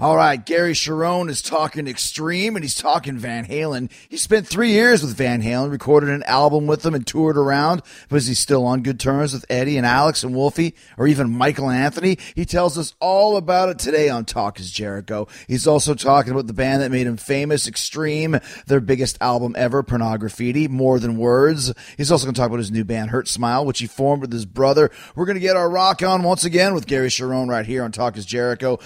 All 0.00 0.16
right, 0.16 0.46
Gary 0.46 0.74
Cherone 0.74 1.28
is 1.28 1.42
talking 1.42 1.88
Extreme 1.88 2.54
and 2.54 2.64
he's 2.64 2.76
talking 2.76 3.18
Van 3.18 3.44
Halen. 3.44 3.90
He 4.08 4.16
spent 4.16 4.46
three 4.46 4.70
years 4.70 5.02
with 5.02 5.16
Van 5.16 5.42
Halen, 5.42 5.72
recorded 5.72 6.10
an 6.10 6.22
album 6.22 6.68
with 6.68 6.82
them 6.82 6.94
and 6.94 7.04
toured 7.04 7.36
around. 7.36 7.82
Was 8.08 8.28
he 8.28 8.34
still 8.34 8.64
on 8.64 8.84
good 8.84 9.00
terms 9.00 9.32
with 9.32 9.44
Eddie 9.50 9.76
and 9.76 9.84
Alex 9.84 10.22
and 10.22 10.36
Wolfie 10.36 10.76
or 10.98 11.08
even 11.08 11.32
Michael 11.36 11.68
and 11.68 11.82
Anthony? 11.82 12.16
He 12.36 12.44
tells 12.44 12.78
us 12.78 12.94
all 13.00 13.36
about 13.36 13.70
it 13.70 13.80
today 13.80 14.08
on 14.08 14.24
Talk 14.24 14.60
is 14.60 14.70
Jericho. 14.70 15.26
He's 15.48 15.66
also 15.66 15.96
talking 15.96 16.30
about 16.30 16.46
the 16.46 16.52
band 16.52 16.80
that 16.82 16.92
made 16.92 17.08
him 17.08 17.16
famous, 17.16 17.66
Extreme, 17.66 18.38
their 18.68 18.80
biggest 18.80 19.18
album 19.20 19.56
ever, 19.58 19.82
Pornograffitti, 19.82 20.68
More 20.68 21.00
Than 21.00 21.16
Words. 21.16 21.74
He's 21.96 22.12
also 22.12 22.24
going 22.26 22.34
to 22.34 22.40
talk 22.40 22.50
about 22.50 22.60
his 22.60 22.70
new 22.70 22.84
band, 22.84 23.10
Hurt 23.10 23.26
Smile, 23.26 23.66
which 23.66 23.80
he 23.80 23.88
formed 23.88 24.22
with 24.22 24.32
his 24.32 24.46
brother. 24.46 24.92
We're 25.16 25.26
going 25.26 25.34
to 25.34 25.40
get 25.40 25.56
our 25.56 25.68
rock 25.68 26.04
on 26.04 26.22
once 26.22 26.44
again 26.44 26.72
with 26.72 26.86
Gary 26.86 27.08
Cherone 27.08 27.48
right 27.48 27.66
here 27.66 27.82
on 27.82 27.90
Talk 27.90 28.16
is 28.16 28.24
Jericho. 28.24 28.78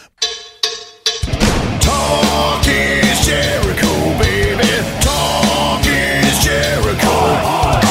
Talk 1.81 2.67
is 2.67 3.27
Jericho, 3.27 4.19
baby. 4.19 4.69
Talk 5.01 5.87
is 5.87 6.45
Jericho. 6.45 7.82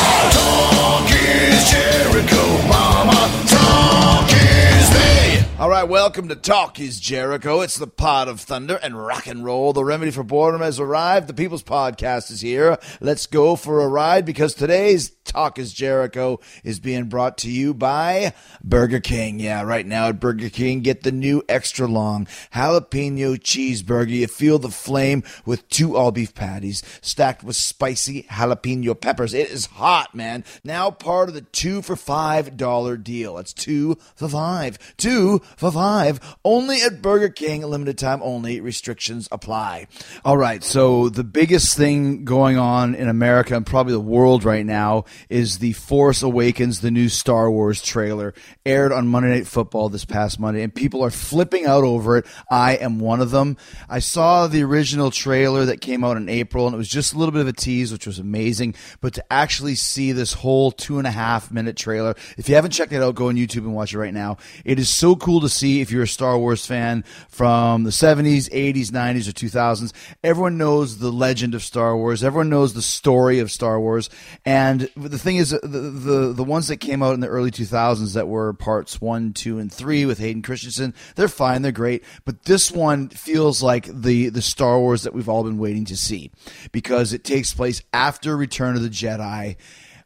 All 5.62 5.70
right, 5.70 5.84
welcome 5.84 6.28
to 6.30 6.36
Talk 6.36 6.80
is 6.80 7.00
Jericho. 7.00 7.62
It's 7.62 7.78
the 7.78 7.86
pot 7.86 8.28
of 8.28 8.40
thunder 8.40 8.80
and 8.81 8.98
rock 8.98 9.28
and 9.28 9.45
roll. 9.45 9.73
The 9.73 9.86
remedy 9.86 10.09
for 10.09 10.23
boredom 10.23 10.62
has 10.62 10.80
arrived. 10.80 11.28
The 11.28 11.36
People's 11.36 11.62
Podcast 11.62 12.31
is 12.31 12.42
here. 12.42 12.80
Let's 13.00 13.28
go 13.28 13.56
for 13.56 13.82
a 13.82 13.88
ride 13.88 14.26
because 14.26 14.55
today's 14.55 15.11
Talk 15.23 15.60
is 15.60 15.71
Jericho 15.71 16.39
is 16.64 16.80
being 16.80 17.05
brought 17.05 17.38
to 17.39 17.50
you 17.50 17.76
by 17.76 18.33
Burger 18.64 19.00
King. 19.00 19.39
Yeah, 19.39 19.61
right 19.61 19.86
now 19.86 20.08
at 20.08 20.20
Burger 20.20 20.50
King, 20.50 20.82
get 20.82 21.04
the 21.04 21.11
new 21.11 21.44
extra 21.48 21.88
long 21.88 22.27
jalapeno 22.54 23.38
cheeseburger. 23.38 24.10
You 24.10 24.27
feel 24.27 24.58
the 24.58 24.70
flame 24.70 25.23
with 25.45 25.70
two 25.70 25.95
all 25.95 26.11
beef 26.11 26.33
patties 26.33 26.82
stacked 27.02 27.44
with 27.44 27.55
spicy 27.55 28.23
jalapeno 28.23 29.00
peppers. 29.00 29.36
It 29.36 29.52
is 29.52 29.67
hot, 29.67 30.16
man. 30.16 30.44
Now 30.64 30.89
part 30.89 31.30
of 31.30 31.36
the 31.36 31.42
two 31.42 31.83
for 31.83 31.95
five 31.95 32.58
dollar 32.58 32.98
deal. 32.98 33.38
It's 33.38 33.54
two 33.54 34.00
for 34.16 34.27
five. 34.27 34.80
Two 34.98 35.42
for 35.58 35.72
five. 35.72 36.20
Only 36.44 36.82
at 36.82 37.02
Burger 37.02 37.30
King. 37.30 37.62
Limited 37.62 37.98
time 37.98 38.22
only. 38.23 38.62
Restrictions 38.62 39.28
apply. 39.32 39.88
All 40.26 40.38
right. 40.38 40.64
So 40.64 41.10
the 41.10 41.23
biggest 41.23 41.78
thing 41.78 42.26
going 42.26 42.58
on 42.58 42.95
in 42.95 43.10
America 43.10 43.56
and 43.56 43.66
probably 43.66 43.94
the 43.94 44.00
world 44.00 44.44
right 44.44 44.66
now 44.66 45.06
is 45.30 45.60
the 45.60 45.73
Force 45.73 46.22
Awakens, 46.22 46.82
the 46.82 46.92
new 46.92 47.10
Star 47.10 47.52
Wars 47.52 47.82
trailer, 47.82 48.34
aired 48.66 48.92
on 48.92 49.08
Monday 49.08 49.30
Night 49.30 49.48
Football 49.48 49.89
this 49.89 50.06
past 50.06 50.39
Monday, 50.39 50.64
and 50.64 50.73
people 50.73 51.04
are 51.04 51.12
flipping 51.12 51.66
out 51.66 51.83
over 51.83 52.18
it. 52.18 52.26
I 52.50 52.76
am 52.76 53.00
one 53.00 53.20
of 53.22 53.32
them. 53.32 53.58
I 53.89 54.00
saw 54.00 54.48
the 54.48 54.64
original 54.64 55.12
trailer 55.12 55.66
that 55.66 55.82
came 55.82 56.04
out 56.04 56.18
in 56.18 56.30
April, 56.30 56.66
and 56.66 56.73
it 56.73 56.78
was 56.78 56.88
just 56.88 57.14
a 57.14 57.18
little 57.18 57.32
bit 57.32 57.42
of 57.42 57.48
a 57.48 57.54
tease, 57.54 57.92
which 57.92 58.08
was 58.08 58.20
amazing. 58.20 58.76
But 59.02 59.14
to 59.16 59.33
actually 59.33 59.76
see 59.76 60.12
this 60.12 60.33
whole 60.33 60.72
two 60.72 60.98
and 60.98 61.08
a 61.08 61.12
half 61.12 61.52
minute 61.52 61.76
trailer, 61.76 62.16
if 62.38 62.48
you 62.48 62.56
haven't 62.56 62.72
checked 62.72 62.94
it 62.94 63.02
out, 63.02 63.16
go 63.16 63.28
on 63.28 63.36
YouTube 63.36 63.66
and 63.66 63.73
watch 63.73 63.94
it 63.94 64.00
right 64.00 64.14
now. 64.14 64.38
It 64.64 64.80
is 64.80 64.89
so 64.89 65.16
cool 65.16 65.40
to 65.41 65.49
see 65.49 65.81
if 65.81 65.91
you're 65.91 66.03
a 66.03 66.07
Star 66.07 66.37
Wars 66.37 66.65
fan 66.65 67.03
from 67.29 67.83
the 67.83 67.89
70s, 67.89 68.49
80s, 68.49 68.87
90s, 68.87 69.27
or 69.27 69.31
2000s. 69.31 69.93
Everyone 70.23 70.57
knows 70.57 70.97
the 70.97 71.11
legend 71.11 71.55
of 71.55 71.63
Star 71.63 71.95
Wars. 71.97 72.23
Everyone 72.23 72.49
knows 72.49 72.73
the 72.73 72.81
story 72.81 73.39
of 73.39 73.52
Star 73.52 73.79
Wars. 73.79 74.09
And 74.45 74.89
the 74.95 75.17
thing 75.17 75.37
is, 75.37 75.49
the, 75.49 75.59
the, 75.59 76.33
the 76.33 76.43
ones 76.43 76.67
that 76.67 76.77
came 76.77 77.03
out 77.03 77.13
in 77.13 77.19
the 77.19 77.27
early 77.27 77.52
2000s 77.52 78.13
that 78.13 78.27
were 78.27 78.53
parts 78.53 79.02
one, 79.02 79.33
two, 79.33 79.59
and 79.59 79.71
three 79.71 80.05
with 80.05 80.19
Hayden 80.19 80.41
Christensen, 80.41 80.93
they're 81.15 81.27
fine. 81.27 81.61
They're 81.61 81.71
great. 81.71 82.03
But 82.25 82.43
this 82.43 82.71
one 82.71 83.09
feels 83.09 83.61
like 83.61 83.85
the, 83.85 84.29
the 84.29 84.41
Star 84.41 84.79
Wars 84.79 85.03
that 85.03 85.13
we've 85.13 85.29
all 85.29 85.43
been 85.43 85.58
waiting 85.58 85.85
to 85.85 85.97
see 85.97 86.31
because 86.71 87.13
it 87.13 87.23
takes 87.23 87.53
place 87.53 87.81
after 87.93 88.35
Return 88.37 88.75
of 88.75 88.83
the 88.83 88.89
Jedi 88.89 89.58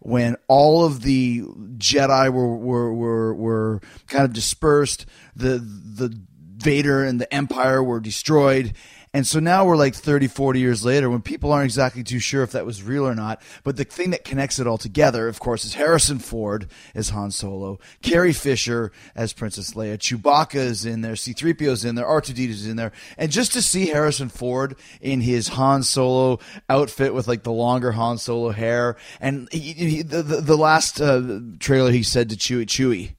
when 0.06 0.36
all 0.48 0.86
of 0.86 1.02
the 1.02 1.42
Jedi 1.78 2.32
were 2.32 2.56
were 2.56 2.94
were, 2.94 3.34
were 3.34 3.82
kind 4.08 4.24
of 4.24 4.34
dispersed, 4.34 5.08
the 5.36 5.58
the 5.58 6.16
Vader 6.58 7.04
and 7.04 7.20
the 7.20 7.34
Empire 7.34 7.84
were 7.84 8.00
destroyed. 8.00 8.74
And 9.16 9.26
so 9.26 9.40
now 9.40 9.64
we're 9.64 9.78
like 9.78 9.96
30, 9.96 10.28
40 10.28 10.60
years 10.60 10.84
later 10.84 11.10
when 11.10 11.22
people 11.22 11.54
aren't 11.54 11.64
exactly 11.64 12.04
too 12.04 12.20
sure 12.20 12.44
if 12.44 12.52
that 12.52 12.66
was 12.66 12.84
real 12.84 13.08
or 13.08 13.16
not. 13.16 13.42
But 13.64 13.78
the 13.78 13.86
thing 13.86 14.10
that 14.10 14.26
connects 14.26 14.60
it 14.60 14.68
all 14.68 14.78
together, 14.78 15.30
of 15.30 15.40
course, 15.40 15.64
is 15.64 15.76
Harrison 15.76 16.20
Ford 16.20 16.68
as 16.94 17.12
Han 17.12 17.32
Solo, 17.32 17.80
Carrie 18.02 18.34
Fisher 18.34 18.92
as 19.16 19.32
Princess 19.32 19.72
Leia, 19.72 19.98
Chewbacca 19.98 20.56
is 20.56 20.86
in 20.86 21.00
there, 21.00 21.14
C3PO 21.14 21.62
is 21.62 21.86
in 21.86 21.96
there, 21.96 22.06
R2D 22.06 22.50
is 22.50 22.68
in 22.68 22.76
there. 22.76 22.92
And 23.18 23.32
just 23.32 23.54
to 23.54 23.62
see 23.62 23.86
Harrison 23.86 24.28
Ford 24.28 24.76
in 25.00 25.22
his 25.22 25.48
Han 25.48 25.84
Solo 25.84 26.40
outfit 26.70 27.14
with 27.14 27.26
like 27.26 27.44
the 27.44 27.54
longer 27.54 27.94
Han 27.94 28.18
Solo 28.18 28.50
hair. 28.50 28.98
And 29.22 29.48
he, 29.50 29.72
he, 29.72 30.02
the, 30.02 30.24
the, 30.24 30.42
the 30.42 30.58
last 30.58 31.00
uh, 31.00 31.40
trailer 31.60 31.92
he 31.92 32.04
said 32.04 32.32
to 32.32 32.36
Chewie, 32.36 32.66
Chewie, 32.66 33.16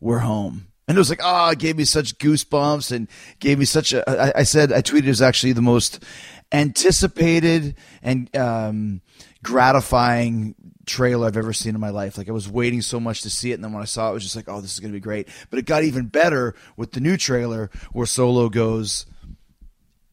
we're 0.00 0.18
home. 0.18 0.66
And 0.88 0.96
it 0.96 1.00
was 1.00 1.10
like, 1.10 1.20
oh, 1.22 1.50
it 1.50 1.58
gave 1.58 1.76
me 1.76 1.84
such 1.84 2.16
goosebumps 2.18 2.92
and 2.92 3.08
gave 3.40 3.58
me 3.58 3.64
such 3.64 3.92
a. 3.92 4.08
I, 4.08 4.40
I 4.40 4.42
said, 4.44 4.72
I 4.72 4.82
tweeted 4.82 5.04
it 5.04 5.08
was 5.08 5.22
actually 5.22 5.52
the 5.52 5.62
most 5.62 6.04
anticipated 6.52 7.74
and 8.02 8.34
um, 8.36 9.00
gratifying 9.42 10.54
trailer 10.86 11.26
I've 11.26 11.36
ever 11.36 11.52
seen 11.52 11.74
in 11.74 11.80
my 11.80 11.90
life. 11.90 12.16
Like 12.16 12.28
I 12.28 12.32
was 12.32 12.48
waiting 12.48 12.82
so 12.82 13.00
much 13.00 13.22
to 13.22 13.30
see 13.30 13.50
it, 13.50 13.54
and 13.54 13.64
then 13.64 13.72
when 13.72 13.82
I 13.82 13.86
saw 13.86 14.08
it, 14.08 14.10
it 14.10 14.14
was 14.14 14.22
just 14.22 14.36
like, 14.36 14.48
oh, 14.48 14.60
this 14.60 14.74
is 14.74 14.80
going 14.80 14.92
to 14.92 14.96
be 14.96 15.00
great. 15.00 15.28
But 15.50 15.58
it 15.58 15.66
got 15.66 15.82
even 15.82 16.06
better 16.06 16.54
with 16.76 16.92
the 16.92 17.00
new 17.00 17.16
trailer 17.16 17.70
where 17.92 18.06
Solo 18.06 18.48
goes, 18.48 19.06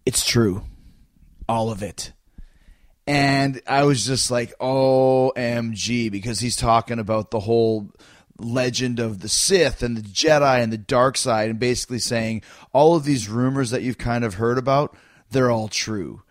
"It's 0.07 0.25
true, 0.25 0.63
all 1.47 1.71
of 1.71 1.83
it." 1.83 2.13
And 3.05 3.61
I 3.67 3.83
was 3.83 4.05
just 4.05 4.31
like, 4.31 4.57
OMG, 4.59 6.09
because 6.09 6.39
he's 6.39 6.55
talking 6.55 6.99
about 6.99 7.31
the 7.31 7.39
whole 7.41 7.91
legend 8.43 8.99
of 8.99 9.19
the 9.19 9.29
Sith 9.29 9.81
and 9.81 9.97
the 9.97 10.01
Jedi 10.01 10.61
and 10.61 10.71
the 10.71 10.77
dark 10.77 11.17
side, 11.17 11.49
and 11.49 11.59
basically 11.59 11.99
saying 11.99 12.41
all 12.71 12.95
of 12.95 13.05
these 13.05 13.29
rumors 13.29 13.69
that 13.71 13.81
you've 13.81 13.97
kind 13.97 14.23
of 14.23 14.35
heard 14.35 14.57
about, 14.57 14.95
they're 15.31 15.51
all 15.51 15.67
true. 15.67 16.21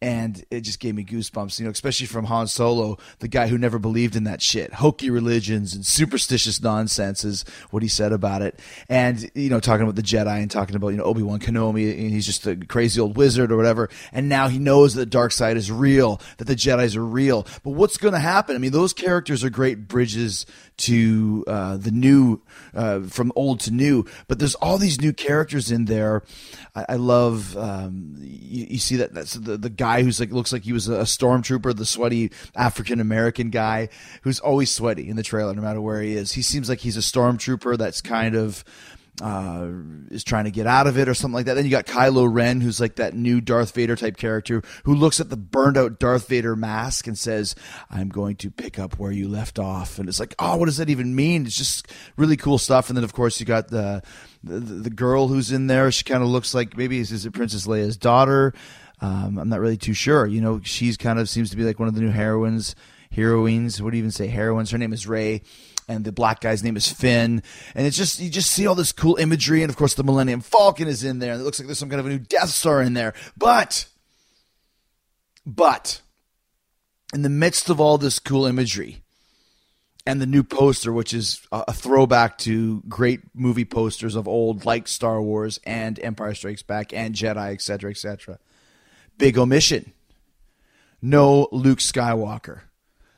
And 0.00 0.44
it 0.50 0.60
just 0.60 0.78
gave 0.78 0.94
me 0.94 1.04
goosebumps, 1.04 1.58
you 1.58 1.64
know, 1.64 1.72
especially 1.72 2.06
from 2.06 2.26
Han 2.26 2.46
Solo, 2.46 2.98
the 3.18 3.26
guy 3.26 3.48
who 3.48 3.58
never 3.58 3.80
believed 3.80 4.14
in 4.14 4.24
that 4.24 4.40
shit. 4.40 4.74
Hokey 4.74 5.10
religions 5.10 5.74
and 5.74 5.84
superstitious 5.84 6.62
nonsense 6.62 7.24
is 7.24 7.44
what 7.70 7.82
he 7.82 7.88
said 7.88 8.12
about 8.12 8.40
it. 8.42 8.60
And, 8.88 9.28
you 9.34 9.50
know, 9.50 9.58
talking 9.58 9.82
about 9.82 9.96
the 9.96 10.02
Jedi 10.02 10.40
and 10.40 10.48
talking 10.50 10.76
about, 10.76 10.88
you 10.88 10.98
know, 10.98 11.04
Obi-Wan 11.04 11.40
Kenobi 11.40 11.98
and 11.98 12.10
he's 12.10 12.26
just 12.26 12.46
a 12.46 12.54
crazy 12.54 13.00
old 13.00 13.16
wizard 13.16 13.50
or 13.50 13.56
whatever. 13.56 13.88
And 14.12 14.28
now 14.28 14.46
he 14.46 14.60
knows 14.60 14.94
that 14.94 15.00
the 15.00 15.06
dark 15.06 15.32
side 15.32 15.56
is 15.56 15.72
real, 15.72 16.20
that 16.36 16.44
the 16.44 16.54
Jedi's 16.54 16.94
are 16.94 17.04
real. 17.04 17.46
But 17.64 17.70
what's 17.70 17.96
going 17.96 18.14
to 18.14 18.20
happen? 18.20 18.54
I 18.54 18.58
mean, 18.58 18.72
those 18.72 18.92
characters 18.92 19.42
are 19.42 19.50
great 19.50 19.88
bridges 19.88 20.46
to 20.78 21.44
uh, 21.48 21.76
the 21.76 21.90
new, 21.90 22.40
uh, 22.72 23.00
from 23.00 23.32
old 23.34 23.58
to 23.60 23.72
new. 23.72 24.04
But 24.28 24.38
there's 24.38 24.54
all 24.56 24.78
these 24.78 25.00
new 25.00 25.12
characters 25.12 25.72
in 25.72 25.86
there. 25.86 26.22
I, 26.76 26.86
I 26.90 26.96
love, 26.96 27.56
um, 27.56 28.14
you, 28.20 28.66
you, 28.70 28.78
see 28.78 28.96
that 28.96 29.12
that's 29.12 29.34
the, 29.34 29.56
the 29.56 29.70
guy 29.70 29.87
who's 30.02 30.20
like, 30.20 30.30
looks 30.32 30.52
like 30.52 30.62
he 30.62 30.72
was 30.72 30.88
a 30.88 31.02
stormtrooper, 31.02 31.76
the 31.76 31.86
sweaty 31.86 32.30
African 32.54 33.00
American 33.00 33.50
guy 33.50 33.88
who's 34.22 34.40
always 34.40 34.70
sweaty 34.70 35.08
in 35.08 35.16
the 35.16 35.22
trailer, 35.22 35.54
no 35.54 35.62
matter 35.62 35.80
where 35.80 36.00
he 36.00 36.14
is. 36.14 36.32
He 36.32 36.42
seems 36.42 36.68
like 36.68 36.80
he's 36.80 36.96
a 36.96 37.00
stormtrooper 37.00 37.76
that's 37.78 38.00
kind 38.00 38.34
of 38.34 38.64
uh, 39.20 39.68
is 40.10 40.22
trying 40.22 40.44
to 40.44 40.50
get 40.50 40.66
out 40.66 40.86
of 40.86 40.96
it 40.96 41.08
or 41.08 41.14
something 41.14 41.34
like 41.34 41.46
that. 41.46 41.54
Then 41.54 41.64
you 41.64 41.70
got 41.70 41.86
Kylo 41.86 42.32
Ren, 42.32 42.60
who's 42.60 42.80
like 42.80 42.96
that 42.96 43.14
new 43.14 43.40
Darth 43.40 43.74
Vader 43.74 43.96
type 43.96 44.16
character 44.16 44.62
who 44.84 44.94
looks 44.94 45.20
at 45.20 45.30
the 45.30 45.36
burned 45.36 45.76
out 45.76 45.98
Darth 45.98 46.28
Vader 46.28 46.54
mask 46.54 47.06
and 47.06 47.18
says, 47.18 47.54
I'm 47.90 48.08
going 48.08 48.36
to 48.36 48.50
pick 48.50 48.78
up 48.78 48.98
where 48.98 49.10
you 49.10 49.28
left 49.28 49.58
off. 49.58 49.98
And 49.98 50.08
it's 50.08 50.20
like, 50.20 50.34
oh, 50.38 50.56
what 50.56 50.66
does 50.66 50.76
that 50.76 50.90
even 50.90 51.14
mean? 51.14 51.46
It's 51.46 51.56
just 51.56 51.88
really 52.16 52.36
cool 52.36 52.58
stuff. 52.58 52.88
And 52.88 52.96
then, 52.96 53.04
of 53.04 53.12
course, 53.12 53.40
you 53.40 53.46
got 53.46 53.68
the, 53.68 54.02
the, 54.44 54.60
the 54.60 54.90
girl 54.90 55.28
who's 55.28 55.50
in 55.50 55.66
there. 55.66 55.90
She 55.90 56.04
kind 56.04 56.22
of 56.22 56.28
looks 56.28 56.54
like 56.54 56.76
maybe 56.76 56.98
is 56.98 57.24
it 57.24 57.32
Princess 57.32 57.66
Leia's 57.66 57.96
daughter? 57.96 58.54
Um, 59.00 59.38
I'm 59.38 59.48
not 59.48 59.60
really 59.60 59.76
too 59.76 59.94
sure. 59.94 60.26
You 60.26 60.40
know, 60.40 60.60
she's 60.62 60.96
kind 60.96 61.18
of 61.18 61.28
seems 61.28 61.50
to 61.50 61.56
be 61.56 61.64
like 61.64 61.78
one 61.78 61.88
of 61.88 61.94
the 61.94 62.00
new 62.00 62.10
heroines 62.10 62.74
heroines. 63.10 63.80
What 63.80 63.90
do 63.90 63.96
you 63.96 64.02
even 64.02 64.10
say? 64.10 64.26
Heroines. 64.26 64.70
Her 64.70 64.78
name 64.78 64.92
is 64.92 65.06
Rey 65.06 65.42
and 65.88 66.04
the 66.04 66.12
black 66.12 66.40
guy's 66.40 66.62
name 66.62 66.76
is 66.76 66.90
Finn. 66.90 67.42
And 67.74 67.86
it's 67.86 67.96
just 67.96 68.20
you 68.20 68.30
just 68.30 68.50
see 68.50 68.66
all 68.66 68.74
this 68.74 68.92
cool 68.92 69.16
imagery, 69.16 69.62
and 69.62 69.70
of 69.70 69.76
course 69.76 69.94
the 69.94 70.04
Millennium 70.04 70.40
Falcon 70.40 70.86
is 70.86 71.02
in 71.02 71.18
there, 71.18 71.32
and 71.32 71.40
it 71.40 71.44
looks 71.44 71.58
like 71.58 71.66
there's 71.66 71.78
some 71.78 71.88
kind 71.88 72.00
of 72.00 72.06
a 72.06 72.10
new 72.10 72.18
Death 72.18 72.50
Star 72.50 72.82
in 72.82 72.92
there. 72.92 73.14
But, 73.36 73.86
but, 75.46 76.02
in 77.14 77.22
the 77.22 77.30
midst 77.30 77.70
of 77.70 77.80
all 77.80 77.98
this 77.98 78.18
cool 78.18 78.46
imagery, 78.46 79.02
and 80.06 80.20
the 80.20 80.26
new 80.26 80.42
poster, 80.42 80.92
which 80.92 81.12
is 81.12 81.40
a 81.52 81.72
throwback 81.72 82.38
to 82.38 82.82
great 82.88 83.20
movie 83.34 83.66
posters 83.66 84.14
of 84.14 84.26
old, 84.26 84.64
like 84.64 84.88
Star 84.88 85.20
Wars 85.20 85.58
and 85.64 85.98
Empire 86.00 86.34
Strikes 86.34 86.62
Back 86.62 86.94
and 86.94 87.14
Jedi, 87.14 87.52
etc., 87.52 87.90
etc. 87.90 88.38
Big 89.18 89.36
omission. 89.36 89.92
No 91.02 91.48
Luke 91.52 91.78
Skywalker. 91.78 92.60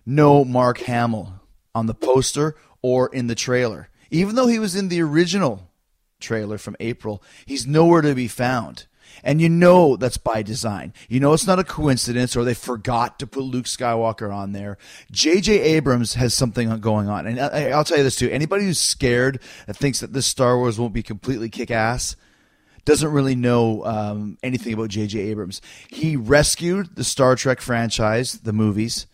No 0.04 0.44
Mark 0.44 0.78
Hamill 0.78 1.34
on 1.74 1.86
the 1.86 1.94
poster 1.94 2.56
or 2.82 3.08
in 3.08 3.26
the 3.26 3.34
trailer. 3.34 3.88
Even 4.10 4.34
though 4.34 4.48
he 4.48 4.58
was 4.58 4.74
in 4.74 4.88
the 4.88 5.00
original 5.02 5.70
trailer 6.18 6.58
from 6.58 6.76
April, 6.80 7.22
he's 7.46 7.66
nowhere 7.66 8.02
to 8.02 8.14
be 8.14 8.28
found. 8.28 8.86
And 9.22 9.40
you 9.40 9.48
know 9.48 9.96
that's 9.96 10.16
by 10.16 10.42
design. 10.42 10.94
You 11.08 11.20
know 11.20 11.32
it's 11.32 11.46
not 11.46 11.58
a 11.58 11.64
coincidence 11.64 12.36
or 12.36 12.44
they 12.44 12.54
forgot 12.54 13.18
to 13.18 13.26
put 13.26 13.42
Luke 13.42 13.66
Skywalker 13.66 14.32
on 14.32 14.52
there. 14.52 14.78
J.J. 15.10 15.60
Abrams 15.60 16.14
has 16.14 16.32
something 16.32 16.78
going 16.80 17.08
on. 17.08 17.26
And 17.26 17.38
uh, 17.38 17.50
I'll 17.74 17.84
tell 17.84 17.98
you 17.98 18.04
this 18.04 18.16
too 18.16 18.30
anybody 18.30 18.64
who's 18.64 18.78
scared 18.78 19.40
that 19.66 19.76
thinks 19.76 20.00
that 20.00 20.12
this 20.12 20.26
Star 20.26 20.56
Wars 20.56 20.78
won't 20.78 20.94
be 20.94 21.02
completely 21.02 21.48
kick 21.48 21.70
ass 21.70 22.16
doesn't 22.84 23.12
really 23.12 23.34
know 23.34 23.84
um, 23.84 24.38
anything 24.42 24.72
about 24.72 24.90
J.J. 24.90 25.18
Abrams. 25.18 25.60
He 25.88 26.16
rescued 26.16 26.96
the 26.96 27.04
Star 27.04 27.36
Trek 27.36 27.60
franchise, 27.60 28.40
the 28.40 28.52
movies 28.52 29.06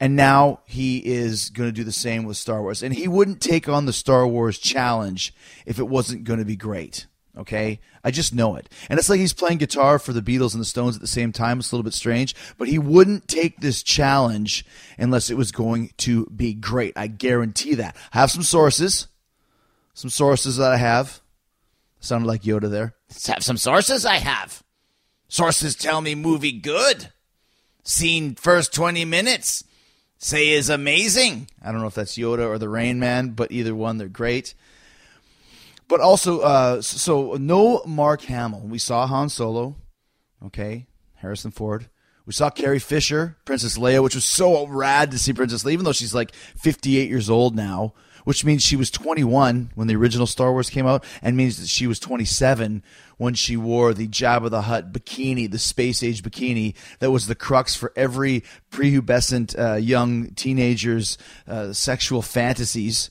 and 0.00 0.16
now 0.16 0.60
he 0.66 0.98
is 0.98 1.50
going 1.50 1.68
to 1.68 1.72
do 1.72 1.84
the 1.84 1.92
same 1.92 2.24
with 2.24 2.36
Star 2.36 2.60
Wars. 2.60 2.82
And 2.82 2.94
he 2.94 3.08
wouldn't 3.08 3.40
take 3.40 3.68
on 3.68 3.86
the 3.86 3.92
Star 3.92 4.26
Wars 4.26 4.58
challenge 4.58 5.34
if 5.64 5.78
it 5.78 5.88
wasn't 5.88 6.24
going 6.24 6.38
to 6.38 6.44
be 6.44 6.56
great. 6.56 7.06
Okay? 7.36 7.80
I 8.04 8.10
just 8.10 8.34
know 8.34 8.56
it. 8.56 8.68
And 8.88 8.98
it's 8.98 9.08
like 9.08 9.20
he's 9.20 9.32
playing 9.32 9.58
guitar 9.58 9.98
for 9.98 10.12
the 10.12 10.22
Beatles 10.22 10.52
and 10.52 10.60
the 10.60 10.66
Stones 10.66 10.96
at 10.96 11.00
the 11.00 11.06
same 11.06 11.32
time. 11.32 11.58
It's 11.58 11.72
a 11.72 11.74
little 11.74 11.84
bit 11.84 11.94
strange, 11.94 12.34
but 12.58 12.68
he 12.68 12.78
wouldn't 12.78 13.28
take 13.28 13.60
this 13.60 13.82
challenge 13.82 14.64
unless 14.98 15.30
it 15.30 15.36
was 15.36 15.52
going 15.52 15.90
to 15.98 16.26
be 16.26 16.54
great. 16.54 16.92
I 16.96 17.06
guarantee 17.06 17.74
that. 17.74 17.96
I 18.12 18.20
have 18.20 18.30
some 18.30 18.42
sources. 18.42 19.08
Some 19.94 20.10
sources 20.10 20.58
that 20.58 20.72
I 20.72 20.76
have. 20.76 21.20
Sounded 22.00 22.26
like 22.26 22.42
Yoda 22.42 22.70
there. 22.70 22.94
Have 23.26 23.44
some 23.44 23.56
sources 23.56 24.04
I 24.04 24.16
have. 24.16 24.62
Sources 25.28 25.74
tell 25.74 26.00
me 26.00 26.14
movie 26.14 26.52
good. 26.52 27.10
Seen 27.82 28.34
first 28.34 28.72
20 28.74 29.04
minutes 29.04 29.64
say 30.18 30.50
is 30.50 30.68
amazing. 30.68 31.48
I 31.62 31.72
don't 31.72 31.80
know 31.80 31.86
if 31.86 31.94
that's 31.94 32.16
Yoda 32.16 32.46
or 32.46 32.58
the 32.58 32.68
Rain 32.68 32.98
Man, 32.98 33.30
but 33.30 33.52
either 33.52 33.74
one, 33.74 33.98
they're 33.98 34.08
great. 34.08 34.54
But 35.88 36.00
also, 36.00 36.40
uh, 36.40 36.82
so 36.82 37.34
no 37.34 37.82
Mark 37.86 38.22
Hamill. 38.22 38.62
We 38.62 38.78
saw 38.78 39.06
Han 39.06 39.28
Solo, 39.28 39.76
okay, 40.44 40.86
Harrison 41.14 41.52
Ford. 41.52 41.88
We 42.24 42.32
saw 42.32 42.50
Carrie 42.50 42.80
Fisher, 42.80 43.36
Princess 43.44 43.78
Leia, 43.78 44.02
which 44.02 44.16
was 44.16 44.24
so 44.24 44.66
rad 44.66 45.12
to 45.12 45.18
see 45.18 45.32
Princess 45.32 45.62
Leia, 45.62 45.74
even 45.74 45.84
though 45.84 45.92
she's 45.92 46.14
like 46.14 46.34
58 46.34 47.08
years 47.08 47.30
old 47.30 47.54
now 47.54 47.94
which 48.26 48.44
means 48.44 48.64
she 48.64 48.74
was 48.74 48.90
21 48.90 49.70
when 49.76 49.86
the 49.86 49.94
original 49.94 50.26
Star 50.26 50.50
Wars 50.50 50.68
came 50.68 50.84
out, 50.84 51.04
and 51.22 51.36
means 51.36 51.60
that 51.60 51.68
she 51.68 51.86
was 51.86 52.00
27 52.00 52.82
when 53.18 53.34
she 53.34 53.56
wore 53.56 53.94
the 53.94 54.08
Jabba 54.08 54.50
the 54.50 54.62
Hutt 54.62 54.92
bikini, 54.92 55.48
the 55.48 55.60
space 55.60 56.02
age 56.02 56.24
bikini 56.24 56.74
that 56.98 57.12
was 57.12 57.28
the 57.28 57.36
crux 57.36 57.76
for 57.76 57.92
every 57.94 58.42
prepubescent 58.72 59.56
uh, 59.56 59.76
young 59.76 60.30
teenager's 60.30 61.16
uh, 61.46 61.72
sexual 61.72 62.20
fantasies 62.20 63.10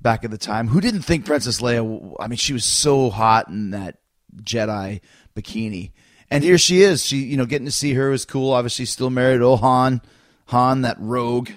back 0.00 0.22
at 0.22 0.30
the 0.30 0.38
time. 0.38 0.68
Who 0.68 0.80
didn't 0.80 1.02
think 1.02 1.26
Princess 1.26 1.60
Leia? 1.60 2.14
I 2.20 2.28
mean, 2.28 2.36
she 2.36 2.52
was 2.52 2.64
so 2.64 3.10
hot 3.10 3.48
in 3.48 3.72
that 3.72 3.98
Jedi 4.40 5.00
bikini. 5.34 5.90
And 6.30 6.44
here 6.44 6.56
she 6.56 6.82
is. 6.82 7.04
She, 7.04 7.16
you 7.16 7.36
know, 7.36 7.46
getting 7.46 7.66
to 7.66 7.72
see 7.72 7.94
her 7.94 8.10
was 8.10 8.24
cool. 8.24 8.52
Obviously, 8.52 8.84
still 8.84 9.10
married 9.10 9.38
to 9.38 9.56
Han, 9.56 10.00
Han, 10.46 10.82
that 10.82 10.98
rogue 11.00 11.50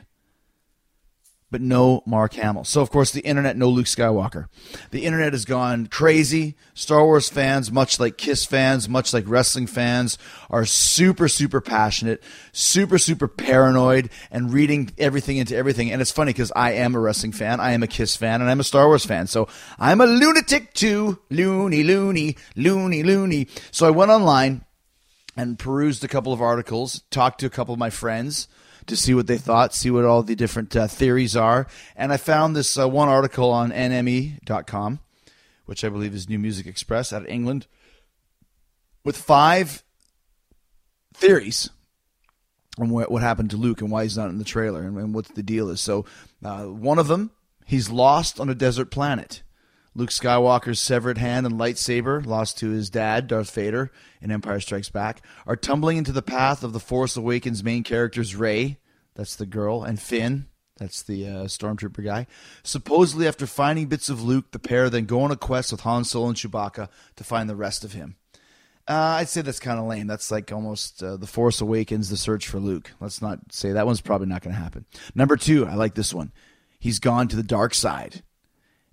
but 1.53 1.61
no 1.61 2.01
Mark 2.07 2.33
Hamill. 2.33 2.63
So, 2.63 2.81
of 2.81 2.89
course, 2.89 3.11
the 3.11 3.21
internet, 3.21 3.55
no 3.55 3.69
Luke 3.69 3.85
Skywalker. 3.85 4.47
The 4.89 5.05
internet 5.05 5.33
has 5.33 5.45
gone 5.45 5.85
crazy. 5.85 6.55
Star 6.73 7.05
Wars 7.05 7.29
fans, 7.29 7.71
much 7.71 7.99
like 7.99 8.17
Kiss 8.17 8.43
fans, 8.43 8.89
much 8.89 9.13
like 9.13 9.25
wrestling 9.27 9.67
fans, 9.67 10.17
are 10.49 10.65
super, 10.65 11.27
super 11.27 11.61
passionate, 11.61 12.23
super, 12.53 12.97
super 12.97 13.27
paranoid, 13.27 14.09
and 14.31 14.51
reading 14.51 14.89
everything 14.97 15.37
into 15.37 15.55
everything. 15.55 15.91
And 15.91 16.01
it's 16.01 16.09
funny 16.09 16.33
because 16.33 16.51
I 16.55 16.71
am 16.71 16.95
a 16.95 16.99
wrestling 16.99 17.33
fan, 17.33 17.59
I 17.59 17.73
am 17.73 17.83
a 17.83 17.87
Kiss 17.87 18.15
fan, 18.15 18.41
and 18.41 18.49
I'm 18.49 18.59
a 18.59 18.63
Star 18.63 18.87
Wars 18.87 19.05
fan. 19.05 19.27
So 19.27 19.47
I'm 19.77 20.01
a 20.01 20.07
lunatic 20.07 20.73
too. 20.73 21.19
Loony, 21.29 21.83
loony, 21.83 22.35
loony, 22.55 23.03
loony. 23.03 23.47
So 23.69 23.85
I 23.85 23.91
went 23.91 24.09
online 24.09 24.65
and 25.37 25.59
perused 25.59 26.03
a 26.03 26.07
couple 26.07 26.33
of 26.33 26.41
articles, 26.41 27.03
talked 27.11 27.41
to 27.41 27.45
a 27.45 27.51
couple 27.51 27.73
of 27.73 27.79
my 27.79 27.91
friends 27.91 28.47
to 28.87 28.95
see 28.95 29.13
what 29.13 29.27
they 29.27 29.37
thought, 29.37 29.73
see 29.73 29.91
what 29.91 30.05
all 30.05 30.23
the 30.23 30.35
different 30.35 30.75
uh, 30.75 30.87
theories 30.87 31.35
are. 31.35 31.67
And 31.95 32.11
I 32.11 32.17
found 32.17 32.55
this 32.55 32.77
uh, 32.77 32.87
one 32.87 33.09
article 33.09 33.51
on 33.51 33.71
NME.com, 33.71 34.99
which 35.65 35.83
I 35.83 35.89
believe 35.89 36.13
is 36.13 36.29
New 36.29 36.39
Music 36.39 36.65
Express 36.65 37.13
out 37.13 37.23
of 37.23 37.27
England, 37.27 37.67
with 39.03 39.17
five 39.17 39.83
theories 41.13 41.69
on 42.79 42.89
what, 42.89 43.11
what 43.11 43.21
happened 43.21 43.51
to 43.51 43.57
Luke 43.57 43.81
and 43.81 43.91
why 43.91 44.03
he's 44.03 44.17
not 44.17 44.29
in 44.29 44.39
the 44.39 44.43
trailer 44.43 44.81
and, 44.81 44.97
and 44.97 45.13
what 45.13 45.25
the 45.35 45.43
deal 45.43 45.69
is. 45.69 45.81
So, 45.81 46.05
uh, 46.43 46.63
one 46.63 46.99
of 46.99 47.07
them, 47.07 47.31
he's 47.65 47.89
lost 47.89 48.39
on 48.39 48.49
a 48.49 48.55
desert 48.55 48.91
planet. 48.91 49.42
Luke 49.95 50.09
Skywalker's 50.09 50.79
severed 50.79 51.19
hand 51.19 51.45
and 51.45 51.59
lightsaber, 51.59 52.25
lost 52.25 52.57
to 52.57 52.69
his 52.69 52.89
dad, 52.89 53.27
Darth 53.27 53.53
Vader, 53.53 53.91
in 54.21 54.31
Empire 54.31 54.59
Strikes 54.59 54.89
Back, 54.89 55.21
are 55.45 55.55
tumbling 55.55 55.97
into 55.97 56.11
the 56.11 56.21
path 56.21 56.63
of 56.63 56.73
the 56.73 56.79
Force 56.79 57.15
Awakens 57.15 57.63
main 57.63 57.83
characters 57.83 58.35
Rey, 58.35 58.79
that's 59.13 59.35
the 59.35 59.45
girl, 59.45 59.83
and 59.83 59.99
Finn, 59.99 60.47
that's 60.77 61.03
the 61.03 61.27
uh, 61.27 61.43
stormtrooper 61.43 62.03
guy. 62.03 62.25
Supposedly, 62.63 63.27
after 63.27 63.45
finding 63.45 63.85
bits 63.85 64.09
of 64.09 64.23
Luke, 64.23 64.51
the 64.51 64.59
pair 64.59 64.89
then 64.89 65.05
go 65.05 65.21
on 65.21 65.31
a 65.31 65.35
quest 65.35 65.71
with 65.71 65.81
Han 65.81 66.03
Solo 66.03 66.29
and 66.29 66.37
Chewbacca 66.37 66.89
to 67.15 67.23
find 67.23 67.47
the 67.47 67.55
rest 67.55 67.83
of 67.83 67.93
him. 67.93 68.15
Uh, 68.87 69.17
I'd 69.19 69.29
say 69.29 69.41
that's 69.41 69.59
kind 69.59 69.79
of 69.79 69.85
lame. 69.85 70.07
That's 70.07 70.31
like 70.31 70.51
almost 70.51 71.01
uh, 71.01 71.15
the 71.15 71.27
Force 71.27 71.61
Awakens, 71.61 72.09
the 72.09 72.17
search 72.17 72.47
for 72.47 72.59
Luke. 72.59 72.91
Let's 72.99 73.21
not 73.21 73.39
say 73.53 73.71
that 73.71 73.85
one's 73.85 74.01
probably 74.01 74.27
not 74.27 74.41
going 74.41 74.55
to 74.55 74.61
happen. 74.61 74.85
Number 75.15 75.37
two, 75.37 75.65
I 75.65 75.75
like 75.75 75.93
this 75.93 76.13
one. 76.13 76.33
He's 76.79 76.99
gone 76.99 77.29
to 77.29 77.35
the 77.35 77.43
dark 77.43 77.73
side. 77.73 78.23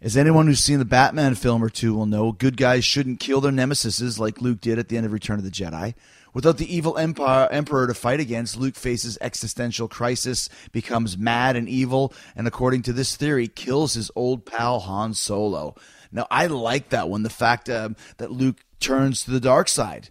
As 0.03 0.17
anyone 0.17 0.47
who's 0.47 0.61
seen 0.61 0.79
the 0.79 0.87
Batman 0.87 1.35
film 1.35 1.63
or 1.63 1.69
two 1.69 1.93
will 1.93 2.07
know, 2.07 2.33
good 2.33 2.57
guys 2.57 2.87
shouldn't 2.87 3.21
kill 3.21 3.43
their 3.43 3.53
nemesis 3.53 4.19
like 4.19 4.41
Luke 4.41 4.63
did 4.63 4.79
at 4.79 4.89
the 4.89 4.97
end 4.97 5.05
of 5.05 5.13
Return 5.13 5.39
of 5.39 5.45
the 5.45 5.51
Jedi. 5.51 5.93
Without 6.33 6.57
the 6.57 6.75
evil 6.75 6.97
empire, 6.97 7.49
emperor 7.51 7.87
to 7.87 7.93
fight 7.93 8.19
against, 8.19 8.57
Luke 8.57 8.77
faces 8.77 9.19
existential 9.21 9.89
crisis, 9.89 10.49
becomes 10.73 11.19
mad 11.19 11.55
and 11.55 11.69
evil, 11.69 12.15
and 12.35 12.47
according 12.47 12.81
to 12.83 12.95
this 12.95 13.15
theory, 13.15 13.47
kills 13.47 13.93
his 13.93 14.11
old 14.17 14.47
pal 14.47 14.81
Han 14.81 15.13
Solo. 15.13 15.75
Now, 16.11 16.27
I 16.31 16.47
like 16.47 16.89
that 16.89 17.11
one, 17.11 17.23
the 17.23 17.29
fact 17.29 17.69
uh, 17.69 17.91
that 18.17 18.33
Luke 18.33 18.65
turns 18.79 19.25
to 19.25 19.31
the 19.31 19.41
dark 19.41 19.69
side 19.69 20.09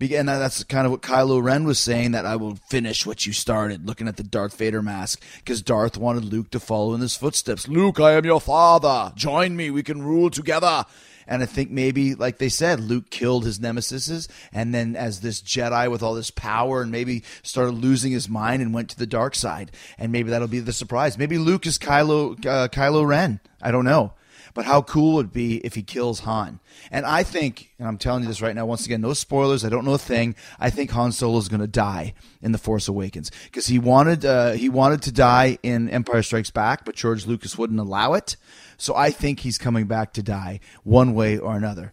And 0.00 0.28
that's 0.28 0.64
kind 0.64 0.86
of 0.86 0.92
what 0.92 1.02
Kylo 1.02 1.42
Ren 1.42 1.64
was 1.64 1.78
saying 1.78 2.12
that 2.12 2.24
I 2.24 2.36
will 2.36 2.56
finish 2.68 3.04
what 3.04 3.26
you 3.26 3.34
started, 3.34 3.86
looking 3.86 4.08
at 4.08 4.16
the 4.16 4.22
Darth 4.22 4.56
Vader 4.56 4.80
mask, 4.80 5.22
because 5.36 5.60
Darth 5.60 5.98
wanted 5.98 6.24
Luke 6.24 6.50
to 6.52 6.60
follow 6.60 6.94
in 6.94 7.02
his 7.02 7.16
footsteps. 7.16 7.68
Luke, 7.68 8.00
I 8.00 8.12
am 8.12 8.24
your 8.24 8.40
father. 8.40 9.12
Join 9.14 9.56
me. 9.56 9.70
We 9.70 9.82
can 9.82 10.02
rule 10.02 10.30
together. 10.30 10.86
And 11.26 11.42
I 11.42 11.46
think 11.46 11.70
maybe, 11.70 12.14
like 12.14 12.38
they 12.38 12.48
said, 12.48 12.80
Luke 12.80 13.10
killed 13.10 13.44
his 13.44 13.60
nemesis, 13.60 14.26
and 14.52 14.74
then 14.74 14.96
as 14.96 15.20
this 15.20 15.40
Jedi 15.42 15.88
with 15.90 16.02
all 16.02 16.14
this 16.14 16.30
power, 16.30 16.82
and 16.82 16.90
maybe 16.90 17.22
started 17.42 17.72
losing 17.72 18.10
his 18.10 18.28
mind 18.28 18.62
and 18.62 18.74
went 18.74 18.88
to 18.90 18.98
the 18.98 19.06
dark 19.06 19.34
side. 19.34 19.70
And 19.98 20.10
maybe 20.10 20.30
that'll 20.30 20.48
be 20.48 20.60
the 20.60 20.72
surprise. 20.72 21.18
Maybe 21.18 21.38
Luke 21.38 21.66
is 21.66 21.78
Kylo 21.78 22.32
uh, 22.46 22.68
Kylo 22.68 23.06
Ren. 23.06 23.38
I 23.62 23.70
don't 23.70 23.84
know. 23.84 24.14
But 24.54 24.64
how 24.64 24.82
cool 24.82 25.14
would 25.14 25.26
it 25.26 25.32
be 25.32 25.56
if 25.58 25.74
he 25.74 25.82
kills 25.82 26.20
Han? 26.20 26.60
And 26.90 27.06
I 27.06 27.22
think, 27.22 27.70
and 27.78 27.86
I'm 27.86 27.98
telling 27.98 28.22
you 28.22 28.28
this 28.28 28.42
right 28.42 28.54
now, 28.54 28.66
once 28.66 28.84
again, 28.86 29.00
no 29.00 29.12
spoilers. 29.12 29.64
I 29.64 29.68
don't 29.68 29.84
know 29.84 29.94
a 29.94 29.98
thing. 29.98 30.34
I 30.58 30.70
think 30.70 30.90
Han 30.90 31.12
Solo 31.12 31.38
is 31.38 31.48
going 31.48 31.60
to 31.60 31.66
die 31.66 32.14
in 32.42 32.52
the 32.52 32.58
Force 32.58 32.88
Awakens 32.88 33.30
because 33.44 33.66
he 33.66 33.78
wanted 33.78 34.24
uh, 34.24 34.52
he 34.52 34.68
wanted 34.68 35.02
to 35.02 35.12
die 35.12 35.58
in 35.62 35.88
Empire 35.88 36.22
Strikes 36.22 36.50
Back, 36.50 36.84
but 36.84 36.94
George 36.94 37.26
Lucas 37.26 37.56
wouldn't 37.56 37.80
allow 37.80 38.14
it. 38.14 38.36
So 38.76 38.94
I 38.94 39.10
think 39.10 39.40
he's 39.40 39.58
coming 39.58 39.86
back 39.86 40.14
to 40.14 40.22
die 40.22 40.60
one 40.84 41.14
way 41.14 41.38
or 41.38 41.56
another. 41.56 41.92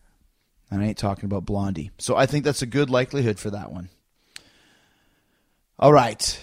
And 0.70 0.82
I 0.82 0.86
ain't 0.86 0.98
talking 0.98 1.26
about 1.26 1.46
Blondie. 1.46 1.92
So 1.98 2.16
I 2.16 2.26
think 2.26 2.44
that's 2.44 2.62
a 2.62 2.66
good 2.66 2.90
likelihood 2.90 3.40
for 3.40 3.50
that 3.52 3.72
one. 3.72 3.90
All 5.80 5.94
right. 5.94 6.40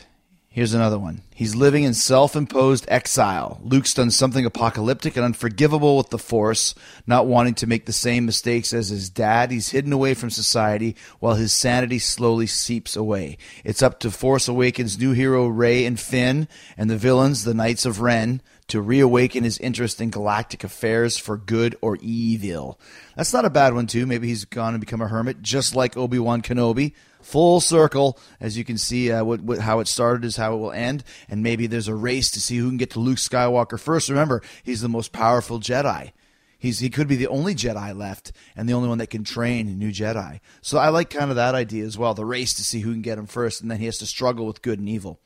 Here's 0.54 0.72
another 0.72 1.00
one. 1.00 1.22
He's 1.34 1.56
living 1.56 1.82
in 1.82 1.94
self 1.94 2.36
imposed 2.36 2.84
exile. 2.86 3.58
Luke's 3.64 3.92
done 3.92 4.12
something 4.12 4.46
apocalyptic 4.46 5.16
and 5.16 5.24
unforgivable 5.24 5.96
with 5.96 6.10
the 6.10 6.18
Force, 6.18 6.76
not 7.08 7.26
wanting 7.26 7.54
to 7.54 7.66
make 7.66 7.86
the 7.86 7.92
same 7.92 8.24
mistakes 8.24 8.72
as 8.72 8.88
his 8.88 9.10
dad. 9.10 9.50
He's 9.50 9.70
hidden 9.70 9.92
away 9.92 10.14
from 10.14 10.30
society 10.30 10.94
while 11.18 11.34
his 11.34 11.52
sanity 11.52 11.98
slowly 11.98 12.46
seeps 12.46 12.94
away. 12.94 13.36
It's 13.64 13.82
up 13.82 13.98
to 13.98 14.12
Force 14.12 14.46
Awakens' 14.46 14.96
new 14.96 15.10
hero 15.10 15.48
Rey 15.48 15.84
and 15.84 15.98
Finn 15.98 16.46
and 16.76 16.88
the 16.88 16.96
villains, 16.96 17.42
the 17.42 17.52
Knights 17.52 17.84
of 17.84 18.00
Ren, 18.00 18.40
to 18.68 18.80
reawaken 18.80 19.42
his 19.42 19.58
interest 19.58 20.00
in 20.00 20.10
galactic 20.10 20.62
affairs 20.62 21.18
for 21.18 21.36
good 21.36 21.74
or 21.80 21.98
evil. 22.00 22.78
That's 23.16 23.32
not 23.32 23.44
a 23.44 23.50
bad 23.50 23.74
one, 23.74 23.88
too. 23.88 24.06
Maybe 24.06 24.28
he's 24.28 24.44
gone 24.44 24.74
and 24.74 24.80
become 24.80 25.02
a 25.02 25.08
hermit, 25.08 25.42
just 25.42 25.74
like 25.74 25.96
Obi 25.96 26.20
Wan 26.20 26.42
Kenobi 26.42 26.92
full 27.24 27.60
circle. 27.60 28.18
As 28.40 28.56
you 28.56 28.64
can 28.64 28.78
see, 28.78 29.10
uh, 29.10 29.24
what, 29.24 29.40
what, 29.40 29.58
how 29.58 29.80
it 29.80 29.88
started 29.88 30.24
is 30.24 30.36
how 30.36 30.54
it 30.54 30.58
will 30.58 30.72
end, 30.72 31.04
and 31.28 31.42
maybe 31.42 31.66
there's 31.66 31.88
a 31.88 31.94
race 31.94 32.30
to 32.32 32.40
see 32.40 32.56
who 32.58 32.68
can 32.68 32.76
get 32.76 32.90
to 32.90 33.00
Luke 33.00 33.18
Skywalker 33.18 33.80
first. 33.80 34.08
Remember, 34.08 34.42
he's 34.62 34.80
the 34.80 34.88
most 34.88 35.12
powerful 35.12 35.58
Jedi. 35.58 36.12
He's 36.58 36.78
he 36.78 36.88
could 36.88 37.08
be 37.08 37.16
the 37.16 37.26
only 37.26 37.54
Jedi 37.54 37.94
left, 37.94 38.32
and 38.56 38.68
the 38.68 38.72
only 38.72 38.88
one 38.88 38.98
that 38.98 39.10
can 39.10 39.22
train 39.22 39.78
new 39.78 39.90
Jedi. 39.90 40.40
So 40.62 40.78
I 40.78 40.88
like 40.88 41.10
kind 41.10 41.30
of 41.30 41.36
that 41.36 41.54
idea 41.54 41.84
as 41.84 41.98
well. 41.98 42.14
The 42.14 42.24
race 42.24 42.54
to 42.54 42.62
see 42.62 42.80
who 42.80 42.92
can 42.92 43.02
get 43.02 43.18
him 43.18 43.26
first, 43.26 43.60
and 43.60 43.70
then 43.70 43.80
he 43.80 43.84
has 43.86 43.98
to 43.98 44.06
struggle 44.06 44.46
with 44.46 44.62
good 44.62 44.78
and 44.78 44.88
evil. 44.88 45.20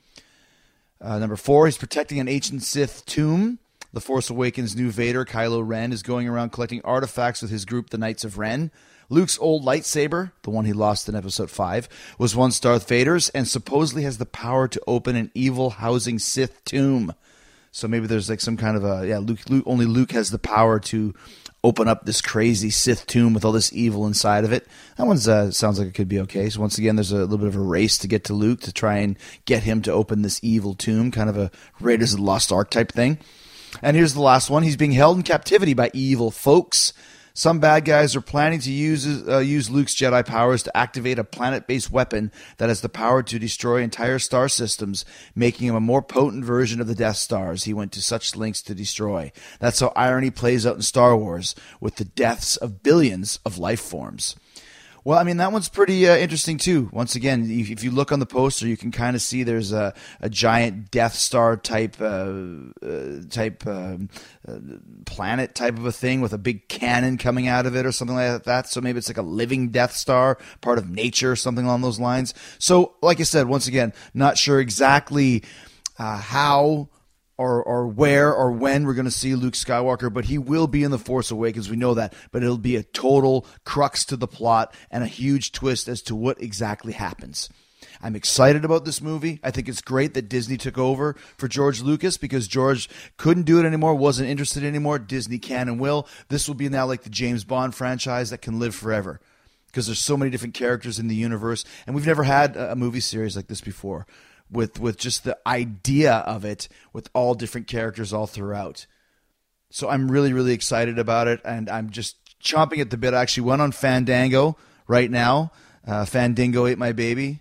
Uh, 1.00 1.18
number 1.18 1.36
four, 1.36 1.66
he's 1.66 1.78
protecting 1.78 2.18
an 2.18 2.28
ancient 2.28 2.62
Sith 2.62 3.06
tomb. 3.06 3.60
The 3.92 4.00
Force 4.00 4.28
Awakens' 4.28 4.76
new 4.76 4.90
Vader, 4.90 5.24
Kylo 5.24 5.66
Ren, 5.66 5.92
is 5.92 6.02
going 6.02 6.28
around 6.28 6.50
collecting 6.50 6.82
artifacts 6.82 7.40
with 7.40 7.50
his 7.50 7.64
group, 7.64 7.90
the 7.90 7.98
Knights 7.98 8.24
of 8.24 8.36
Ren. 8.36 8.70
Luke's 9.10 9.38
old 9.38 9.64
lightsaber, 9.64 10.32
the 10.42 10.50
one 10.50 10.66
he 10.66 10.72
lost 10.72 11.08
in 11.08 11.14
episode 11.14 11.50
5, 11.50 11.88
was 12.18 12.36
once 12.36 12.60
Darth 12.60 12.86
Vader's 12.88 13.30
and 13.30 13.48
supposedly 13.48 14.02
has 14.02 14.18
the 14.18 14.26
power 14.26 14.68
to 14.68 14.82
open 14.86 15.16
an 15.16 15.30
evil 15.34 15.70
housing 15.70 16.18
Sith 16.18 16.62
tomb. 16.64 17.14
So 17.70 17.88
maybe 17.88 18.06
there's 18.06 18.28
like 18.28 18.40
some 18.40 18.56
kind 18.56 18.76
of 18.76 18.84
a 18.84 19.06
yeah, 19.06 19.18
Luke, 19.18 19.48
Luke 19.48 19.64
only 19.66 19.86
Luke 19.86 20.12
has 20.12 20.30
the 20.30 20.38
power 20.38 20.78
to 20.80 21.14
open 21.64 21.88
up 21.88 22.04
this 22.04 22.20
crazy 22.20 22.70
Sith 22.70 23.06
tomb 23.06 23.34
with 23.34 23.44
all 23.44 23.52
this 23.52 23.72
evil 23.72 24.06
inside 24.06 24.44
of 24.44 24.52
it. 24.52 24.66
That 24.96 25.06
one 25.06 25.16
uh, 25.16 25.50
sounds 25.50 25.78
like 25.78 25.88
it 25.88 25.94
could 25.94 26.08
be 26.08 26.20
okay. 26.20 26.48
So 26.50 26.60
once 26.60 26.78
again, 26.78 26.96
there's 26.96 27.12
a 27.12 27.18
little 27.18 27.38
bit 27.38 27.48
of 27.48 27.56
a 27.56 27.60
race 27.60 27.98
to 27.98 28.08
get 28.08 28.24
to 28.24 28.34
Luke 28.34 28.60
to 28.60 28.72
try 28.72 28.98
and 28.98 29.18
get 29.44 29.64
him 29.64 29.82
to 29.82 29.92
open 29.92 30.22
this 30.22 30.40
evil 30.42 30.74
tomb, 30.74 31.10
kind 31.10 31.30
of 31.30 31.36
a 31.36 31.50
Raiders 31.80 32.12
of 32.12 32.20
the 32.20 32.24
Lost 32.24 32.52
Ark 32.52 32.70
type 32.70 32.92
thing. 32.92 33.18
And 33.82 33.96
here's 33.96 34.14
the 34.14 34.20
last 34.20 34.50
one. 34.50 34.62
He's 34.62 34.76
being 34.76 34.92
held 34.92 35.16
in 35.16 35.22
captivity 35.22 35.74
by 35.74 35.90
evil 35.92 36.30
folks. 36.30 36.92
Some 37.38 37.60
bad 37.60 37.84
guys 37.84 38.16
are 38.16 38.20
planning 38.20 38.58
to 38.58 38.72
use 38.72 39.06
uh, 39.06 39.38
use 39.38 39.70
Luke's 39.70 39.94
Jedi 39.94 40.26
powers 40.26 40.64
to 40.64 40.76
activate 40.76 41.20
a 41.20 41.24
planet-based 41.24 41.88
weapon 41.88 42.32
that 42.56 42.68
has 42.68 42.80
the 42.80 42.88
power 42.88 43.22
to 43.22 43.38
destroy 43.38 43.80
entire 43.80 44.18
star 44.18 44.48
systems, 44.48 45.04
making 45.36 45.68
him 45.68 45.76
a 45.76 45.80
more 45.80 46.02
potent 46.02 46.44
version 46.44 46.80
of 46.80 46.88
the 46.88 46.96
Death 46.96 47.14
Stars 47.14 47.62
he 47.62 47.72
went 47.72 47.92
to 47.92 48.02
such 48.02 48.34
lengths 48.34 48.60
to 48.62 48.74
destroy. 48.74 49.30
That's 49.60 49.78
how 49.78 49.92
irony 49.94 50.32
plays 50.32 50.66
out 50.66 50.74
in 50.74 50.82
Star 50.82 51.16
Wars 51.16 51.54
with 51.80 51.94
the 51.94 52.06
deaths 52.06 52.56
of 52.56 52.82
billions 52.82 53.38
of 53.46 53.56
life 53.56 53.82
forms. 53.82 54.34
Well, 55.08 55.18
I 55.18 55.22
mean 55.22 55.38
that 55.38 55.52
one's 55.52 55.70
pretty 55.70 56.06
uh, 56.06 56.18
interesting 56.18 56.58
too. 56.58 56.90
Once 56.92 57.14
again, 57.14 57.48
if, 57.50 57.82
you 57.82 57.90
look 57.90 58.12
on 58.12 58.18
the 58.18 58.26
poster, 58.26 58.68
you 58.68 58.76
can 58.76 58.90
kind 58.90 59.16
of 59.16 59.22
see 59.22 59.42
there's 59.42 59.72
a, 59.72 59.94
a 60.20 60.28
giant 60.28 60.90
Death 60.90 61.14
Star 61.14 61.56
type 61.56 61.96
uh, 61.98 62.30
uh, 62.82 63.22
type 63.30 63.66
um, 63.66 64.10
uh, 64.46 64.58
planet 65.06 65.54
type 65.54 65.78
of 65.78 65.86
a 65.86 65.92
thing 65.92 66.20
with 66.20 66.34
a 66.34 66.38
big 66.38 66.68
cannon 66.68 67.16
coming 67.16 67.48
out 67.48 67.64
of 67.64 67.74
it 67.74 67.86
or 67.86 67.90
something 67.90 68.18
like 68.18 68.44
that. 68.44 68.68
So 68.68 68.82
maybe 68.82 68.98
it's 68.98 69.08
like 69.08 69.16
a 69.16 69.22
living 69.22 69.70
Death 69.70 69.94
Star, 69.94 70.36
part 70.60 70.76
of 70.76 70.90
nature, 70.90 71.32
or 71.32 71.36
something 71.36 71.64
along 71.64 71.80
those 71.80 71.98
lines. 71.98 72.34
So, 72.58 72.92
like 73.00 73.18
I 73.18 73.22
said, 73.22 73.48
once 73.48 73.66
again, 73.66 73.94
not 74.12 74.36
sure 74.36 74.60
exactly 74.60 75.42
uh, 75.98 76.18
how 76.18 76.90
or 77.38 77.62
or 77.62 77.86
where 77.86 78.34
or 78.34 78.50
when 78.50 78.84
we're 78.84 78.94
going 78.94 79.04
to 79.04 79.10
see 79.10 79.34
Luke 79.34 79.54
Skywalker, 79.54 80.12
but 80.12 80.26
he 80.26 80.36
will 80.36 80.66
be 80.66 80.82
in 80.82 80.90
the 80.90 80.98
Force 80.98 81.30
Awakens. 81.30 81.70
We 81.70 81.76
know 81.76 81.94
that, 81.94 82.12
but 82.32 82.42
it'll 82.42 82.58
be 82.58 82.76
a 82.76 82.82
total 82.82 83.46
crux 83.64 84.04
to 84.06 84.16
the 84.16 84.26
plot 84.26 84.74
and 84.90 85.02
a 85.02 85.06
huge 85.06 85.52
twist 85.52 85.88
as 85.88 86.02
to 86.02 86.14
what 86.14 86.42
exactly 86.42 86.92
happens. 86.92 87.48
I'm 88.00 88.16
excited 88.16 88.64
about 88.64 88.84
this 88.84 89.00
movie. 89.00 89.40
I 89.42 89.50
think 89.50 89.68
it's 89.68 89.80
great 89.80 90.14
that 90.14 90.28
Disney 90.28 90.56
took 90.56 90.78
over 90.78 91.14
for 91.36 91.48
George 91.48 91.80
Lucas 91.80 92.16
because 92.16 92.46
George 92.46 92.88
couldn't 93.16 93.44
do 93.44 93.58
it 93.58 93.66
anymore, 93.66 93.94
wasn't 93.94 94.28
interested 94.28 94.64
anymore. 94.64 94.98
Disney 94.98 95.38
can 95.38 95.68
and 95.68 95.80
will. 95.80 96.06
This 96.28 96.46
will 96.46 96.54
be 96.54 96.68
now 96.68 96.86
like 96.86 97.02
the 97.02 97.10
James 97.10 97.44
Bond 97.44 97.74
franchise 97.74 98.30
that 98.30 98.42
can 98.42 98.58
live 98.58 98.74
forever 98.74 99.20
because 99.66 99.86
there's 99.86 99.98
so 99.98 100.16
many 100.16 100.30
different 100.30 100.54
characters 100.54 100.98
in 100.98 101.08
the 101.08 101.14
universe, 101.14 101.64
and 101.86 101.94
we've 101.94 102.06
never 102.06 102.24
had 102.24 102.56
a 102.56 102.74
movie 102.74 103.00
series 103.00 103.36
like 103.36 103.48
this 103.48 103.60
before 103.60 104.06
with 104.50 104.78
with 104.80 104.96
just 104.96 105.24
the 105.24 105.38
idea 105.46 106.12
of 106.12 106.44
it 106.44 106.68
with 106.92 107.08
all 107.14 107.34
different 107.34 107.66
characters 107.66 108.12
all 108.12 108.26
throughout. 108.26 108.86
So 109.70 109.88
I'm 109.88 110.10
really 110.10 110.32
really 110.32 110.52
excited 110.52 110.98
about 110.98 111.28
it, 111.28 111.40
and 111.44 111.68
I'm 111.68 111.90
just 111.90 112.16
chomping 112.40 112.80
at 112.80 112.90
the 112.90 112.96
bit. 112.96 113.14
I 113.14 113.22
actually 113.22 113.44
went 113.44 113.62
on 113.62 113.72
Fandango 113.72 114.56
right 114.86 115.10
now. 115.10 115.52
Uh, 115.86 116.04
Fandango 116.04 116.66
ate 116.66 116.78
my 116.78 116.92
baby. 116.92 117.40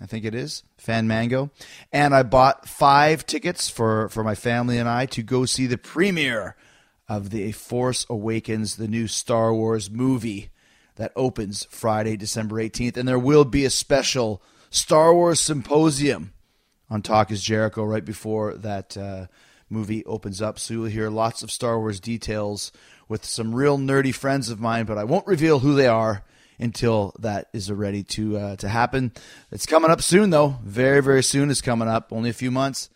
I 0.00 0.06
think 0.06 0.24
it 0.24 0.34
is 0.34 0.64
Fan 0.76 1.06
Mango, 1.06 1.50
and 1.92 2.14
I 2.14 2.22
bought 2.24 2.68
five 2.68 3.24
tickets 3.24 3.68
for 3.68 4.08
for 4.08 4.22
my 4.24 4.34
family 4.34 4.78
and 4.78 4.88
I 4.88 5.06
to 5.06 5.22
go 5.22 5.46
see 5.46 5.66
the 5.66 5.78
premiere 5.78 6.56
of 7.08 7.30
the 7.30 7.52
Force 7.52 8.06
Awakens, 8.10 8.76
the 8.76 8.88
new 8.88 9.06
Star 9.06 9.54
Wars 9.54 9.90
movie 9.90 10.50
that 10.96 11.12
opens 11.16 11.64
Friday, 11.70 12.16
December 12.16 12.56
18th, 12.56 12.96
and 12.96 13.08
there 13.08 13.18
will 13.18 13.44
be 13.44 13.64
a 13.64 13.70
special 13.70 14.42
Star 14.70 15.14
Wars 15.14 15.40
symposium 15.40 16.33
on 16.94 17.02
Talk 17.02 17.32
is 17.32 17.42
Jericho 17.42 17.82
right 17.82 18.04
before 18.04 18.54
that 18.54 18.96
uh, 18.96 19.26
movie 19.68 20.04
opens 20.04 20.40
up. 20.40 20.60
So 20.60 20.74
you'll 20.74 20.84
hear 20.84 21.10
lots 21.10 21.42
of 21.42 21.50
Star 21.50 21.76
Wars 21.80 21.98
details 21.98 22.70
with 23.08 23.24
some 23.24 23.52
real 23.52 23.78
nerdy 23.78 24.14
friends 24.14 24.48
of 24.48 24.60
mine, 24.60 24.86
but 24.86 24.96
I 24.96 25.02
won't 25.02 25.26
reveal 25.26 25.58
who 25.58 25.74
they 25.74 25.88
are 25.88 26.22
until 26.56 27.12
that 27.18 27.48
is 27.52 27.68
ready 27.70 28.04
to 28.04 28.36
uh, 28.36 28.56
to 28.56 28.68
happen. 28.68 29.10
It's 29.50 29.66
coming 29.66 29.90
up 29.90 30.02
soon, 30.02 30.30
though. 30.30 30.58
Very, 30.62 31.02
very 31.02 31.24
soon 31.24 31.50
is 31.50 31.60
coming 31.60 31.88
up. 31.88 32.12
Only 32.12 32.30
a 32.30 32.32
few 32.32 32.52
months. 32.52 32.90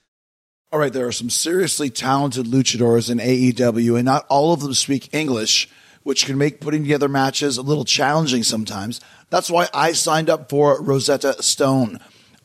All 0.70 0.78
right, 0.78 0.92
there 0.92 1.08
are 1.08 1.12
some 1.12 1.30
seriously 1.30 1.90
talented 1.90 2.46
luchadors 2.46 3.10
in 3.10 3.18
AEW, 3.18 3.96
and 3.96 4.04
not 4.04 4.26
all 4.28 4.52
of 4.52 4.60
them 4.60 4.74
speak 4.74 5.12
English, 5.12 5.68
which 6.04 6.24
can 6.24 6.38
make 6.38 6.60
putting 6.60 6.82
together 6.82 7.08
matches 7.08 7.58
a 7.58 7.62
little 7.62 7.84
challenging 7.84 8.44
sometimes. 8.44 9.00
That's 9.28 9.50
why 9.50 9.68
I 9.74 9.90
signed 9.90 10.30
up 10.30 10.48
for 10.48 10.80
Rosetta 10.80 11.42
Stone. 11.42 11.98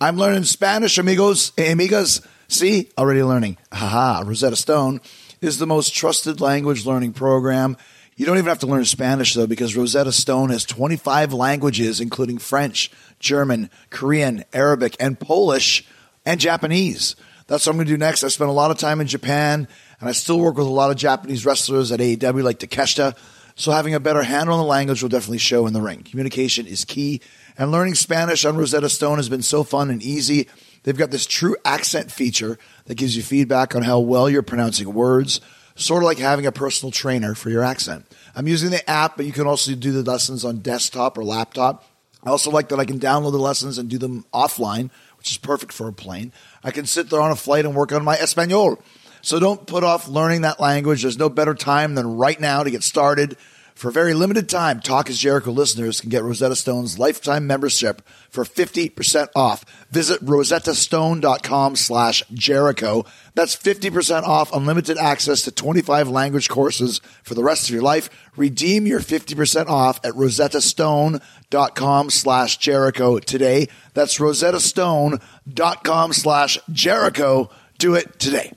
I'm 0.04 0.18
learning 0.18 0.44
Spanish, 0.44 0.98
amigos, 0.98 1.52
amigas. 1.52 2.28
See, 2.50 2.90
already 2.98 3.24
learning. 3.24 3.56
Haha, 3.72 4.24
Rosetta 4.28 4.58
Stone 4.58 5.00
is 5.40 5.60
the 5.60 5.66
most 5.66 5.96
trusted 5.96 6.42
language 6.42 6.86
learning 6.86 7.14
program. 7.14 7.78
You 8.18 8.26
don't 8.26 8.38
even 8.38 8.50
have 8.50 8.60
to 8.60 8.68
learn 8.68 8.84
Spanish 8.84 9.34
though, 9.34 9.48
because 9.48 9.78
Rosetta 9.78 10.12
Stone 10.12 10.50
has 10.50 10.66
25 10.66 11.32
languages, 11.32 12.02
including 12.02 12.38
French, 12.38 12.92
German, 13.22 13.70
Korean, 13.92 14.44
Arabic, 14.52 14.98
and 15.00 15.18
Polish, 15.18 15.88
and 16.26 16.38
Japanese. 16.38 17.16
That's 17.48 17.66
what 17.66 17.72
I'm 17.72 17.78
going 17.78 17.88
to 17.88 17.94
do 17.94 17.98
next. 17.98 18.26
I 18.26 18.28
spent 18.28 18.50
a 18.50 18.54
lot 18.54 18.72
of 18.72 18.78
time 18.78 19.00
in 19.00 19.08
Japan, 19.08 19.70
and 20.02 20.10
I 20.10 20.12
still 20.12 20.38
work 20.38 20.58
with 20.58 20.68
a 20.68 20.70
lot 20.70 20.92
of 20.92 20.98
Japanese 20.98 21.46
wrestlers 21.46 21.94
at 21.94 22.02
AEW, 22.02 22.44
like 22.44 22.60
Takeshita. 22.60 23.16
So 23.56 23.72
having 23.72 23.94
a 23.94 24.00
better 24.00 24.24
handle 24.24 24.56
on 24.56 24.62
the 24.62 24.68
language 24.68 25.02
will 25.02 25.10
definitely 25.10 25.38
show 25.38 25.68
in 25.68 25.74
the 25.74 25.82
ring. 25.82 26.04
Communication 26.04 26.66
is 26.66 26.86
key, 26.86 27.22
and 27.58 27.72
learning 27.72 27.96
Spanish 27.96 28.46
on 28.46 28.58
Rosetta 28.58 28.90
Stone 28.90 29.18
has 29.18 29.30
been 29.30 29.44
so 29.44 29.64
fun 29.64 29.90
and 29.90 30.02
easy. 30.02 30.48
They've 30.84 30.98
got 30.98 31.12
this 31.12 31.26
true 31.26 31.56
accent 31.64 32.12
feature 32.12 32.58
that 32.86 32.96
gives 32.96 33.16
you 33.16 33.24
feedback 33.24 33.76
on 33.76 33.84
how 33.84 34.00
well 34.00 34.30
you're 34.30 34.42
pronouncing 34.42 34.94
words, 34.94 35.40
sort 35.76 36.04
of 36.04 36.08
like 36.08 36.18
having 36.18 36.46
a 36.46 36.52
personal 36.52 36.92
trainer 36.92 37.36
for 37.36 37.50
your 37.50 37.64
accent. 37.64 38.06
I'm 38.36 38.48
using 38.48 38.72
the 38.72 38.88
app, 38.90 39.18
but 39.18 39.26
you 39.26 39.32
can 39.32 39.48
also 39.48 39.76
do 39.76 39.92
the 39.92 40.10
lessons 40.10 40.44
on 40.44 40.58
desktop 40.58 41.18
or 41.18 41.24
laptop. 41.24 41.86
I 42.24 42.30
also 42.30 42.50
like 42.52 42.70
that 42.70 42.80
I 42.80 42.86
can 42.86 43.00
download 43.00 43.34
the 43.34 43.38
lessons 43.38 43.78
and 43.78 43.90
do 43.90 43.98
them 43.98 44.26
offline, 44.34 44.90
which 45.18 45.32
is 45.32 45.38
perfect 45.38 45.74
for 45.74 45.88
a 45.88 45.94
plane. 45.94 46.32
I 46.64 46.72
can 46.72 46.86
sit 46.86 47.10
there 47.10 47.22
on 47.22 47.32
a 47.32 47.36
flight 47.36 47.66
and 47.66 47.76
work 47.76 47.92
on 47.92 48.04
my 48.04 48.16
Espanol. 48.16 48.82
So 49.24 49.40
don't 49.40 49.66
put 49.66 49.86
off 49.86 50.08
learning 50.08 50.42
that 50.42 50.60
language. 50.60 51.02
There's 51.02 51.18
no 51.18 51.30
better 51.30 51.56
time 51.56 51.96
than 51.96 52.18
right 52.18 52.40
now 52.40 52.62
to 52.62 52.70
get 52.70 52.84
started. 52.84 53.38
For 53.74 53.88
a 53.88 53.92
very 53.92 54.14
limited 54.14 54.50
time, 54.50 54.82
Talk 54.82 55.10
is 55.10 55.18
Jericho 55.18 55.52
listeners 55.52 56.00
can 56.02 56.10
get 56.10 56.24
Rosetta 56.24 56.56
Stone's 56.56 57.00
lifetime 57.00 57.48
membership 57.48 58.02
for 58.30 58.44
50% 58.44 59.30
off. 59.34 59.66
Visit 59.90 60.24
rosettastone.com 60.24 61.76
slash 61.78 62.24
Jericho. 62.34 63.06
That's 63.34 63.56
50% 63.56 64.24
off 64.24 64.54
unlimited 64.54 64.98
access 64.98 65.42
to 65.44 65.52
25 65.52 66.10
language 66.10 66.50
courses 66.50 67.00
for 67.24 67.34
the 67.34 67.44
rest 67.44 67.70
of 67.70 67.74
your 67.74 67.82
life. 67.82 68.10
Redeem 68.36 68.86
your 68.86 69.00
50% 69.00 69.68
off 69.68 70.00
at 70.06 70.14
rosettastone.com 70.14 72.10
slash 72.10 72.58
Jericho 72.58 73.20
today. 73.20 73.70
That's 73.94 74.20
rosettastone.com 74.20 76.14
slash 76.14 76.60
Jericho. 76.72 77.50
Do 77.80 77.96
it 77.96 78.20
today. 78.20 78.52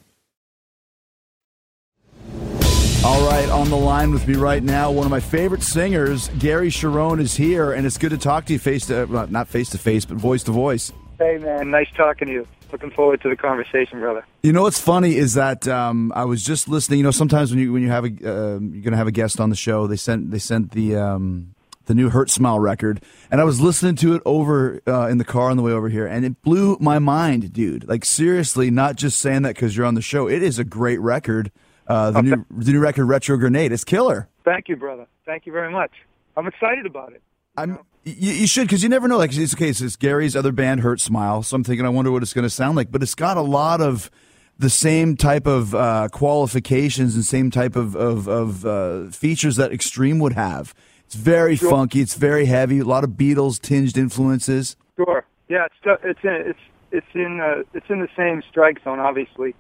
All 3.04 3.24
right, 3.28 3.48
on 3.50 3.70
the 3.70 3.76
line 3.76 4.10
with 4.10 4.26
me 4.26 4.34
right 4.34 4.62
now, 4.62 4.90
one 4.90 5.06
of 5.06 5.10
my 5.10 5.20
favorite 5.20 5.62
singers, 5.62 6.28
Gary 6.38 6.70
Cherone, 6.70 7.20
is 7.20 7.36
here, 7.36 7.72
and 7.72 7.86
it's 7.86 7.98
good 7.98 8.10
to 8.10 8.18
talk 8.18 8.46
to 8.46 8.52
you 8.52 8.58
face 8.58 8.86
to 8.86 9.04
well, 9.06 9.28
not 9.28 9.46
face 9.46 9.70
to 9.70 9.78
face, 9.78 10.04
but 10.04 10.16
voice 10.16 10.42
to 10.44 10.50
voice. 10.50 10.92
Hey, 11.18 11.38
man, 11.38 11.70
nice 11.70 11.88
talking 11.96 12.26
to 12.28 12.34
you. 12.34 12.48
Looking 12.72 12.90
forward 12.90 13.22
to 13.22 13.28
the 13.28 13.36
conversation, 13.36 14.00
brother. 14.00 14.26
You 14.42 14.52
know 14.52 14.62
what's 14.62 14.80
funny 14.80 15.16
is 15.16 15.34
that 15.34 15.68
um, 15.68 16.12
I 16.16 16.24
was 16.24 16.42
just 16.42 16.68
listening. 16.68 16.98
You 16.98 17.04
know, 17.04 17.10
sometimes 17.12 17.50
when 17.50 17.60
you 17.60 17.72
when 17.72 17.82
you 17.82 17.90
have 17.90 18.04
a 18.04 18.08
uh, 18.08 18.58
you're 18.58 18.82
gonna 18.82 18.96
have 18.96 19.06
a 19.06 19.12
guest 19.12 19.40
on 19.40 19.50
the 19.50 19.56
show, 19.56 19.86
they 19.86 19.96
sent 19.96 20.32
they 20.32 20.40
sent 20.40 20.72
the 20.72 20.96
um, 20.96 21.54
the 21.84 21.94
new 21.94 22.10
Hurt 22.10 22.28
Smile 22.28 22.58
record, 22.58 23.00
and 23.30 23.40
I 23.40 23.44
was 23.44 23.60
listening 23.60 23.94
to 23.96 24.16
it 24.16 24.22
over 24.26 24.80
uh, 24.86 25.06
in 25.06 25.18
the 25.18 25.24
car 25.24 25.50
on 25.50 25.56
the 25.56 25.62
way 25.62 25.72
over 25.72 25.88
here, 25.88 26.06
and 26.06 26.24
it 26.24 26.42
blew 26.42 26.76
my 26.80 26.98
mind, 26.98 27.52
dude. 27.52 27.88
Like 27.88 28.04
seriously, 28.04 28.70
not 28.70 28.96
just 28.96 29.20
saying 29.20 29.42
that 29.42 29.54
because 29.54 29.76
you're 29.76 29.86
on 29.86 29.94
the 29.94 30.02
show. 30.02 30.28
It 30.28 30.42
is 30.42 30.58
a 30.58 30.64
great 30.64 31.00
record. 31.00 31.52
Uh, 31.88 32.10
the 32.10 32.18
Okay. 32.18 32.28
new 32.28 32.44
the 32.50 32.72
new 32.72 32.80
record, 32.80 33.06
Retro 33.06 33.36
Grenade, 33.36 33.72
it's 33.72 33.84
killer. 33.84 34.28
Thank 34.44 34.68
you, 34.68 34.76
brother. 34.76 35.06
Thank 35.24 35.46
you 35.46 35.52
very 35.52 35.70
much. 35.72 35.90
I'm 36.36 36.46
excited 36.46 36.86
about 36.86 37.12
it. 37.12 37.22
I'm. 37.56 37.78
You, 38.04 38.32
you 38.32 38.46
should 38.46 38.66
because 38.68 38.82
you 38.82 38.88
never 38.88 39.08
know. 39.08 39.18
Like 39.18 39.36
it's 39.36 39.54
okay. 39.54 39.72
So 39.72 39.84
it's 39.84 39.96
Gary's 39.96 40.36
other 40.36 40.52
band, 40.52 40.80
Hurt 40.80 41.00
Smile. 41.00 41.42
So 41.42 41.56
I'm 41.56 41.64
thinking, 41.64 41.84
I 41.86 41.88
wonder 41.88 42.10
what 42.12 42.22
it's 42.22 42.32
going 42.32 42.44
to 42.44 42.50
sound 42.50 42.76
like. 42.76 42.90
But 42.92 43.02
it's 43.02 43.14
got 43.14 43.36
a 43.36 43.40
lot 43.42 43.80
of 43.80 44.10
the 44.58 44.70
same 44.70 45.16
type 45.16 45.46
of 45.46 45.74
uh, 45.74 46.08
qualifications 46.12 47.14
and 47.14 47.24
same 47.24 47.50
type 47.50 47.74
of 47.76 47.94
of, 47.96 48.28
of 48.28 48.64
uh, 48.66 49.10
features 49.10 49.56
that 49.56 49.72
Extreme 49.72 50.18
would 50.20 50.34
have. 50.34 50.74
It's 51.06 51.14
very 51.14 51.56
Sure. 51.56 51.70
funky. 51.70 52.00
It's 52.00 52.14
very 52.14 52.46
heavy. 52.46 52.80
A 52.80 52.84
lot 52.84 53.04
of 53.04 53.10
Beatles 53.10 53.60
tinged 53.60 53.96
influences. 53.96 54.76
Sure. 54.96 55.24
Yeah, 55.48 55.66
it's 55.66 56.00
it's 56.04 56.20
in 56.24 56.30
it's 56.50 56.58
it's 56.92 57.06
in 57.14 57.40
uh, 57.40 57.62
it's 57.74 57.86
in 57.88 58.00
the 58.00 58.08
same 58.16 58.42
strike 58.50 58.82
zone. 58.84 58.98
Obviously, 59.00 59.54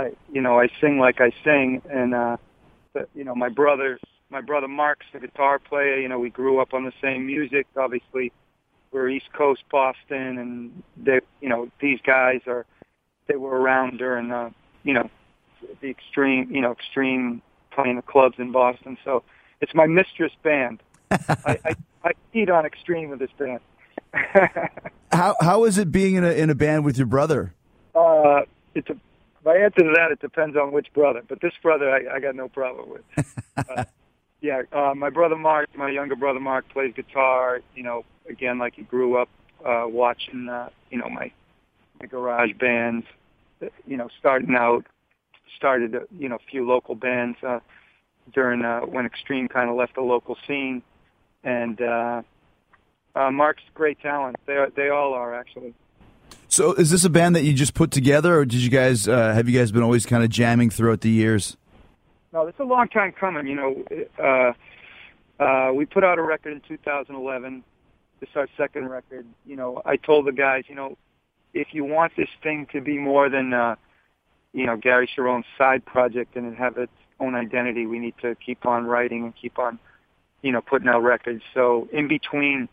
I 0.00 0.12
you 0.32 0.40
know 0.40 0.58
I 0.58 0.68
sing 0.80 0.98
like 0.98 1.20
I 1.20 1.30
sing, 1.44 1.82
and 1.90 2.14
uh, 2.14 2.36
but, 2.92 3.08
you 3.14 3.24
know 3.24 3.34
my 3.34 3.48
brother 3.48 3.98
my 4.30 4.40
brother 4.40 4.68
Mark's 4.68 5.06
the 5.12 5.20
guitar 5.20 5.58
player. 5.58 5.98
You 5.98 6.08
know 6.08 6.18
we 6.18 6.30
grew 6.30 6.60
up 6.60 6.72
on 6.72 6.84
the 6.84 6.92
same 7.02 7.26
music. 7.26 7.66
Obviously, 7.76 8.32
we're 8.92 9.08
East 9.08 9.32
Coast 9.32 9.62
Boston, 9.70 10.38
and 10.38 10.82
they 10.96 11.20
you 11.40 11.48
know 11.48 11.68
these 11.80 12.00
guys 12.04 12.40
are 12.46 12.64
they 13.26 13.36
were 13.36 13.60
around 13.60 13.98
during 13.98 14.30
uh, 14.30 14.50
you 14.82 14.94
know 14.94 15.10
the 15.80 15.90
extreme 15.90 16.50
you 16.50 16.60
know 16.60 16.72
extreme 16.72 17.42
playing 17.70 17.96
the 17.96 18.02
clubs 18.02 18.36
in 18.38 18.52
Boston. 18.52 18.96
So 19.04 19.22
it's 19.60 19.74
my 19.74 19.86
mistress 19.86 20.32
band. 20.42 20.82
I, 21.10 21.58
I 21.64 21.74
I 22.04 22.12
eat 22.32 22.48
on 22.48 22.64
extreme 22.64 23.10
with 23.10 23.18
this 23.18 23.30
band. 23.38 23.60
How 25.12 25.34
how 25.40 25.64
is 25.64 25.76
it 25.76 25.90
being 25.90 26.14
in 26.14 26.24
a 26.24 26.30
in 26.30 26.50
a 26.50 26.54
band 26.54 26.84
with 26.84 26.96
your 26.96 27.06
brother? 27.06 27.52
Uh, 27.96 28.42
it's 28.76 28.88
a, 28.88 28.96
if 29.40 29.46
I 29.46 29.56
answer 29.56 29.82
to 29.82 29.92
that, 29.96 30.10
it 30.12 30.20
depends 30.20 30.56
on 30.56 30.72
which 30.72 30.92
brother. 30.92 31.22
But 31.26 31.40
this 31.40 31.52
brother, 31.62 31.90
I, 31.90 32.16
I 32.16 32.20
got 32.20 32.34
no 32.34 32.48
problem 32.48 32.90
with. 32.90 33.36
uh, 33.56 33.84
yeah, 34.40 34.62
uh, 34.72 34.94
my 34.94 35.10
brother 35.10 35.36
Mark, 35.36 35.68
my 35.76 35.90
younger 35.90 36.16
brother 36.16 36.40
Mark, 36.40 36.68
plays 36.68 36.92
guitar. 36.94 37.60
You 37.74 37.82
know, 37.82 38.04
again, 38.28 38.58
like 38.58 38.74
he 38.74 38.82
grew 38.82 39.16
up 39.16 39.28
uh, 39.64 39.84
watching, 39.86 40.48
uh, 40.48 40.68
you 40.90 40.98
know, 40.98 41.08
my 41.08 41.30
my 42.00 42.06
garage 42.06 42.52
bands. 42.58 43.06
uh, 43.62 43.66
You 43.86 43.96
know, 43.96 44.08
starting 44.18 44.54
out, 44.54 44.86
started, 45.56 45.94
uh, 45.94 46.00
you 46.18 46.28
know, 46.28 46.36
a 46.36 46.50
few 46.50 46.66
local 46.66 46.94
bands 46.94 47.38
uh, 47.42 47.60
during 48.32 48.64
uh, 48.64 48.80
when 48.80 49.06
Extreme 49.06 49.48
kind 49.48 49.70
of 49.70 49.76
left 49.76 49.94
the 49.94 50.02
local 50.02 50.36
scene, 50.46 50.82
and 51.44 51.80
uh, 51.80 52.22
uh, 53.14 53.30
Mark's 53.30 53.62
great 53.74 54.00
talent. 54.00 54.36
They 54.46 54.54
are, 54.54 54.70
they 54.74 54.88
all 54.90 55.14
are 55.14 55.34
actually. 55.34 55.74
So 56.48 56.72
is 56.74 56.90
this 56.90 57.04
a 57.04 57.10
band 57.10 57.36
that 57.36 57.44
you 57.44 57.52
just 57.52 57.74
put 57.74 57.90
together, 57.90 58.38
or 58.38 58.44
did 58.44 58.60
you 58.60 58.70
guys 58.70 59.06
uh, 59.06 59.32
have 59.34 59.48
you 59.48 59.58
guys 59.58 59.70
been 59.70 59.82
always 59.82 60.06
kind 60.06 60.24
of 60.24 60.30
jamming 60.30 60.70
throughout 60.70 61.00
the 61.00 61.10
years? 61.10 61.56
No, 62.32 62.46
it's 62.46 62.60
a 62.60 62.64
long 62.64 62.88
time 62.88 63.12
coming. 63.12 63.46
You 63.46 63.54
know, 63.56 63.84
uh, 64.18 65.42
uh, 65.42 65.72
we 65.72 65.86
put 65.86 66.04
out 66.04 66.18
a 66.18 66.22
record 66.22 66.52
in 66.52 66.60
2011. 66.68 67.64
This 68.20 68.28
is 68.28 68.36
our 68.36 68.48
second 68.56 68.88
record. 68.88 69.26
You 69.46 69.56
know, 69.56 69.82
I 69.84 69.96
told 69.96 70.26
the 70.26 70.32
guys, 70.32 70.64
you 70.68 70.74
know, 70.74 70.96
if 71.54 71.68
you 71.72 71.84
want 71.84 72.12
this 72.16 72.28
thing 72.42 72.66
to 72.72 72.80
be 72.80 72.98
more 72.98 73.28
than, 73.28 73.52
uh, 73.52 73.76
you 74.52 74.66
know, 74.66 74.76
Gary 74.76 75.08
Cherone's 75.12 75.46
side 75.56 75.84
project 75.84 76.36
and 76.36 76.54
have 76.56 76.76
its 76.76 76.92
own 77.18 77.34
identity, 77.34 77.86
we 77.86 77.98
need 77.98 78.14
to 78.22 78.34
keep 78.34 78.66
on 78.66 78.86
writing 78.86 79.24
and 79.24 79.34
keep 79.34 79.58
on, 79.58 79.78
you 80.42 80.52
know, 80.52 80.60
putting 80.60 80.88
out 80.88 81.02
records. 81.02 81.42
So 81.54 81.88
in 81.92 82.08
between, 82.08 82.68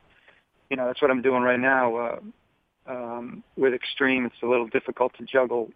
you 0.69 0.77
know, 0.77 0.85
that's 0.85 1.01
what 1.01 1.09
I'm 1.09 1.21
doing 1.21 1.41
right 1.41 1.59
now. 1.59 1.95
Uh, 1.95 2.19
um, 2.87 3.43
with 3.55 3.73
Extreme, 3.73 4.25
it's 4.25 4.35
a 4.43 4.47
little 4.47 4.67
difficult 4.67 5.13
to 5.17 5.25
juggle 5.25 5.69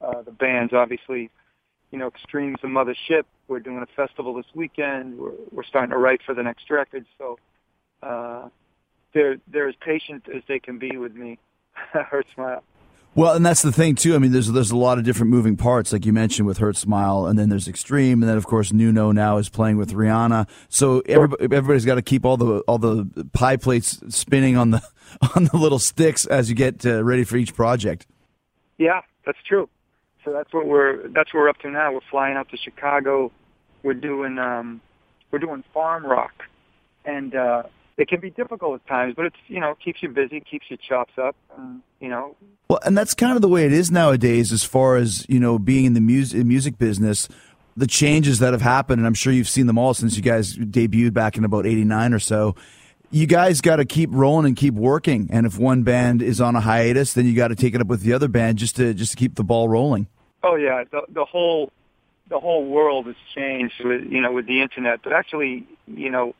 uh, 0.00 0.22
the 0.22 0.30
bands, 0.30 0.72
obviously 0.72 1.30
you 1.90 1.98
know, 1.98 2.08
Extreme's 2.08 2.58
a 2.62 2.66
mothership. 2.66 3.22
We're 3.48 3.60
doing 3.60 3.78
a 3.78 3.86
festival 3.86 4.34
this 4.34 4.46
weekend. 4.54 5.18
We're, 5.18 5.32
we're 5.52 5.64
starting 5.64 5.90
to 5.90 5.98
write 5.98 6.20
for 6.24 6.34
the 6.34 6.42
next 6.42 6.68
record. 6.70 7.06
So 7.18 7.38
uh, 8.02 8.48
they're 9.14 9.36
they're 9.48 9.68
as 9.68 9.76
patient 9.76 10.26
as 10.34 10.42
they 10.48 10.58
can 10.58 10.78
be 10.78 10.96
with 10.96 11.14
me. 11.14 11.38
Hurt 11.74 12.26
smile. 12.34 12.64
Well, 13.14 13.34
and 13.34 13.46
that's 13.46 13.62
the 13.62 13.72
thing 13.72 13.94
too. 13.94 14.14
I 14.14 14.18
mean, 14.18 14.32
there's 14.32 14.48
there's 14.48 14.72
a 14.72 14.76
lot 14.76 14.98
of 14.98 15.04
different 15.04 15.30
moving 15.30 15.56
parts, 15.56 15.92
like 15.92 16.04
you 16.04 16.12
mentioned 16.12 16.46
with 16.46 16.58
Hurt 16.58 16.76
Smile, 16.76 17.26
and 17.26 17.38
then 17.38 17.48
there's 17.48 17.66
Extreme, 17.66 18.22
and 18.22 18.28
then 18.28 18.36
of 18.36 18.46
course 18.46 18.74
Nuno 18.74 19.10
now 19.10 19.38
is 19.38 19.48
playing 19.48 19.78
with 19.78 19.92
Rihanna. 19.92 20.46
So 20.68 21.00
everybody, 21.06 21.44
everybody's 21.44 21.86
got 21.86 21.94
to 21.94 22.02
keep 22.02 22.26
all 22.26 22.36
the 22.36 22.58
all 22.68 22.76
the 22.76 23.08
pie 23.32 23.56
plates 23.56 24.02
spinning 24.10 24.58
on 24.58 24.72
the 24.72 24.82
on 25.36 25.44
the 25.44 25.56
little 25.56 25.78
sticks 25.78 26.26
as 26.26 26.48
you 26.48 26.54
get 26.54 26.84
uh, 26.84 27.02
ready 27.02 27.24
for 27.24 27.36
each 27.36 27.54
project. 27.54 28.06
Yeah, 28.78 29.02
that's 29.24 29.38
true. 29.46 29.68
So 30.24 30.32
that's 30.32 30.52
what 30.52 30.66
we're 30.66 31.08
that's 31.08 31.32
what 31.32 31.40
we're 31.40 31.48
up 31.48 31.58
to 31.58 31.70
now. 31.70 31.92
We're 31.92 32.00
flying 32.10 32.36
out 32.36 32.48
to 32.50 32.56
Chicago. 32.56 33.30
We're 33.82 33.94
doing 33.94 34.38
um, 34.38 34.80
we're 35.30 35.38
doing 35.38 35.62
farm 35.72 36.04
rock, 36.04 36.32
and 37.04 37.34
uh, 37.34 37.62
it 37.96 38.08
can 38.08 38.20
be 38.20 38.30
difficult 38.30 38.80
at 38.82 38.86
times, 38.88 39.14
but 39.16 39.26
it's 39.26 39.36
you 39.46 39.60
know 39.60 39.76
keeps 39.82 40.02
you 40.02 40.08
busy, 40.08 40.40
keeps 40.40 40.66
your 40.68 40.78
chops 40.78 41.12
up, 41.16 41.36
and, 41.56 41.80
you 42.00 42.08
know. 42.08 42.36
Well, 42.68 42.80
and 42.84 42.98
that's 42.98 43.14
kind 43.14 43.36
of 43.36 43.42
the 43.42 43.48
way 43.48 43.64
it 43.64 43.72
is 43.72 43.90
nowadays, 43.90 44.52
as 44.52 44.64
far 44.64 44.96
as 44.96 45.24
you 45.28 45.38
know, 45.38 45.58
being 45.58 45.84
in 45.84 45.94
the 45.94 46.00
music 46.00 46.44
music 46.44 46.78
business. 46.78 47.28
The 47.78 47.86
changes 47.86 48.38
that 48.38 48.54
have 48.54 48.62
happened, 48.62 49.00
and 49.00 49.06
I'm 49.06 49.12
sure 49.12 49.34
you've 49.34 49.50
seen 49.50 49.66
them 49.66 49.76
all 49.76 49.92
since 49.92 50.16
you 50.16 50.22
guys 50.22 50.56
debuted 50.56 51.12
back 51.12 51.36
in 51.36 51.44
about 51.44 51.66
'89 51.66 52.14
or 52.14 52.18
so. 52.18 52.56
You 53.10 53.26
guys 53.26 53.60
got 53.60 53.76
to 53.76 53.84
keep 53.84 54.10
rolling 54.12 54.46
and 54.46 54.56
keep 54.56 54.74
working, 54.74 55.28
and 55.30 55.46
if 55.46 55.58
one 55.58 55.84
band 55.84 56.22
is 56.22 56.40
on 56.40 56.56
a 56.56 56.60
hiatus, 56.60 57.14
then 57.14 57.24
you 57.24 57.36
got 57.36 57.48
to 57.48 57.54
take 57.54 57.74
it 57.74 57.80
up 57.80 57.86
with 57.86 58.02
the 58.02 58.12
other 58.12 58.28
band 58.28 58.58
just 58.58 58.76
to 58.76 58.92
just 58.94 59.12
to 59.12 59.16
keep 59.16 59.36
the 59.36 59.44
ball 59.44 59.68
rolling. 59.68 60.08
Oh 60.42 60.56
yeah, 60.56 60.84
the 60.90 61.02
the 61.08 61.24
whole 61.24 61.70
the 62.28 62.40
whole 62.40 62.64
world 62.66 63.06
has 63.06 63.16
changed 63.34 63.74
with 63.84 64.04
you 64.10 64.20
know 64.20 64.32
with 64.32 64.46
the 64.46 64.60
internet, 64.60 65.00
but 65.02 65.12
actually 65.12 65.66
you 65.86 66.10
know 66.10 66.34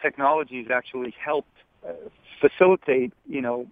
technology 0.00 0.62
has 0.62 0.70
actually 0.70 1.14
helped 1.24 1.56
uh, 1.86 1.92
facilitate 2.40 3.12
you 3.28 3.40
know 3.40 3.66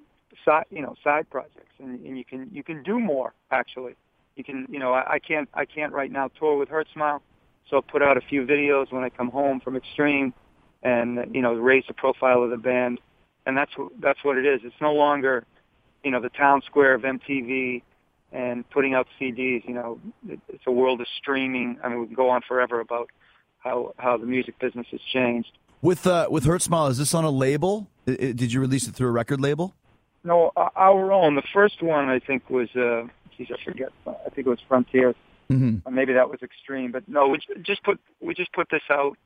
side 0.45 0.65
you 0.71 0.83
know 0.83 0.95
side 1.05 1.31
projects, 1.31 1.75
and, 1.79 2.05
and 2.05 2.19
you 2.19 2.25
can 2.25 2.51
you 2.53 2.63
can 2.63 2.83
do 2.83 2.99
more 2.99 3.33
actually. 3.51 3.95
You 4.37 4.45
can 4.45 4.67
you 4.69 4.79
know 4.79 4.93
I, 4.93 5.15
I 5.15 5.19
can't 5.19 5.49
I 5.55 5.65
can't 5.65 5.93
right 5.93 6.11
now 6.11 6.29
tour 6.29 6.57
with 6.57 6.69
Hurt 6.69 6.89
Smile, 6.93 7.23
so 7.69 7.77
I'll 7.77 7.83
put 7.83 8.03
out 8.03 8.17
a 8.17 8.21
few 8.21 8.45
videos 8.45 8.93
when 8.93 9.05
I 9.05 9.09
come 9.09 9.31
home 9.31 9.61
from 9.61 9.77
Extreme, 9.77 10.35
and 10.83 11.35
you 11.35 11.43
know 11.43 11.55
raise 11.55 11.85
the 11.89 11.95
profile 11.95 12.43
of 12.43 12.51
the 12.51 12.57
band, 12.57 13.01
and 13.47 13.57
that's 13.57 13.77
what 13.77 13.93
that's 14.01 14.23
what 14.25 14.37
it 14.39 14.47
is. 14.47 14.61
It's 14.65 14.81
no 14.81 14.93
longer 14.93 15.45
you 16.05 16.11
know 16.11 16.21
the 16.21 16.31
town 16.31 16.63
square 16.67 16.95
of 16.95 17.03
MTV 17.03 17.83
and 18.33 18.69
putting 18.71 18.95
out 18.95 19.07
CDs. 19.21 19.67
You 19.67 19.75
know, 19.75 20.01
it's 20.49 20.65
a 20.67 20.73
world 20.73 21.01
of 21.01 21.07
streaming. 21.19 21.79
I 21.83 21.89
mean, 21.89 22.01
we 22.01 22.07
can 22.07 22.15
go 22.15 22.31
on 22.31 22.43
forever 22.47 22.81
about 22.81 23.11
how 23.59 23.95
how 23.99 24.17
the 24.17 24.27
music 24.27 24.59
business 24.59 24.87
has 24.91 25.01
changed. 25.13 25.51
With 25.83 26.07
uh, 26.07 26.29
with 26.31 26.45
Hurt 26.45 26.63
Smile, 26.63 26.87
is 26.89 26.99
this 26.99 27.15
on 27.15 27.25
a 27.25 27.31
label? 27.31 27.89
Did 28.07 28.53
you 28.53 28.61
release 28.61 28.87
it 28.89 28.95
through 28.95 29.09
a 29.09 29.13
record 29.13 29.41
label? 29.41 29.75
No, 30.25 30.53
our 30.57 31.13
own. 31.13 31.35
The 31.37 31.43
first 31.55 31.83
one 31.83 32.11
I 32.11 32.19
think 32.19 32.51
was, 32.51 32.69
uh, 32.77 33.05
geez, 33.37 33.49
I 33.51 33.57
forget. 33.65 33.89
I 34.07 34.29
think 34.35 34.47
it 34.47 34.51
was 34.51 34.61
Frontier, 34.69 35.15
Mm-hmm. 35.51 35.89
or 35.89 35.91
maybe 35.91 36.13
that 36.13 36.29
was 36.31 36.43
Extreme. 36.43 36.93
But 36.93 37.09
no, 37.09 37.29
we 37.29 37.39
just 37.63 37.83
put 37.83 37.99
we 38.21 38.35
just 38.35 38.53
put 38.53 38.69
this 38.71 38.83
out, 38.91 39.17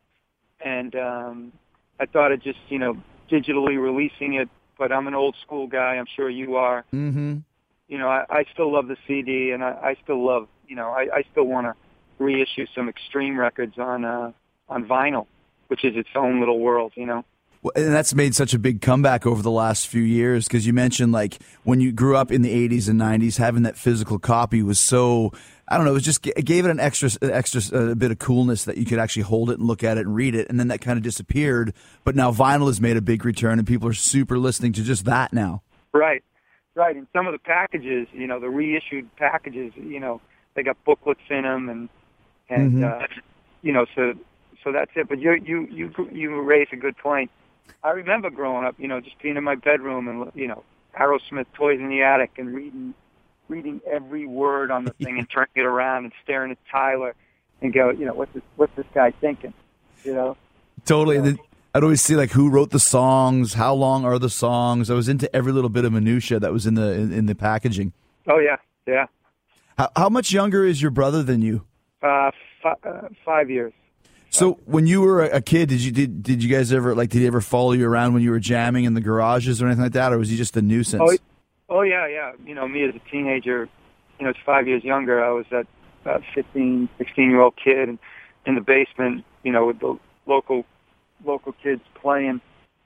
and 0.64 0.94
um, 0.94 1.52
I 1.98 2.06
thought 2.06 2.32
of 2.32 2.42
just 2.42 2.58
you 2.68 2.78
know 2.78 2.96
digitally 3.30 3.80
releasing 3.80 4.34
it. 4.34 4.48
But 4.76 4.90
I'm 4.90 5.06
an 5.06 5.14
old 5.14 5.36
school 5.42 5.68
guy. 5.68 5.96
I'm 5.96 6.06
sure 6.16 6.28
you 6.28 6.56
are. 6.56 6.84
Mm-hmm. 6.92 7.38
You 7.86 7.98
know, 7.98 8.08
I, 8.08 8.24
I 8.28 8.44
still 8.52 8.72
love 8.72 8.88
the 8.88 8.96
CD, 9.06 9.52
and 9.52 9.62
I, 9.62 9.70
I 9.70 9.96
still 10.02 10.24
love. 10.24 10.48
You 10.66 10.74
know, 10.76 10.88
I, 10.88 11.08
I 11.14 11.24
still 11.30 11.44
want 11.44 11.66
to 11.66 11.74
reissue 12.22 12.66
some 12.74 12.88
extreme 12.88 13.38
records 13.38 13.78
on 13.78 14.04
uh, 14.04 14.32
on 14.68 14.84
vinyl, 14.86 15.26
which 15.68 15.84
is 15.84 15.96
its 15.96 16.08
own 16.14 16.40
little 16.40 16.58
world. 16.58 16.92
You 16.96 17.06
know. 17.06 17.24
Well, 17.62 17.72
and 17.76 17.94
that's 17.94 18.14
made 18.14 18.34
such 18.34 18.52
a 18.52 18.58
big 18.58 18.82
comeback 18.82 19.24
over 19.24 19.40
the 19.40 19.50
last 19.50 19.86
few 19.86 20.02
years 20.02 20.46
because 20.46 20.66
you 20.66 20.74
mentioned 20.74 21.12
like 21.12 21.38
when 21.62 21.80
you 21.80 21.92
grew 21.92 22.14
up 22.14 22.30
in 22.30 22.42
the 22.42 22.68
80s 22.68 22.90
and 22.90 23.00
90s, 23.00 23.38
having 23.38 23.62
that 23.62 23.76
physical 23.76 24.18
copy 24.18 24.62
was 24.62 24.78
so. 24.78 25.32
I 25.68 25.76
don't 25.76 25.86
know. 25.86 25.92
It 25.92 25.94
was 25.94 26.02
just 26.04 26.26
it 26.26 26.44
gave 26.44 26.66
it 26.66 26.70
an 26.70 26.80
extra, 26.80 27.10
extra 27.22 27.60
uh, 27.76 27.94
bit 27.94 28.10
of 28.10 28.18
coolness 28.18 28.64
that 28.64 28.76
you 28.76 28.84
could 28.84 28.98
actually 28.98 29.22
hold 29.22 29.50
it 29.50 29.58
and 29.58 29.66
look 29.66 29.82
at 29.82 29.96
it 29.96 30.06
and 30.06 30.14
read 30.14 30.34
it, 30.34 30.48
and 30.50 30.60
then 30.60 30.68
that 30.68 30.80
kind 30.80 30.96
of 30.98 31.02
disappeared. 31.02 31.72
But 32.04 32.16
now 32.16 32.30
vinyl 32.32 32.66
has 32.66 32.80
made 32.80 32.96
a 32.96 33.00
big 33.02 33.24
return, 33.24 33.58
and 33.58 33.66
people 33.66 33.88
are 33.88 33.94
super 33.94 34.38
listening 34.38 34.72
to 34.74 34.82
just 34.82 35.06
that 35.06 35.32
now. 35.32 35.62
Right, 35.92 36.22
right. 36.74 36.94
And 36.94 37.06
some 37.12 37.26
of 37.26 37.32
the 37.32 37.38
packages, 37.38 38.08
you 38.12 38.26
know, 38.26 38.40
the 38.40 38.50
reissued 38.50 39.14
packages, 39.16 39.72
you 39.76 40.00
know, 40.00 40.20
they 40.54 40.62
got 40.62 40.76
booklets 40.84 41.20
in 41.30 41.42
them, 41.42 41.68
and 41.68 41.88
and 42.50 42.82
Mhm. 42.82 43.02
uh, 43.02 43.06
you 43.62 43.72
know, 43.72 43.86
so 43.94 44.12
so 44.62 44.70
that's 44.72 44.90
it. 44.96 45.08
But 45.08 45.18
you 45.18 45.32
you 45.32 45.66
you 45.70 45.90
you 46.12 46.40
raise 46.42 46.68
a 46.72 46.76
good 46.76 46.96
point. 46.98 47.30
I 47.82 47.90
remember 47.90 48.28
growing 48.28 48.66
up, 48.66 48.74
you 48.78 48.88
know, 48.88 49.00
just 49.00 49.18
being 49.22 49.36
in 49.36 49.44
my 49.44 49.54
bedroom 49.54 50.08
and 50.08 50.30
you 50.34 50.46
know, 50.46 50.62
Aerosmith 50.98 51.46
toys 51.54 51.80
in 51.80 51.88
the 51.88 52.02
attic 52.02 52.32
and 52.36 52.54
reading 52.54 52.94
reading 53.48 53.80
every 53.90 54.26
word 54.26 54.70
on 54.70 54.84
the 54.84 54.92
thing 55.02 55.18
and 55.18 55.28
turning 55.28 55.50
it 55.54 55.64
around 55.64 56.04
and 56.04 56.12
staring 56.22 56.52
at 56.52 56.58
Tyler 56.70 57.14
and 57.60 57.72
go, 57.72 57.90
you 57.90 58.04
know, 58.04 58.14
what's 58.14 58.32
this 58.32 58.42
what's 58.56 58.74
this 58.76 58.86
guy 58.94 59.10
thinking? 59.10 59.54
You 60.02 60.14
know? 60.14 60.36
Totally. 60.84 61.16
And 61.16 61.26
then 61.26 61.38
I'd 61.74 61.82
always 61.82 62.02
see 62.02 62.14
like 62.14 62.30
who 62.30 62.50
wrote 62.50 62.70
the 62.70 62.80
songs, 62.80 63.54
how 63.54 63.74
long 63.74 64.04
are 64.04 64.18
the 64.18 64.30
songs. 64.30 64.90
I 64.90 64.94
was 64.94 65.08
into 65.08 65.34
every 65.34 65.52
little 65.52 65.70
bit 65.70 65.84
of 65.84 65.92
minutia 65.92 66.38
that 66.40 66.52
was 66.52 66.66
in 66.66 66.74
the 66.74 66.92
in, 66.92 67.12
in 67.12 67.26
the 67.26 67.34
packaging. 67.34 67.92
Oh 68.26 68.38
yeah, 68.38 68.56
yeah. 68.86 69.06
How, 69.76 69.90
how 69.96 70.08
much 70.08 70.32
younger 70.32 70.64
is 70.64 70.80
your 70.80 70.90
brother 70.90 71.22
than 71.22 71.42
you? 71.42 71.66
Uh, 72.02 72.30
fi- 72.62 72.76
uh 72.84 73.08
five 73.24 73.50
years. 73.50 73.72
So 74.30 74.58
when 74.64 74.88
you 74.88 75.00
were 75.00 75.22
a 75.22 75.40
kid, 75.40 75.68
did 75.68 75.80
you 75.80 75.92
did 75.92 76.22
did 76.22 76.42
you 76.42 76.50
guys 76.50 76.72
ever 76.72 76.94
like 76.94 77.10
did 77.10 77.20
he 77.20 77.26
ever 77.26 77.40
follow 77.40 77.72
you 77.72 77.88
around 77.88 78.14
when 78.14 78.22
you 78.22 78.30
were 78.30 78.40
jamming 78.40 78.84
in 78.84 78.94
the 78.94 79.00
garages 79.00 79.62
or 79.62 79.66
anything 79.66 79.84
like 79.84 79.92
that, 79.92 80.12
or 80.12 80.18
was 80.18 80.28
he 80.28 80.36
just 80.36 80.56
a 80.56 80.62
nuisance? 80.62 81.02
Oh, 81.04 81.16
oh 81.68 81.82
yeah, 81.82 82.06
yeah. 82.06 82.32
You 82.44 82.54
know, 82.54 82.66
me 82.68 82.84
as 82.84 82.94
a 82.94 83.10
teenager, 83.10 83.68
you 84.18 84.24
know, 84.24 84.30
it's 84.30 84.38
five 84.44 84.66
years 84.66 84.84
younger. 84.84 85.24
I 85.24 85.30
was 85.30 85.46
that 85.50 85.66
uh, 86.06 86.18
15, 86.34 86.88
16 86.98 87.30
year 87.30 87.40
old 87.40 87.54
kid 87.62 87.88
in, 87.88 87.98
in 88.46 88.54
the 88.54 88.60
basement, 88.60 89.24
you 89.42 89.52
know, 89.52 89.66
with 89.66 89.80
the 89.80 89.98
local 90.26 90.64
local 91.24 91.52
kids 91.62 91.82
playing, 92.00 92.40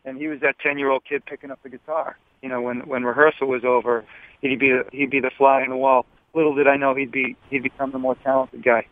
and 0.05 0.19
he 0.19 0.29
was 0.29 0.41
that 0.41 0.57
ten 0.61 0.79
year 0.79 0.91
old 0.91 1.05
kid 1.05 1.25
picking 1.27 1.51
up 1.51 1.63
the 1.63 1.69
guitar. 1.69 2.17
You 2.43 2.49
know, 2.49 2.61
when 2.61 2.87
when 2.87 3.05
rehearsal 3.05 3.49
was 3.49 3.65
over, 3.65 4.05
he'd 4.41 4.59
be 4.59 4.71
the, 4.71 4.85
he'd 4.93 5.11
be 5.11 5.21
the 5.21 5.31
fly 5.37 5.63
on 5.63 5.71
the 5.71 5.77
wall. 5.77 6.07
Little 6.35 6.55
did 6.55 6.69
I 6.69 6.77
know 6.77 6.95
he'd 6.95 7.11
be 7.11 7.37
he'd 7.51 7.63
become 7.63 7.91
the 7.91 7.99
more 7.99 8.15
talented 8.17 8.63
guy. 8.63 8.87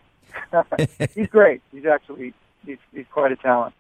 he's 1.14 1.29
great. 1.29 1.62
He's 1.72 1.87
actually 1.87 2.35
he's 2.64 2.79
he's 2.92 3.07
quite 3.12 3.33
a 3.33 3.37
talent. 3.37 3.75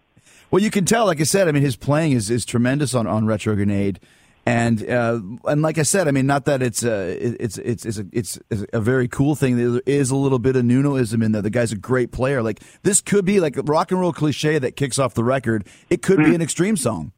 Well, 0.50 0.62
you 0.62 0.70
can 0.70 0.84
tell, 0.84 1.06
like 1.06 1.20
I 1.20 1.24
said, 1.24 1.48
I 1.48 1.52
mean, 1.52 1.62
his 1.62 1.76
playing 1.76 2.12
is, 2.12 2.30
is 2.30 2.44
tremendous 2.44 2.94
on, 2.94 3.06
on 3.06 3.26
Retro 3.26 3.54
Grenade. 3.54 4.00
And 4.48 4.88
uh, 4.88 5.20
and 5.46 5.60
like 5.60 5.76
I 5.76 5.82
said, 5.82 6.06
I 6.06 6.12
mean, 6.12 6.26
not 6.26 6.44
that 6.44 6.62
it's 6.62 6.84
a 6.84 7.10
it's 7.10 7.58
it's 7.58 7.84
it's 7.84 7.98
a, 7.98 8.06
it's 8.12 8.38
a 8.72 8.80
very 8.80 9.08
cool 9.08 9.34
thing. 9.34 9.56
There 9.56 9.82
is 9.84 10.12
a 10.12 10.16
little 10.16 10.38
bit 10.38 10.54
of 10.54 10.64
Nunoism 10.64 11.24
in 11.24 11.32
there. 11.32 11.42
The 11.42 11.50
guy's 11.50 11.72
a 11.72 11.76
great 11.76 12.12
player. 12.12 12.42
Like 12.42 12.60
this 12.84 13.00
could 13.00 13.24
be 13.24 13.40
like 13.40 13.56
a 13.56 13.62
rock 13.62 13.90
and 13.90 14.00
roll 14.00 14.12
cliche 14.12 14.60
that 14.60 14.76
kicks 14.76 15.00
off 15.00 15.14
the 15.14 15.24
record. 15.24 15.66
It 15.90 16.00
could 16.00 16.18
be 16.18 16.32
an 16.32 16.40
extreme 16.40 16.76
song. 16.76 17.10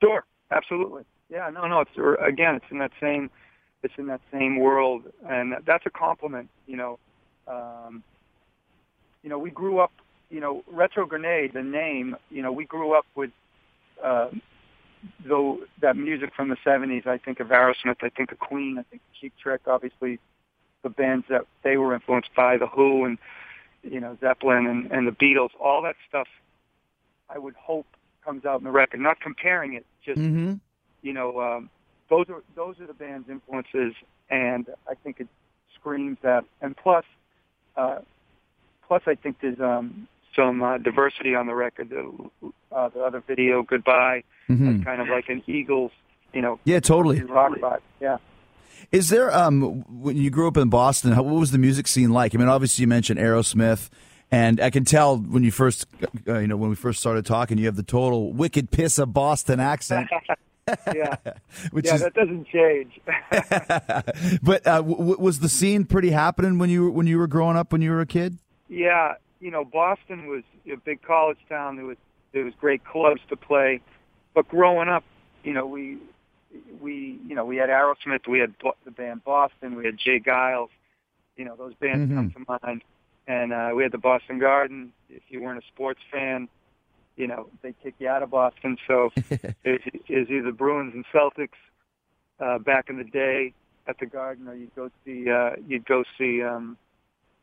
Sure, 0.00 0.24
absolutely. 0.52 1.02
Yeah, 1.28 1.50
no, 1.50 1.66
no. 1.66 1.80
It's 1.80 1.90
or, 1.96 2.14
again, 2.14 2.54
it's 2.54 2.70
in 2.70 2.78
that 2.78 2.92
same, 3.00 3.30
it's 3.82 3.94
in 3.98 4.06
that 4.06 4.20
same 4.30 4.58
world, 4.58 5.02
and 5.28 5.56
that's 5.66 5.86
a 5.86 5.90
compliment. 5.90 6.50
You 6.68 6.76
know, 6.76 6.98
um, 7.48 8.04
you 9.24 9.28
know, 9.28 9.38
we 9.38 9.50
grew 9.50 9.80
up. 9.80 9.90
You 10.32 10.38
know, 10.38 10.62
Retro 10.68 11.06
Grenade, 11.06 11.54
the 11.54 11.62
name. 11.64 12.14
You 12.30 12.42
know, 12.42 12.52
we 12.52 12.64
grew 12.64 12.96
up 12.96 13.04
with, 13.16 13.32
uh, 14.00 14.28
though 15.24 15.60
that 15.80 15.96
music 15.96 16.32
from 16.34 16.48
the 16.48 16.56
'70s. 16.64 17.06
I 17.06 17.18
think 17.18 17.40
of 17.40 17.48
Aerosmith. 17.48 18.02
I 18.02 18.08
think 18.10 18.32
of 18.32 18.38
Queen. 18.38 18.78
I 18.78 18.82
think 18.82 19.02
of 19.02 19.20
Cheap 19.20 19.32
Trick. 19.42 19.62
Obviously, 19.66 20.18
the 20.82 20.90
bands 20.90 21.26
that 21.28 21.46
they 21.62 21.76
were 21.76 21.94
influenced 21.94 22.34
by, 22.34 22.56
the 22.56 22.66
Who, 22.66 23.04
and 23.04 23.18
you 23.82 24.00
know 24.00 24.16
Zeppelin 24.20 24.66
and, 24.66 24.90
and 24.90 25.06
the 25.06 25.12
Beatles. 25.12 25.50
All 25.60 25.82
that 25.82 25.96
stuff. 26.08 26.28
I 27.28 27.38
would 27.38 27.54
hope 27.54 27.86
comes 28.24 28.44
out 28.44 28.58
in 28.60 28.64
the 28.64 28.70
record. 28.70 29.00
Not 29.00 29.20
comparing 29.20 29.74
it, 29.74 29.86
just 30.04 30.18
Mm-hmm. 30.20 30.54
you 31.02 31.12
know, 31.12 31.40
um, 31.40 31.70
those 32.08 32.26
are 32.28 32.42
those 32.54 32.80
are 32.80 32.86
the 32.86 32.94
band's 32.94 33.28
influences, 33.28 33.94
and 34.28 34.66
I 34.88 34.94
think 34.94 35.20
it 35.20 35.28
screams 35.78 36.18
that. 36.22 36.44
And 36.60 36.76
plus, 36.76 37.04
uh, 37.76 38.00
plus 38.86 39.02
I 39.06 39.14
think 39.14 39.36
there's 39.40 39.60
um, 39.60 40.08
some 40.40 40.62
uh, 40.62 40.78
diversity 40.78 41.34
on 41.34 41.46
the 41.46 41.54
record. 41.54 41.90
The, 41.90 42.02
uh, 42.72 42.88
the 42.88 43.00
other 43.00 43.22
video, 43.26 43.62
"Goodbye," 43.62 44.22
Mhm. 44.48 44.78
is 44.78 44.84
kind 44.84 45.00
of 45.00 45.08
like 45.08 45.28
an 45.28 45.42
Eagles, 45.46 45.92
you 46.32 46.40
know, 46.42 46.58
Yeah, 46.64 46.80
totally. 46.80 47.22
rock 47.22 47.52
vibe. 47.58 47.80
Yeah. 48.00 48.16
Is 48.92 49.08
there 49.10 49.34
um 49.36 49.84
when 50.02 50.16
you 50.16 50.30
grew 50.30 50.48
up 50.48 50.56
in 50.56 50.68
Boston? 50.70 51.12
How, 51.12 51.22
what 51.22 51.38
was 51.38 51.50
the 51.50 51.58
music 51.58 51.86
scene 51.86 52.10
like? 52.10 52.34
I 52.34 52.38
mean, 52.38 52.48
obviously 52.48 52.82
you 52.82 52.88
mentioned 52.88 53.20
Aerosmith, 53.20 53.90
and 54.32 54.60
I 54.60 54.70
can 54.70 54.84
tell 54.84 55.18
when 55.18 55.44
you 55.44 55.50
first, 55.50 55.86
uh, 56.26 56.38
you 56.38 56.46
know, 56.46 56.56
when 56.56 56.70
we 56.70 56.76
first 56.76 56.98
started 57.00 57.26
talking, 57.26 57.58
you 57.58 57.66
have 57.66 57.76
the 57.76 57.82
total 57.82 58.32
wicked 58.32 58.70
piss 58.70 58.98
of 58.98 59.12
Boston 59.12 59.60
accent, 59.60 60.08
yeah, 60.94 61.16
which 61.72 61.86
yeah, 61.86 61.94
is. 61.96 62.00
that 62.02 62.14
doesn't 62.14 62.46
change. 62.48 63.00
but 64.42 64.66
uh, 64.66 64.76
w- 64.76 64.96
w- 64.96 65.18
was 65.18 65.40
the 65.40 65.48
scene 65.48 65.84
pretty 65.84 66.10
happening 66.10 66.58
when 66.58 66.70
you 66.70 66.84
were 66.84 66.90
when 66.90 67.06
you 67.06 67.18
were 67.18 67.26
growing 67.26 67.56
up 67.56 67.72
when 67.72 67.82
you 67.82 67.90
were 67.90 68.00
a 68.00 68.06
kid? 68.06 68.38
Yeah, 68.68 69.14
you 69.40 69.50
know, 69.50 69.64
Boston 69.64 70.26
was 70.26 70.42
a 70.70 70.76
big 70.76 71.02
college 71.02 71.38
town. 71.48 71.76
There 71.76 71.86
was 71.86 71.96
there 72.32 72.44
was 72.44 72.54
great 72.60 72.84
clubs 72.84 73.20
to 73.28 73.36
play, 73.36 73.80
but 74.34 74.48
growing 74.48 74.88
up, 74.88 75.04
you 75.42 75.52
know, 75.52 75.66
we 75.66 75.98
we 76.80 77.18
you 77.26 77.34
know 77.34 77.44
we 77.44 77.56
had 77.56 77.70
Aerosmith, 77.70 78.28
we 78.28 78.38
had 78.38 78.54
the 78.84 78.90
band 78.90 79.24
Boston, 79.24 79.74
we 79.74 79.84
had 79.84 79.98
J. 79.98 80.20
Geils, 80.20 80.68
you 81.36 81.44
know, 81.44 81.56
those 81.56 81.74
bands 81.74 82.12
come 82.12 82.30
to 82.30 82.58
mind, 82.62 82.82
and 83.26 83.52
uh, 83.52 83.70
we 83.74 83.82
had 83.82 83.92
the 83.92 83.98
Boston 83.98 84.38
Garden. 84.38 84.92
If 85.08 85.22
you 85.28 85.42
weren't 85.42 85.58
a 85.58 85.66
sports 85.68 86.00
fan, 86.12 86.48
you 87.16 87.26
know, 87.26 87.48
they 87.62 87.74
kick 87.82 87.94
you 87.98 88.08
out 88.08 88.22
of 88.22 88.30
Boston. 88.30 88.76
So 88.86 89.10
it 89.64 89.82
is 90.08 90.28
either 90.30 90.52
Bruins 90.52 90.94
and 90.94 91.04
Celtics 91.12 91.58
uh, 92.38 92.58
back 92.58 92.90
in 92.90 92.98
the 92.98 93.04
day 93.04 93.54
at 93.86 93.98
the 93.98 94.06
Garden, 94.06 94.48
or 94.48 94.54
you'd 94.54 94.74
go 94.74 94.90
see 95.04 95.30
uh, 95.30 95.52
you'd 95.66 95.86
go 95.86 96.04
see 96.18 96.42
um, 96.42 96.76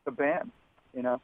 the 0.04 0.10
band. 0.10 0.50
You 0.94 1.02
know, 1.02 1.20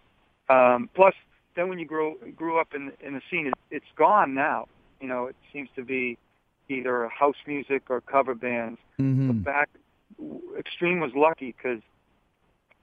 um, 0.49 0.89
plus 0.95 1.15
then 1.57 1.69
when 1.69 1.79
you 1.79 1.87
grow 1.87 2.15
grew 2.37 2.59
up 2.59 2.75
in 2.75 2.93
in 3.01 3.15
the 3.15 3.23
scene, 3.31 3.47
it, 3.47 3.55
it's 3.71 3.93
gone 3.97 4.35
now. 4.35 4.67
You 5.01 5.09
know, 5.09 5.27
it 5.27 5.37
seems 5.53 5.69
to 5.77 5.85
be 5.85 6.19
either 6.69 7.09
house 7.09 7.37
music 7.47 7.85
or 7.91 8.01
cover 8.01 8.35
bands. 8.35 8.79
Mm-hmm. 8.99 9.29
But 9.29 9.45
back, 9.45 9.69
Extreme 10.59 11.01
was 11.01 11.13
lucky 11.15 11.55
because 11.57 11.81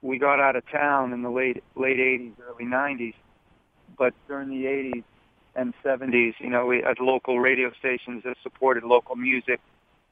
we 0.02 0.18
got 0.18 0.40
out 0.40 0.56
of 0.56 0.68
town 0.68 1.12
in 1.12 1.22
the 1.22 1.30
late 1.30 1.62
late 1.76 1.98
'80s, 1.98 2.32
early 2.48 2.64
'90s. 2.64 3.14
But 3.96 4.14
during 4.28 4.48
the 4.48 4.64
'80s 4.66 5.04
and 5.54 5.74
'70s, 5.84 6.34
you 6.38 6.48
know, 6.48 6.66
we 6.66 6.82
had 6.82 6.98
local 6.98 7.40
radio 7.40 7.72
stations 7.78 8.22
that 8.24 8.36
supported 8.42 8.84
local 8.84 9.16
music, 9.16 9.60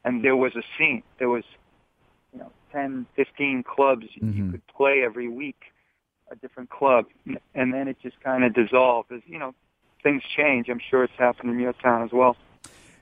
and 0.05 0.23
there 0.23 0.37
was 0.37 0.55
a 0.55 0.63
scene. 0.77 1.03
There 1.19 1.29
was, 1.31 1.45
you 2.33 2.39
know, 2.41 2.53
10, 2.73 3.07
15 3.17 3.63
clubs 3.63 4.07
you 4.15 4.23
Mhm. 4.23 4.51
could 4.53 4.67
play 4.69 5.03
every 5.03 5.29
week, 5.29 5.73
a 6.31 6.37
different 6.37 6.71
club, 6.71 7.07
and 7.55 7.73
then 7.75 7.89
it 7.89 7.97
just 8.03 8.21
kind 8.21 8.45
of 8.45 8.55
dissolved. 8.55 9.13
As 9.13 9.21
you 9.27 9.39
know, 9.39 9.55
things 10.03 10.23
change. 10.37 10.69
I'm 10.69 10.81
sure 10.91 11.05
it's 11.05 11.13
happened 11.19 11.51
in 11.51 11.59
your 11.61 11.73
town 11.75 12.03
as 12.03 12.11
well. 12.13 12.37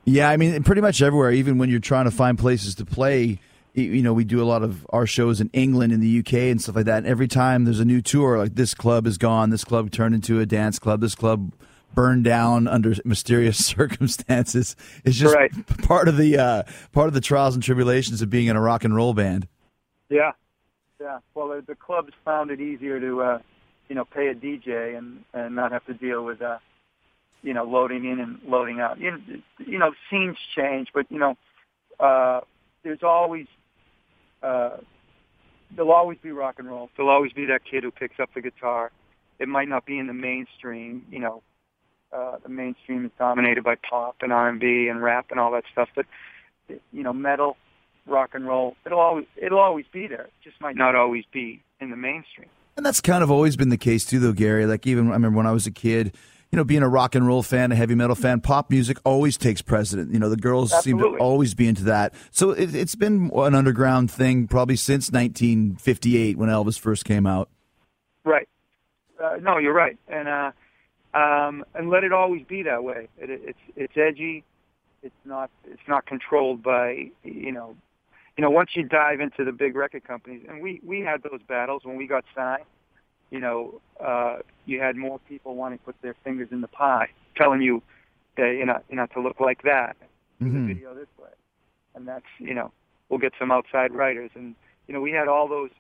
Yeah, 0.05 0.31
I 0.31 0.37
mean, 0.37 0.63
pretty 0.63 0.81
much 0.81 1.03
everywhere. 1.03 1.31
Even 1.33 1.59
when 1.59 1.69
you're 1.69 1.81
trying 1.81 2.07
to 2.07 2.11
find 2.11 2.39
places 2.39 2.75
to 2.77 2.87
play, 2.87 3.39
you 3.75 4.03
know, 4.03 4.13
we 4.15 4.25
do 4.25 4.43
a 4.43 4.45
lot 4.45 4.63
of 4.63 4.87
our 4.91 5.07
shows 5.07 5.41
in 5.41 5.51
England, 5.53 5.93
in 5.93 6.01
the 6.01 6.19
UK, 6.21 6.33
and 6.51 6.61
stuff 6.63 6.77
like 6.77 6.87
that. 6.87 6.99
And 6.99 7.07
every 7.07 7.29
time 7.29 7.65
there's 7.65 7.81
a 7.81 7.85
new 7.85 8.01
tour, 8.01 8.39
like 8.39 8.55
this 8.55 8.73
club 8.75 9.07
is 9.07 9.19
gone, 9.19 9.51
this 9.51 9.65
club 9.65 9.91
turned 9.91 10.15
into 10.15 10.41
a 10.41 10.47
dance 10.47 10.79
club, 10.79 11.01
this 11.03 11.15
club 11.15 11.53
burned 11.95 12.25
down 12.25 12.67
under 12.67 12.95
mysterious 13.05 13.63
circumstances. 13.65 14.75
It's 15.05 15.17
just 15.19 15.35
Right. 15.35 15.51
part 15.83 16.09
of 16.09 16.17
the 16.17 16.39
uh, 16.39 16.63
part 16.93 17.09
of 17.09 17.15
the 17.15 17.21
trials 17.21 17.55
and 17.55 17.63
tribulations 17.63 18.23
of 18.23 18.31
being 18.31 18.47
in 18.47 18.57
a 18.57 18.61
rock 18.63 18.85
and 18.85 18.95
roll 18.97 19.13
band. 19.13 19.47
Yeah, 20.09 20.33
yeah. 21.01 21.19
Well, 21.35 21.49
the, 21.49 21.65
the 21.67 21.75
clubs 21.75 22.13
found 22.25 22.51
it 22.51 22.61
easier 22.61 23.01
to, 23.01 23.23
uh, 23.23 23.39
you 23.89 23.95
know, 23.95 24.05
pay 24.05 24.29
a 24.29 24.35
DJ 24.35 24.97
and 24.97 25.25
and 25.33 25.55
not 25.55 25.73
have 25.73 25.85
to 25.87 25.95
deal 25.95 26.25
with, 26.25 26.43
uh, 26.43 26.59
you 27.43 27.55
know, 27.55 27.65
loading 27.65 28.05
in 28.05 28.21
and 28.21 28.41
loading 28.47 28.81
out. 28.81 28.99
You 28.99 29.13
know, 29.13 29.19
you 29.59 29.79
know, 29.79 29.93
scenes 30.11 30.37
change, 30.57 30.89
but 30.93 31.07
you 31.11 31.19
know, 31.19 31.37
uh, 32.01 32.41
there's 32.85 33.03
always, 33.03 33.47
uh, 34.43 34.79
there'll 35.75 35.93
always 35.93 36.19
be 36.23 36.31
rock 36.31 36.57
and 36.59 36.69
roll. 36.69 36.91
There'll 36.97 37.11
always 37.11 37.33
be 37.33 37.47
that 37.47 37.61
kid 37.65 37.85
who 37.85 37.91
picks 37.91 38.21
up 38.21 38.31
the 38.35 38.41
guitar. 38.41 38.91
It 39.39 39.49
might 39.49 39.69
not 39.69 39.87
be 39.87 39.99
in 39.99 40.07
the 40.09 40.13
mainstream, 40.13 41.05
you 41.11 41.21
know, 41.21 41.43
uh, 42.13 42.37
the 42.43 42.49
mainstream 42.49 43.05
is 43.07 43.13
dominated 43.19 43.65
by 43.65 43.75
pop 43.77 44.17
and 44.23 44.33
R&B 44.33 44.89
and 44.89 45.03
rap 45.03 45.27
and 45.31 45.39
all 45.39 45.53
that 45.53 45.65
stuff. 45.73 45.89
But 45.95 46.07
you 46.69 47.03
know, 47.03 47.13
metal, 47.13 47.57
rock 48.09 48.31
and 48.35 48.47
roll, 48.47 48.77
it'll 48.85 49.01
always 49.01 49.27
it'll 49.37 49.61
always 49.61 49.87
be 49.93 50.07
there. 50.07 50.25
It 50.25 50.33
just 50.43 50.61
might 50.61 50.77
not 50.77 50.95
always 50.95 51.25
be 51.33 51.63
in 51.81 51.91
the 51.91 51.97
mainstream. 51.97 52.49
And 52.77 52.87
that's 52.87 53.01
kind 53.01 53.23
of 53.25 53.31
always 53.31 53.57
been 53.57 53.71
the 53.71 53.77
case 53.77 54.05
too, 54.05 54.21
though, 54.21 54.33
Gary. 54.33 54.67
Like 54.67 54.87
even 54.87 55.09
I 55.09 55.13
remember 55.13 55.37
when 55.37 55.47
I 55.47 55.53
was 55.53 55.67
a 55.67 55.73
kid, 55.73 56.15
you 56.51 56.57
know, 56.57 56.65
being 56.65 56.83
a 56.83 56.89
rock 56.89 57.15
and 57.15 57.27
roll 57.27 57.43
fan, 57.43 57.73
a 57.73 57.75
heavy 57.75 57.95
metal 57.95 58.17
fan, 58.17 58.41
pop 58.41 58.71
music 58.71 58.99
always 59.05 59.37
takes 59.37 59.61
precedent. 59.61 60.13
You 60.13 60.19
know, 60.19 60.31
the 60.31 60.37
girls 60.37 60.73
Absolutely. 60.73 61.03
seem 61.03 61.19
to 61.19 61.23
always 61.23 61.55
be 61.55 61.67
into 61.69 61.85
that. 61.85 62.15
So 62.31 62.51
it, 62.51 62.75
it's 62.75 62.95
been 62.95 63.31
an 63.35 63.55
underground 63.55 64.11
thing 64.11 64.47
probably 64.47 64.77
since 64.77 65.11
1958 65.11 66.39
when 66.39 66.49
Elvis 66.49 66.79
first 66.79 67.05
came 67.05 67.27
out. 67.27 67.51
Right. 68.25 68.49
Uh, 69.23 69.37
no, 69.43 69.59
you're 69.59 69.75
right, 69.75 69.99
and 70.07 70.29
uh, 70.29 70.53
um, 71.15 71.65
and 71.75 71.91
let 71.91 72.05
it 72.05 72.13
always 72.13 72.45
be 72.47 72.63
that 72.63 72.85
way. 72.85 73.09
It, 73.19 73.31
it's 73.31 73.59
it's 73.75 73.93
edgy. 73.97 74.45
It's 75.03 75.15
not 75.25 75.51
it's 75.65 75.83
not 75.89 76.07
controlled 76.07 76.63
by 76.63 77.11
you 77.25 77.51
know, 77.51 77.77
you 78.39 78.43
know. 78.43 78.51
Once 78.51 78.71
you 78.75 78.85
dive 78.85 79.21
into 79.21 79.45
the 79.45 79.53
big 79.53 79.75
record 79.77 80.05
companies, 80.05 80.43
and 80.49 80.63
we 80.63 80.81
we 80.87 81.01
had 81.01 81.23
those 81.25 81.43
battles 81.47 81.83
when 81.85 81.97
we 81.97 82.07
got 82.07 82.25
signed. 82.35 82.65
You 83.31 83.41
know, 83.41 83.81
uh, 84.03 84.39
you 84.65 84.81
had 84.81 84.97
more 84.97 85.19
people 85.29 85.55
wanting 85.55 85.79
to 85.81 85.85
put 85.85 86.01
their 86.01 86.15
fingers 86.25 86.49
in 86.51 86.63
the 86.63 86.69
pie, 86.69 87.09
telling 87.37 87.61
you 87.61 87.83
that 88.37 88.55
you 88.57 88.65
know, 88.65 88.79
you 88.89 88.97
know, 88.97 89.07
to 89.07 89.21
look 89.21 89.41
like 89.41 89.63
that, 89.63 89.97
Mhm. 90.41 90.53
the 90.55 90.75
video 90.75 90.95
this 90.95 91.09
way, 91.19 91.29
and 91.95 92.09
that's 92.09 92.25
you 92.39 92.55
know, 92.55 92.73
we'll 93.09 93.19
get 93.19 93.35
some 93.39 93.51
outside 93.51 93.93
writers, 93.93 94.31
and 94.35 94.55
you 94.87 94.95
know, 94.95 95.01
we 95.01 95.11
had 95.11 95.29
all 95.29 95.49
those, 95.49 95.71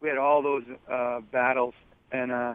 we 0.00 0.08
had 0.08 0.18
all 0.18 0.42
those 0.42 0.64
uh, 0.90 1.20
battles, 1.30 1.74
and 2.10 2.32
uh, 2.32 2.54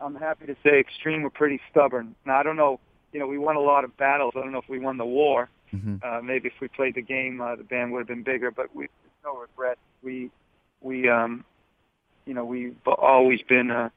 I'm 0.00 0.14
happy 0.14 0.46
to 0.46 0.56
say 0.62 0.78
Extreme 0.78 1.22
were 1.22 1.30
pretty 1.30 1.60
stubborn. 1.70 2.14
Now 2.24 2.38
I 2.38 2.42
don't 2.42 2.56
know, 2.56 2.80
you 3.12 3.18
know, 3.18 3.26
we 3.26 3.38
won 3.38 3.56
a 3.56 3.60
lot 3.60 3.84
of 3.84 3.96
battles. 3.96 4.34
I 4.36 4.40
don't 4.40 4.52
know 4.52 4.58
if 4.58 4.68
we 4.68 4.78
won 4.78 4.96
the 4.96 5.04
war. 5.04 5.50
Mhm. 5.74 6.04
Uh, 6.04 6.20
maybe 6.22 6.48
if 6.48 6.54
we 6.60 6.68
played 6.68 6.94
the 6.94 7.02
game, 7.02 7.40
uh, 7.40 7.56
the 7.56 7.64
band 7.64 7.92
would 7.92 8.00
have 8.00 8.08
been 8.08 8.22
bigger. 8.22 8.50
But 8.50 8.74
we, 8.74 8.88
no 9.24 9.36
regret. 9.36 9.78
We, 10.02 10.30
we, 10.80 11.08
um, 11.08 11.44
you 12.26 12.34
know, 12.34 12.44
we've 12.44 12.76
always 12.86 13.40
been, 13.42 13.70
uh, 13.70 13.88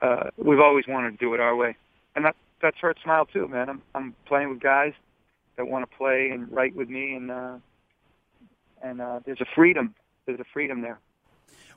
uh, 0.00 0.30
we've 0.36 0.60
always 0.60 0.86
wanted 0.86 1.12
to 1.12 1.16
do 1.16 1.34
it 1.34 1.40
our 1.40 1.54
way, 1.54 1.76
and 2.16 2.24
that 2.24 2.36
that's 2.60 2.76
Hurt 2.78 2.98
Smile 3.02 3.26
too, 3.26 3.48
man. 3.48 3.68
I'm 3.68 3.82
I'm 3.94 4.14
playing 4.26 4.50
with 4.50 4.60
guys 4.60 4.92
that 5.56 5.66
want 5.68 5.88
to 5.88 5.96
play 5.96 6.30
and 6.30 6.50
write 6.50 6.74
with 6.74 6.88
me, 6.88 7.14
and 7.14 7.30
uh, 7.30 7.54
and 8.82 9.00
uh, 9.00 9.20
there's 9.24 9.40
a 9.40 9.46
freedom. 9.54 9.94
There's 10.26 10.40
a 10.40 10.44
freedom 10.52 10.80
there. 10.82 10.98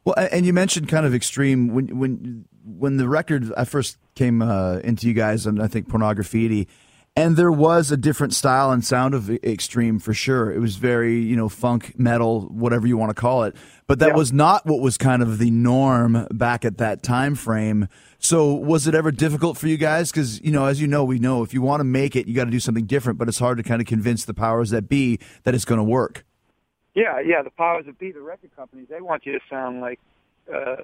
Well, 0.06 0.16
and 0.32 0.46
you 0.46 0.54
mentioned 0.54 0.88
kind 0.88 1.06
of 1.06 1.14
extreme 1.14 1.68
when 1.68 2.00
when 2.00 2.46
when 2.64 2.98
the 2.98 3.10
record 3.10 3.52
I 3.58 3.66
first 3.66 3.98
came 4.14 4.42
uh, 4.42 4.78
into 4.78 5.08
you 5.08 5.14
guys, 5.14 5.46
and 5.46 5.62
I 5.62 5.68
think 5.68 5.90
Pornograffitti, 5.90 6.68
and 7.16 7.38
there 7.38 7.52
was 7.52 7.92
a 7.92 7.98
different 7.98 8.34
style 8.34 8.72
and 8.72 8.84
sound 8.84 9.14
of 9.14 9.30
extreme 9.44 10.00
for 10.00 10.14
sure. 10.14 10.52
It 10.52 10.60
was 10.60 10.76
very 10.76 11.20
you 11.20 11.36
know 11.36 11.50
funk, 11.50 11.98
metal, 11.98 12.42
whatever 12.44 12.88
you 12.88 12.98
want 12.98 13.10
to 13.10 13.14
call 13.20 13.44
it, 13.44 13.56
but 13.88 14.00
that 14.00 14.10
Yeah. 14.10 14.16
was 14.16 14.34
not 14.34 14.66
what 14.66 14.82
was 14.82 14.98
kind 14.98 15.22
of 15.22 15.38
the 15.38 15.52
norm 15.52 16.28
back 16.32 16.66
at 16.66 16.78
that 16.80 17.04
time 17.04 17.36
frame. 17.36 17.88
So 18.20 18.54
was 18.54 18.88
it 18.88 18.96
ever 18.96 19.12
difficult 19.12 19.58
for 19.58 19.68
you 19.68 19.78
guys? 19.78 20.12
Because 20.12 20.42
you 20.42 20.52
know, 20.52 20.66
as 20.66 20.82
you 20.82 20.88
know, 20.88 21.04
we 21.04 21.20
know 21.20 21.44
if 21.44 21.54
you 21.54 21.62
want 21.62 21.80
to 21.80 21.84
make 21.86 22.16
it, 22.16 22.28
you 22.28 22.34
got 22.36 22.46
to 22.46 22.52
do 22.52 22.60
something 22.60 22.86
different. 22.86 23.18
But 23.20 23.28
it's 23.28 23.40
hard 23.40 23.58
to 23.58 23.64
kind 23.64 23.82
of 23.82 23.88
convince 23.88 24.26
the 24.26 24.34
powers 24.34 24.70
that 24.72 24.90
be 24.90 25.20
that 25.44 25.54
it's 25.56 25.66
going 25.66 25.80
to 25.80 25.84
work. 25.84 26.26
Yeah, 26.96 27.20
yeah. 27.20 27.42
The 27.42 27.50
powers 27.50 27.86
that 27.88 28.00
be, 28.00 28.12
the 28.14 28.22
record 28.22 28.56
companies, 28.56 28.88
they 28.90 29.02
want 29.02 29.26
you 29.26 29.34
to 29.34 29.40
sound 29.50 29.82
like 29.82 30.00
uh, 30.54 30.76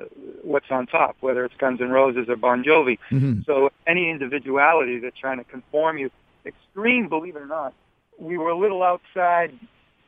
what's 0.41 0.65
on 0.72 0.88
top, 0.88 1.15
whether 1.22 1.46
it's 1.46 1.54
Guns 1.58 1.80
N' 1.82 1.89
Roses 1.91 2.28
or 2.28 2.36
Bon 2.36 2.63
Jovi. 2.63 2.98
Mhm. 3.12 3.46
So 3.46 3.72
any 3.86 4.10
individuality 4.10 4.98
that's 5.00 5.17
trying 5.17 5.38
to 5.38 5.44
conform 5.44 6.00
you, 6.00 6.10
extreme, 6.46 7.10
believe 7.10 7.36
it 7.36 7.42
or 7.42 7.48
not, 7.48 7.74
we 8.20 8.38
were 8.38 8.50
a 8.50 8.58
little 8.58 8.84
outside 8.84 9.58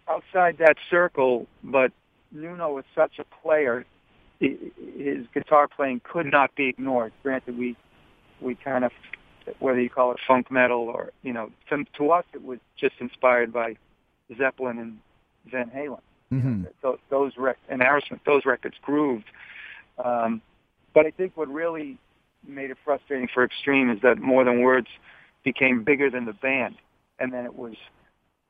outside 0.08 0.58
that 0.60 0.76
circle, 0.90 1.48
but 1.64 1.92
Nuno 2.32 2.74
was 2.74 2.86
such 2.94 3.20
a 3.20 3.24
player. 3.42 3.86
His 4.40 5.26
guitar 5.34 5.68
playing 5.68 6.02
could 6.04 6.26
not 6.26 6.54
be 6.56 6.68
ignored. 6.68 7.14
Granted, 7.24 7.58
we 7.58 7.76
we 8.42 8.56
kind 8.56 8.84
of 8.84 8.92
whether 9.60 9.80
you 9.80 9.90
call 9.90 10.12
it 10.12 10.18
funk 10.28 10.52
metal 10.52 10.82
or 10.82 11.12
you 11.22 11.34
know 11.34 11.52
to, 11.70 11.84
to 11.98 12.12
us 12.12 12.26
it 12.34 12.44
was 12.44 12.60
just 12.78 12.96
inspired 13.00 13.52
by 13.54 13.76
Zeppelin 14.38 14.80
and 14.80 15.00
Van 15.50 15.70
Halen. 15.70 16.00
Mhm. 16.32 16.68
Those, 16.82 16.98
those 17.10 17.38
rec- 17.38 17.60
and 17.70 17.82
Aerosmith, 17.82 18.20
those 18.26 18.46
records 18.46 18.76
grooved. 18.82 19.26
Um, 20.04 20.42
but 20.94 21.06
I 21.06 21.12
think 21.12 21.38
what 21.38 21.48
really 21.48 21.98
made 22.48 22.72
it 22.72 22.78
frustrating 22.84 23.28
for 23.34 23.44
Extreme 23.44 23.92
is 23.92 24.02
that 24.02 24.20
More 24.20 24.44
Than 24.44 24.62
Words 24.62 24.88
became 25.44 25.84
bigger 25.84 26.10
than 26.10 26.26
the 26.26 26.34
band, 26.34 26.76
and 27.20 27.34
then 27.34 27.46
it 27.46 27.56
was 27.56 27.76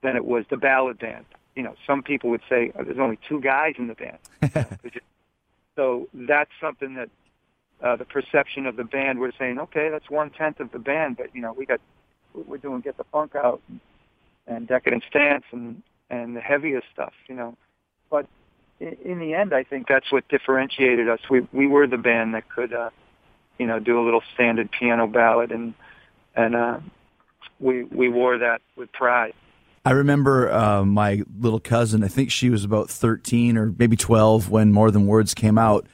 then 0.01 0.15
it 0.15 0.25
was 0.25 0.45
the 0.49 0.57
ballad 0.57 0.99
band. 0.99 1.25
You 1.55 1.63
know, 1.63 1.75
some 1.85 2.03
people 2.03 2.29
would 2.31 2.41
say 2.49 2.71
oh, 2.77 2.83
there's 2.83 2.99
only 2.99 3.19
two 3.27 3.39
guys 3.39 3.75
in 3.77 3.87
the 3.87 3.95
band. 3.95 4.17
so 5.75 6.07
that's 6.13 6.51
something 6.61 6.95
that 6.95 7.09
uh, 7.81 7.95
the 7.95 8.05
perception 8.05 8.65
of 8.65 8.75
the 8.75 8.83
band 8.83 9.19
we're 9.19 9.31
saying, 9.37 9.59
okay, 9.59 9.89
that's 9.89 10.09
one 10.09 10.29
tenth 10.29 10.59
of 10.59 10.71
the 10.71 10.79
band, 10.79 11.17
but 11.17 11.33
you 11.33 11.41
know, 11.41 11.53
we 11.53 11.65
got 11.65 11.79
we're 12.33 12.57
doing 12.57 12.81
Get 12.81 12.97
the 12.97 13.03
Funk 13.05 13.35
Out 13.35 13.61
and 14.47 14.67
Decadence 14.67 15.05
Dance 15.11 15.45
and 15.51 15.81
and 16.09 16.35
the 16.35 16.41
heaviest 16.41 16.87
stuff, 16.93 17.13
you 17.27 17.35
know. 17.35 17.55
But 18.09 18.27
in, 18.79 18.97
in 19.03 19.19
the 19.19 19.33
end, 19.33 19.53
I 19.53 19.63
think 19.63 19.87
that's 19.87 20.11
what 20.11 20.27
differentiated 20.27 21.09
us. 21.09 21.19
We 21.29 21.47
we 21.51 21.67
were 21.67 21.87
the 21.87 21.97
band 21.97 22.33
that 22.35 22.49
could, 22.49 22.73
uh, 22.73 22.89
you 23.57 23.67
know, 23.67 23.79
do 23.79 23.99
a 23.99 24.03
little 24.03 24.23
standard 24.33 24.71
piano 24.71 25.07
ballad, 25.07 25.51
and 25.51 25.73
and 26.35 26.55
uh, 26.55 26.79
we 27.59 27.83
we 27.83 28.09
wore 28.09 28.37
that 28.37 28.61
with 28.75 28.91
pride. 28.91 29.33
I 29.85 29.91
remember 29.91 30.51
uh, 30.51 30.85
my 30.85 31.23
little 31.39 31.59
cousin. 31.59 32.03
I 32.03 32.07
think 32.07 32.31
she 32.31 32.49
was 32.49 32.63
about 32.63 32.89
thirteen 32.89 33.57
or 33.57 33.73
maybe 33.77 33.95
twelve 33.95 34.49
when 34.49 34.71
More 34.71 34.91
Than 34.91 35.07
Words 35.07 35.33
came 35.33 35.57
out, 35.57 35.85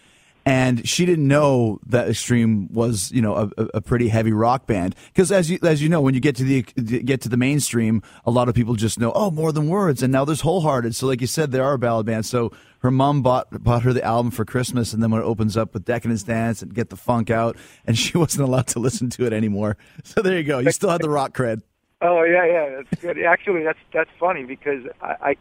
and 0.49 0.89
she 0.89 1.05
didn't 1.05 1.27
know 1.27 1.79
that 1.85 2.09
Extreme 2.09 2.73
was, 2.73 3.12
you 3.12 3.21
know, 3.21 3.51
a, 3.55 3.65
a 3.75 3.81
pretty 3.81 4.07
heavy 4.07 4.33
rock 4.33 4.65
band. 4.65 4.95
Because 5.13 5.31
as 5.31 5.51
you 5.51 5.59
as 5.62 5.79
you 5.79 5.89
know, 5.89 6.01
when 6.01 6.15
you 6.15 6.19
get 6.19 6.35
to 6.38 6.43
the 6.43 6.63
get 6.63 7.21
to 7.21 7.29
the 7.29 7.38
mainstream, 7.38 8.01
a 8.25 8.31
lot 8.31 8.49
of 8.49 8.55
people 8.55 8.73
just 8.73 8.99
know, 8.99 9.12
oh, 9.13 9.29
More 9.29 9.51
Than 9.51 9.69
Words, 9.69 10.01
and 10.01 10.12
now 10.12 10.25
there's 10.25 10.41
Hole 10.41 10.62
Hearted. 10.62 10.95
So, 10.95 11.05
like 11.05 11.21
you 11.21 11.27
said, 11.27 11.51
there 11.51 11.63
are 11.63 11.77
ballad 11.77 12.07
bands. 12.07 12.27
So 12.27 12.51
her 12.79 12.89
mom 12.89 13.21
bought 13.21 13.63
bought 13.63 13.83
her 13.83 13.93
the 13.93 14.03
album 14.03 14.31
for 14.31 14.43
Christmas, 14.43 14.91
and 14.91 15.03
then 15.03 15.12
when 15.12 15.21
it 15.21 15.25
opens 15.25 15.55
up 15.55 15.75
with 15.75 15.85
Decadence 15.85 16.23
Dance 16.23 16.63
and 16.63 16.73
Get 16.73 16.89
the 16.89 16.97
Funk 16.97 17.29
Out, 17.29 17.55
and 17.85 17.95
she 17.95 18.17
wasn't 18.17 18.47
allowed 18.47 18.65
to 18.69 18.79
listen 18.79 19.12
to 19.12 19.27
it 19.27 19.33
anymore. 19.33 19.77
So 20.03 20.23
there 20.23 20.35
you 20.35 20.43
go. 20.43 20.57
You 20.57 20.71
still 20.71 20.89
had 20.89 21.01
the 21.01 21.12
rock 21.12 21.38
cred. 21.38 21.62
Oh 22.01 22.23
yeah, 22.23 22.47
yeah, 22.47 22.69
that's 22.77 23.01
good. 23.03 23.21
Actually, 23.21 23.62
that's 23.62 23.79
that's 23.93 24.09
funny 24.19 24.45
because 24.45 24.83
I, 24.99 25.15
I 25.21 25.35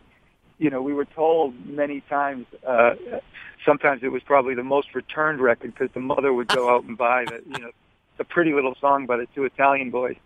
you 0.59 0.69
know, 0.69 0.83
we 0.83 0.93
were 0.93 1.07
told 1.07 1.55
many 1.65 2.03
times. 2.03 2.45
Uh, 2.67 2.95
sometimes 3.65 4.03
it 4.03 4.09
was 4.09 4.23
probably 4.23 4.55
the 4.55 4.65
most 4.65 4.95
returned 4.95 5.41
record 5.41 5.75
because 5.75 5.93
the 5.95 6.01
mother 6.01 6.33
would 6.33 6.49
go 6.49 6.75
out 6.75 6.85
and 6.85 6.97
buy 6.97 7.25
the, 7.25 7.43
you 7.47 7.63
know, 7.63 7.71
the 8.17 8.25
pretty 8.25 8.53
little 8.53 8.75
song 8.81 9.07
by 9.07 9.17
the 9.17 9.27
two 9.35 9.45
Italian 9.45 9.91
boys. 9.91 10.17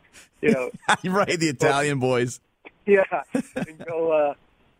You 0.40 0.52
know, 0.52 0.70
right, 1.04 1.38
the 1.38 1.48
Italian 1.48 1.98
boys. 1.98 2.40
yeah, 2.86 3.04
and 3.32 3.78
go 3.86 4.12
uh, 4.12 4.34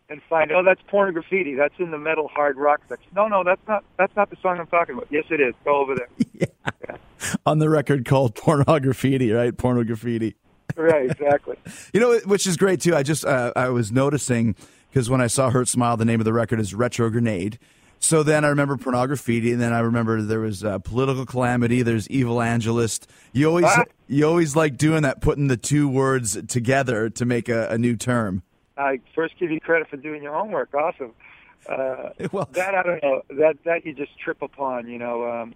and 0.09 0.21
find. 0.29 0.51
Oh, 0.51 0.63
that's 0.63 0.81
Pornograffitti. 0.91 1.57
That's 1.57 1.73
in 1.79 1.91
the 1.91 1.97
metal 1.97 2.27
hard 2.27 2.57
rock 2.57 2.81
section. 2.89 3.09
No, 3.15 3.27
no, 3.27 3.43
that's 3.43 3.65
not. 3.67 3.83
That's 3.97 4.15
not 4.15 4.29
the 4.29 4.37
song 4.41 4.59
I'm 4.59 4.67
talking 4.67 4.95
about. 4.95 5.07
Yes, 5.09 5.25
it 5.29 5.39
is. 5.39 5.53
Go 5.63 5.77
over 5.77 5.95
there. 5.95 6.09
Yeah, 6.85 6.97
on 7.45 7.59
the 7.59 7.69
record 7.69 8.05
called 8.05 8.35
Pornograffitti, 8.35 9.35
right? 9.35 9.55
Pornograffitti. 9.55 10.33
right, 10.75 11.09
exactly. 11.09 11.57
You 11.93 11.99
know, 11.99 12.19
which 12.25 12.47
is 12.47 12.57
great 12.57 12.81
too. 12.81 12.95
I 12.95 13.03
just 13.03 13.25
uh, 13.25 13.53
I 13.55 13.69
was 13.69 13.91
noticing 13.91 14.55
because 14.89 15.09
when 15.09 15.21
I 15.21 15.27
saw 15.27 15.49
Hurt 15.49 15.67
Smile, 15.67 15.97
the 15.97 16.05
name 16.05 16.19
of 16.19 16.25
the 16.25 16.33
record 16.33 16.59
is 16.59 16.73
Retro 16.73 17.09
Grenade. 17.09 17.59
So 18.03 18.21
then 18.21 18.43
I 18.43 18.49
remember 18.49 18.75
Pornograffitti, 18.75 19.53
and 19.53 19.61
then 19.61 19.71
I 19.71 19.79
remember 19.79 20.21
there 20.21 20.41
was 20.41 20.61
uh, 20.61 20.77
Politicalamity. 20.79 21.85
There's 21.85 22.05
Evilangelist. 22.09 23.07
You 23.31 23.47
always 23.47 23.63
What? 23.63 23.87
you 24.09 24.27
always 24.27 24.57
like 24.57 24.75
doing 24.75 25.03
that, 25.03 25.21
putting 25.21 25.47
the 25.47 25.55
two 25.55 25.87
words 25.87 26.37
together 26.47 27.09
to 27.11 27.25
make 27.25 27.47
a, 27.47 27.69
a 27.69 27.77
new 27.77 27.95
term. 27.95 28.43
I 28.77 28.99
first 29.15 29.35
give 29.39 29.51
you 29.51 29.61
credit 29.61 29.87
for 29.87 29.95
doing 29.95 30.21
your 30.21 30.33
homework. 30.33 30.73
Awesome. 30.73 31.13
Uh, 31.65 32.09
Well, 32.33 32.49
that 32.51 32.75
I 32.75 32.83
don't 32.83 33.01
know. 33.01 33.21
That 33.29 33.55
that 33.63 33.85
you 33.85 33.93
just 33.93 34.19
trip 34.19 34.41
upon. 34.41 34.89
You 34.89 34.97
know, 34.99 35.25
um, 35.31 35.55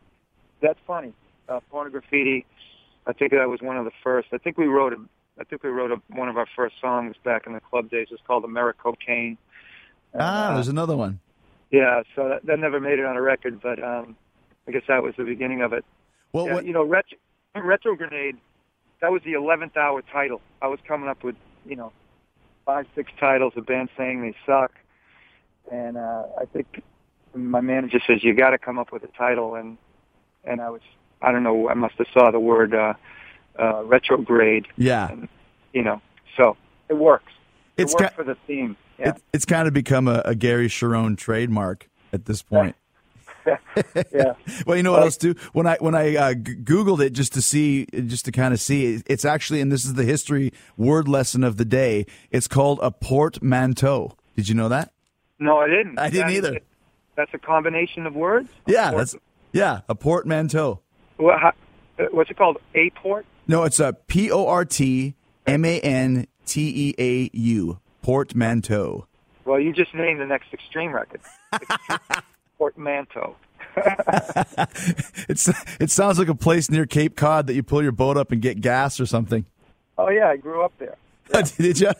that's 0.61 0.79
funny. 0.87 1.11
Uh, 1.49 1.59
Pornograffitti. 1.69 2.45
I 3.05 3.11
think 3.11 3.31
that 3.31 3.49
was 3.49 3.59
one 3.61 3.75
of 3.75 3.83
the 3.83 3.91
first. 4.01 4.29
I 4.31 4.37
think 4.37 4.57
we 4.57 4.67
wrote 4.67 4.93
a. 4.93 4.97
I 5.37 5.43
think 5.43 5.63
we 5.63 5.69
wrote 5.69 5.91
a, 5.91 5.97
one 6.15 6.29
of 6.29 6.37
our 6.37 6.47
first 6.55 6.75
songs 6.79 7.17
back 7.25 7.45
in 7.45 7.51
the 7.51 7.59
club 7.59 7.89
days. 7.89 8.07
It's 8.09 8.21
called 8.25 8.45
Americocaine. 8.45 9.37
And, 10.13 10.21
ah, 10.21 10.51
uh, 10.51 10.53
there's 10.53 10.69
another 10.69 10.95
one. 10.95 11.19
Yeah. 11.71 12.03
So 12.15 12.29
that, 12.29 12.45
that 12.45 12.59
never 12.59 12.79
made 12.79 12.99
it 12.99 13.05
on 13.05 13.15
a 13.15 13.21
record, 13.21 13.61
but 13.61 13.81
um, 13.83 14.15
I 14.67 14.71
guess 14.71 14.83
that 14.87 15.03
was 15.03 15.13
the 15.17 15.23
beginning 15.23 15.61
of 15.61 15.73
it. 15.73 15.85
Well, 16.33 16.47
Yeah, 16.47 16.53
what, 16.55 16.65
you 16.65 16.73
know, 16.73 16.83
retro, 16.83 17.17
retro 17.55 17.95
grenade. 17.95 18.37
That 19.01 19.11
was 19.11 19.21
the 19.23 19.33
eleventh 19.33 19.77
hour 19.77 20.01
title. 20.01 20.41
I 20.61 20.67
was 20.67 20.79
coming 20.87 21.07
up 21.07 21.23
with 21.23 21.35
you 21.65 21.75
know 21.75 21.91
five, 22.65 22.85
six 22.95 23.11
titles. 23.19 23.53
of 23.55 23.65
bands 23.65 23.91
saying 23.97 24.21
they 24.21 24.35
suck, 24.45 24.71
and 25.71 25.97
uh, 25.97 26.23
I 26.39 26.45
think 26.45 26.83
my 27.35 27.61
manager 27.61 27.99
says 28.07 28.23
you 28.23 28.33
got 28.33 28.51
to 28.51 28.57
come 28.57 28.79
up 28.79 28.91
with 28.91 29.03
a 29.03 29.07
title, 29.17 29.55
and 29.55 29.77
and 30.43 30.61
I 30.61 30.69
was 30.69 30.81
I 31.21 31.31
don't 31.31 31.43
know 31.43 31.69
I 31.69 31.75
must 31.75 31.95
have 31.99 32.07
saw 32.13 32.31
the 32.31 32.39
word 32.39 32.73
uh, 32.73 32.93
uh, 33.59 33.83
retrograde. 33.83 34.65
Yeah. 34.77 35.11
And, 35.11 35.27
you 35.73 35.83
know, 35.83 36.01
so 36.35 36.57
it 36.89 36.95
works. 36.95 37.31
It 37.75 37.83
It's 37.83 37.93
works 37.93 38.09
ki- 38.09 38.15
for 38.15 38.23
the 38.23 38.35
theme. 38.47 38.75
Yeah. 38.99 39.09
It, 39.09 39.23
it's 39.33 39.45
kind 39.45 39.67
of 39.67 39.73
become 39.73 40.07
a, 40.07 40.21
a 40.25 40.35
Gary 40.35 40.67
Cherone 40.67 41.17
trademark 41.17 41.89
at 42.11 42.25
this 42.25 42.41
point. 42.41 42.75
yeah. 43.45 44.33
Well, 44.65 44.75
you 44.75 44.83
know 44.83 44.91
what 44.91 45.03
else 45.03 45.15
too? 45.17 45.35
When 45.53 45.67
I 45.67 45.77
when 45.79 45.95
I 45.95 46.15
uh, 46.15 46.33
g- 46.33 46.55
googled 46.55 46.99
it 46.99 47.11
just 47.11 47.33
to 47.33 47.41
see, 47.41 47.85
just 47.93 48.25
to 48.25 48.31
kind 48.31 48.53
of 48.53 48.59
see, 48.59 49.01
it's 49.05 49.23
actually, 49.23 49.61
and 49.61 49.71
this 49.71 49.85
is 49.85 49.93
the 49.93 50.03
history 50.03 50.51
word 50.75 51.07
lesson 51.07 51.43
of 51.43 51.57
the 51.57 51.63
day. 51.63 52.05
It's 52.31 52.47
called 52.47 52.79
a 52.81 52.91
portmanteau. 52.91 54.15
Did 54.35 54.49
you 54.49 54.55
know 54.55 54.67
that? 54.69 54.91
No, 55.39 55.57
I 55.59 55.67
didn't. 55.67 55.99
I 55.99 56.09
didn't 56.09 56.31
either. 56.31 56.59
That's 57.15 57.33
a 57.33 57.37
combination 57.37 58.05
of 58.05 58.15
words. 58.15 58.49
Yeah, 58.65 58.91
Or- 58.91 58.97
that's 58.97 59.15
yeah, 59.53 59.81
a 59.87 59.95
portmanteau. 59.95 60.81
Well, 61.17 61.37
how, 61.37 61.53
what's 62.11 62.29
it 62.29 62.37
called? 62.37 62.57
A 62.75 62.89
port? 62.91 63.25
No, 63.47 63.63
it's 63.63 63.79
a 63.79 63.93
P 63.93 64.29
O 64.31 64.47
R 64.47 64.65
T 64.65 65.15
M 65.45 65.63
A 65.63 65.79
N 65.79 66.27
T 66.45 66.89
E 66.89 66.95
A 66.99 67.29
U 67.37 67.79
portmanteau. 68.11 69.05
Well, 69.43 69.59
you 69.59 69.73
just 69.73 69.93
named 69.93 70.21
the 70.21 70.25
next 70.25 70.53
Extreme 70.53 70.93
record. 70.93 71.19
Extreme 71.53 71.99
Portmanteau. 72.57 73.35
It's 75.29 75.49
it 75.81 75.91
sounds 75.91 76.17
like 76.17 76.29
a 76.29 76.35
place 76.35 76.69
near 76.71 76.85
Cape 76.85 77.17
Cod 77.17 77.47
that 77.47 77.53
you 77.53 77.63
pull 77.63 77.83
your 77.83 77.91
boat 77.91 78.15
up 78.15 78.31
and 78.31 78.41
get 78.41 78.61
gas 78.61 78.99
or 79.01 79.05
something. 79.05 79.45
Oh 79.97 80.07
yeah, 80.09 80.29
I 80.29 80.37
grew 80.37 80.63
up 80.63 80.71
there. 80.79 80.95
Did 81.57 81.81
you 81.81 81.91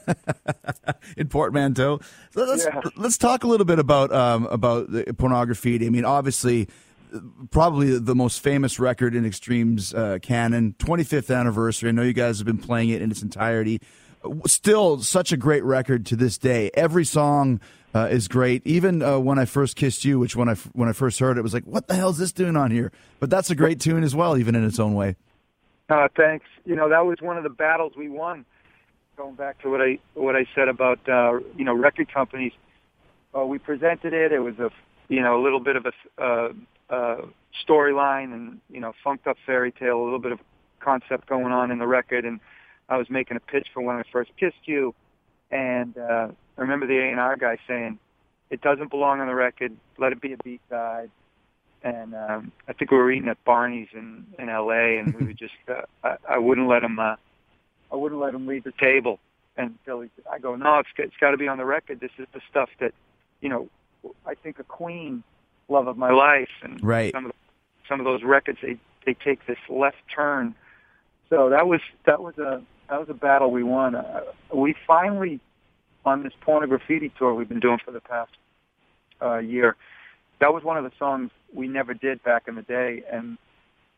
in 1.17 1.27
portmanteau? 1.27 1.99
So 2.31 2.45
let's 2.45 2.63
Yeah. 2.65 2.81
let's 2.95 3.17
talk 3.17 3.43
a 3.43 3.47
little 3.47 3.65
bit 3.65 3.77
about 3.77 4.13
um, 4.13 4.45
about 4.47 4.89
the 4.91 5.03
Pornograffitti. 5.03 5.85
I 5.85 5.89
mean, 5.89 6.05
obviously, 6.05 6.69
probably 7.51 7.99
the 7.99 8.15
most 8.15 8.39
famous 8.39 8.79
record 8.79 9.13
in 9.13 9.25
Extreme's 9.25 9.93
uh, 9.93 10.19
canon, 10.21 10.73
25th 10.79 11.35
anniversary. 11.37 11.89
I 11.89 11.91
know 11.91 12.03
you 12.03 12.13
guys 12.13 12.39
have 12.39 12.45
been 12.47 12.57
playing 12.57 12.89
it 12.89 13.01
in 13.01 13.11
its 13.11 13.21
entirety. 13.21 13.81
Still, 14.45 15.01
such 15.01 15.31
a 15.31 15.37
great 15.37 15.63
record 15.63 16.05
to 16.07 16.15
this 16.15 16.37
day. 16.37 16.71
Every 16.73 17.05
song 17.05 17.59
uh, 17.93 18.07
is 18.09 18.27
great. 18.27 18.65
Even 18.65 19.01
uh, 19.01 19.19
when 19.19 19.39
I 19.39 19.45
first 19.45 19.75
kissed 19.75 20.05
you, 20.05 20.19
which 20.19 20.35
when 20.35 20.49
I 20.49 20.55
when 20.73 20.89
I 20.89 20.93
first 20.93 21.19
heard 21.19 21.37
it, 21.37 21.41
was 21.41 21.53
like, 21.53 21.63
"What 21.65 21.87
the 21.87 21.95
hell 21.95 22.09
is 22.09 22.17
this 22.17 22.31
doing 22.31 22.55
on 22.55 22.71
here?" 22.71 22.91
But 23.19 23.29
that's 23.29 23.49
a 23.49 23.55
great 23.55 23.79
tune 23.79 24.03
as 24.03 24.15
well, 24.15 24.37
even 24.37 24.55
in 24.55 24.63
its 24.63 24.79
own 24.79 24.93
way. 24.93 25.15
Uh, 25.89 26.07
thanks. 26.15 26.45
You 26.65 26.75
know 26.75 26.89
that 26.89 27.05
was 27.05 27.17
one 27.21 27.37
of 27.37 27.43
the 27.43 27.49
battles 27.49 27.93
we 27.95 28.09
won. 28.09 28.45
Going 29.15 29.35
back 29.35 29.61
to 29.63 29.69
what 29.69 29.81
I 29.81 29.99
what 30.13 30.35
I 30.35 30.45
said 30.53 30.67
about 30.67 30.99
uh, 31.07 31.39
you 31.55 31.63
know 31.63 31.73
record 31.73 32.13
companies, 32.13 32.53
uh, 33.35 33.45
we 33.45 33.57
presented 33.57 34.13
it. 34.13 34.31
It 34.31 34.39
was 34.39 34.59
a 34.59 34.69
you 35.07 35.21
know 35.21 35.39
a 35.39 35.41
little 35.41 35.59
bit 35.59 35.75
of 35.75 35.85
a 35.85 36.21
uh, 36.21 36.49
uh, 36.89 37.21
storyline 37.67 38.33
and 38.33 38.59
you 38.69 38.79
know 38.79 38.93
funked 39.03 39.27
up 39.27 39.37
fairy 39.45 39.71
tale, 39.71 40.01
a 40.01 40.03
little 40.03 40.19
bit 40.19 40.33
of 40.33 40.39
concept 40.79 41.27
going 41.27 41.51
on 41.51 41.71
in 41.71 41.79
the 41.79 41.87
record. 41.87 42.25
And 42.25 42.39
I 42.89 42.97
was 42.97 43.09
making 43.09 43.37
a 43.37 43.39
pitch 43.39 43.67
for 43.73 43.81
when 43.81 43.95
I 43.97 44.03
first 44.11 44.31
kissed 44.39 44.65
you, 44.65 44.95
and 45.51 45.97
uh, 45.97 46.29
I 46.57 46.61
remember 46.61 46.87
the 46.87 46.97
A 46.97 47.09
and 47.09 47.19
R 47.19 47.35
guy 47.35 47.57
saying, 47.67 47.99
"It 48.49 48.61
doesn't 48.61 48.89
belong 48.89 49.19
on 49.19 49.27
the 49.27 49.35
record. 49.35 49.75
Let 49.97 50.11
it 50.11 50.21
be 50.21 50.33
a 50.33 50.37
B 50.37 50.59
side." 50.69 51.11
And 51.83 52.15
um, 52.15 52.51
I 52.67 52.73
think 52.73 52.91
we 52.91 52.97
were 52.97 53.11
eating 53.11 53.29
at 53.29 53.43
Barney's 53.45 53.89
in 53.93 54.25
in 54.39 54.49
L.A. 54.49 54.97
and 54.97 55.13
we 55.13 55.25
would 55.27 55.37
just 55.37 55.53
uh, 55.67 55.81
I, 56.03 56.15
I 56.29 56.37
wouldn't 56.37 56.67
let 56.67 56.83
him 56.83 56.97
uh, 56.99 57.15
I 57.91 57.95
wouldn't 57.95 58.19
let 58.21 58.33
him 58.33 58.47
leave 58.47 58.63
the 58.63 58.73
table. 58.79 59.19
And 59.55 59.77
Billy, 59.85 60.09
I 60.31 60.39
go, 60.39 60.55
no, 60.55 60.79
it's 60.79 60.89
it's 60.97 61.15
got 61.19 61.31
to 61.31 61.37
be 61.37 61.47
on 61.47 61.57
the 61.57 61.65
record. 61.65 61.99
This 61.99 62.11
is 62.19 62.27
the 62.33 62.41
stuff 62.49 62.69
that, 62.79 62.93
you 63.41 63.49
know, 63.49 63.69
I 64.25 64.35
think 64.35 64.59
a 64.59 64.63
Queen, 64.63 65.23
love 65.67 65.87
of 65.87 65.97
my 65.97 66.11
life, 66.11 66.49
and 66.61 66.81
Right. 66.83 67.11
some 67.11 67.25
of 67.25 67.31
some 67.89 67.99
of 67.99 68.05
those 68.05 68.23
records 68.23 68.59
they 68.61 68.77
they 69.05 69.13
take 69.13 69.45
this 69.47 69.57
left 69.69 69.97
turn. 70.13 70.53
So 71.29 71.49
that 71.49 71.67
was 71.67 71.81
that 72.05 72.21
was 72.21 72.37
a 72.37 72.61
that 72.89 72.99
was 72.99 73.09
a 73.09 73.13
battle 73.13 73.51
we 73.51 73.63
won. 73.63 73.95
Uh, 73.95 74.21
we 74.53 74.75
finally 74.85 75.39
on 76.05 76.23
this 76.23 76.33
Pornograffitti 76.45 77.11
tour 77.17 77.33
we've 77.33 77.49
been 77.49 77.59
doing 77.59 77.79
for 77.83 77.91
the 77.91 77.99
past 77.99 78.31
uh, 79.21 79.37
year. 79.37 79.75
That 80.39 80.53
was 80.53 80.63
one 80.63 80.77
of 80.77 80.83
the 80.83 80.91
songs 80.97 81.31
we 81.53 81.67
never 81.67 81.93
did 81.93 82.23
back 82.23 82.47
in 82.47 82.55
the 82.55 82.61
day, 82.61 83.03
and 83.11 83.37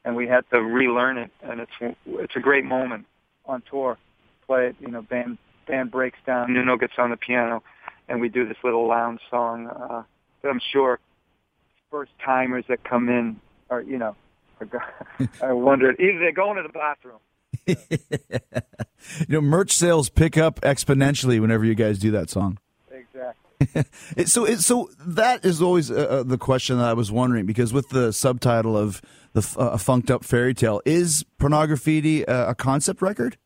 and 0.05 0.15
we 0.15 0.27
had 0.27 0.49
to 0.51 0.61
relearn 0.61 1.17
it. 1.17 1.31
And 1.41 1.59
it's 1.59 1.97
it's 2.07 2.35
a 2.35 2.39
great 2.39 2.65
moment 2.65 3.05
on 3.45 3.61
tour. 3.69 3.97
Play 4.47 4.67
it, 4.67 4.75
you 4.79 4.87
know, 4.87 5.01
band 5.01 5.37
band 5.67 5.91
breaks 5.91 6.17
down, 6.25 6.51
Nuno 6.51 6.77
gets 6.77 6.93
on 6.97 7.11
the 7.11 7.17
piano, 7.17 7.61
and 8.07 8.19
we 8.19 8.29
do 8.29 8.47
this 8.47 8.57
little 8.63 8.87
lounge 8.87 9.21
song 9.29 9.67
uh, 9.67 10.03
that 10.41 10.49
I'm 10.49 10.61
sure 10.71 10.99
first 11.91 12.11
timers 12.23 12.65
that 12.69 12.83
come 12.83 13.09
in 13.09 13.39
are 13.69 13.81
you 13.81 13.97
know 13.97 14.15
I 15.41 15.53
wonder 15.53 15.91
either 15.91 16.19
they're 16.19 16.31
going 16.31 16.57
to 16.57 16.63
the 16.63 16.69
bathroom. 16.69 17.19
You 19.27 19.35
know, 19.35 19.41
merch 19.41 19.71
sales 19.71 20.09
pick 20.09 20.37
up 20.37 20.59
exponentially 20.61 21.39
whenever 21.39 21.65
you 21.65 21.73
guys 21.73 21.97
do 21.99 22.11
that 22.11 22.29
song. 22.29 22.59
Exactly. 22.91 23.85
So, 24.25 24.45
so 24.55 24.89
that 24.99 25.43
is 25.45 25.61
always 25.61 25.89
uh, 25.89 25.95
uh, 25.95 26.23
the 26.23 26.37
question 26.37 26.77
that 26.77 26.87
I 26.89 26.93
was 26.93 27.11
wondering 27.11 27.45
because 27.45 27.73
with 27.73 27.89
the 27.89 28.13
subtitle 28.13 28.77
of 28.77 29.01
the 29.33 29.55
uh, 29.57 29.77
funked 29.77 30.11
up 30.11 30.23
fairy 30.23 30.53
tale, 30.53 30.81
is 30.85 31.25
Pornograffitti 31.39 32.27
uh, 32.27 32.47
a 32.49 32.55
concept 32.55 33.01
record? 33.01 33.37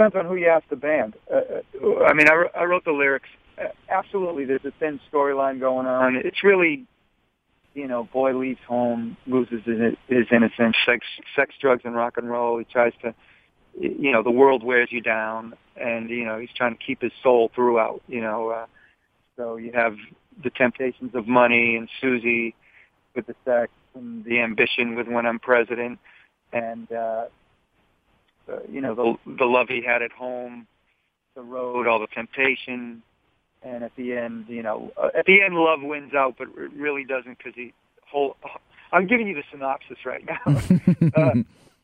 depends 0.00 0.16
on 0.16 0.24
who 0.24 0.34
you 0.34 0.46
ask 0.46 0.66
the 0.70 0.76
band. 0.76 1.14
Uh, 1.30 1.36
uh, 1.36 2.04
I 2.04 2.14
mean, 2.14 2.26
I, 2.26 2.44
I 2.58 2.64
wrote 2.64 2.84
the 2.86 2.92
lyrics. 2.92 3.28
Uh, 3.58 3.64
absolutely, 3.90 4.46
there's 4.46 4.64
a 4.64 4.72
thin 4.80 4.98
storyline 5.12 5.60
going 5.60 5.86
on. 5.86 6.16
It's 6.16 6.42
really, 6.42 6.86
you 7.74 7.86
know, 7.86 8.04
boy 8.04 8.32
leaves 8.32 8.60
home, 8.66 9.18
loses 9.26 9.62
his, 9.64 9.94
his 10.08 10.26
innocence, 10.32 10.76
sex, 10.86 11.04
sex, 11.36 11.54
drugs, 11.60 11.82
and 11.84 11.94
rock 11.94 12.16
and 12.16 12.30
roll. 12.30 12.58
He 12.58 12.64
tries 12.64 12.94
to, 13.02 13.14
you 13.78 14.12
know, 14.12 14.22
the 14.22 14.30
world 14.30 14.62
wears 14.62 14.88
you 14.90 15.00
down, 15.00 15.54
and 15.76 16.10
you 16.10 16.24
know, 16.24 16.38
he's 16.38 16.52
trying 16.54 16.76
to 16.76 16.82
keep 16.84 17.02
his 17.02 17.12
soul 17.22 17.50
throughout. 17.54 18.02
You 18.08 18.20
know, 18.20 18.50
uh, 18.50 18.66
so 19.36 19.56
you 19.56 19.72
have 19.72 19.96
the 20.42 20.50
temptations 20.50 21.14
of 21.14 21.26
money 21.26 21.76
and 21.76 21.88
Susie 22.00 22.54
with 23.14 23.26
the 23.26 23.34
sex, 23.44 23.72
and 23.94 24.24
the 24.24 24.40
ambition 24.40 24.94
with 24.94 25.08
when 25.08 25.26
I'm 25.26 25.38
president, 25.38 25.98
and 26.52 26.90
uh, 26.92 27.24
uh, 28.50 28.58
you 28.70 28.80
know 28.80 28.94
the 28.94 29.34
the 29.38 29.44
love 29.44 29.68
he 29.68 29.82
had 29.84 30.02
at 30.02 30.12
home, 30.12 30.66
the 31.34 31.42
road, 31.42 31.86
all 31.86 32.00
the 32.00 32.06
temptation, 32.08 33.02
and 33.62 33.84
at 33.84 33.94
the 33.96 34.12
end, 34.14 34.46
you 34.48 34.62
know, 34.62 34.92
uh, 34.96 35.08
at 35.16 35.26
the 35.26 35.42
end, 35.42 35.54
love 35.54 35.80
wins 35.82 36.14
out, 36.14 36.36
but 36.38 36.48
it 36.48 36.72
really 36.74 37.04
doesn't 37.04 37.38
because 37.38 37.54
he 37.54 37.72
whole. 38.06 38.36
I'm 38.92 39.06
giving 39.06 39.28
you 39.28 39.36
the 39.36 39.44
synopsis 39.52 39.98
right 40.04 40.24
now, 40.26 41.12
uh, 41.16 41.34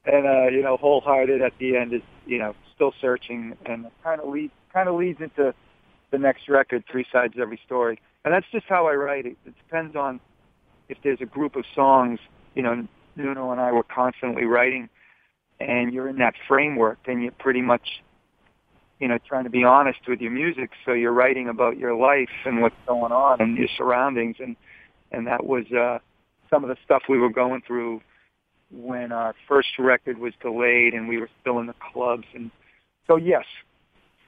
and 0.07 0.27
uh, 0.27 0.49
you 0.49 0.63
know, 0.63 0.77
Hole 0.77 1.01
Hearted 1.01 1.43
at 1.43 1.53
the 1.59 1.77
end 1.77 1.93
is 1.93 2.03
you 2.27 2.39
know 2.39 2.55
still 2.75 2.93
searching, 3.01 3.57
and 3.67 3.87
kind 4.03 4.21
of 4.21 4.29
leads 4.29 4.53
kind 4.73 4.89
of 4.89 4.97
leads 4.97 5.21
into 5.21 5.55
the 6.11 6.19
next 6.19 6.49
record, 6.49 6.85
three 6.91 7.07
sides 7.13 7.35
to 7.35 7.41
every 7.41 7.61
story, 7.67 8.01
and 8.25 8.33
that's 8.33 8.47
just 8.53 8.67
how 8.69 8.87
I 8.87 8.95
write 8.95 9.27
it. 9.27 9.37
It 9.45 9.55
depends 9.57 9.97
on 9.97 10.21
if 10.89 10.99
there's 11.03 11.21
a 11.21 11.27
group 11.27 11.57
of 11.57 11.65
songs, 11.75 12.21
you 12.55 12.63
know, 12.63 12.87
Nuno 13.17 13.51
and 13.51 13.61
I 13.61 13.73
were 13.73 13.83
constantly 13.83 14.45
writing 14.45 14.89
and 15.61 15.93
you're 15.93 16.09
in 16.09 16.19
that 16.19 16.35
framework 16.47 16.99
and 17.07 17.23
you're 17.23 17.33
pretty 17.33 17.63
much 17.63 18.03
you 19.01 19.09
know 19.09 19.19
trying 19.27 19.45
to 19.45 19.51
be 19.51 19.65
honest 19.65 20.01
with 20.07 20.21
your 20.21 20.31
music. 20.31 20.71
So 20.85 20.93
you're 20.93 21.13
writing 21.13 21.49
about 21.49 21.79
your 21.79 21.95
life 21.95 22.31
and 22.45 22.61
what's 22.61 22.77
going 22.87 23.13
on 23.13 23.41
and 23.41 23.57
your 23.57 23.69
surroundings. 23.77 24.37
And 24.39 24.57
and 25.13 25.27
that 25.27 25.45
was 25.47 25.71
uh 25.73 25.99
some 26.51 26.63
of 26.63 26.69
the 26.69 26.77
stuff 26.85 27.03
we 27.09 27.19
were 27.19 27.31
going 27.31 27.63
through 27.67 28.01
when 28.71 29.13
our 29.13 29.35
first 29.49 29.69
record 29.79 30.19
was 30.19 30.33
delayed 30.43 30.95
and 30.95 31.09
we 31.09 31.19
were 31.19 31.31
still 31.41 31.59
in 31.59 31.67
the 31.67 31.75
clubs 31.93 32.25
and 32.35 32.51
so 33.07 33.17
yes 33.17 33.45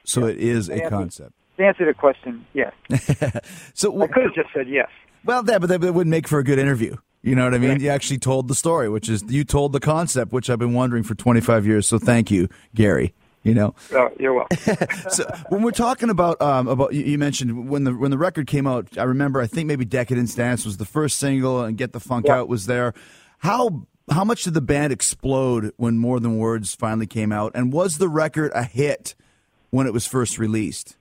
So 0.04 0.26
it 0.26 0.38
is 0.38 0.68
a 0.68 0.78
Yeah. 0.78 0.88
concept. 0.88 1.32
to 1.56 1.64
answer 1.66 1.84
the 1.84 1.94
question 1.94 2.46
yes 2.54 2.72
So 3.74 4.00
i 4.02 4.06
could 4.06 4.24
have 4.24 4.34
just 4.34 4.48
said 4.54 4.68
yes 4.68 4.88
Well, 5.24 5.42
that 5.42 5.60
but 5.60 5.68
that 5.68 5.80
wouldn't 5.80 6.06
make 6.10 6.28
for 6.28 6.38
a 6.38 6.44
good 6.44 6.58
interview. 6.58 6.96
You 7.22 7.34
know 7.34 7.44
what 7.44 7.52
I 7.54 7.58
mean? 7.58 7.80
You 7.80 7.88
actually 7.90 8.18
told 8.18 8.46
the 8.46 8.54
story, 8.54 8.88
which 8.88 9.08
is 9.08 9.24
you 9.28 9.42
told 9.42 9.72
the 9.72 9.80
concept, 9.80 10.32
which 10.32 10.48
I've 10.48 10.60
been 10.60 10.72
wondering 10.72 11.02
for 11.02 11.16
25 11.16 11.66
years. 11.66 11.88
So 11.88 11.98
thank 11.98 12.30
you, 12.30 12.48
Gary. 12.76 13.12
You 13.42 13.54
know, 13.54 13.74
uh, 13.94 14.08
you're 14.20 14.34
welcome 14.34 14.56
so 15.10 15.24
when 15.48 15.62
we're 15.62 15.72
talking 15.72 16.10
about 16.10 16.40
um, 16.40 16.68
about 16.68 16.92
you- 16.94 17.04
you 17.04 17.18
mentioned 17.18 17.68
when 17.68 17.82
the 17.84 17.92
when 17.96 18.12
the 18.12 18.18
record 18.18 18.46
came 18.46 18.66
out, 18.68 18.96
I 18.96 19.02
remember 19.02 19.40
I 19.40 19.48
think 19.48 19.66
maybe 19.66 19.84
Decadence 19.84 20.34
Dance 20.36 20.64
was 20.64 20.76
the 20.76 20.84
first 20.84 21.18
single, 21.18 21.64
and 21.64 21.76
Get 21.76 21.92
the 21.92 22.00
Funk 22.00 22.26
Yeah. 22.26 22.36
Out 22.36 22.48
was 22.48 22.66
there. 22.66 22.94
How 23.38 23.86
how 24.10 24.24
much 24.24 24.44
did 24.44 24.54
the 24.54 24.60
band 24.60 24.92
explode 24.92 25.72
when 25.76 25.98
More 25.98 26.20
Than 26.20 26.38
Words 26.38 26.74
finally 26.74 27.06
came 27.06 27.32
out, 27.32 27.52
and 27.54 27.72
was 27.72 27.98
the 27.98 28.08
record 28.08 28.52
a 28.54 28.62
hit 28.64 29.14
when 29.70 29.86
it 29.86 29.92
was 29.92 30.06
first 30.06 30.38
released? 30.38 30.96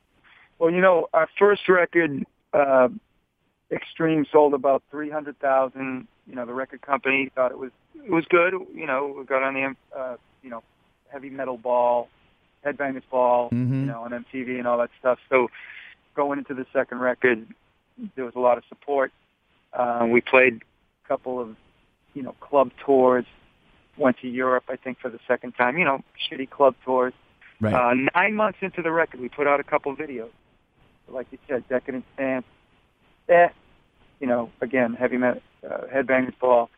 Well, 0.59 0.71
you 0.71 0.81
know, 0.81 1.07
our 1.13 1.27
first 1.37 1.67
record, 1.69 2.25
uh, 2.53 2.89
Extreme, 3.71 4.25
sold 4.31 4.53
about 4.53 4.81
three 4.89 5.09
hundred 5.09 5.37
thousand. 5.39 6.07
You 6.27 6.35
know, 6.35 6.45
the 6.45 6.53
record 6.53 6.81
company 6.81 7.29
thought 7.35 7.51
it 7.51 7.59
was 7.59 7.71
it 7.95 8.09
was 8.11 8.25
good. 8.29 8.53
You 8.73 8.85
know, 8.87 9.13
we 9.17 9.25
got 9.25 9.43
on 9.43 9.53
the 9.55 9.75
uh, 9.97 10.15
you 10.41 10.49
know 10.49 10.63
heavy 11.09 11.29
metal 11.29 11.57
ball, 11.57 12.07
headbangers 12.65 13.03
ball, 13.11 13.49
Mhm. 13.49 13.81
you 13.81 13.85
know, 13.85 14.03
on 14.03 14.11
MTV 14.11 14.57
and 14.57 14.67
all 14.67 14.77
that 14.77 14.89
stuff. 14.99 15.19
So 15.29 15.49
going 16.15 16.39
into 16.39 16.53
the 16.53 16.65
second 16.73 16.99
record, 16.99 17.45
there 18.15 18.23
was 18.25 18.35
a 18.35 18.39
lot 18.39 18.57
of 18.57 18.63
support. 18.69 19.11
Uh, 19.73 20.07
we 20.09 20.21
played 20.21 20.61
a 21.03 21.07
couple 21.07 21.39
of 21.39 21.55
you 22.13 22.23
know 22.23 22.33
club 22.39 22.71
tours, 22.85 23.25
went 23.97 24.17
to 24.19 24.27
Europe, 24.27 24.65
I 24.69 24.75
think, 24.75 24.99
for 24.99 25.09
the 25.09 25.19
second 25.27 25.53
time. 25.53 25.77
You 25.77 25.85
know, 25.85 26.03
shitty 26.29 26.49
club 26.49 26.75
tours. 26.85 27.13
Right. 27.59 27.73
Uh, 27.73 27.93
nine 28.15 28.35
months 28.35 28.59
into 28.61 28.81
the 28.81 28.91
record, 28.91 29.19
we 29.19 29.29
put 29.29 29.47
out 29.47 29.59
a 29.59 29.63
couple 29.63 29.95
videos. 29.95 30.29
Like 31.07 31.27
you 31.31 31.39
said, 31.47 31.67
Decadence 31.69 32.05
Dance. 32.17 32.45
Eh, 33.29 33.47
you 34.19 34.27
know, 34.27 34.51
again, 34.61 34.93
heavy 34.93 35.17
metal, 35.17 35.41
uh, 35.65 35.81
headbangers 35.93 36.37
ball. 36.39 36.69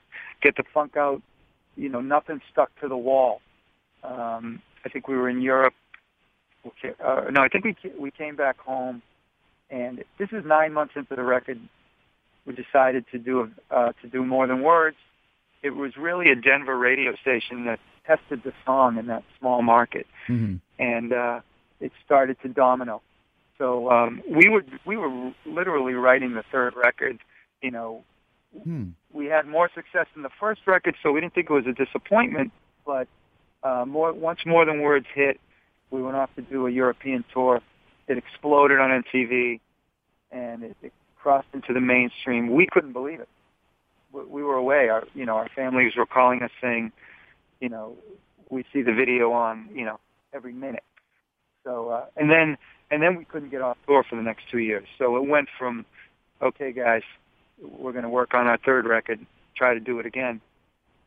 Get 0.42 0.56
the 0.56 0.64
funk 0.74 0.98
out. 0.98 1.22
You 1.76 1.90
know, 1.90 2.02
nothing 2.02 2.42
stuck 2.52 2.72
to 2.82 2.88
the 2.88 2.98
wall. 2.98 3.42
Um, 4.04 4.62
I 4.86 4.90
think 4.90 5.08
we 5.08 5.16
were 5.16 5.30
in 5.30 5.42
Europe. 5.42 5.74
Okay, 6.66 6.94
uh, 7.04 7.30
no, 7.32 7.42
I 7.42 7.48
think 7.48 7.66
we 7.66 7.76
we 7.98 8.12
came 8.12 8.36
back 8.36 8.60
home, 8.60 9.02
and 9.70 10.04
this 10.18 10.30
is 10.32 10.44
nine 10.46 10.74
months 10.74 10.94
into 10.96 11.16
the 11.16 11.24
record. 11.24 11.60
We 12.46 12.54
decided 12.54 13.06
to 13.12 13.18
do 13.18 13.52
uh, 13.72 13.94
to 14.02 14.08
do 14.08 14.26
more 14.26 14.48
than 14.48 14.62
words. 14.62 14.98
It 15.62 15.72
was 15.72 15.98
really 15.98 16.32
a 16.32 16.36
Denver 16.36 16.78
radio 16.78 17.16
station 17.16 17.66
that 17.66 17.80
tested 18.06 18.44
the 18.44 18.54
song 18.66 18.98
in 18.98 19.08
that 19.08 19.24
small 19.40 19.62
market, 19.62 20.08
hmm 20.28 20.56
and 20.78 21.12
uh, 21.12 21.42
it 21.82 21.92
started 22.06 22.38
to 22.42 22.48
domino. 22.48 23.02
So 23.58 23.92
um, 23.92 24.22
we 24.30 24.48
were 24.48 24.64
we 24.86 24.96
were 24.96 25.34
literally 25.46 25.94
writing 25.94 26.34
the 26.34 26.44
third 26.52 26.76
record. 26.76 27.20
You 27.62 27.72
know, 27.72 28.04
Hmm. 28.64 28.90
we 29.12 29.28
had 29.28 29.46
more 29.46 29.70
success 29.74 30.08
in 30.16 30.24
the 30.24 30.30
first 30.40 30.62
record, 30.66 30.96
so 31.04 31.12
we 31.12 31.22
didn't 31.22 31.34
think 31.34 31.50
it 31.50 31.54
was 31.54 31.68
a 31.68 31.74
disappointment. 31.74 32.52
But 32.86 33.08
uh, 33.64 33.86
more 33.86 34.12
once 34.14 34.40
more 34.46 34.66
than 34.66 34.82
words 34.82 35.06
hit, 35.14 35.40
we 35.92 36.02
went 36.02 36.16
off 36.16 36.34
to 36.36 36.42
do 36.42 36.66
a 36.66 36.72
European 36.72 37.24
tour. 37.34 37.62
It 38.08 38.18
exploded 38.18 38.80
on 38.80 39.04
MTV, 39.04 39.60
and 40.32 40.64
it, 40.64 40.78
it 40.82 40.94
crossed 41.22 41.48
into 41.54 41.74
the 41.74 41.82
mainstream. 41.82 42.54
We 42.54 42.68
couldn't 42.72 42.94
believe 42.94 43.20
it. 43.20 43.30
We, 44.12 44.24
we 44.26 44.44
were 44.44 44.56
away. 44.56 44.90
Our 44.90 45.04
you 45.14 45.26
know 45.26 45.36
our 45.36 45.50
families 45.56 45.94
were 45.98 46.06
calling 46.06 46.42
us 46.42 46.52
saying, 46.62 46.92
you 47.60 47.70
know, 47.70 47.96
we 48.50 48.66
see 48.74 48.82
the 48.82 48.94
video 48.94 49.32
on 49.32 49.70
you 49.74 49.86
know 49.86 50.00
every 50.34 50.54
minute. 50.54 50.84
So 51.64 51.90
uh, 51.90 52.06
and 52.16 52.30
then 52.30 52.58
and 52.92 53.02
then 53.02 53.16
we 53.16 53.26
couldn't 53.26 53.50
get 53.50 53.62
off 53.62 53.78
tour 53.88 54.04
for 54.10 54.16
the 54.16 54.22
next 54.22 54.44
two 54.52 54.60
years. 54.60 54.88
So 54.98 55.16
it 55.18 55.28
went 55.28 55.48
from, 55.58 55.86
okay, 56.42 56.72
guys, 56.72 57.04
we're 57.62 57.92
going 57.92 58.04
to 58.04 58.10
work 58.10 58.34
on 58.34 58.48
our 58.48 58.58
third 58.58 58.86
record, 58.86 59.20
try 59.56 59.74
to 59.74 59.80
do 59.80 60.00
it 60.00 60.06
again, 60.06 60.42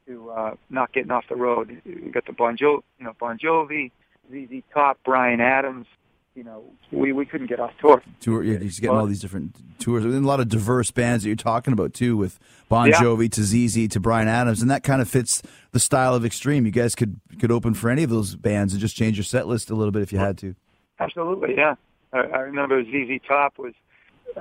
to 0.07 0.31
uh, 0.31 0.55
not 0.71 0.93
getting 0.93 1.11
off 1.11 1.25
the 1.29 1.37
road. 1.37 1.81
We 1.85 2.11
got 2.11 2.27
the 2.27 2.33
Bon 2.33 2.57
Jovi, 2.57 2.83
you 2.99 3.05
know, 3.05 3.15
Bon 3.19 3.39
Jovi, 3.39 3.91
ZZ 4.31 4.63
Top, 4.73 4.99
Bryan 5.05 5.41
Adams. 5.41 5.87
You 6.35 6.45
know, 6.45 6.65
we 6.91 7.13
we 7.13 7.27
couldn't 7.27 7.49
get 7.49 7.61
off 7.61 7.73
tour. 7.79 8.03
Tour, 8.21 8.43
yeah, 8.43 8.59
he's 8.59 8.81
getting 8.81 8.97
all 8.97 9.05
these 9.07 9.21
different 9.21 9.55
tours. 9.79 10.03
And 10.03 10.15
a 10.15 10.21
lot 10.27 10.41
of 10.41 10.49
diverse 10.49 10.91
bands 10.91 11.25
that 11.25 11.29
you're 11.29 11.37
talking 11.37 11.75
about 11.75 11.93
too, 11.93 12.17
with 12.17 12.39
Bon 12.71 12.89
Yeah. 12.89 13.01
Jovi 13.03 13.31
to 13.33 13.43
ZZ 13.43 13.87
to 13.89 14.01
Bryan 14.01 14.29
Adams, 14.29 14.63
and 14.63 14.71
that 14.71 14.83
kind 14.83 15.03
of 15.03 15.11
fits 15.11 15.43
the 15.73 15.79
style 15.79 16.15
of 16.15 16.25
Extreme. 16.25 16.65
You 16.65 16.73
guys 16.73 16.95
could 16.95 17.21
could 17.39 17.53
open 17.53 17.75
for 17.75 17.91
any 17.91 18.03
of 18.03 18.09
those 18.09 18.35
bands 18.35 18.73
and 18.73 18.81
just 18.81 18.97
change 18.97 19.19
your 19.19 19.25
set 19.25 19.47
list 19.47 19.69
a 19.71 19.75
little 19.75 19.93
bit 19.93 20.01
if 20.01 20.11
you 20.11 20.19
had 20.19 20.39
to. 20.39 20.55
Absolutely, 20.99 21.55
yeah. 21.55 21.75
I, 22.15 22.21
I 22.21 22.39
remember 22.41 22.83
ZZ 22.83 23.21
Top 23.29 23.59
was, 23.59 23.75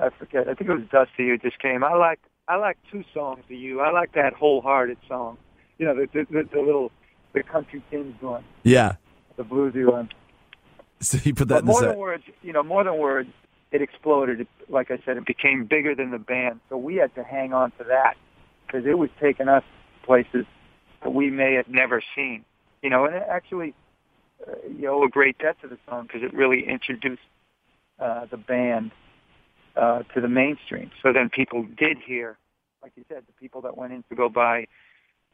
I 0.00 0.08
forget, 0.18 0.48
I 0.48 0.54
think 0.54 0.70
it 0.70 0.74
was 0.74 0.84
Dusty 0.90 1.28
who 1.28 1.36
just 1.36 1.58
came. 1.58 1.84
I 1.84 1.92
like 1.94 2.20
I 2.48 2.56
like 2.56 2.78
two 2.90 3.04
songs 3.12 3.40
of 3.44 3.50
you. 3.50 3.80
I 3.80 3.90
like 3.90 4.12
that 4.14 4.32
Hole 4.32 4.62
Hearted 4.62 4.96
song. 5.06 5.36
You 5.76 5.84
know, 5.86 5.94
the 5.94 6.06
the, 6.10 6.24
the, 6.30 6.48
the 6.54 6.60
little 6.62 6.90
the 7.34 7.42
country 7.42 7.82
tinged 7.90 8.16
one, 8.22 8.44
Yeah. 8.62 8.94
the 9.36 9.42
bluesy 9.44 9.86
one. 9.90 10.08
So 11.02 11.18
you 11.22 11.34
put 11.34 11.48
that 11.48 11.54
But 11.54 11.60
in 11.60 11.66
more 11.66 11.80
than 11.82 11.96
words, 11.98 12.24
you 12.42 12.52
know, 12.52 12.62
more 12.62 12.84
than 12.84 12.96
words, 12.96 13.28
it 13.72 13.82
exploded. 13.82 14.40
It, 14.42 14.48
like 14.68 14.90
I 14.90 14.98
said, 15.04 15.16
it 15.16 15.26
became 15.26 15.64
bigger 15.64 15.94
than 15.94 16.10
the 16.10 16.18
band. 16.18 16.60
So 16.68 16.76
we 16.76 16.96
had 16.96 17.14
to 17.16 17.24
hang 17.24 17.52
on 17.52 17.72
to 17.72 17.84
that 17.84 18.14
because 18.66 18.86
it 18.86 18.96
was 18.96 19.10
taking 19.20 19.48
us 19.48 19.64
places 20.04 20.46
that 21.02 21.10
we 21.10 21.30
may 21.30 21.54
have 21.54 21.68
never 21.68 22.02
seen. 22.14 22.44
You 22.82 22.90
know, 22.90 23.04
and 23.04 23.14
it 23.14 23.24
actually, 23.28 23.74
uh, 24.46 24.52
you 24.76 24.88
owe 24.88 25.04
a 25.04 25.08
great 25.08 25.38
debt 25.38 25.56
to 25.62 25.68
the 25.68 25.78
song 25.88 26.06
because 26.06 26.22
it 26.22 26.32
really 26.34 26.68
introduced 26.68 27.22
uh, 27.98 28.26
the 28.30 28.36
band 28.36 28.92
uh, 29.76 30.02
to 30.14 30.20
the 30.20 30.28
mainstream. 30.28 30.90
So 31.02 31.12
then 31.12 31.30
people 31.30 31.64
did 31.76 31.98
hear, 31.98 32.36
like 32.82 32.92
you 32.96 33.04
said, 33.08 33.22
the 33.26 33.32
people 33.40 33.62
that 33.62 33.76
went 33.76 33.92
in 33.92 34.04
to 34.08 34.14
go 34.14 34.28
buy 34.28 34.66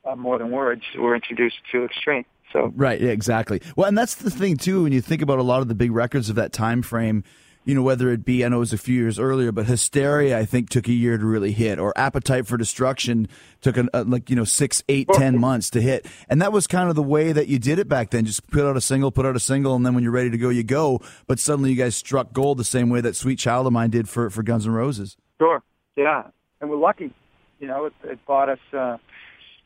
uh, 0.05 0.16
more 0.16 0.39
than 0.39 0.51
words 0.51 0.83
were 0.97 1.14
introduced 1.14 1.57
to 1.73 1.85
Extreme. 1.85 2.25
So 2.53 2.73
Right, 2.75 3.03
exactly. 3.03 3.61
Well, 3.77 3.89
and 3.89 3.97
that's 3.97 4.17
the 4.17 4.31
thing 4.31 4.57
too. 4.57 4.85
When 4.85 4.93
you 4.93 5.01
think 5.01 5.23
about 5.23 5.39
a 5.39 5.43
lot 5.43 5.61
of 5.61 5.69
the 5.69 5.75
big 5.75 5.93
records 5.93 6.31
of 6.31 6.37
that 6.37 6.53
time 6.53 6.83
frame, 6.83 7.25
you 7.65 7.75
know, 7.75 7.83
whether 7.83 8.11
it 8.11 8.25
be 8.25 8.47
I 8.47 8.49
know 8.49 8.57
it 8.57 8.61
was 8.61 8.73
a 8.73 8.79
few 8.79 8.95
years 8.95 9.19
earlier, 9.19 9.53
but 9.53 9.67
Hysteria 9.67 10.39
I 10.39 10.47
think 10.47 10.71
took 10.71 10.89
a 10.89 10.93
year 10.93 11.19
to 11.19 11.25
really 11.27 11.53
hit, 11.53 11.79
or 11.79 11.93
Appetite 11.99 12.47
for 12.47 12.57
Destruction 12.57 13.29
took 13.61 13.77
an, 13.77 13.91
uh, 13.93 14.05
like 14.07 14.31
you 14.31 14.37
know 14.37 14.45
six, 14.45 14.83
eight, 14.89 15.07
ten 15.13 15.39
months 15.39 15.69
to 15.71 15.83
hit, 15.83 16.07
and 16.31 16.41
that 16.41 16.51
was 16.51 16.67
kind 16.67 16.89
of 16.89 16.97
the 16.97 17.03
way 17.03 17.31
that 17.31 17.47
you 17.49 17.59
did 17.59 17.79
it 17.79 17.87
back 17.87 18.09
then. 18.09 18.25
Just 18.25 18.49
put 18.51 18.65
out 18.65 18.79
a 18.79 18.81
single, 18.81 19.11
put 19.11 19.27
out 19.27 19.37
a 19.37 19.41
single, 19.41 19.75
and 19.75 19.85
then 19.85 19.95
when 19.95 20.03
you're 20.03 20.13
ready 20.13 20.31
to 20.31 20.39
go, 20.39 20.49
you 20.49 20.63
go. 20.63 21.03
But 21.27 21.39
suddenly 21.39 21.69
you 21.69 21.77
guys 21.77 21.95
struck 21.95 22.33
gold 22.33 22.57
the 22.57 22.65
same 22.65 22.89
way 22.89 23.03
that 23.03 23.17
Sweet 23.17 23.39
Child 23.39 23.67
of 23.67 23.75
Mine 23.75 23.91
did 23.91 24.09
for 24.09 24.31
for 24.31 24.43
Guns 24.43 24.67
N' 24.67 24.73
Roses. 24.73 25.19
Sure. 25.39 25.63
Yeah, 25.95 26.29
and 26.63 26.71
we're 26.71 26.77
lucky. 26.77 27.13
You 27.61 27.67
know, 27.67 27.85
it, 27.85 27.93
it 28.05 28.25
bought 28.25 28.49
us. 28.49 28.61
Uh, 28.73 28.97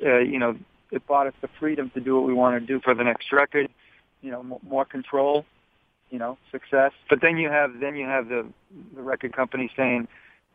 uh, 0.04 0.18
you 0.18 0.40
know, 0.40 0.56
it 0.92 1.04
bought 1.06 1.26
us 1.26 1.34
the 1.40 1.48
freedom 1.58 1.90
to 1.94 2.00
do 2.00 2.14
what 2.14 2.24
we 2.24 2.32
want 2.34 2.60
to 2.60 2.64
do 2.64 2.80
for 2.80 2.94
the 2.94 3.02
next 3.02 3.32
record. 3.32 3.68
You 4.20 4.30
know, 4.30 4.60
more 4.62 4.84
control. 4.84 5.44
You 6.10 6.18
know, 6.18 6.36
success. 6.50 6.92
But 7.08 7.20
then 7.22 7.38
you 7.38 7.48
have 7.48 7.80
then 7.80 7.96
you 7.96 8.06
have 8.06 8.28
the 8.28 8.46
the 8.94 9.02
record 9.02 9.34
company 9.34 9.70
saying, 9.76 10.06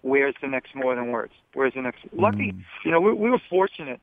"Where's 0.04 0.36
the 0.42 0.48
next 0.48 0.76
more 0.76 0.96
than 0.96 1.08
words? 1.12 1.34
Where's 1.54 1.74
the 1.74 1.82
next?" 1.82 2.02
Lucky. 2.14 2.52
Mm. 2.54 2.64
You 2.86 2.92
know, 2.92 3.02
we, 3.02 3.12
we 3.14 3.30
were 3.30 3.42
fortunate. 3.50 4.00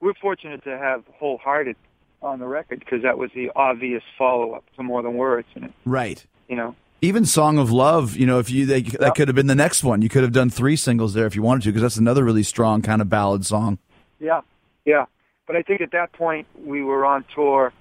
We 0.00 0.08
were 0.08 0.14
fortunate 0.20 0.64
to 0.64 0.76
have 0.76 1.04
Hole 1.18 1.38
Hearted 1.38 1.76
on 2.20 2.40
the 2.40 2.46
record 2.46 2.80
because 2.80 3.02
that 3.02 3.16
was 3.18 3.30
the 3.34 3.50
obvious 3.54 4.02
follow 4.18 4.52
up 4.52 4.64
to 4.76 4.82
more 4.82 5.02
than 5.02 5.14
words. 5.14 5.46
And 5.54 5.66
it, 5.66 5.72
Right. 5.84 6.24
you 6.48 6.56
know, 6.56 6.74
Even 7.00 7.24
Song 7.24 7.58
of 7.58 7.70
Love, 7.70 8.16
you 8.16 8.26
know, 8.26 8.38
if 8.40 8.50
you 8.50 8.66
they, 8.66 8.82
that 8.82 9.00
Yep. 9.00 9.14
could 9.14 9.28
have 9.28 9.34
been 9.36 9.46
the 9.46 9.54
next 9.54 9.82
one. 9.84 10.02
You 10.02 10.08
could 10.08 10.22
have 10.24 10.32
done 10.32 10.50
three 10.50 10.74
singles 10.76 11.14
there 11.14 11.26
if 11.26 11.36
you 11.36 11.42
wanted 11.42 11.62
to, 11.64 11.68
because 11.70 11.82
that's 11.82 11.96
another 11.96 12.24
really 12.24 12.42
strong 12.42 12.82
kind 12.82 13.00
of 13.00 13.08
ballad 13.08 13.46
song. 13.46 13.78
Yeah, 14.18 14.40
yeah. 14.84 15.06
But 15.52 15.58
I 15.58 15.62
think 15.64 15.82
at 15.82 15.92
that 15.92 16.14
point 16.14 16.46
we 16.64 16.82
were 16.82 17.04
on 17.04 17.26
tour. 17.34 17.74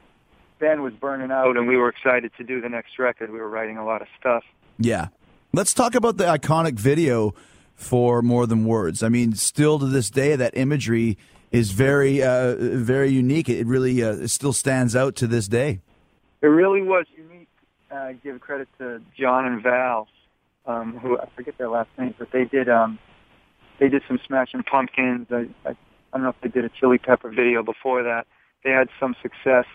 Ben 0.60 0.82
was 0.82 0.92
burning 0.92 1.32
out, 1.32 1.56
and 1.56 1.70
we 1.70 1.78
were 1.78 1.88
excited 1.88 2.34
to 2.38 2.44
do 2.44 2.60
the 2.60 2.68
next 2.68 3.00
record. 3.00 3.32
We 3.32 3.40
were 3.40 3.48
writing 3.48 3.78
a 3.78 3.86
lot 3.86 4.02
of 4.02 4.10
stuff. 4.20 4.44
Yeah. 4.78 5.08
Let's 5.54 5.74
talk 5.74 5.96
about 5.96 6.18
the 6.18 6.26
iconic 6.26 6.74
video 6.74 7.34
for 7.74 8.22
More 8.22 8.46
Than 8.46 8.66
Words. 8.66 9.02
I 9.02 9.08
mean, 9.08 9.36
still 9.36 9.80
to 9.80 9.86
this 9.86 10.10
day, 10.10 10.36
that 10.36 10.58
imagery 10.58 11.18
is 11.50 11.72
very, 11.72 12.22
uh, 12.22 12.56
very 12.58 13.10
unique. 13.10 13.48
It 13.48 13.66
really 13.66 14.04
uh, 14.04 14.28
still 14.28 14.52
stands 14.52 14.94
out 14.94 15.16
to 15.16 15.26
this 15.26 15.48
day. 15.48 15.80
It 16.42 16.48
really 16.48 16.82
was 16.82 17.06
unique. 17.16 17.48
Uh, 17.90 18.12
give 18.22 18.42
credit 18.42 18.68
to 18.80 19.02
John 19.18 19.46
and 19.46 19.64
Val, 19.64 20.10
um, 20.66 20.98
who 20.98 21.18
I 21.18 21.30
forget 21.38 21.58
their 21.58 21.70
last 21.70 21.90
names, 21.98 22.16
but 22.20 22.34
they 22.34 22.44
did 22.44 22.68
um, 22.68 23.00
they 23.80 23.88
did 23.88 24.04
some 24.10 24.20
Smashing 24.28 24.64
Pumpkins. 24.64 25.28
I, 25.32 25.48
I, 25.66 25.78
I 26.14 26.18
don't 26.18 26.24
know 26.24 26.30
if 26.30 26.42
they 26.42 26.50
did 26.50 26.66
a 26.66 26.70
Chili 26.70 26.98
Pepper 26.98 27.30
video 27.30 27.64
before 27.64 28.04
that. 28.04 28.28
They 28.64 28.72
had 28.72 28.90
some 29.00 29.16
success, 29.22 29.66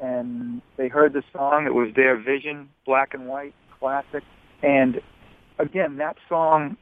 and 0.00 0.62
they 0.76 0.88
heard 0.88 1.12
the 1.12 1.22
song. 1.32 1.66
It 1.66 1.74
was 1.74 1.94
their 1.94 2.16
vision, 2.16 2.70
black 2.86 3.14
and 3.14 3.26
white, 3.26 3.54
classic. 3.78 4.24
And 4.62 5.00
again, 5.58 5.96
that 5.98 6.16
song 6.28 6.76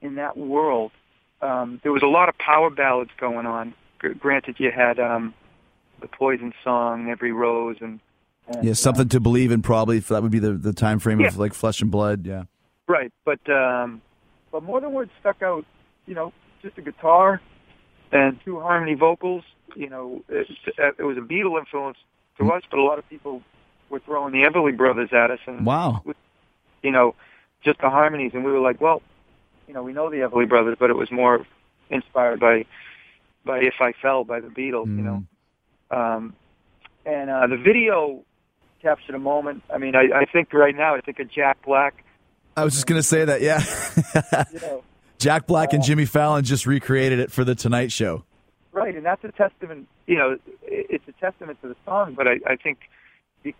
in 0.00 0.16
that 0.16 0.36
world, 0.36 0.92
um, 1.40 1.80
there 1.82 1.92
was 1.92 2.02
a 2.02 2.08
lot 2.08 2.28
of 2.28 2.36
power 2.38 2.70
ballads 2.70 3.10
going 3.18 3.46
on. 3.46 3.74
Gr- 3.98 4.12
Granted, 4.12 4.56
you 4.58 4.70
had 4.70 4.98
um, 4.98 5.32
the 6.00 6.08
Poison 6.08 6.52
song, 6.62 7.08
Every 7.08 7.32
Rose, 7.32 7.76
and, 7.80 8.00
and 8.48 8.64
Yeah, 8.64 8.74
something 8.74 9.08
to 9.10 9.20
believe 9.20 9.52
in. 9.52 9.62
Probably 9.62 10.00
that 10.00 10.22
would 10.22 10.32
be 10.32 10.38
the 10.38 10.52
the 10.52 10.72
time 10.72 10.98
frame 10.98 11.24
of 11.24 11.38
like 11.38 11.54
Flesh 11.54 11.80
and 11.80 11.90
Blood. 11.90 12.26
Yeah. 12.26 12.44
Right, 12.86 13.12
but 13.24 13.48
um, 13.48 14.02
but 14.52 14.62
more 14.62 14.80
than 14.80 14.92
words 14.92 15.10
stuck 15.20 15.40
out. 15.42 15.64
You 16.06 16.14
know, 16.14 16.32
just 16.60 16.76
a 16.76 16.82
guitar 16.82 17.40
and 18.14 18.38
two 18.44 18.58
harmony 18.60 18.94
vocals. 18.94 19.44
You 19.76 19.90
know, 19.90 20.22
it, 20.28 20.46
it 20.98 21.02
was 21.02 21.18
a 21.18 21.20
Beatle 21.20 21.58
influence 21.58 21.98
to 22.38 22.50
us, 22.52 22.62
but 22.70 22.78
a 22.78 22.82
lot 22.82 22.98
of 22.98 23.08
people 23.10 23.42
were 23.90 23.98
throwing 24.00 24.32
the 24.32 24.48
Everly 24.48 24.74
Brothers 24.74 25.10
at 25.12 25.30
us, 25.30 25.40
and 25.46 25.66
Wow. 25.66 26.02
you 26.82 26.90
know, 26.90 27.14
just 27.64 27.80
the 27.80 27.90
harmonies, 27.90 28.32
and 28.34 28.44
we 28.44 28.52
were 28.52 28.60
like, 28.60 28.80
well, 28.80 29.02
you 29.66 29.74
know, 29.74 29.82
we 29.82 29.92
know 29.92 30.10
the 30.10 30.18
Everly 30.18 30.48
Brothers, 30.48 30.76
but 30.78 30.90
it 30.90 30.96
was 30.96 31.10
more 31.10 31.44
inspired 31.90 32.40
by 32.40 32.64
by 33.44 33.58
If 33.58 33.74
I 33.80 33.92
Fell 34.00 34.24
by 34.24 34.40
the 34.40 34.48
Beatles. 34.48 34.86
You 34.86 35.02
know, 35.02 35.24
um, 35.90 36.34
and 37.04 37.28
uh, 37.30 37.46
the 37.46 37.56
video 37.56 38.22
captured 38.80 39.14
a 39.14 39.18
moment. 39.18 39.62
I 39.72 39.78
mean, 39.78 39.94
I, 39.96 40.08
I 40.14 40.24
think 40.26 40.52
right 40.52 40.74
now, 40.76 40.94
I 40.94 41.00
think 41.00 41.18
of 41.18 41.30
Jack 41.30 41.58
Black. 41.64 42.04
I 42.56 42.64
was 42.64 42.74
just 42.74 42.86
gonna 42.86 43.02
say 43.02 43.24
that. 43.24 43.40
Yeah. 43.42 43.62
You 44.52 44.60
know. 44.60 44.82
Jack 45.24 45.46
Black 45.46 45.72
and 45.72 45.82
Jimmy 45.82 46.04
Fallon 46.04 46.44
just 46.44 46.66
recreated 46.66 47.18
it 47.18 47.32
for 47.32 47.44
the 47.44 47.54
Tonight 47.54 47.90
Show. 47.90 48.24
Right, 48.72 48.94
and 48.94 49.06
that's 49.06 49.24
a 49.24 49.32
testament. 49.32 49.88
You 50.06 50.18
know, 50.18 50.38
it's 50.62 51.08
a 51.08 51.12
testament 51.12 51.58
to 51.62 51.68
the 51.68 51.76
song. 51.86 52.12
But 52.14 52.28
I, 52.28 52.40
I 52.46 52.56
think 52.56 52.80
the, 53.42 53.54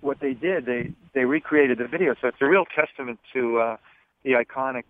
what 0.00 0.20
they 0.20 0.32
did, 0.32 0.64
they 0.64 0.94
they 1.12 1.26
recreated 1.26 1.76
the 1.76 1.86
video, 1.86 2.14
so 2.22 2.28
it's 2.28 2.38
a 2.40 2.46
real 2.46 2.64
testament 2.74 3.18
to 3.34 3.58
uh, 3.58 3.76
the 4.22 4.30
iconic 4.30 4.84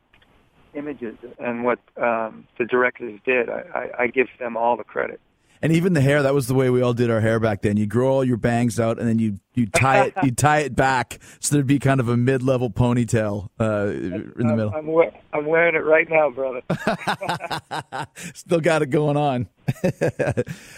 images 0.74 1.16
and 1.40 1.64
what 1.64 1.80
um, 1.96 2.46
the 2.58 2.64
directors 2.64 3.18
did. 3.26 3.50
I, 3.50 3.64
I, 3.74 4.02
I 4.02 4.06
give 4.06 4.28
them 4.38 4.56
all 4.56 4.76
the 4.76 4.84
credit. 4.84 5.20
And 5.62 5.72
even 5.72 5.92
the 5.92 6.00
hair, 6.00 6.22
that 6.22 6.32
was 6.32 6.46
the 6.46 6.54
way 6.54 6.70
we 6.70 6.80
all 6.80 6.94
did 6.94 7.10
our 7.10 7.20
hair 7.20 7.38
back 7.38 7.60
then. 7.60 7.76
You 7.76 7.86
grow 7.86 8.08
all 8.10 8.24
your 8.24 8.38
bangs 8.38 8.80
out 8.80 8.98
and 8.98 9.06
then 9.06 9.18
you 9.18 9.38
you 9.54 9.66
tie 9.66 10.04
it 10.06 10.14
you 10.22 10.30
tie 10.30 10.60
it 10.60 10.74
back 10.74 11.18
so 11.38 11.54
there'd 11.54 11.66
be 11.66 11.78
kind 11.78 12.00
of 12.00 12.08
a 12.08 12.16
mid 12.16 12.42
level 12.42 12.70
ponytail 12.70 13.50
uh, 13.60 13.88
in 13.88 14.32
the 14.38 14.44
middle. 14.56 14.72
I'm, 14.74 14.88
I'm, 14.88 15.10
I'm 15.34 15.46
wearing 15.46 15.74
it 15.74 15.84
right 15.84 16.08
now, 16.08 16.30
brother. 16.30 16.62
Still 18.34 18.60
got 18.60 18.80
it 18.82 18.86
going 18.86 19.16
on. 19.18 19.48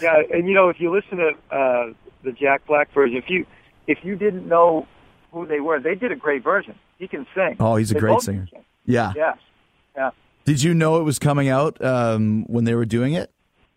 yeah, 0.01 0.21
and 0.33 0.47
you 0.47 0.53
know, 0.53 0.69
if 0.69 0.79
you 0.79 0.91
listen 0.93 1.17
to 1.17 1.29
uh, 1.55 1.93
the 2.23 2.31
Jack 2.33 2.65
Black 2.67 2.93
version, 2.93 3.15
if 3.17 3.29
you 3.29 3.45
if 3.87 3.99
you 4.03 4.15
didn't 4.15 4.47
know 4.47 4.85
who 5.31 5.45
they 5.47 5.59
were, 5.59 5.79
they 5.79 5.95
did 5.95 6.11
a 6.11 6.15
great 6.15 6.43
version. 6.43 6.75
He 6.99 7.07
can 7.07 7.25
sing. 7.33 7.55
Oh, 7.59 7.75
he's 7.75 7.91
a 7.91 7.93
They 7.95 7.99
great 8.01 8.21
singer. 8.21 8.47
sing. 8.51 8.63
Yeah. 8.85 9.13
Yeah. 9.15 10.11
Did 10.45 10.61
you 10.61 10.73
know 10.73 10.99
it 10.99 11.03
was 11.03 11.19
coming 11.19 11.47
out 11.47 11.81
um, 11.83 12.43
when 12.47 12.65
they 12.65 12.75
were 12.75 12.85
doing 12.85 13.13
it? 13.13 13.31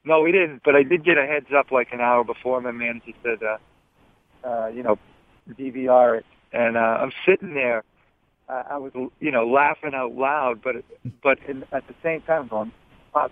No, 0.06 0.20
we 0.20 0.30
didn't. 0.30 0.62
But 0.64 0.76
I 0.76 0.84
did 0.84 1.04
get 1.04 1.18
a 1.18 1.26
heads 1.26 1.48
up 1.54 1.72
like 1.72 1.88
an 1.92 2.00
hour 2.00 2.24
before. 2.24 2.60
My 2.60 2.70
manager 2.70 3.12
said, 3.22 3.42
uh, 3.42 4.46
uh, 4.46 4.68
you 4.68 4.82
know, 4.82 4.98
DVR 5.50 6.18
it, 6.18 6.26
and 6.52 6.76
uh, 6.76 6.80
I'm 6.80 7.12
sitting 7.26 7.54
there. 7.54 7.82
Uh, 8.48 8.62
I 8.70 8.78
was, 8.78 8.92
you 9.18 9.32
know, 9.32 9.48
laughing 9.48 9.92
out 9.92 10.14
loud, 10.14 10.62
but 10.62 10.76
but 11.22 11.38
in, 11.48 11.64
at 11.72 11.86
the 11.88 11.94
same 12.02 12.22
time 12.22 12.46
going, 12.46 12.70
wow, 13.12 13.28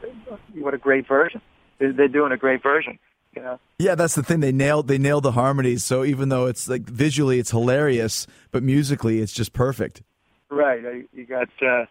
what 0.55 0.75
a 0.75 0.79
great 0.79 1.07
version. 1.07 1.41
They're, 1.79 1.93
they're 1.93 2.09
doing 2.09 2.33
a 2.33 2.37
great 2.37 2.63
version. 2.63 2.99
You 3.37 3.43
know. 3.43 3.61
Yeah, 3.79 3.95
that's 3.95 4.17
the 4.17 4.25
thing. 4.25 4.41
They 4.41 4.53
nailed 4.53 4.89
they 4.89 4.99
nailed 4.99 5.23
the 5.23 5.33
harmonies. 5.33 5.85
So 5.85 6.05
even 6.05 6.29
though 6.29 6.47
it's 6.47 6.69
like 6.69 6.83
visually 6.83 7.39
it's 7.39 7.53
hilarious, 7.53 8.27
but 8.51 8.65
musically 8.65 9.21
it's 9.21 9.33
just 9.33 9.53
perfect. 9.53 10.03
Right. 10.51 11.07
You 11.13 11.25
got 11.25 11.49
uh, 11.63 11.87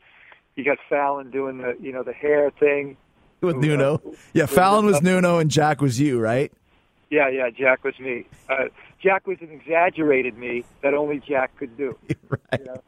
you 0.55 0.65
got 0.65 0.77
Fallon 0.89 1.31
doing 1.31 1.59
the 1.59 1.77
you 1.79 1.93
know 1.93 2.03
the 2.03 2.13
hair 2.13 2.51
thing. 2.51 2.97
With 3.47 3.57
Nuno. 3.57 3.95
uh, 3.95 4.11
Yeah, 4.33 4.45
Fallon 4.45 4.85
was 4.85 4.97
uh, 4.97 5.01
Nuno 5.01 5.39
and 5.39 5.51
Jack 5.51 5.81
was 5.81 5.99
you, 5.99 6.19
right? 6.19 6.51
Yeah, 7.09 7.29
yeah. 7.29 7.49
Jack 7.49 7.83
was 7.83 7.99
me. 7.99 8.25
Uh, 8.49 8.65
Jack 9.01 9.27
was 9.27 9.37
an 9.41 9.51
exaggerated 9.51 10.37
me 10.37 10.63
that 10.81 10.93
only 10.93 11.19
Jack 11.19 11.55
could 11.57 11.75
do. 11.77 11.97
right. 12.29 12.59
You 12.59 12.65
know? 12.65 12.83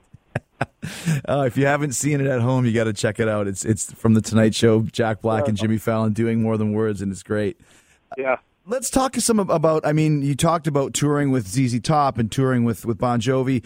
Uh, 1.27 1.43
if 1.47 1.57
you 1.57 1.65
haven't 1.65 1.91
seen 1.91 2.21
it 2.21 2.27
at 2.27 2.41
home, 2.41 2.65
you 2.65 2.71
got 2.71 2.85
to 2.85 2.93
check 2.93 3.19
it 3.19 3.27
out. 3.27 3.47
It's 3.47 3.65
it's 3.65 3.91
from 3.93 4.13
the 4.13 4.21
Tonight 4.21 4.55
Show. 4.55 4.81
Jack 4.83 5.21
Black 5.21 5.47
and 5.47 5.57
Jimmy 5.57 5.77
Fallon 5.77 6.13
doing 6.13 6.41
more 6.41 6.57
than 6.57 6.73
words, 6.73 7.01
and 7.01 7.11
it's 7.11 7.23
great. 7.23 7.59
Yeah. 8.17 8.37
Let's 8.67 8.89
talk 8.89 9.15
some 9.17 9.39
about. 9.39 9.85
I 9.85 9.91
mean, 9.93 10.23
you 10.23 10.33
talked 10.33 10.65
about 10.65 10.93
touring 10.95 11.29
with 11.29 11.47
ZZ 11.47 11.79
Top 11.81 12.17
and 12.17 12.31
touring 12.31 12.63
with 12.63 12.83
with 12.85 12.97
Bon 12.97 13.21
Jovi. 13.21 13.63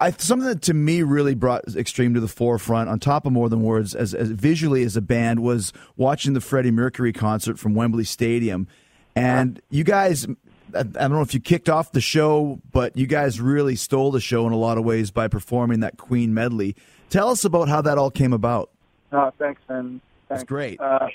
I, 0.00 0.10
something 0.12 0.48
that 0.48 0.62
to 0.62 0.74
me 0.74 1.02
really 1.02 1.34
brought 1.34 1.64
Extreme 1.76 2.14
to 2.14 2.20
the 2.20 2.28
forefront, 2.28 2.88
on 2.88 2.98
top 2.98 3.26
of 3.26 3.32
More 3.32 3.48
Than 3.48 3.62
Words, 3.62 3.94
as, 3.94 4.14
as 4.14 4.30
visually 4.30 4.82
as 4.82 4.96
a 4.96 5.00
band, 5.00 5.40
was 5.40 5.72
watching 5.96 6.32
the 6.32 6.40
Freddie 6.40 6.70
Mercury 6.70 7.12
concert 7.12 7.58
from 7.58 7.74
Wembley 7.74 8.04
Stadium. 8.04 8.66
And 9.14 9.60
you 9.70 9.84
guys, 9.84 10.26
I, 10.74 10.80
I 10.80 10.82
don't 10.82 11.12
know 11.12 11.22
if 11.22 11.34
you 11.34 11.40
kicked 11.40 11.68
off 11.68 11.92
the 11.92 12.00
show, 12.00 12.60
but 12.72 12.96
you 12.96 13.06
guys 13.06 13.40
really 13.40 13.76
stole 13.76 14.10
the 14.10 14.20
show 14.20 14.46
in 14.46 14.52
a 14.52 14.58
lot 14.58 14.78
of 14.78 14.84
ways 14.84 15.10
by 15.10 15.28
performing 15.28 15.80
that 15.80 15.96
Queen 15.96 16.34
medley. 16.34 16.76
Tell 17.10 17.28
us 17.28 17.44
about 17.44 17.68
how 17.68 17.80
that 17.82 17.98
all 17.98 18.10
came 18.10 18.32
about. 18.32 18.70
Oh, 19.12 19.32
thanks, 19.38 19.60
man. 19.68 20.00
Thanks. 20.28 20.42
It's 20.42 20.48
great. 20.48 20.80
Uh, 20.80 21.08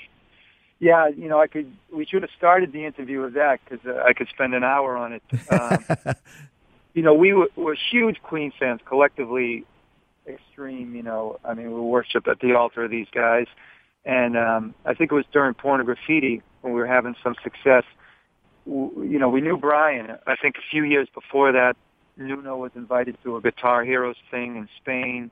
yeah, 0.79 1.09
you 1.09 1.29
know, 1.29 1.39
I 1.39 1.45
could. 1.45 1.71
We 1.93 2.05
should 2.05 2.23
have 2.23 2.31
started 2.35 2.71
the 2.71 2.85
interview 2.85 3.21
with 3.21 3.35
that 3.35 3.59
because 3.63 3.85
uh, 3.85 4.01
I 4.03 4.13
could 4.13 4.27
spend 4.29 4.55
an 4.55 4.63
hour 4.63 4.97
on 4.97 5.13
it. 5.13 5.23
Um, 5.51 6.15
you 6.93 7.01
know, 7.01 7.13
we 7.13 7.33
were, 7.33 7.47
were 7.55 7.77
huge 7.91 8.21
Queen 8.21 8.51
fans 8.59 8.81
collectively. 8.85 9.65
Extreme, 10.27 10.95
you 10.95 11.01
know. 11.01 11.39
I 11.43 11.53
mean, 11.55 11.73
we 11.73 11.79
worship 11.81 12.27
at 12.27 12.39
the 12.39 12.53
altar 12.53 12.83
of 12.85 12.91
these 12.91 13.07
guys, 13.11 13.47
and 14.05 14.37
um, 14.37 14.75
I 14.85 14.93
think 14.93 15.11
it 15.11 15.15
was 15.15 15.25
during 15.33 15.55
Pornograffitti 15.55 16.41
when 16.61 16.73
we 16.73 16.79
were 16.79 16.87
having 16.87 17.15
some 17.23 17.35
success. 17.43 17.83
W- 18.67 19.03
You 19.03 19.17
know, 19.17 19.29
we 19.29 19.41
knew 19.41 19.57
Brian. 19.57 20.15
I 20.27 20.35
think 20.35 20.57
a 20.57 20.61
few 20.69 20.83
years 20.83 21.07
before 21.13 21.51
that, 21.53 21.75
Nuno 22.17 22.55
was 22.57 22.71
invited 22.75 23.17
to 23.23 23.35
a 23.37 23.41
Guitar 23.41 23.83
Heroes 23.83 24.15
thing 24.29 24.57
in 24.57 24.69
Spain 24.77 25.31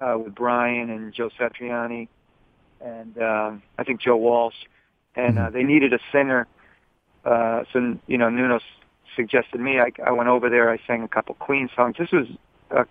uh, 0.00 0.16
with 0.18 0.34
Brian 0.34 0.88
and 0.88 1.12
Joe 1.12 1.28
Satriani, 1.38 2.08
and 2.80 3.18
um, 3.20 3.62
I 3.78 3.84
think 3.84 4.00
Joe 4.00 4.16
Walsh, 4.16 4.54
and 5.16 5.38
uh, 5.38 5.50
they 5.50 5.64
needed 5.64 5.92
a 5.92 5.98
singer. 6.12 6.46
Uh, 7.26 7.64
so 7.74 7.98
you 8.06 8.16
know, 8.16 8.30
Nuno 8.30 8.60
suggested 9.18 9.60
me. 9.60 9.72
I, 9.80 9.90
I 10.06 10.12
went 10.12 10.28
over 10.28 10.48
there. 10.48 10.70
I 10.70 10.78
sang 10.86 11.02
a 11.02 11.08
couple 11.08 11.34
Queen 11.34 11.68
songs. 11.76 11.96
This 11.98 12.12
was 12.12 12.26
uh, 12.70 12.84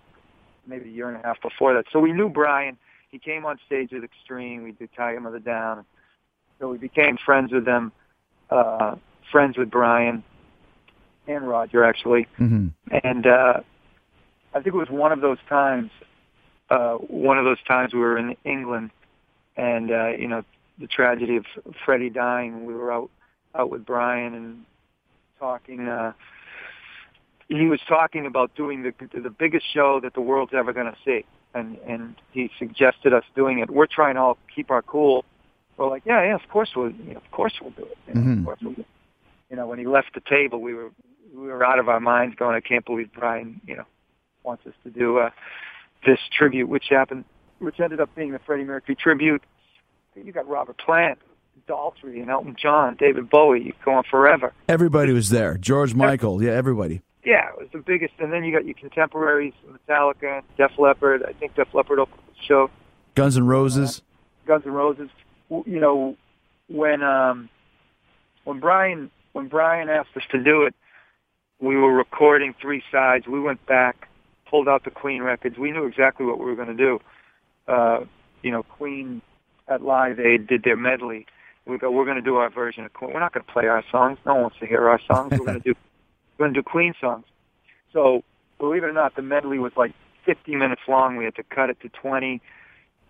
maybe 0.66 0.90
a 0.90 0.92
year 0.92 1.08
and 1.08 1.16
a 1.16 1.26
half 1.26 1.40
before 1.40 1.72
that. 1.74 1.86
So 1.92 1.98
we 1.98 2.12
knew 2.12 2.28
Brian. 2.28 2.76
He 3.10 3.18
came 3.18 3.46
on 3.46 3.58
stage 3.66 3.90
with 3.92 4.04
Extreme. 4.04 4.62
We 4.62 4.72
did 4.72 4.90
Tie 4.94 5.12
Your 5.12 5.22
Mother 5.22 5.38
Down. 5.38 5.84
So 6.58 6.68
we 6.68 6.78
became 6.78 7.16
friends 7.24 7.52
with 7.52 7.64
them. 7.64 7.92
Uh, 8.50 8.96
friends 9.32 9.56
with 9.58 9.70
Brian 9.70 10.22
and 11.26 11.46
Roger 11.46 11.84
actually 11.84 12.26
Mm-hmm. 12.40 12.68
and 13.04 13.26
uh, 13.26 13.60
I 14.54 14.62
think 14.62 14.74
it 14.74 14.74
was 14.74 14.88
one 14.90 15.12
of 15.12 15.20
those 15.20 15.38
times, 15.48 15.90
uh, 16.70 16.94
one 16.94 17.38
of 17.38 17.44
those 17.44 17.62
times 17.64 17.92
we 17.92 18.00
were 18.00 18.16
in 18.16 18.36
England, 18.44 18.90
and 19.56 19.90
uh, 19.90 20.08
you 20.18 20.28
know 20.28 20.42
the 20.78 20.86
tragedy 20.86 21.36
of 21.36 21.44
Freddie 21.84 22.10
dying. 22.10 22.64
We 22.64 22.74
were 22.74 22.90
out 22.90 23.10
out 23.54 23.70
with 23.70 23.84
Brian 23.84 24.34
and 24.34 24.64
talking. 25.38 25.88
Uh, 25.88 26.12
he 27.48 27.66
was 27.66 27.80
talking 27.88 28.26
about 28.26 28.54
doing 28.54 28.82
the 28.82 28.92
the 29.18 29.30
biggest 29.30 29.66
show 29.72 30.00
that 30.00 30.14
the 30.14 30.20
world's 30.20 30.52
ever 30.54 30.72
going 30.72 30.86
to 30.86 30.96
see, 31.04 31.24
and 31.54 31.78
and 31.86 32.14
he 32.32 32.50
suggested 32.58 33.12
us 33.14 33.24
doing 33.34 33.58
it. 33.58 33.70
We're 33.70 33.86
trying 33.86 34.14
to 34.14 34.20
all 34.20 34.38
keep 34.54 34.70
our 34.70 34.82
cool. 34.82 35.24
We're 35.76 35.88
like, 35.88 36.02
yeah, 36.04 36.24
yeah, 36.24 36.34
of 36.34 36.48
course 36.50 36.70
we'll, 36.74 36.90
you 36.90 37.12
know, 37.14 37.20
of 37.20 37.30
course 37.30 37.54
we'll 37.60 37.70
do 37.70 37.84
it. 37.84 37.98
You 38.08 38.14
know, 38.14 38.20
Mhm. 38.20 38.38
Of 38.40 38.44
course 38.46 38.58
we'll 38.62 38.72
do 38.74 38.80
it. 38.80 38.86
You 39.48 39.56
know, 39.56 39.66
when 39.68 39.78
he 39.78 39.86
left 39.86 40.12
the 40.14 40.20
table, 40.20 40.60
we 40.60 40.74
were 40.74 40.90
we 41.34 41.46
were 41.46 41.64
out 41.64 41.78
of 41.78 41.88
our 41.88 42.00
minds, 42.00 42.34
going, 42.36 42.56
I 42.56 42.60
can't 42.60 42.84
believe 42.84 43.10
Brian, 43.12 43.60
you 43.66 43.76
know, 43.76 43.84
wants 44.42 44.66
us 44.66 44.72
to 44.84 44.90
do 44.90 45.18
uh, 45.18 45.30
this 46.04 46.18
tribute, 46.36 46.68
which 46.68 46.86
happened, 46.90 47.24
which 47.60 47.78
ended 47.80 48.00
up 48.00 48.12
being 48.14 48.32
the 48.32 48.40
Freddie 48.40 48.64
Mercury 48.64 48.96
tribute. 48.96 49.42
You 50.16 50.32
got 50.32 50.48
Robert 50.48 50.78
Plant, 50.78 51.18
Daltrey, 51.66 52.20
and 52.20 52.30
Elton 52.30 52.56
John, 52.60 52.96
David 52.98 53.30
Bowie. 53.30 53.62
You 53.62 53.72
go 53.84 53.92
on 53.92 54.04
forever. 54.10 54.52
Everybody 54.68 55.12
was 55.12 55.30
there. 55.30 55.56
George 55.56 55.94
Michael. 55.94 56.42
Yeah, 56.42 56.52
everybody. 56.52 57.02
Yeah, 57.24 57.48
it 57.50 57.58
was 57.58 57.68
the 57.72 57.78
biggest. 57.78 58.14
And 58.18 58.32
then 58.32 58.44
you 58.44 58.52
got 58.52 58.64
your 58.64 58.74
contemporaries, 58.74 59.52
Metallica, 59.68 60.42
Def 60.56 60.72
Leppard. 60.78 61.24
I 61.28 61.32
think 61.32 61.54
Def 61.54 61.68
Leppard 61.74 61.98
opened 61.98 62.22
the 62.28 62.42
show. 62.46 62.70
Guns 63.14 63.36
N' 63.36 63.46
Roses. 63.46 64.02
Guns 64.46 64.64
N' 64.64 64.72
Roses. 64.72 65.10
You 65.50 65.80
know, 65.80 66.16
when 66.68 67.02
um, 67.02 67.48
when 68.44 68.60
Brian 68.60 69.10
when 69.32 69.48
Brian 69.48 69.88
asked 69.88 70.16
us 70.16 70.22
to 70.30 70.42
do 70.42 70.62
it, 70.62 70.74
we 71.60 71.76
were 71.76 71.92
recording 71.92 72.54
three 72.60 72.82
sides. 72.90 73.26
We 73.26 73.40
went 73.40 73.64
back, 73.66 74.08
pulled 74.48 74.68
out 74.68 74.84
the 74.84 74.90
Queen 74.90 75.22
records. 75.22 75.58
We 75.58 75.70
knew 75.72 75.86
exactly 75.86 76.24
what 76.24 76.38
we 76.38 76.44
were 76.46 76.56
going 76.56 76.68
to 76.68 76.74
do. 76.74 77.00
Uh, 77.66 78.00
you 78.42 78.50
know, 78.50 78.62
Queen 78.62 79.20
at 79.66 79.82
Live 79.82 80.18
Aid 80.20 80.46
did 80.46 80.62
their 80.62 80.76
medley. 80.76 81.26
We 81.68 81.76
go, 81.76 81.90
we're 81.90 82.04
going 82.06 82.16
to 82.16 82.22
do 82.22 82.36
our 82.36 82.48
version 82.48 82.84
of 82.84 82.94
Queen. 82.94 83.12
We're 83.12 83.20
not 83.20 83.34
going 83.34 83.44
to 83.44 83.52
play 83.52 83.66
our 83.66 83.84
songs. 83.92 84.18
No 84.24 84.34
one 84.34 84.42
wants 84.44 84.56
to 84.60 84.66
hear 84.66 84.88
our 84.88 85.00
songs. 85.06 85.32
We're 85.32 85.44
going 85.44 85.60
to 85.60 85.74
do 85.74 85.74
we're 86.38 86.46
going 86.46 86.54
to 86.54 86.60
do 86.60 86.64
Queen 86.64 86.94
songs. 87.00 87.26
So 87.92 88.22
believe 88.58 88.84
it 88.84 88.86
or 88.86 88.92
not, 88.92 89.16
the 89.16 89.22
medley 89.22 89.58
was 89.58 89.72
like 89.76 89.92
50 90.24 90.56
minutes 90.56 90.82
long. 90.88 91.16
We 91.16 91.24
had 91.24 91.34
to 91.36 91.42
cut 91.42 91.68
it 91.68 91.78
to 91.82 91.88
20. 91.90 92.40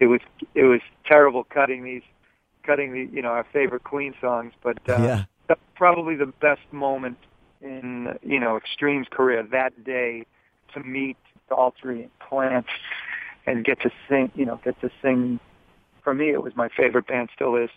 It 0.00 0.06
was 0.06 0.20
it 0.54 0.64
was 0.64 0.80
terrible 1.06 1.44
cutting 1.44 1.84
these, 1.84 2.02
cutting 2.64 2.92
the 2.92 3.08
you 3.14 3.22
know 3.22 3.30
our 3.30 3.46
favorite 3.52 3.84
Queen 3.84 4.14
songs. 4.20 4.52
But 4.62 4.78
uh, 4.88 5.02
Yeah. 5.02 5.24
that's 5.46 5.60
probably 5.76 6.16
the 6.16 6.26
best 6.26 6.60
moment 6.72 7.18
in 7.60 8.18
you 8.22 8.40
know 8.40 8.56
Extreme's 8.56 9.06
career 9.08 9.42
that 9.42 9.84
day 9.84 10.24
to 10.74 10.80
meet 10.80 11.16
Daltrey 11.50 12.02
and 12.02 12.18
Plant 12.18 12.66
and 13.46 13.64
get 13.64 13.80
to 13.82 13.90
sing. 14.08 14.32
You 14.34 14.46
know, 14.46 14.60
get 14.64 14.80
to 14.80 14.90
sing. 15.00 15.38
For 16.02 16.14
me, 16.14 16.30
it 16.30 16.42
was 16.42 16.56
my 16.56 16.68
favorite 16.68 17.06
band, 17.06 17.28
still 17.34 17.54
is. 17.56 17.70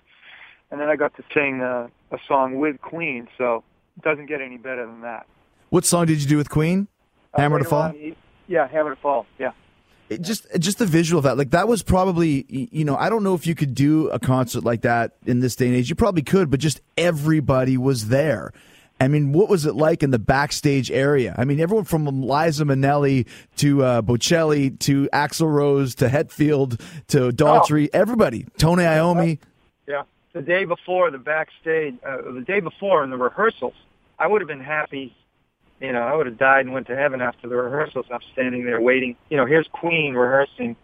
And 0.72 0.80
then 0.80 0.88
I 0.90 0.96
got 0.96 1.16
to 1.18 1.24
sing 1.34 1.62
uh, 1.62 1.88
a 2.12 2.18
song 2.28 2.56
with 2.58 2.80
Queen, 2.82 3.28
so 3.38 3.64
it 3.98 4.04
doesn't 4.04 4.28
get 4.28 4.42
any 4.42 4.58
better 4.58 4.86
than 4.86 5.02
that. 5.02 5.26
What 5.70 5.86
song 5.86 6.06
did 6.06 6.22
you 6.22 6.28
do 6.28 6.38
with 6.38 6.50
Queen? 6.50 6.88
Uh, 7.34 7.42
Hammer 7.42 7.60
to 7.60 7.66
Fall. 7.66 7.82
on, 7.84 8.16
yeah, 8.48 8.68
Hammer 8.68 8.96
to 8.96 9.02
Fall. 9.02 9.26
Yeah. 9.38 9.52
It 10.10 10.22
just 10.22 10.46
just 10.60 10.78
the 10.78 10.86
visual 10.86 11.20
of 11.20 11.24
that 11.24 11.38
like 11.38 11.52
that 11.52 11.70
was 11.70 11.84
probably 11.84 12.46
you 12.50 12.84
know 12.84 12.98
i 12.98 13.08
don't 13.08 13.24
know 13.24 13.34
if 13.34 13.48
you 13.48 13.56
could 13.56 13.74
do 13.74 14.10
a 14.10 14.20
concert 14.20 14.66
like 14.66 14.82
that 14.82 15.14
in 15.26 15.40
this 15.40 15.56
day 15.56 15.68
and 15.68 15.76
age 15.78 15.88
you 15.90 15.96
probably 15.96 16.22
could 16.22 16.50
but 16.52 16.60
just 16.60 16.82
everybody 16.98 17.78
was 17.78 18.10
there 18.10 18.52
i 19.00 19.08
mean 19.08 19.32
what 19.32 19.48
was 19.48 19.66
it 19.66 19.74
like 19.74 20.04
in 20.04 20.12
the 20.12 20.20
backstage 20.20 20.92
area 20.92 21.34
i 21.38 21.46
mean 21.46 21.62
everyone 21.62 21.86
from 21.86 22.04
liza 22.24 22.66
minnelli 22.66 23.26
to 23.56 23.86
uh, 23.86 24.02
bocelli 24.02 24.78
to 24.80 25.08
axl 25.14 25.50
rose 25.50 25.96
to 25.96 26.10
hetfield 26.10 26.78
to 27.08 27.32
daltrey 27.32 27.88
everybody 27.94 28.46
tony 28.58 28.84
iommi 28.84 29.40
Yeah. 29.88 30.02
The 30.34 30.42
day 30.42 30.66
before 30.66 31.12
the 31.12 31.18
backstage, 31.18 31.96
uh, 32.08 32.32
the 32.32 32.44
day 32.46 32.62
before 32.62 33.04
in 33.04 33.10
the 33.10 33.18
rehearsals, 33.18 33.74
I 34.18 34.28
would 34.28 34.42
have 34.42 34.48
been 34.48 34.62
happy. 34.64 35.16
You 35.82 35.92
know, 35.92 36.02
I 36.02 36.14
would 36.16 36.28
have 36.28 36.38
died 36.38 36.66
and 36.66 36.74
went 36.74 36.88
to 36.88 36.96
heaven 36.96 37.22
after 37.22 37.48
the 37.50 37.56
rehearsals. 37.56 38.06
I'm 38.12 38.22
standing 38.34 38.64
there 38.64 38.80
waiting. 38.80 39.16
You 39.30 39.38
know, 39.38 39.46
here's 39.46 39.68
Queen 39.72 40.14
rehearsing, 40.14 40.76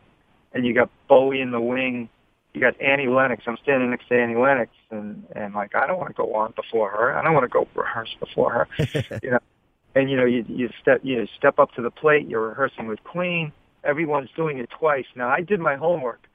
and 0.54 0.66
you 0.66 0.74
got 0.74 0.89
Bowie 1.08 1.39
in 1.39 1.52
the 1.52 1.62
wing. 1.62 2.10
you 2.54 2.62
got 2.62 2.80
Annie 2.82 3.08
Lennox. 3.08 3.43
I'm 3.45 3.58
standing 3.62 3.91
next 3.91 4.08
to 4.10 4.16
Annie 4.20 4.36
Lennox, 4.36 4.72
and 4.89 5.24
and 5.36 5.54
like 5.54 5.76
I 5.76 5.86
don't 5.88 6.00
want 6.00 6.10
to 6.10 6.22
go 6.22 6.34
on 6.36 6.54
before 6.56 6.89
her. 6.89 7.18
I 7.18 7.24
don't 7.24 7.34
want 7.34 7.43
to 7.43 7.50
go 7.50 7.68
rehearse 7.76 8.16
before 8.20 8.52
her. 8.52 9.20
you 9.24 9.32
know, 9.32 9.39
and 9.95 10.10
you 10.10 10.18
know 10.18 10.26
you 10.26 10.43
you 10.48 10.70
step 10.82 11.02
you 11.04 11.28
step 11.38 11.60
up 11.60 11.72
to 11.74 11.82
the 11.82 11.91
plate. 11.91 12.28
You're 12.28 12.50
rehearsing 12.50 12.88
with 12.88 13.04
Queen. 13.04 13.52
Everyone's 13.84 14.30
doing 14.36 14.58
it 14.58 14.70
twice. 14.72 15.06
Now 15.16 15.30
I 15.30 15.41
did 15.41 15.60
my 15.60 15.76
homework, 15.76 16.28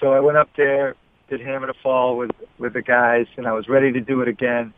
so 0.00 0.12
I 0.12 0.20
went 0.20 0.38
up 0.38 0.50
there, 0.56 0.94
did 1.28 1.40
Hammer 1.40 1.66
to 1.66 1.74
Fall 1.82 2.16
with 2.16 2.30
with 2.58 2.74
the 2.74 2.82
guys, 2.82 3.26
and 3.36 3.46
I 3.46 3.52
was 3.52 3.68
ready 3.68 3.92
to 3.92 4.00
do 4.00 4.20
it 4.20 4.28
again. 4.28 4.74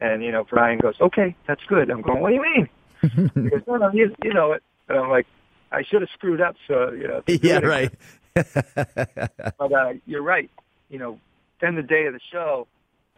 And 0.00 0.22
you 0.22 0.32
know, 0.32 0.44
Brian 0.44 0.78
goes, 0.78 0.94
"Okay, 1.00 1.34
that's 1.46 1.62
good." 1.68 1.90
I'm 1.90 2.02
going, 2.02 2.20
"What 2.20 2.28
do 2.28 2.34
you 2.34 2.42
mean?" 2.42 2.68
he 3.34 3.50
goes, 3.50 3.62
"No, 3.66 3.76
no, 3.76 3.90
you, 3.92 4.14
you 4.22 4.32
know 4.32 4.52
it." 4.52 4.62
And 4.88 4.98
I'm 4.98 5.10
like, 5.10 5.26
"I 5.72 5.82
should 5.82 6.02
have 6.02 6.10
screwed 6.14 6.40
up." 6.40 6.56
So 6.66 6.92
you 6.92 7.08
know, 7.08 7.22
Yeah, 7.26 7.58
right. 7.58 7.92
But 8.34 9.72
uh, 9.72 9.94
you're 10.06 10.22
right. 10.22 10.50
You 10.88 10.98
know, 10.98 11.20
then 11.60 11.74
the 11.74 11.82
day 11.82 12.06
of 12.06 12.12
the 12.12 12.20
show, 12.30 12.68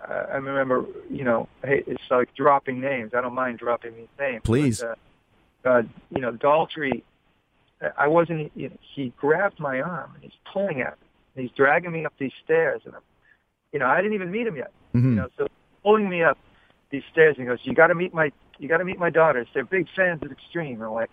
uh, 0.03 0.26
I 0.33 0.37
remember, 0.37 0.87
you 1.11 1.24
know, 1.24 1.49
hey, 1.62 1.85
it's 1.87 2.03
like 2.11 2.35
dropping 2.35 2.81
names. 2.81 3.12
I 3.14 3.20
don't 3.20 3.35
mind 3.35 3.59
dropping 3.59 3.95
these 3.95 4.09
names. 4.18 4.41
Please. 4.45 4.81
But, 4.81 4.99
uh, 5.68 5.72
uh, 5.72 5.83
you 6.14 6.22
know, 6.22 6.33
Daltrey, 6.33 7.03
I 7.97 8.09
wasn't, 8.09 8.51
you 8.55 8.70
know, 8.70 8.76
he 8.95 9.12
grabbed 9.18 9.61
my 9.61 9.81
arm 9.81 10.12
and 10.14 10.22
he's 10.22 10.39
pulling 10.51 10.81
at 10.81 10.99
me. 11.01 11.07
And 11.41 11.49
he's 11.49 11.57
dragging 11.57 11.93
me 11.93 12.05
up 12.05 12.12
these 12.18 12.32
stairs. 12.45 12.82
And, 12.84 12.95
I'm, 12.95 13.01
you 13.72 13.78
know, 13.78 13.86
I 13.86 13.97
didn't 13.97 14.12
even 14.14 14.30
meet 14.30 14.47
him 14.47 14.57
yet. 14.57 14.72
Mhm. 14.95 15.05
You 15.05 15.14
know, 15.16 15.28
so 15.38 15.47
pulling 15.82 16.09
me 16.09 16.22
up 16.22 16.36
these 16.91 17.03
stairs 17.11 17.36
and 17.38 17.47
he 17.47 17.49
goes, 17.49 17.61
you 17.62 17.72
got 17.72 17.86
to 17.86 17.95
meet 17.95 18.12
my, 18.12 18.30
you 18.59 18.68
got 18.68 18.78
to 18.78 18.84
meet 18.84 18.99
my 18.99 19.11
daughters. 19.11 19.49
They're 19.55 19.64
big 19.64 19.86
fans 19.97 20.22
of 20.22 20.30
Extreme. 20.30 20.82
I'm 20.82 20.93
like, 20.93 21.11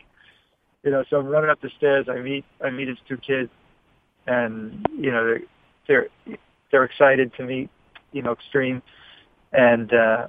you 0.83 0.91
know, 0.91 1.03
so 1.09 1.17
I'm 1.17 1.27
running 1.27 1.49
up 1.49 1.61
the 1.61 1.69
stairs. 1.77 2.07
I 2.09 2.19
meet, 2.19 2.43
I 2.61 2.69
meet 2.71 2.89
his 2.89 2.97
two 3.07 3.17
kids 3.17 3.49
and 4.27 4.85
you 4.97 5.11
know 5.11 5.25
they're 5.25 5.41
they're 5.87 6.37
they're 6.71 6.83
excited 6.83 7.33
to 7.35 7.45
meet 7.45 7.69
you 8.11 8.21
know 8.21 8.33
Extreme, 8.33 8.81
and 9.53 9.93
uh, 9.93 10.27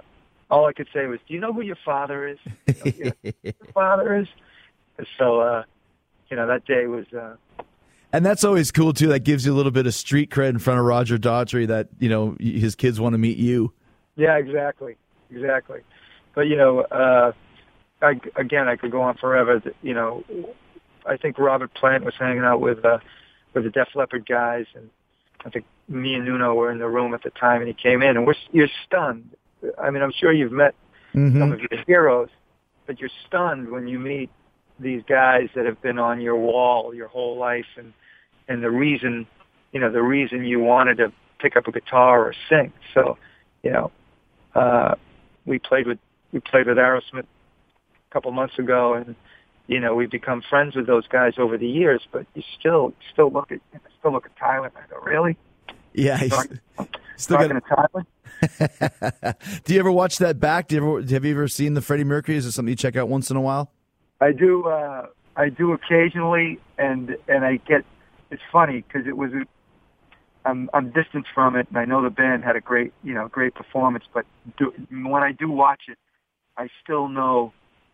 all 0.51 0.66
I 0.66 0.72
could 0.72 0.88
say 0.94 1.07
was, 1.07 1.18
"Do 1.26 1.34
you 1.34 1.40
know 1.40 1.53
who 1.53 1.62
your 1.62 1.78
father 1.84 2.28
is? 2.28 2.38
You 2.66 2.74
know, 2.74 2.92
you 2.96 3.05
know 3.05 3.32
your 3.42 3.55
father 3.74 4.16
is." 4.16 4.28
And 4.96 5.07
so 5.18 5.40
uh, 5.40 5.62
you 6.30 6.36
know 6.36 6.46
that 6.46 6.64
day 6.64 6.86
was 6.86 7.07
uh, 7.12 7.34
And 8.12 8.24
that's 8.24 8.44
always 8.44 8.70
cool 8.70 8.92
too. 8.92 9.09
That 9.09 9.20
gives 9.20 9.44
you 9.44 9.52
a 9.52 9.56
little 9.56 9.72
bit 9.72 9.86
of 9.86 9.94
street 9.94 10.30
cred 10.30 10.50
in 10.50 10.59
front 10.59 10.80
of 10.80 10.86
Roger 10.86 11.18
Daltrey. 11.18 11.66
That 11.66 11.88
you 11.98 12.09
know 12.09 12.36
his 12.40 12.74
kids 12.74 12.98
want 12.98 13.14
to 13.14 13.18
meet 13.18 13.38
you. 13.38 13.72
yeah 14.16 14.36
exactly 14.36 14.96
exactly, 15.30 15.80
but 16.34 16.42
you 16.42 16.56
know 16.56 16.80
uh, 16.80 17.32
I, 18.00 18.20
again 18.36 18.68
I 18.68 18.76
could 18.76 18.90
go 18.90 19.02
on 19.02 19.16
forever. 19.16 19.62
You 19.82 19.94
know 19.94 20.24
I 21.06 21.16
think 21.16 21.38
Robert 21.38 21.74
Plant 21.74 22.04
was 22.04 22.14
hanging 22.18 22.44
out 22.44 22.61
with 22.61 22.84
uh, 22.84 22.98
with 23.54 23.64
the 23.64 23.70
Def 23.70 23.88
Leppard 23.94 24.26
guys, 24.26 24.66
and 24.74 24.90
I 25.44 25.50
think 25.50 25.66
me 25.88 26.14
and 26.14 26.24
Nuno 26.24 26.54
were 26.54 26.70
in 26.70 26.78
the 26.78 26.88
room 26.88 27.14
at 27.14 27.22
the 27.22 27.30
time, 27.30 27.61
and 27.61 27.68
he 27.68 27.74
came 27.74 28.02
in, 28.02 28.16
and 28.16 28.26
we're 28.26 28.34
you're 28.52 28.68
stunned. 28.86 29.30
I 29.78 29.90
mean, 29.90 30.02
I'm 30.02 30.12
sure 30.18 30.32
you've 30.32 30.52
met 30.52 30.74
some 31.12 31.52
of 31.52 31.61
your 31.61 31.84
heroes, 31.86 32.28
but 32.86 33.00
you're 33.00 33.11
stunned 33.26 33.70
when 33.70 33.88
you 33.88 33.98
meet 33.98 34.30
these 34.79 35.03
guys 35.09 35.49
that 35.55 35.66
have 35.66 35.81
been 35.83 35.99
on 35.99 36.20
your 36.20 36.37
wall 36.37 36.95
your 36.95 37.09
whole 37.09 37.37
life, 37.39 37.66
and 37.76 37.93
and 38.49 38.62
the 38.62 38.70
reason, 38.70 39.26
you 39.72 39.81
know, 39.81 39.91
the 39.91 40.03
reason 40.03 40.45
you 40.45 40.61
wanted 40.61 40.99
to 40.99 41.12
pick 41.39 41.57
up 41.57 41.66
a 41.66 41.72
guitar 41.72 42.24
or 42.26 42.35
sing. 42.49 42.72
So, 42.95 43.16
you 43.62 43.70
know, 43.70 43.91
uh, 44.55 44.95
we 45.47 45.59
played 45.59 45.87
with 45.87 45.99
we 46.33 46.41
played 46.41 46.66
with 46.66 46.76
Aerosmith 46.76 47.24
a 47.24 48.12
couple 48.12 48.31
months 48.33 48.59
ago, 48.59 48.95
and 48.95 49.14
you 49.66 49.81
know 49.81 49.95
we've 49.95 50.11
become 50.11 50.43
friends 50.49 50.74
with 50.76 50.87
those 50.87 51.07
guys 51.09 51.35
over 51.39 51.57
the 51.59 51.68
years. 51.68 52.07
But 52.11 52.26
you 52.35 52.43
still 52.59 52.93
still 53.12 53.31
look 53.31 53.53
at 53.53 53.61
still 53.99 54.12
look 54.12 54.26
at 54.26 54.37
Tyler 54.37 54.66
and 54.66 54.76
I 54.76 54.89
go, 54.91 55.01
really? 55.05 55.37
Yeah, 55.95 56.16
he's 56.18 56.31
Talking, 56.31 56.61
still 57.16 57.39
talking 57.39 57.59
got. 57.59 57.91
to 57.91 58.03
Tyler? 58.53 59.35
Do 59.64 59.74
you 59.74 59.81
ever 59.81 59.91
watch 59.91 60.18
that 60.18 60.39
back? 60.39 60.68
Do 60.68 60.76
you 60.76 60.83
ever 60.83 61.12
have 61.14 61.24
you 61.24 61.33
ever 61.33 61.49
seen 61.49 61.74
the 61.74 61.81
Freddie 61.83 62.05
Mercury? 62.05 62.37
Is 62.37 62.47
it 62.47 62.53
something 62.53 62.70
you 62.70 62.76
check 62.76 62.97
out 62.97 63.09
once 63.09 63.31
in 63.31 63.37
a 63.37 63.41
while? 63.41 63.72
I 64.20 64.32
do. 64.32 64.66
Uh, 64.66 65.06
I 65.36 65.48
do 65.48 65.72
occasionally, 65.72 66.58
and 66.76 67.16
and 67.28 67.44
I 67.44 67.56
get. 67.56 67.84
It's 68.30 68.42
funny 68.52 68.84
because 68.86 69.06
it 69.06 69.16
was. 69.16 69.30
I'm 70.44 70.70
I'm 70.72 70.90
distanced 70.90 71.30
from 71.34 71.56
it, 71.56 71.68
and 71.68 71.78
I 71.78 71.84
know 71.84 72.02
the 72.02 72.10
band 72.10 72.44
had 72.44 72.56
a 72.56 72.60
great, 72.60 72.92
you 73.04 73.14
know, 73.14 73.28
great 73.28 73.54
performance. 73.54 74.04
But 74.12 74.26
do, 74.56 74.72
when 74.90 75.22
I 75.22 75.32
do 75.32 75.50
watch 75.50 75.82
it, 75.88 75.98
I 76.56 76.68
still 76.82 77.08
know 77.08 77.52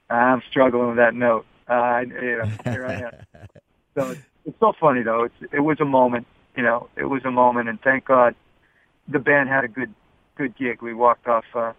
I'm 0.09 0.43
struggling 0.51 0.89
with 0.89 0.97
that 0.97 1.15
note. 1.15 1.47
Uh, 1.69 2.03
you 2.07 2.39
know, 2.39 2.51
here 2.65 2.87
I 2.87 2.95
am. 2.95 3.49
So 3.95 4.11
it's, 4.11 4.21
it's 4.45 4.61
so 4.61 4.73
funny 4.79 5.03
though. 5.03 5.25
It's 5.25 5.53
it 5.53 5.61
was 5.61 5.81
a 5.81 5.85
moment. 5.85 6.27
You 6.57 6.63
know, 6.63 6.89
it 6.97 7.05
was 7.05 7.25
a 7.25 7.31
moment, 7.31 7.69
and 7.69 7.81
thank 7.81 8.05
God, 8.07 8.35
the 9.09 9.19
band 9.19 9.49
had 9.49 9.65
a 9.65 9.69
good 9.69 9.95
good 10.37 10.57
gig. 10.57 10.83
We 10.83 10.95
walked 10.95 11.27
off. 11.27 11.45
Uh, 11.55 11.73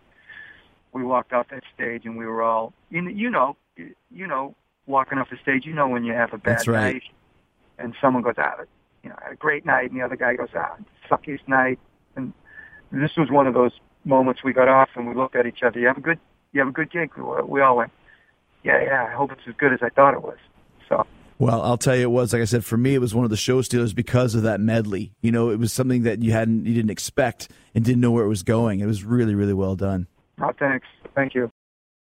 we 0.94 1.04
walked 1.04 1.34
off 1.34 1.50
that 1.50 1.64
stage, 1.74 2.06
and 2.06 2.18
we 2.18 2.26
were 2.26 2.42
all 2.42 2.74
you 2.90 3.02
know, 3.02 3.12
you 3.12 3.30
know, 3.30 3.58
you 3.78 4.28
know, 4.28 4.56
walking 4.86 5.18
off 5.18 5.30
the 5.30 5.38
stage. 5.42 5.66
You 5.66 5.74
know 5.74 5.88
when 5.88 6.04
you 6.04 6.14
have 6.14 6.34
a 6.34 6.38
bad 6.38 6.58
That's 6.58 6.68
right. 6.68 6.94
night, 6.94 7.04
and 7.78 7.96
someone 8.02 8.24
goes 8.24 8.38
out, 8.38 8.68
you 9.04 9.10
know, 9.10 9.16
had 9.24 9.34
a 9.34 9.36
great 9.36 9.66
night, 9.66 9.92
and 9.92 10.00
the 10.00 10.06
other 10.06 10.16
guy 10.16 10.36
goes 10.36 10.54
out, 10.56 10.80
suckiest 11.10 11.48
night, 11.48 11.80
and 12.16 12.34
this 12.92 13.12
was 13.18 13.30
one 13.30 13.48
of 13.48 13.54
those 13.54 13.72
moments 14.06 14.44
we 14.44 14.54
got 14.54 14.68
off 14.68 14.90
and 14.96 15.08
we 15.08 15.16
looked 15.16 15.36
at 15.36 15.46
each 15.46 15.64
other. 15.64 15.80
You 15.80 15.88
have 15.88 15.98
a 15.98 16.02
good, 16.02 16.20
you 16.54 16.60
have 16.60 16.70
a 16.70 16.72
good 16.72 16.92
gig. 16.92 17.12
We, 17.18 17.24
we 17.44 17.62
all 17.62 17.78
went, 17.78 17.92
yeah, 18.64 18.82
yeah. 18.84 19.08
I 19.10 19.14
hope 19.14 19.32
it's 19.32 19.42
as 19.48 19.56
good 19.58 19.74
as 19.74 19.80
I 19.82 19.90
thought 19.90 20.14
it 20.14 20.22
was. 20.22 20.38
So 20.88 21.06
Well, 21.40 21.62
I'll 21.62 21.78
tell 21.78 21.96
you, 21.96 22.04
it 22.04 22.12
was 22.12 22.34
like 22.34 22.42
I 22.42 22.46
said 22.46 22.64
for 22.64 22.78
me. 22.78 22.96
It 22.96 23.02
was 23.02 23.16
one 23.16 23.24
of 23.24 23.32
the 23.32 23.38
show 23.38 23.62
stealers 23.62 23.94
because 23.94 24.36
of 24.36 24.44
that 24.44 24.60
medley. 24.60 25.14
You 25.22 25.32
know, 25.32 25.50
it 25.50 25.60
was 25.60 25.74
something 25.74 26.04
that 26.04 26.22
you 26.22 26.32
hadn't, 26.32 26.66
you 26.66 26.74
didn't 26.74 26.92
expect, 26.92 27.50
and 27.74 27.84
didn't 27.84 28.02
know 28.02 28.12
where 28.12 28.26
it 28.26 28.30
was 28.30 28.44
going. 28.44 28.80
It 28.80 28.86
was 28.86 29.04
really, 29.04 29.36
really 29.36 29.54
well 29.54 29.76
done. 29.76 30.08
oh, 30.42 30.52
thanks, 30.58 30.88
thank 31.16 31.34
you. 31.34 31.52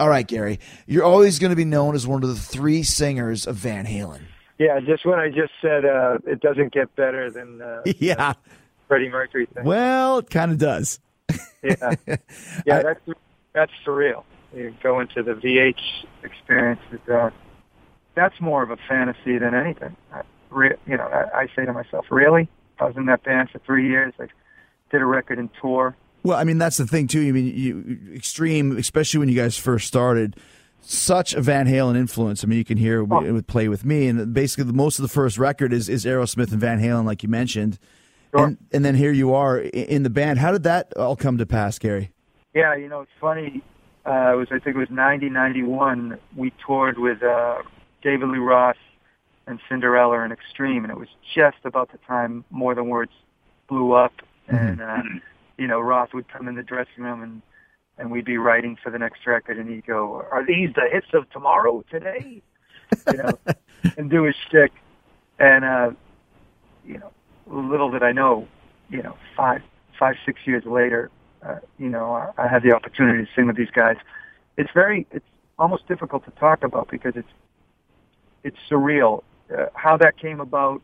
All 0.00 0.08
right, 0.08 0.26
Gary, 0.26 0.58
you're 0.86 1.04
always 1.04 1.38
going 1.38 1.50
to 1.50 1.56
be 1.56 1.64
known 1.64 1.94
as 1.94 2.06
one 2.06 2.22
of 2.22 2.28
the 2.28 2.34
three 2.34 2.82
singers 2.82 3.46
of 3.46 3.56
Van 3.56 3.86
Halen. 3.86 4.22
Yeah, 4.58 4.80
just 4.80 5.04
when 5.04 5.18
I 5.18 5.28
just 5.28 5.52
said 5.62 5.84
uh, 5.84 6.18
it 6.26 6.40
doesn't 6.40 6.72
get 6.72 6.94
better 6.96 7.30
than 7.30 7.62
uh, 7.62 7.82
Yeah. 7.98 8.34
Freddie 8.88 9.08
Mercury 9.08 9.46
thing. 9.46 9.64
Well, 9.64 10.18
it 10.18 10.30
kind 10.30 10.50
of 10.52 10.58
does. 10.58 10.98
Yeah, 11.62 11.94
yeah, 12.66 12.82
that's 12.82 13.00
that's 13.54 13.72
surreal. 13.86 14.24
You 14.54 14.74
go 14.82 15.00
into 15.00 15.22
the 15.22 15.32
VH 15.32 15.80
experience. 16.22 16.80
Uh, 17.10 17.30
that's 18.14 18.40
more 18.40 18.62
of 18.62 18.70
a 18.70 18.76
fantasy 18.88 19.38
than 19.38 19.54
anything. 19.54 19.96
I, 20.12 20.22
re, 20.50 20.74
you 20.86 20.96
know, 20.96 21.04
I, 21.04 21.42
I 21.42 21.46
say 21.56 21.64
to 21.64 21.72
myself, 21.72 22.06
really? 22.10 22.48
I 22.78 22.84
was 22.84 22.96
in 22.96 23.06
that 23.06 23.24
band 23.24 23.50
for 23.50 23.58
three 23.60 23.88
years. 23.88 24.12
I 24.20 24.26
did 24.90 25.00
a 25.00 25.06
record 25.06 25.38
and 25.38 25.48
tour. 25.60 25.96
Well, 26.24 26.36
I 26.38 26.42
mean, 26.44 26.58
that's 26.58 26.78
the 26.78 26.86
thing 26.86 27.06
too. 27.06 27.20
I 27.20 27.30
mean, 27.32 27.46
you 27.54 28.10
extreme, 28.14 28.76
especially 28.76 29.20
when 29.20 29.28
you 29.28 29.36
guys 29.36 29.56
first 29.56 29.86
started. 29.86 30.36
Such 30.86 31.32
a 31.34 31.40
Van 31.40 31.66
Halen 31.66 31.96
influence. 31.96 32.44
I 32.44 32.46
mean, 32.46 32.58
you 32.58 32.64
can 32.64 32.76
hear 32.76 33.06
Oh. 33.10 33.24
it 33.24 33.32
with 33.32 33.46
"Play 33.46 33.68
with 33.68 33.84
Me," 33.86 34.06
and 34.06 34.34
basically, 34.34 34.64
the 34.64 34.72
most 34.74 34.98
of 34.98 35.02
the 35.02 35.08
first 35.08 35.38
record 35.38 35.72
is 35.72 35.88
is 35.88 36.04
Aerosmith 36.04 36.50
and 36.52 36.60
Van 36.60 36.78
Halen, 36.80 37.04
like 37.06 37.22
you 37.22 37.28
mentioned. 37.28 37.78
Sure. 38.36 38.46
And 38.48 38.58
and 38.72 38.84
then 38.84 38.94
here 38.94 39.12
you 39.12 39.32
are 39.34 39.58
in 39.60 40.02
the 40.02 40.10
band. 40.10 40.40
How 40.40 40.52
did 40.52 40.62
that 40.64 40.92
all 40.96 41.16
come 41.16 41.38
to 41.38 41.46
pass, 41.46 41.78
Gary? 41.78 42.10
Yeah, 42.52 42.74
you 42.74 42.88
know, 42.88 43.00
it's 43.02 43.10
funny. 43.20 43.62
Uh, 44.06 44.32
it 44.34 44.36
was 44.36 44.48
I 44.50 44.58
think 44.58 44.76
it 44.76 44.78
was 44.78 44.90
ninety 44.90 45.30
ninety 45.30 45.62
one. 45.62 46.18
We 46.36 46.52
toured 46.66 46.98
with 46.98 47.22
uh, 47.22 47.62
David 48.02 48.28
Lee 48.28 48.38
Roth 48.38 48.76
and 49.46 49.58
Cinderella 49.68 50.20
and 50.22 50.32
Extreme, 50.34 50.84
and 50.84 50.90
it 50.90 50.98
was 50.98 51.08
just 51.34 51.58
about 51.64 51.92
the 51.92 51.98
time 52.06 52.44
More 52.50 52.74
Than 52.74 52.88
Words 52.90 53.12
blew 53.68 53.92
up. 53.92 54.12
And 54.48 54.82
uh, 54.82 55.00
you 55.58 55.66
know, 55.66 55.80
Roth 55.80 56.14
would 56.14 56.28
come 56.28 56.48
in 56.48 56.54
the 56.54 56.62
dressing 56.62 57.04
room 57.04 57.22
and 57.22 57.42
and 57.96 58.10
we'd 58.10 58.24
be 58.24 58.38
writing 58.38 58.76
for 58.82 58.90
the 58.90 58.98
next 58.98 59.24
record, 59.24 59.56
and 59.56 59.68
he'd 59.68 59.86
go, 59.86 60.26
"Are 60.32 60.44
these 60.44 60.70
the 60.74 60.88
hits 60.90 61.06
of 61.12 61.30
tomorrow, 61.30 61.84
today?" 61.90 62.42
You 63.10 63.16
know, 63.16 63.38
and 63.96 64.10
do 64.10 64.24
his 64.24 64.34
shtick. 64.48 64.72
And 65.38 65.64
uh, 65.64 65.90
you 66.84 66.98
know, 66.98 67.12
little 67.46 67.90
did 67.90 68.02
I 68.02 68.12
know, 68.12 68.46
you 68.90 69.02
know, 69.02 69.16
five, 69.36 69.62
five, 69.98 70.16
six 70.24 70.40
years 70.46 70.64
later, 70.64 71.10
uh, 71.42 71.56
you 71.78 71.88
know, 71.88 72.12
I, 72.12 72.30
I 72.38 72.48
had 72.48 72.62
the 72.62 72.72
opportunity 72.74 73.24
to 73.24 73.30
sing 73.34 73.46
with 73.46 73.56
these 73.56 73.70
guys. 73.70 73.96
It's 74.56 74.70
very, 74.72 75.06
it's 75.10 75.26
almost 75.58 75.86
difficult 75.88 76.24
to 76.24 76.30
talk 76.32 76.62
about 76.62 76.88
because 76.90 77.14
it's, 77.16 77.28
it's 78.42 78.56
surreal. 78.70 79.22
Uh, 79.54 79.66
how 79.74 79.96
that 79.98 80.16
came 80.16 80.40
about, 80.40 80.80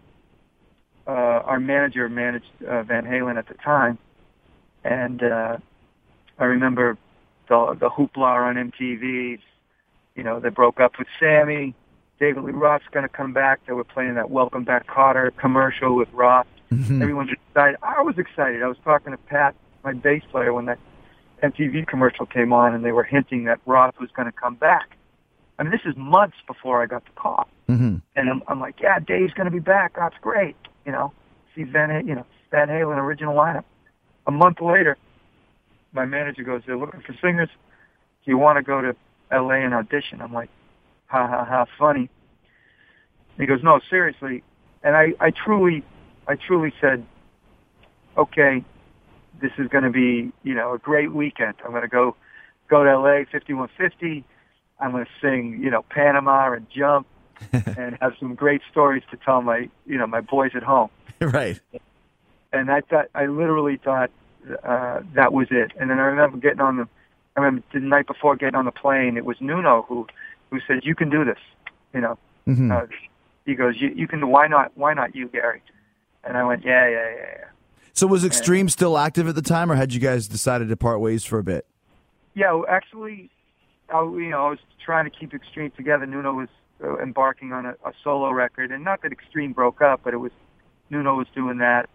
uh, 1.06 1.10
our 1.10 1.58
manager 1.60 2.08
managed 2.08 2.50
uh, 2.66 2.82
Van 2.82 3.04
Halen 3.04 3.36
at 3.36 3.48
the 3.48 3.54
time, 3.54 3.98
and 4.84 5.22
uh, 5.22 5.56
I 6.38 6.44
remember 6.44 6.96
the 7.48 7.76
the 7.78 7.90
hoopla 7.90 8.18
on 8.48 8.54
MTV. 8.72 9.38
You 10.16 10.22
know, 10.24 10.40
they 10.40 10.48
broke 10.50 10.80
up 10.80 10.98
with 10.98 11.08
Sammy. 11.18 11.74
David 12.18 12.44
Lee 12.44 12.52
Roth's 12.52 12.84
going 12.92 13.04
to 13.04 13.08
come 13.08 13.32
back. 13.32 13.60
They 13.66 13.72
were 13.72 13.84
playing 13.84 14.14
that 14.16 14.30
Welcome 14.30 14.64
Back 14.64 14.86
Kotter 14.86 15.34
commercial 15.38 15.96
with 15.96 16.08
Roth. 16.12 16.46
Mm-hmm. 16.70 17.00
Everyone's 17.00 17.30
excited. 17.32 17.76
I 17.82 18.02
was 18.02 18.18
excited. 18.18 18.62
I 18.62 18.66
was 18.66 18.76
talking 18.84 19.12
to 19.12 19.16
Pat, 19.16 19.54
my 19.84 19.94
bass 19.94 20.22
player, 20.30 20.52
when 20.52 20.66
that 20.66 20.78
MTV 21.42 21.86
commercial 21.86 22.26
came 22.26 22.52
on, 22.52 22.74
and 22.74 22.84
they 22.84 22.92
were 22.92 23.04
hinting 23.04 23.44
that 23.44 23.58
Roth 23.64 23.98
was 23.98 24.10
going 24.14 24.26
to 24.26 24.32
come 24.32 24.54
back. 24.56 24.96
I 25.58 25.62
mean, 25.62 25.72
this 25.72 25.80
is 25.86 25.96
months 25.96 26.36
before 26.46 26.82
I 26.82 26.86
got 26.86 27.04
the 27.04 27.12
call, 27.12 27.48
Mm-hmm. 27.68 27.96
and 28.16 28.28
I'm, 28.30 28.42
I'm 28.48 28.60
like, 28.60 28.80
yeah, 28.80 28.98
Dave's 28.98 29.32
going 29.32 29.44
to 29.46 29.50
be 29.50 29.58
back. 29.60 29.94
That's 29.96 30.16
great. 30.20 30.56
You 30.84 30.92
know, 30.92 31.12
see 31.54 31.62
Van, 31.62 32.06
you 32.06 32.14
know, 32.14 32.26
Van 32.50 32.68
Halen 32.68 32.98
original 32.98 33.34
lineup. 33.34 33.64
A 34.30 34.32
month 34.32 34.60
later, 34.60 34.96
my 35.92 36.04
manager 36.04 36.44
goes, 36.44 36.62
they're 36.64 36.78
looking 36.78 37.00
for 37.00 37.12
singers. 37.20 37.48
Do 38.24 38.30
you 38.30 38.38
want 38.38 38.58
to 38.58 38.62
go 38.62 38.80
to 38.80 38.94
L.A. 39.32 39.56
and 39.56 39.74
audition? 39.74 40.22
I'm 40.22 40.32
like, 40.32 40.50
ha 41.06 41.26
ha 41.26 41.44
ha, 41.44 41.66
funny. 41.76 42.08
He 43.38 43.46
goes, 43.46 43.60
no, 43.64 43.80
seriously. 43.90 44.44
And 44.84 44.94
I, 44.94 45.14
I 45.18 45.32
truly, 45.32 45.82
I 46.28 46.36
truly 46.36 46.72
said, 46.80 47.04
okay, 48.16 48.64
this 49.42 49.50
is 49.58 49.66
going 49.66 49.82
to 49.82 49.90
be, 49.90 50.30
you 50.44 50.54
know, 50.54 50.74
a 50.74 50.78
great 50.78 51.12
weekend. 51.12 51.54
I'm 51.64 51.72
going 51.72 51.82
to 51.82 51.88
go, 51.88 52.14
go 52.68 52.84
to 52.84 52.98
LA 52.98 53.24
5150. 53.32 54.24
I'm 54.78 54.92
going 54.92 55.06
to 55.06 55.10
sing, 55.20 55.60
you 55.60 55.70
know, 55.70 55.82
Panama 55.90 56.52
and 56.52 56.68
Jump 56.70 57.08
and 57.52 57.98
have 58.00 58.12
some 58.20 58.36
great 58.36 58.60
stories 58.70 59.02
to 59.10 59.16
tell 59.16 59.42
my, 59.42 59.68
you 59.86 59.98
know, 59.98 60.06
my 60.06 60.20
boys 60.20 60.52
at 60.54 60.62
home. 60.62 60.90
right. 61.20 61.58
And 62.52 62.70
I 62.70 62.80
thought, 62.82 63.06
I 63.12 63.26
literally 63.26 63.76
thought, 63.76 64.12
uh, 64.64 65.00
that 65.14 65.32
was 65.32 65.48
it. 65.50 65.72
And 65.78 65.90
then 65.90 65.98
I 65.98 66.02
remember 66.02 66.38
getting 66.38 66.60
on 66.60 66.76
the, 66.78 66.88
I 67.36 67.40
remember 67.40 67.62
the 67.72 67.80
night 67.80 68.06
before 68.06 68.36
getting 68.36 68.54
on 68.56 68.64
the 68.64 68.72
plane, 68.72 69.16
it 69.16 69.24
was 69.24 69.36
Nuno 69.40 69.82
who, 69.88 70.06
who 70.50 70.60
said, 70.66 70.80
you 70.82 70.94
can 70.94 71.10
do 71.10 71.24
this, 71.24 71.38
you 71.94 72.00
know, 72.00 72.18
Mm-hmm. 72.48 72.72
uh, 72.72 72.80
he 73.44 73.54
goes, 73.54 73.74
you, 73.78 73.90
you 73.94 74.08
can, 74.08 74.26
why 74.28 74.48
not, 74.48 74.72
why 74.74 74.94
not 74.94 75.14
you, 75.14 75.28
Gary? 75.28 75.62
And 76.24 76.36
I 76.36 76.44
went, 76.44 76.64
yeah, 76.64 76.88
yeah, 76.88 77.10
yeah, 77.10 77.34
yeah. 77.38 77.44
So 77.92 78.06
was 78.06 78.24
Extreme 78.24 78.70
still 78.70 78.96
active 78.96 79.28
at 79.28 79.34
the 79.34 79.42
time, 79.42 79.70
or 79.70 79.76
had 79.76 79.92
you 79.92 80.00
guys 80.00 80.26
decided 80.26 80.68
to 80.68 80.76
part 80.76 81.00
ways 81.00 81.22
for 81.24 81.38
a 81.38 81.44
bit? 81.44 81.66
Yeah, 82.34 82.52
well, 82.52 82.66
actually, 82.68 83.30
I, 83.92 84.02
you 84.02 84.30
know, 84.30 84.46
I 84.46 84.50
was 84.50 84.58
trying 84.84 85.04
to 85.04 85.10
keep 85.10 85.34
Extreme 85.34 85.72
together. 85.72 86.06
Nuno 86.06 86.32
was 86.32 86.48
uh, 86.82 86.98
embarking 86.98 87.52
on 87.52 87.66
a, 87.66 87.70
a 87.84 87.92
solo 88.02 88.30
record, 88.30 88.72
and 88.72 88.84
not 88.84 89.02
that 89.02 89.12
Extreme 89.12 89.52
broke 89.52 89.82
up, 89.82 90.00
but 90.02 90.14
it 90.14 90.18
was 90.18 90.32
Nuno 90.88 91.14
was 91.14 91.26
doing 91.34 91.58
that. 91.58 91.88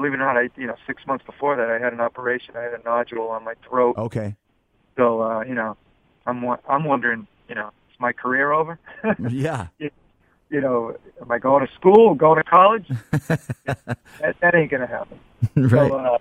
Believe 0.00 0.14
it 0.14 0.16
or 0.16 0.18
not, 0.24 0.38
I 0.38 0.48
you 0.56 0.66
know 0.66 0.76
six 0.86 1.06
months 1.06 1.26
before 1.26 1.56
that, 1.56 1.68
I 1.68 1.78
had 1.78 1.92
an 1.92 2.00
operation. 2.00 2.56
I 2.56 2.62
had 2.62 2.72
a 2.72 2.82
nodule 2.82 3.28
on 3.28 3.44
my 3.44 3.52
throat. 3.68 3.98
Okay. 3.98 4.34
So 4.96 5.20
uh, 5.20 5.42
you 5.42 5.54
know, 5.54 5.76
I'm 6.24 6.42
I'm 6.66 6.84
wondering, 6.84 7.26
you 7.50 7.54
know, 7.54 7.68
is 7.90 8.00
my 8.00 8.12
career 8.12 8.50
over? 8.50 8.78
Yeah. 9.30 9.66
you 9.78 10.60
know, 10.62 10.96
am 11.20 11.30
I 11.30 11.38
going 11.38 11.66
to 11.66 11.72
school, 11.74 12.14
going 12.14 12.42
to 12.42 12.50
college? 12.50 12.88
that, 13.26 14.36
that 14.40 14.54
ain't 14.54 14.70
gonna 14.70 14.86
happen. 14.86 15.20
right. 15.54 15.90
So, 15.90 15.96
uh, 15.98 16.18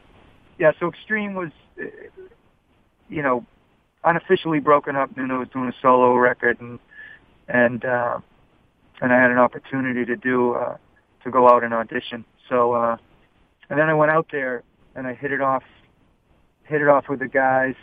yeah, 0.58 0.74
so 0.78 0.90
Extreme 0.90 1.36
was, 1.36 1.52
uh, 1.82 1.86
you 3.08 3.22
know, 3.22 3.46
unofficially 4.04 4.60
broken 4.60 4.98
up. 4.98 5.16
Nuno 5.16 5.40
was 5.40 5.48
doing 5.48 5.70
a 5.70 5.74
solo 5.82 6.16
record, 6.16 6.60
and 6.60 6.80
and 7.48 7.86
uh, 7.86 8.20
and 9.00 9.14
I 9.14 9.22
had 9.22 9.32
an 9.32 9.38
opportunity 9.38 10.04
to 10.04 10.18
do 10.18 10.56
uh, 10.56 10.76
to 11.24 11.32
go 11.32 11.48
out 11.48 11.64
and 11.64 11.74
audition. 11.74 12.26
So, 12.50 12.74
uh, 12.74 12.98
and 13.70 13.80
then 13.80 13.90
I 13.90 13.94
went 13.94 14.12
out 14.12 14.28
there 14.32 14.64
and 14.96 15.08
I 15.08 15.14
hit 15.14 15.32
it 15.32 15.42
off, 15.42 15.64
hit 16.64 16.82
it 16.82 16.88
off 16.88 17.10
with 17.10 17.20
the 17.20 17.28
guys. 17.28 17.76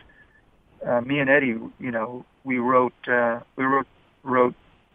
Uh, 0.86 1.00
me 1.00 1.18
and 1.18 1.30
Eddie, 1.30 1.56
you 1.80 1.90
know, 1.90 2.24
we 2.44 2.58
wrote 2.58 2.94
uh, 3.08 3.40
we 3.56 3.64
wrote 3.64 3.86
wrote 4.22 4.54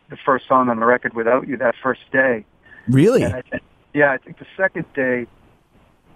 the 0.09 0.17
first 0.17 0.47
song 0.47 0.69
on 0.69 0.79
the 0.79 0.85
record 0.85 1.13
without 1.13 1.47
you 1.47 1.57
that 1.57 1.75
first 1.81 2.01
day. 2.11 2.45
really? 2.87 3.23
And 3.23 3.33
I 3.35 3.41
think, 3.41 3.63
yeah, 3.93 4.11
I 4.11 4.17
think 4.17 4.37
the 4.39 4.45
second 4.55 4.85
day, 4.93 5.25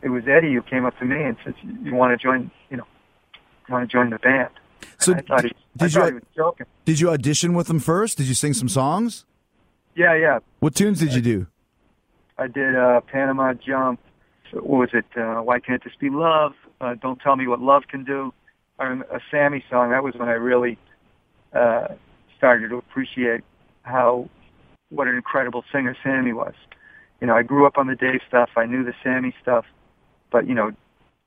it 0.01 0.09
was 0.09 0.23
Eddie 0.27 0.53
who 0.53 0.61
came 0.61 0.85
up 0.85 0.97
to 0.99 1.05
me 1.05 1.21
and 1.23 1.35
said, 1.43 1.55
"You 1.83 1.93
want 1.95 2.17
to 2.17 2.23
join? 2.23 2.51
You 2.69 2.77
know, 2.77 2.85
you 3.67 3.73
want 3.73 3.89
to 3.89 3.91
join 3.91 4.09
the 4.11 4.19
band?" 4.19 4.49
So 4.99 5.13
I 5.13 5.21
thought, 5.21 5.43
he, 5.43 5.51
I 5.79 5.83
did 5.87 5.91
thought 5.93 6.13
you 6.13 6.15
he 6.15 6.21
joking. 6.35 6.65
did 6.85 6.99
you 6.99 7.09
audition 7.09 7.53
with 7.53 7.67
them 7.67 7.79
first? 7.79 8.17
Did 8.17 8.27
you 8.27 8.33
sing 8.33 8.53
some 8.53 8.69
songs? 8.69 9.25
Yeah, 9.95 10.13
yeah. 10.15 10.39
What 10.59 10.75
tunes 10.75 10.99
did 10.99 11.13
you 11.13 11.21
do? 11.21 11.47
I 12.37 12.47
did 12.47 12.75
uh, 12.75 13.01
Panama 13.01 13.53
Jump. 13.53 13.99
What 14.55 14.79
was 14.79 14.89
it? 14.93 15.05
Uh, 15.17 15.41
Why 15.41 15.59
can't 15.59 15.83
this 15.83 15.93
be 15.99 16.09
love? 16.09 16.53
Uh, 16.81 16.95
Don't 16.95 17.19
tell 17.19 17.35
me 17.35 17.47
what 17.47 17.61
love 17.61 17.83
can 17.89 18.03
do. 18.03 18.33
A 18.79 19.19
Sammy 19.31 19.63
song. 19.69 19.91
That 19.91 20.03
was 20.03 20.15
when 20.15 20.27
I 20.27 20.33
really 20.33 20.77
uh, 21.53 21.87
started 22.37 22.69
to 22.69 22.75
appreciate 22.77 23.41
how 23.83 24.29
what 24.89 25.07
an 25.07 25.15
incredible 25.15 25.63
singer 25.71 25.95
Sammy 26.03 26.33
was. 26.33 26.53
You 27.21 27.27
know, 27.27 27.35
I 27.35 27.43
grew 27.43 27.65
up 27.65 27.77
on 27.77 27.87
the 27.87 27.95
Dave 27.95 28.19
stuff. 28.27 28.49
I 28.57 28.65
knew 28.65 28.83
the 28.83 28.93
Sammy 29.01 29.33
stuff, 29.41 29.65
but 30.31 30.45
you 30.47 30.53
know, 30.53 30.71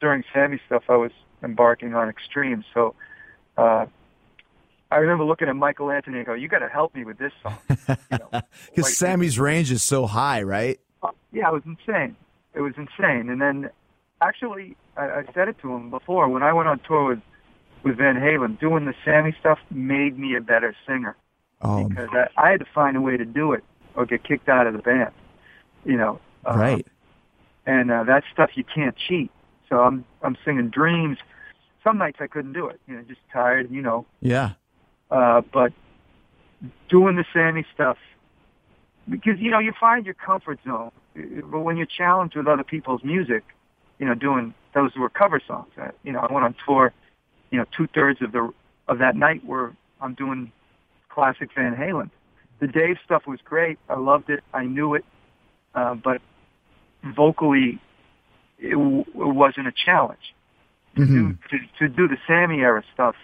during 0.00 0.24
Sammy 0.32 0.60
stuff, 0.66 0.84
I 0.90 0.96
was 0.96 1.10
embarking 1.42 1.94
on 1.94 2.08
extreme. 2.10 2.64
So 2.74 2.94
uh, 3.56 3.86
I 4.90 4.96
remember 4.96 5.24
looking 5.24 5.48
at 5.48 5.56
Michael 5.56 5.90
Anthony 5.90 6.18
and 6.18 6.26
go, 6.26 6.34
"You 6.34 6.48
got 6.48 6.58
to 6.58 6.68
help 6.68 6.94
me 6.94 7.04
with 7.04 7.16
this 7.18 7.32
song." 7.42 7.58
You 8.12 8.18
know, 8.18 8.28
Because 8.66 8.84
like- 8.84 8.92
Sammy's 8.94 9.38
range 9.38 9.70
is 9.72 9.82
so 9.82 10.06
high, 10.06 10.42
right? 10.42 10.78
uh, 11.02 11.10
yeah, 11.32 11.48
it 11.48 11.52
was 11.54 11.62
insane. 11.64 12.14
It 12.58 12.62
was 12.62 12.74
insane. 12.76 13.30
And 13.30 13.40
then, 13.40 13.70
actually, 14.20 14.76
I, 14.96 15.04
I 15.20 15.24
said 15.32 15.46
it 15.48 15.58
to 15.62 15.72
him 15.72 15.90
before 15.90 16.28
when 16.28 16.42
I 16.42 16.52
went 16.52 16.68
on 16.68 16.80
tour 16.80 17.04
with 17.10 17.20
with 17.84 17.96
Van 17.96 18.16
Halen. 18.16 18.58
Doing 18.58 18.84
the 18.84 18.94
Sammy 19.04 19.32
stuff 19.38 19.60
made 19.70 20.18
me 20.18 20.34
a 20.34 20.40
better 20.40 20.74
singer 20.84 21.16
Oh, 21.62 21.84
because 21.88 22.08
I, 22.12 22.26
I 22.36 22.50
had 22.50 22.58
to 22.60 22.66
find 22.74 22.96
a 22.96 23.00
way 23.00 23.16
to 23.16 23.24
do 23.24 23.52
it 23.52 23.62
or 23.94 24.06
get 24.06 24.24
kicked 24.24 24.48
out 24.48 24.66
of 24.66 24.72
the 24.72 24.80
band. 24.80 25.12
You 25.84 25.96
know, 25.96 26.18
uh, 26.44 26.56
right. 26.58 26.86
And 27.64 27.92
uh, 27.92 28.02
that 28.04 28.24
stuff 28.32 28.50
you 28.54 28.64
can't 28.64 28.96
cheat. 28.96 29.30
So 29.68 29.80
I'm 29.80 30.04
I'm 30.22 30.36
singing 30.44 30.68
Dreams. 30.70 31.18
Some 31.84 31.98
nights 31.98 32.18
I 32.20 32.26
couldn't 32.26 32.54
do 32.54 32.66
it. 32.66 32.80
You 32.88 32.96
know, 32.96 33.02
just 33.02 33.20
tired. 33.32 33.70
You 33.70 33.82
know, 33.82 34.04
Yeah. 34.20 34.54
uh, 35.12 35.42
but 35.52 35.72
doing 36.88 37.14
the 37.14 37.24
Sammy 37.32 37.64
stuff, 37.72 37.98
because 39.08 39.38
you 39.38 39.50
know 39.52 39.60
you 39.60 39.72
find 39.78 40.04
your 40.04 40.14
comfort 40.14 40.58
zone. 40.64 40.90
But 41.44 41.60
when 41.60 41.76
you're 41.76 41.86
challenged 41.86 42.36
with 42.36 42.46
other 42.46 42.64
people's 42.64 43.02
music, 43.02 43.44
you 43.98 44.06
know, 44.06 44.14
doing 44.14 44.54
those 44.74 44.90
were 44.96 45.08
cover 45.08 45.40
songs. 45.46 45.70
Uh, 45.80 45.88
you 46.04 46.12
know, 46.12 46.20
I 46.20 46.32
went 46.32 46.44
on 46.44 46.54
tour. 46.66 46.92
You 47.50 47.58
know, 47.58 47.64
two 47.76 47.86
thirds 47.88 48.22
of 48.22 48.32
the 48.32 48.52
of 48.86 48.98
that 48.98 49.16
night 49.16 49.44
were 49.44 49.74
I'm 50.00 50.14
doing 50.14 50.52
classic 51.08 51.50
Van 51.54 51.74
Halen. 51.74 52.10
The 52.60 52.66
Dave 52.66 52.96
stuff 53.04 53.26
was 53.26 53.40
great. 53.44 53.78
I 53.88 53.98
loved 53.98 54.30
it. 54.30 54.42
I 54.52 54.64
knew 54.64 54.94
it, 54.94 55.04
uh, 55.74 55.94
but 55.94 56.20
vocally, 57.04 57.80
it, 58.58 58.72
w- 58.72 59.04
it 59.14 59.34
wasn't 59.34 59.68
a 59.68 59.72
challenge. 59.72 60.34
To, 60.96 61.06
do, 61.06 61.38
to, 61.50 61.58
to 61.78 61.88
do 61.88 62.08
the 62.08 62.16
Sammy 62.26 62.60
era 62.60 62.82
stuff 62.92 63.14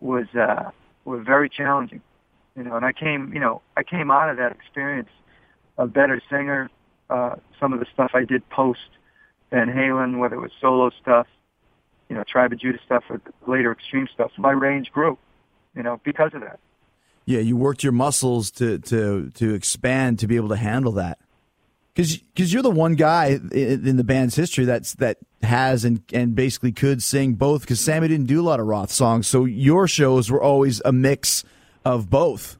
was 0.00 0.26
uh, 0.34 0.70
was 1.04 1.22
very 1.26 1.50
challenging, 1.50 2.00
you 2.56 2.62
know. 2.62 2.74
And 2.76 2.86
I 2.86 2.92
came, 2.92 3.32
you 3.34 3.40
know, 3.40 3.60
I 3.76 3.82
came 3.82 4.10
out 4.10 4.30
of 4.30 4.38
that 4.38 4.52
experience 4.52 5.10
a 5.76 5.86
better 5.86 6.22
singer. 6.30 6.70
Uh, 7.08 7.36
some 7.60 7.72
of 7.72 7.80
the 7.80 7.86
stuff 7.92 8.12
I 8.14 8.24
did 8.24 8.48
post 8.50 8.80
Van 9.50 9.68
Halen, 9.68 10.18
whether 10.18 10.36
it 10.36 10.40
was 10.40 10.50
solo 10.60 10.90
stuff, 11.00 11.26
you 12.08 12.16
know, 12.16 12.24
Tribe 12.24 12.52
of 12.52 12.60
Judah 12.60 12.78
stuff, 12.84 13.04
or 13.08 13.20
later 13.46 13.72
extreme 13.72 14.08
stuff, 14.12 14.32
my 14.36 14.50
range 14.50 14.90
grew, 14.92 15.18
you 15.74 15.82
know, 15.82 16.00
because 16.04 16.34
of 16.34 16.40
that. 16.40 16.58
Yeah, 17.24 17.40
you 17.40 17.56
worked 17.56 17.82
your 17.82 17.92
muscles 17.92 18.50
to 18.52 18.78
to 18.78 19.30
to 19.34 19.54
expand 19.54 20.20
to 20.20 20.26
be 20.26 20.36
able 20.36 20.48
to 20.50 20.56
handle 20.56 20.92
that. 20.92 21.18
Because 21.94 22.52
you're 22.52 22.62
the 22.62 22.70
one 22.70 22.94
guy 22.94 23.40
in, 23.50 23.88
in 23.88 23.96
the 23.96 24.04
band's 24.04 24.36
history 24.36 24.64
that's 24.64 24.94
that 24.94 25.18
has 25.42 25.84
and 25.84 26.02
and 26.12 26.34
basically 26.34 26.70
could 26.70 27.02
sing 27.02 27.34
both. 27.34 27.62
Because 27.62 27.80
Sammy 27.80 28.06
didn't 28.06 28.26
do 28.26 28.40
a 28.40 28.44
lot 28.44 28.60
of 28.60 28.66
Roth 28.66 28.92
songs, 28.92 29.26
so 29.26 29.44
your 29.44 29.88
shows 29.88 30.30
were 30.30 30.40
always 30.40 30.80
a 30.84 30.92
mix 30.92 31.42
of 31.84 32.10
both. 32.10 32.58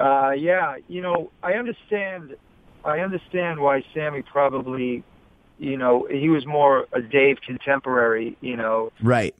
Uh, 0.00 0.30
yeah, 0.30 0.76
you 0.88 1.00
know, 1.00 1.30
I 1.42 1.52
understand. 1.54 2.36
I 2.84 3.00
understand 3.00 3.60
why 3.60 3.84
Sammy 3.94 4.22
probably, 4.22 5.02
you 5.58 5.76
know, 5.76 6.06
he 6.10 6.28
was 6.28 6.46
more 6.46 6.86
a 6.92 7.00
Dave 7.00 7.38
contemporary. 7.44 8.36
You 8.40 8.56
know, 8.56 8.92
Right. 9.02 9.34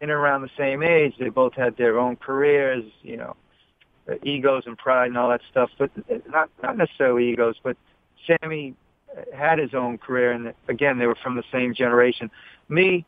in 0.00 0.10
around 0.10 0.42
the 0.42 0.50
same 0.56 0.82
age. 0.82 1.14
They 1.18 1.28
both 1.28 1.54
had 1.54 1.76
their 1.76 1.98
own 1.98 2.16
careers. 2.16 2.84
You 3.02 3.16
know, 3.18 3.36
egos 4.22 4.64
and 4.66 4.76
pride 4.76 5.06
and 5.06 5.18
all 5.18 5.28
that 5.28 5.42
stuff. 5.50 5.70
But 5.78 5.90
uh, 6.10 6.18
not 6.28 6.50
not 6.62 6.76
necessarily 6.76 7.30
egos. 7.30 7.56
But 7.62 7.76
Sammy 8.26 8.74
had 9.34 9.58
his 9.58 9.74
own 9.74 9.98
career, 9.98 10.32
and 10.32 10.52
again, 10.68 10.98
they 10.98 11.06
were 11.06 11.16
from 11.22 11.36
the 11.36 11.44
same 11.52 11.74
generation. 11.74 12.30
Me, 12.68 13.04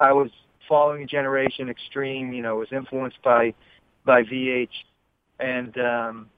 I 0.00 0.12
was 0.12 0.30
following 0.68 1.02
a 1.02 1.06
Generation 1.06 1.68
Extreme. 1.68 2.32
You 2.32 2.42
know, 2.42 2.56
was 2.56 2.72
influenced 2.72 3.22
by 3.22 3.54
by 4.04 4.22
VH, 4.22 4.70
and 5.38 5.76
um, 5.78 6.30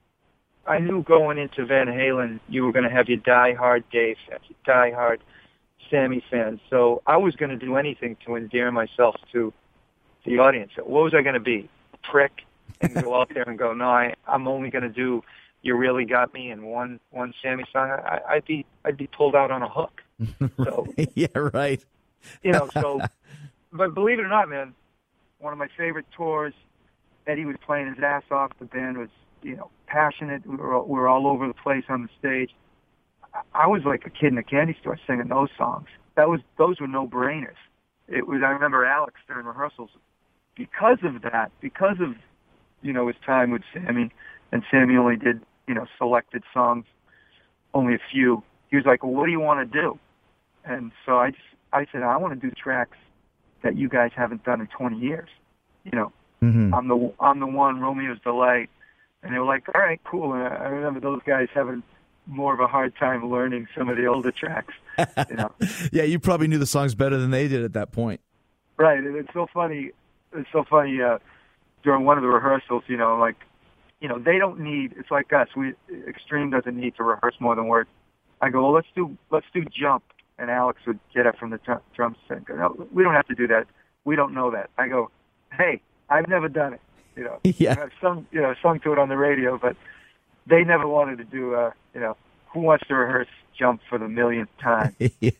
I 0.67 0.79
knew 0.79 1.03
going 1.03 1.37
into 1.37 1.65
Van 1.65 1.87
Halen, 1.87 2.39
you 2.49 2.65
were 2.65 2.71
going 2.71 2.85
to 2.85 2.89
have 2.89 3.07
your 3.07 3.17
die 3.17 3.53
hard 3.53 3.83
Dave, 3.91 4.17
your 4.27 4.39
die 4.65 4.91
hard 4.91 5.21
Sammy 5.89 6.23
fans. 6.29 6.59
So 6.69 7.01
I 7.05 7.17
was 7.17 7.35
going 7.35 7.51
to 7.51 7.57
do 7.57 7.75
anything 7.75 8.17
to 8.25 8.35
endear 8.35 8.71
myself 8.71 9.15
to 9.31 9.53
the 10.25 10.39
audience. 10.39 10.71
What 10.77 11.03
was 11.03 11.13
I 11.13 11.21
going 11.21 11.35
to 11.35 11.39
be? 11.39 11.69
A 11.93 11.97
prick 11.97 12.43
and 12.81 12.93
go 12.93 13.19
out 13.19 13.31
there 13.33 13.43
and 13.43 13.57
go, 13.57 13.73
no, 13.73 13.85
I, 13.85 14.15
I'm 14.27 14.47
only 14.47 14.69
going 14.69 14.83
to 14.83 14.89
do 14.89 15.23
"You 15.61 15.75
Really 15.75 16.05
Got 16.05 16.33
Me" 16.33 16.49
and 16.49 16.63
one 16.63 16.99
one 17.11 17.33
Sammy 17.41 17.63
song. 17.71 17.89
I, 17.91 18.19
I'd 18.27 18.45
be 18.45 18.65
I'd 18.83 18.97
be 18.97 19.07
pulled 19.07 19.35
out 19.35 19.51
on 19.51 19.61
a 19.61 19.69
hook. 19.69 20.01
So 20.63 20.87
yeah, 21.13 21.27
right. 21.35 21.83
you 22.41 22.53
know, 22.53 22.69
so 22.73 23.01
but 23.73 23.93
believe 23.93 24.19
it 24.19 24.23
or 24.23 24.29
not, 24.29 24.49
man, 24.49 24.73
one 25.39 25.53
of 25.53 25.59
my 25.59 25.67
favorite 25.77 26.05
tours. 26.15 26.53
Eddie 27.27 27.45
was 27.45 27.55
playing 27.65 27.87
his 27.87 28.03
ass 28.03 28.23
off. 28.29 28.51
The 28.59 28.65
band 28.65 28.97
was, 28.99 29.09
you 29.41 29.55
know, 29.55 29.71
passionate. 29.87 30.45
We 30.45 30.55
were 30.55 30.73
all, 30.73 30.85
we 30.85 30.99
were 30.99 31.07
all 31.07 31.27
over 31.27 31.47
the 31.47 31.53
place 31.53 31.83
on 31.89 32.03
the 32.03 32.09
stage. 32.19 32.51
I- 33.53 33.67
was 33.67 33.83
like 33.85 34.05
a 34.05 34.09
kid 34.09 34.31
in 34.31 34.37
a 34.37 34.43
candy 34.43 34.77
store 34.79 34.97
singing 35.05 35.27
those 35.27 35.49
songs. 35.57 35.87
That 36.15 36.29
was 36.29 36.39
those 36.57 36.79
were 36.79 36.87
no 36.87 37.07
brainers. 37.07 37.59
It 38.07 38.27
was. 38.27 38.41
I 38.43 38.49
remember 38.49 38.85
Alex 38.85 39.15
during 39.27 39.45
rehearsals 39.45 39.89
because 40.55 40.99
of 41.03 41.21
that, 41.23 41.51
because 41.59 41.97
of 41.99 42.15
you 42.81 42.93
know 42.93 43.07
his 43.07 43.17
time 43.25 43.51
with 43.51 43.63
Sammy, 43.73 44.11
and 44.51 44.63
Sammy 44.71 44.95
only 44.95 45.17
did 45.17 45.41
you 45.67 45.73
know 45.73 45.85
selected 45.97 46.43
songs, 46.53 46.85
only 47.73 47.95
a 47.95 47.99
few. 48.11 48.43
He 48.69 48.77
was 48.77 48.85
like, 48.85 49.03
"Well, 49.03 49.13
what 49.13 49.25
do 49.25 49.31
you 49.31 49.39
want 49.39 49.69
to 49.69 49.81
do?" 49.81 49.99
And 50.63 50.91
so 51.05 51.17
I 51.17 51.31
just 51.31 51.43
I 51.73 51.85
said, 51.91 52.03
"I 52.03 52.17
want 52.17 52.39
to 52.39 52.47
do 52.47 52.53
tracks 52.55 52.97
that 53.63 53.75
you 53.75 53.89
guys 53.89 54.11
haven't 54.15 54.43
done 54.43 54.61
in 54.61 54.67
20 54.67 54.97
years." 54.97 55.29
You 55.83 55.91
know, 55.91 56.11
hmm 56.39 56.73
I'm 56.73 56.87
the 56.87 57.13
I'm 57.19 57.39
the 57.39 57.47
one 57.47 57.79
Romeo's 57.79 58.19
delight, 58.21 58.69
and 59.25 59.33
they 59.35 59.39
were 59.39 59.45
like, 59.45 59.67
"All 59.75 59.81
right, 59.81 59.99
cool." 60.05 60.31
And 60.33 60.43
I 60.43 60.55
I 60.55 60.67
remember 60.69 61.01
those 61.01 61.19
guys 61.25 61.49
having 61.53 61.83
more 62.27 62.53
of 62.53 62.59
a 62.61 62.67
hard 62.67 62.95
time 62.95 63.29
learning 63.29 63.67
some 63.77 63.89
of 63.89 63.97
the 63.97 64.05
older 64.05 64.31
tracks. 64.31 64.73
You 65.29 65.35
know, 65.35 65.51
Yeah, 65.91 66.03
you 66.03 66.19
probably 66.19 66.47
knew 66.47 66.57
the 66.57 66.65
songs 66.65 66.95
better 66.95 67.17
than 67.17 67.31
they 67.31 67.47
did 67.47 67.63
at 67.63 67.73
that 67.73 67.91
point. 67.91 68.21
right? 68.77 68.97
And 68.97 69.15
it's 69.17 69.33
so 69.33 69.47
funny. 69.53 69.91
It's 70.33 70.49
so 70.51 70.63
funny. 70.63 71.01
Uh, 71.01 71.19
during 71.83 72.03
one 72.05 72.17
of 72.17 72.23
the 72.23 72.29
rehearsals, 72.29 72.83
you 72.87 72.97
know, 72.97 73.15
like, 73.17 73.35
you 74.01 74.07
know, 74.07 74.17
they 74.17 74.39
don't 74.39 74.59
need. 74.59 74.93
It's 74.97 75.11
like 75.11 75.31
us. 75.33 75.49
We 75.55 75.73
Extreme 76.07 76.49
doesn't 76.51 76.75
need 76.75 76.95
to 76.95 77.03
rehearse 77.03 77.35
more 77.39 77.55
than 77.55 77.67
words. 77.67 77.89
I 78.41 78.49
go, 78.49 78.63
well, 78.63 78.71
let's 78.73 78.87
do 78.95 79.17
let's 79.31 79.45
do 79.53 79.63
jump, 79.65 80.03
and 80.39 80.49
Alex 80.49 80.79
would 80.87 80.99
get 81.13 81.27
up 81.27 81.37
from 81.37 81.51
the 81.51 81.57
drum, 81.59 81.79
drum 81.95 82.15
set. 82.27 82.37
and 82.37 82.45
go, 82.45 82.55
No, 82.55 82.87
we 82.91 83.03
don't 83.03 83.13
have 83.13 83.27
to 83.27 83.35
do 83.35 83.47
that. 83.47 83.67
We 84.03 84.15
don't 84.15 84.33
know 84.33 84.51
that. 84.51 84.69
I 84.77 84.87
go, 84.87 85.09
hey, 85.53 85.81
I've 86.09 86.27
never 86.27 86.47
done 86.49 86.73
it. 86.73 86.81
You 87.15 87.23
know, 87.25 87.39
Yeah. 87.43 87.75
I've 87.81 87.91
sung, 88.01 88.25
you 88.31 88.41
know, 88.41 88.53
sung 88.61 88.79
to 88.81 88.91
it 88.93 88.99
on 88.99 89.09
the 89.09 89.17
radio, 89.17 89.57
but 89.57 89.75
they 90.47 90.63
never 90.63 90.87
wanted 90.87 91.17
to 91.19 91.23
do, 91.23 91.55
uh, 91.55 91.71
you 91.93 92.01
know, 92.01 92.15
who 92.53 92.59
wants 92.61 92.85
to 92.87 92.95
rehearse 92.95 93.27
jump 93.57 93.81
for 93.89 93.97
the 93.97 94.07
millionth 94.07 94.49
time? 94.61 94.95
yeah. 94.99 95.31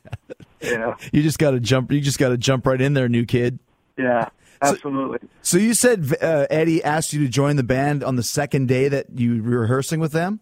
You 0.62 0.78
know, 0.78 0.96
You 1.12 1.22
just 1.22 1.38
got 1.38 1.52
to 1.52 1.60
jump. 1.60 1.92
You 1.92 2.02
just 2.02 2.18
got 2.20 2.30
to 2.30 2.38
jump 2.38 2.66
right 2.66 2.80
in 2.82 2.94
there, 2.94 3.08
new 3.10 3.26
kid. 3.26 3.60
yeah, 3.98 4.30
absolutely. 4.62 5.20
So 5.42 5.58
you 5.58 5.74
said 5.74 6.16
uh, 6.22 6.48
Eddie 6.50 6.84
asked 6.84 7.14
you 7.14 7.24
to 7.24 7.30
join 7.30 7.56
the 7.56 7.64
band 7.64 8.04
on 8.04 8.16
the 8.16 8.24
second 8.24 8.68
day 8.68 8.88
that 8.88 9.08
you 9.16 9.44
were 9.44 9.60
rehearsing 9.62 10.00
with 10.00 10.12
them. 10.12 10.40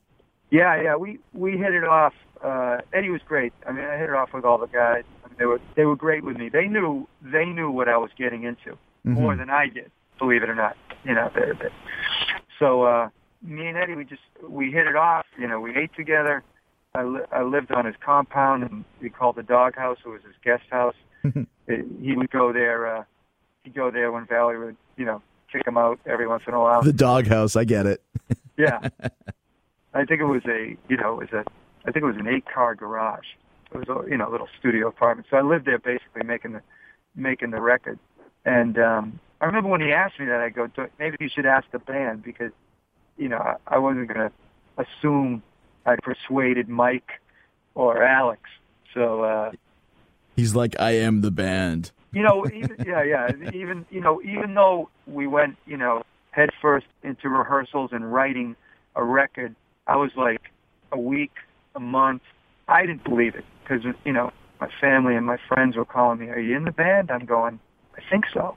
Yeah, 0.50 0.82
yeah, 0.82 0.96
we 0.96 1.20
we 1.34 1.58
hit 1.58 1.74
it 1.74 1.84
off. 1.84 2.14
Uh, 2.44 2.78
Eddie 2.94 3.10
was 3.10 3.22
great. 3.28 3.54
I 3.68 3.72
mean, 3.72 3.86
I 3.86 3.98
hit 3.98 4.10
it 4.10 4.16
off 4.16 4.34
with 4.34 4.46
all 4.46 4.58
the 4.60 4.68
guys. 4.68 5.04
I 5.26 5.28
mean, 5.30 5.36
they 5.40 5.46
were 5.46 5.60
they 5.76 5.86
were 5.86 5.96
great 5.96 6.24
with 6.24 6.38
me. 6.38 6.48
They 6.50 6.68
knew 6.68 7.08
they 7.22 7.46
knew 7.46 7.72
what 7.72 7.90
I 7.90 7.98
was 7.98 8.12
getting 8.18 8.44
into 8.44 8.78
more 9.04 9.36
than 9.36 9.50
I 9.50 9.68
did. 9.68 9.92
Believe 10.24 10.42
it 10.42 10.50
or 10.50 10.56
not, 10.56 10.78
you 11.04 11.14
know. 11.14 11.30
They, 11.36 11.42
they, 11.62 11.70
so 12.58 12.84
uh, 12.84 13.10
me 13.42 13.68
and 13.68 13.78
Eddie, 13.78 13.96
we 13.96 14.06
just 14.06 14.22
we 14.48 14.72
hit 14.72 14.88
it 14.88 14.96
off. 14.96 15.26
You 15.38 15.50
know, 15.50 15.60
we 15.60 15.76
ate 15.76 15.94
together. 15.98 16.44
I, 16.96 17.04
li- 17.04 17.26
I 17.30 17.42
lived 17.42 17.74
on 17.74 17.84
his 17.86 17.96
compound, 18.00 18.64
and 18.64 18.86
we 19.02 19.10
called 19.10 19.36
the 19.36 19.44
dog 19.44 19.76
house. 19.76 19.98
It 20.06 20.08
was 20.08 20.22
his 20.26 20.36
guest 20.44 20.64
house. 20.72 20.96
It- 21.68 21.86
he 22.02 22.16
would 22.16 22.30
go 22.32 22.54
there. 22.54 22.88
Uh, 22.88 23.04
he'd 23.66 23.74
go 23.74 23.92
there 23.92 24.14
when 24.14 24.26
Valley 24.28 24.58
would, 24.58 24.78
you 24.96 25.04
know, 25.04 25.22
kick 25.52 25.68
him 25.68 25.78
out 25.78 26.00
every 26.06 26.26
once 26.28 26.44
in 26.48 26.54
a 26.54 26.60
while. 26.60 26.82
The 26.84 26.94
doghouse. 26.94 27.56
I 27.58 27.66
get 27.66 27.86
it. 27.86 28.02
Yeah. 28.56 28.80
I 29.96 30.06
think 30.06 30.22
it 30.22 30.26
was 30.26 30.44
a, 30.46 30.78
you 30.88 30.96
know, 30.96 31.20
it 31.20 31.32
was 31.32 31.34
a, 31.34 31.44
I 31.88 31.92
think 31.92 32.04
it 32.04 32.06
was 32.06 32.18
an 32.18 32.28
eight-car 32.28 32.76
garage. 32.76 33.26
It 33.74 33.78
was 33.80 33.90
a, 33.90 34.10
you 34.10 34.16
know, 34.16 34.30
a 34.30 34.32
little 34.32 34.48
studio 34.60 34.88
apartment. 34.90 35.28
So 35.32 35.38
I 35.38 35.42
lived 35.42 35.66
there 35.66 35.80
basically 35.80 36.24
making 36.24 36.52
the, 36.54 36.62
making 37.16 37.50
the 37.52 37.60
record. 37.62 37.98
And 38.46 38.78
um, 38.78 39.20
I 39.44 39.46
remember 39.48 39.68
when 39.68 39.82
he 39.82 39.92
asked 39.92 40.22
me 40.22 40.26
that, 40.28 40.40
I 40.40 40.48
go, 40.48 40.70
maybe 40.98 41.18
you 41.20 41.28
should 41.28 41.46
ask 41.46 41.70
the 41.72 41.80
band 41.80 42.24
because, 42.24 42.54
you 43.18 43.28
know, 43.28 43.58
I, 43.68 43.78
wasn't 43.78 44.08
going 44.08 44.30
to 44.30 44.32
assume 44.82 45.44
I 45.86 45.98
persuaded 46.02 46.70
Mike 46.70 47.20
or 47.76 48.02
Alex. 48.02 48.44
So, 48.94 49.24
uh, 49.24 49.52
He's 50.38 50.56
like, 50.56 50.80
I 50.80 50.92
am 50.92 51.20
the 51.20 51.30
band. 51.30 51.92
you 52.14 52.24
know, 52.24 52.46
even, 52.46 52.78
yeah, 52.88 53.04
yeah. 53.04 53.32
Even 53.54 53.86
you 53.92 54.00
know, 54.00 54.22
even 54.22 54.54
though 54.54 54.90
we 55.08 55.28
went, 55.28 55.58
you 55.68 55.76
know, 55.76 56.04
head 56.32 56.52
first 56.62 56.86
into 57.04 57.28
rehearsals 57.28 57.90
and 57.92 58.14
writing 58.14 58.56
a 58.96 59.04
record, 59.04 59.56
I 59.88 59.98
was 59.98 60.12
like 60.16 60.42
a 60.94 60.98
week, 60.98 61.34
a 61.76 61.82
month. 61.82 62.22
I 62.70 62.86
didn't 62.86 63.04
believe 63.04 63.36
it 63.36 63.44
because 63.62 63.84
you 64.06 64.14
know 64.14 64.32
my 64.62 64.70
family 64.80 65.16
and 65.16 65.26
my 65.26 65.38
friends 65.50 65.76
were 65.76 65.86
calling 65.86 66.20
me, 66.20 66.30
"Are 66.30 66.40
you 66.40 66.56
in 66.56 66.64
the 66.64 66.72
band?" 66.72 67.12
I'm 67.12 67.26
going, 67.26 67.60
"I 67.98 68.02
think 68.10 68.24
so. 68.34 68.56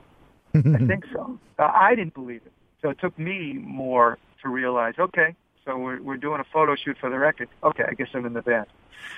I 0.65 0.85
think 0.87 1.05
so." 1.11 1.39
Uh, 1.59 1.71
I 1.73 1.95
didn't 1.95 2.13
believe 2.13 2.41
it, 2.45 2.53
so 2.81 2.89
it 2.89 2.99
took 2.99 3.17
me 3.17 3.53
more 3.53 4.17
to 4.43 4.49
realize, 4.49 4.95
okay, 4.99 5.35
so 5.65 5.77
we're 5.77 6.01
we're 6.01 6.17
doing 6.17 6.39
a 6.39 6.45
photo 6.45 6.75
shoot 6.75 6.97
for 6.99 7.09
the 7.09 7.17
record. 7.17 7.49
Okay, 7.63 7.83
I 7.87 7.93
guess 7.93 8.07
I'm 8.13 8.25
in 8.25 8.33
the 8.33 8.41
band. 8.41 8.67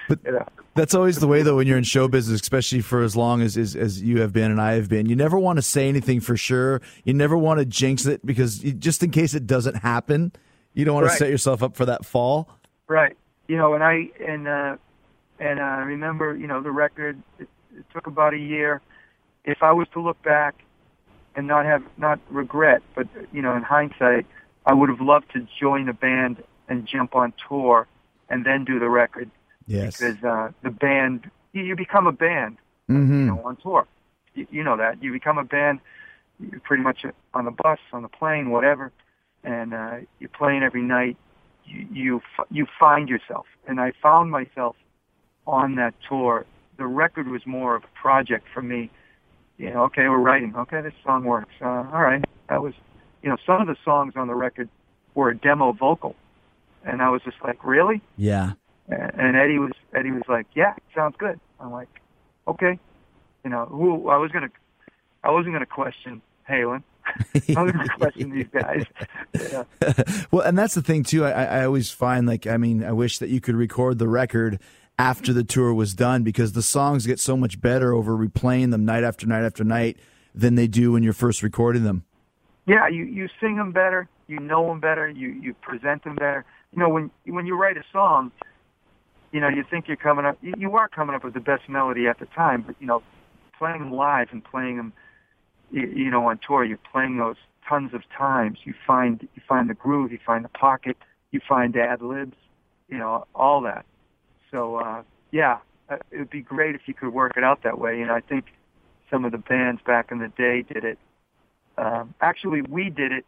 But- 0.08 0.20
you 0.26 0.32
know, 0.34 0.46
That's 0.76 0.94
always 0.94 1.20
the 1.20 1.28
way, 1.28 1.42
though, 1.42 1.58
when 1.58 1.68
you're 1.68 1.78
in 1.78 1.84
show 1.84 2.08
business, 2.08 2.42
especially 2.42 2.82
for 2.82 3.02
as 3.02 3.16
long 3.16 3.42
as, 3.42 3.58
as 3.58 3.76
as 3.76 4.02
you 4.02 4.22
have 4.22 4.34
been 4.34 4.52
and 4.52 4.62
I 4.62 4.74
have 4.74 4.90
been. 4.90 5.08
You 5.08 5.16
never 5.16 5.38
want 5.38 5.58
to 5.58 5.62
say 5.62 5.88
anything 5.90 6.20
for 6.20 6.38
sure. 6.38 6.82
You 7.04 7.14
never 7.14 7.38
want 7.38 7.60
to 7.60 7.66
jinx 7.66 8.06
it 8.06 8.26
because 8.26 8.64
you, 8.64 8.74
just 8.74 9.04
in 9.04 9.12
case 9.12 9.34
it 9.34 9.48
doesn't 9.48 9.76
happen, 9.76 10.32
you 10.74 10.86
don't 10.86 10.96
want 10.96 11.08
to 11.10 11.16
set 11.16 11.30
yourself 11.30 11.64
up 11.64 11.76
for 11.76 11.86
that 11.86 12.06
fall. 12.06 12.50
Right. 12.88 13.18
You 13.48 13.58
know, 13.58 13.74
and 13.74 13.84
I 13.84 14.10
and 14.26 14.48
uh 14.48 14.78
and 15.40 15.60
I 15.60 15.78
remember, 15.80 16.36
you 16.36 16.48
know, 16.48 16.62
the 16.62 16.72
record 16.72 17.22
it, 17.40 17.48
it 17.76 17.86
took 17.94 18.08
about 18.08 18.34
a 18.34 18.38
year. 18.38 18.82
If 19.46 19.64
I 19.64 19.72
was 19.72 19.88
to 19.94 20.02
look 20.02 20.22
back 20.24 20.56
and 21.40 21.48
not 21.48 21.66
have 21.66 21.84
not 21.98 22.20
regret, 22.30 22.84
but 22.96 23.08
you 23.32 23.42
know, 23.42 23.56
in 23.56 23.64
hindsight, 23.64 24.26
I 24.66 24.74
would 24.74 24.90
have 24.90 25.00
loved 25.00 25.32
to 25.32 25.48
join 25.58 25.86
the 25.86 25.94
band 25.94 26.44
and 26.68 26.86
jump 26.86 27.16
on 27.16 27.34
tour 27.48 27.88
and 28.30 28.46
then 28.46 28.66
do 28.66 28.78
the 28.78 28.90
record 28.90 29.32
Yes. 29.66 29.98
because 29.98 30.22
uh 30.24 30.52
the 30.64 30.70
band 30.70 31.32
you, 31.54 31.64
you 31.64 31.76
become 31.78 32.06
a 32.08 32.12
band, 32.12 32.58
hmm 32.88 33.22
you 33.22 33.26
know, 33.28 33.42
on 33.46 33.56
tour. 33.56 33.88
You, 34.36 34.48
you 34.52 34.64
know 34.64 34.76
that. 34.78 35.02
You 35.02 35.14
become 35.14 35.38
a 35.38 35.46
band 35.46 35.80
you're 36.42 36.60
pretty 36.60 36.84
much 36.84 37.06
on 37.34 37.46
the 37.46 37.52
bus, 37.52 37.80
on 37.94 38.02
the 38.02 38.10
plane, 38.10 38.50
whatever, 38.50 38.92
and 39.46 39.74
uh 39.74 39.96
you're 40.20 40.36
playing 40.42 40.62
every 40.62 40.82
night 40.82 41.16
you 41.64 41.88
you 42.04 42.18
f- 42.38 42.48
you 42.52 42.68
find 42.78 43.08
yourself, 43.08 43.46
and 43.66 43.80
I 43.80 43.94
found 44.02 44.30
myself 44.30 44.76
on 45.48 45.76
that 45.76 45.94
tour. 46.08 46.46
The 46.76 46.86
record 47.04 47.28
was 47.30 47.44
more 47.46 47.76
of 47.78 47.84
a 47.86 47.94
project 48.06 48.46
for 48.54 48.62
me. 48.62 48.92
You 49.60 49.72
know, 49.72 49.84
okay, 49.84 50.07
we're 50.07 50.20
writing. 50.20 50.55
Okay, 50.55 50.82
this 50.82 50.93
song 51.03 51.26
works. 51.26 51.53
Uh, 51.62 51.86
all 51.93 52.01
right, 52.01 52.24
that 52.47 52.64
was, 52.64 52.74
you 53.22 53.30
know, 53.30 53.36
some 53.45 53.62
of 53.62 53.68
the 53.68 53.76
songs 53.84 54.14
on 54.16 54.28
the 54.28 54.34
record 54.34 54.70
were 55.16 55.30
a 55.30 55.38
demo 55.38 55.74
vocal, 55.74 56.16
and 56.86 57.01
I 57.01 57.10
was 57.10 57.22
just 57.24 57.36
like, 57.43 57.64
really? 57.66 58.01
Yeah. 58.16 58.53
And 58.88 59.36
Eddie 59.36 59.60
was 59.60 59.74
Eddie 59.93 60.12
was 60.12 60.24
like, 60.30 60.47
yeah, 60.55 60.74
sounds 60.95 61.16
good. 61.20 61.39
I'm 61.60 61.72
like, 61.72 61.89
okay, 62.47 62.80
you 63.43 63.49
know, 63.49 63.66
who 63.66 64.07
I 64.07 64.18
was 64.18 64.32
gonna, 64.32 64.49
I 65.26 65.30
wasn't 65.30 65.53
gonna 65.53 65.66
question 65.66 66.22
Halen. 66.49 66.82
I 67.55 67.62
was 67.62 67.74
gonna 67.74 67.97
question 67.97 68.32
these 68.32 68.47
guys. 68.51 68.86
Yeah. 69.34 69.64
well, 70.32 70.43
and 70.43 70.57
that's 70.57 70.74
the 70.74 70.82
thing 70.82 71.03
too. 71.03 71.26
I, 71.26 71.43
I 71.60 71.66
always 71.66 71.91
find 71.91 72.26
like 72.26 72.47
I 72.47 72.55
mean, 72.55 72.84
I 72.84 72.93
wish 72.93 73.20
that 73.20 73.30
you 73.30 73.41
could 73.41 73.55
record 73.55 73.99
the 73.99 74.07
record 74.07 74.60
after 75.00 75.32
the 75.32 75.45
tour 75.45 75.74
was 75.74 75.93
done 75.93 76.24
because 76.24 76.52
the 76.52 76.62
songs 76.62 77.08
get 77.08 77.20
so 77.20 77.38
much 77.38 77.62
better 77.62 77.93
over 77.93 78.16
replaying 78.16 78.70
them 78.72 78.84
night 78.84 79.04
after 79.04 79.26
night 79.26 79.45
after 79.45 79.64
night 79.64 79.97
than 80.36 80.56
they 80.56 80.68
do 80.68 80.91
when 80.91 81.02
you're 81.02 81.14
first 81.14 81.41
recording 81.41 81.84
them. 81.86 82.04
yeah, 82.68 82.88
you 82.88 83.06
you 83.06 83.30
sing 83.39 83.56
them 83.56 83.72
better, 83.72 84.08
you 84.28 84.39
know 84.39 84.68
them 84.68 84.80
better, 84.82 85.10
you 85.10 85.30
you 85.30 85.54
present 85.56 86.04
them 86.04 86.16
better. 86.16 86.45
You 86.72 86.80
know, 86.80 86.89
when 86.89 87.10
when 87.26 87.45
you 87.47 87.56
write 87.56 87.78
a 87.78 87.84
song, 87.91 88.32
you 89.32 89.39
know, 89.39 89.47
you 89.47 89.64
think 89.64 89.88
you're 89.88 89.97
coming 89.97 90.26
up, 90.26 90.38
you, 90.41 90.76
are 90.76 90.89
coming 90.89 91.16
up 91.16 91.24
with 91.24 91.34
the 91.34 91.39
best 91.39 91.70
melody 91.70 92.08
at 92.08 92.20
the 92.20 92.26
time, 92.28 92.64
but 92.68 92.76
you 92.80 92.86
know, 92.86 93.02
playing 93.58 93.80
them 93.80 93.93
live 93.93 94.28
and 94.32 94.43
playing 94.43 94.78
them, 94.78 94.93
you, 95.72 95.88
you 95.88 96.12
know, 96.12 96.28
on 96.28 96.39
tour, 96.45 96.64
you're 96.64 96.80
playing 96.91 97.18
those 97.18 97.38
tons 97.68 97.93
of 97.93 98.02
times. 98.16 98.60
You 98.66 98.74
find 98.86 99.28
you 99.36 99.41
find 99.47 99.70
the 99.70 99.74
groove, 99.76 100.12
you 100.12 100.20
find 100.26 100.43
the 100.43 100.50
pocket, 100.50 100.97
you 101.32 101.39
find 101.47 101.76
ad 101.78 102.02
libs, 102.02 102.38
you 102.89 102.97
know, 102.97 103.26
all 103.34 103.62
that. 103.62 103.86
So 104.52 104.78
uh, 104.78 105.04
yeah, 105.32 105.60
uh, 105.89 105.97
it 106.12 106.18
would 106.18 106.30
be 106.30 106.41
great 106.41 106.76
if 106.76 106.82
you 106.88 106.93
could 106.93 107.14
work 107.14 107.34
it 107.38 107.43
out 107.43 107.64
that 107.64 107.80
way. 107.80 108.02
And 108.02 108.12
I 108.12 108.20
think 108.20 108.45
some 109.10 109.26
of 109.26 109.32
the 109.32 109.38
bands 109.38 109.82
back 109.86 110.12
in 110.12 110.20
the 110.20 110.30
day 110.30 110.62
did 110.62 110.84
it. 110.84 111.00
Um, 111.78 112.14
actually, 112.22 112.62
we 112.62 112.89
did 112.89 113.12
it. 113.12 113.26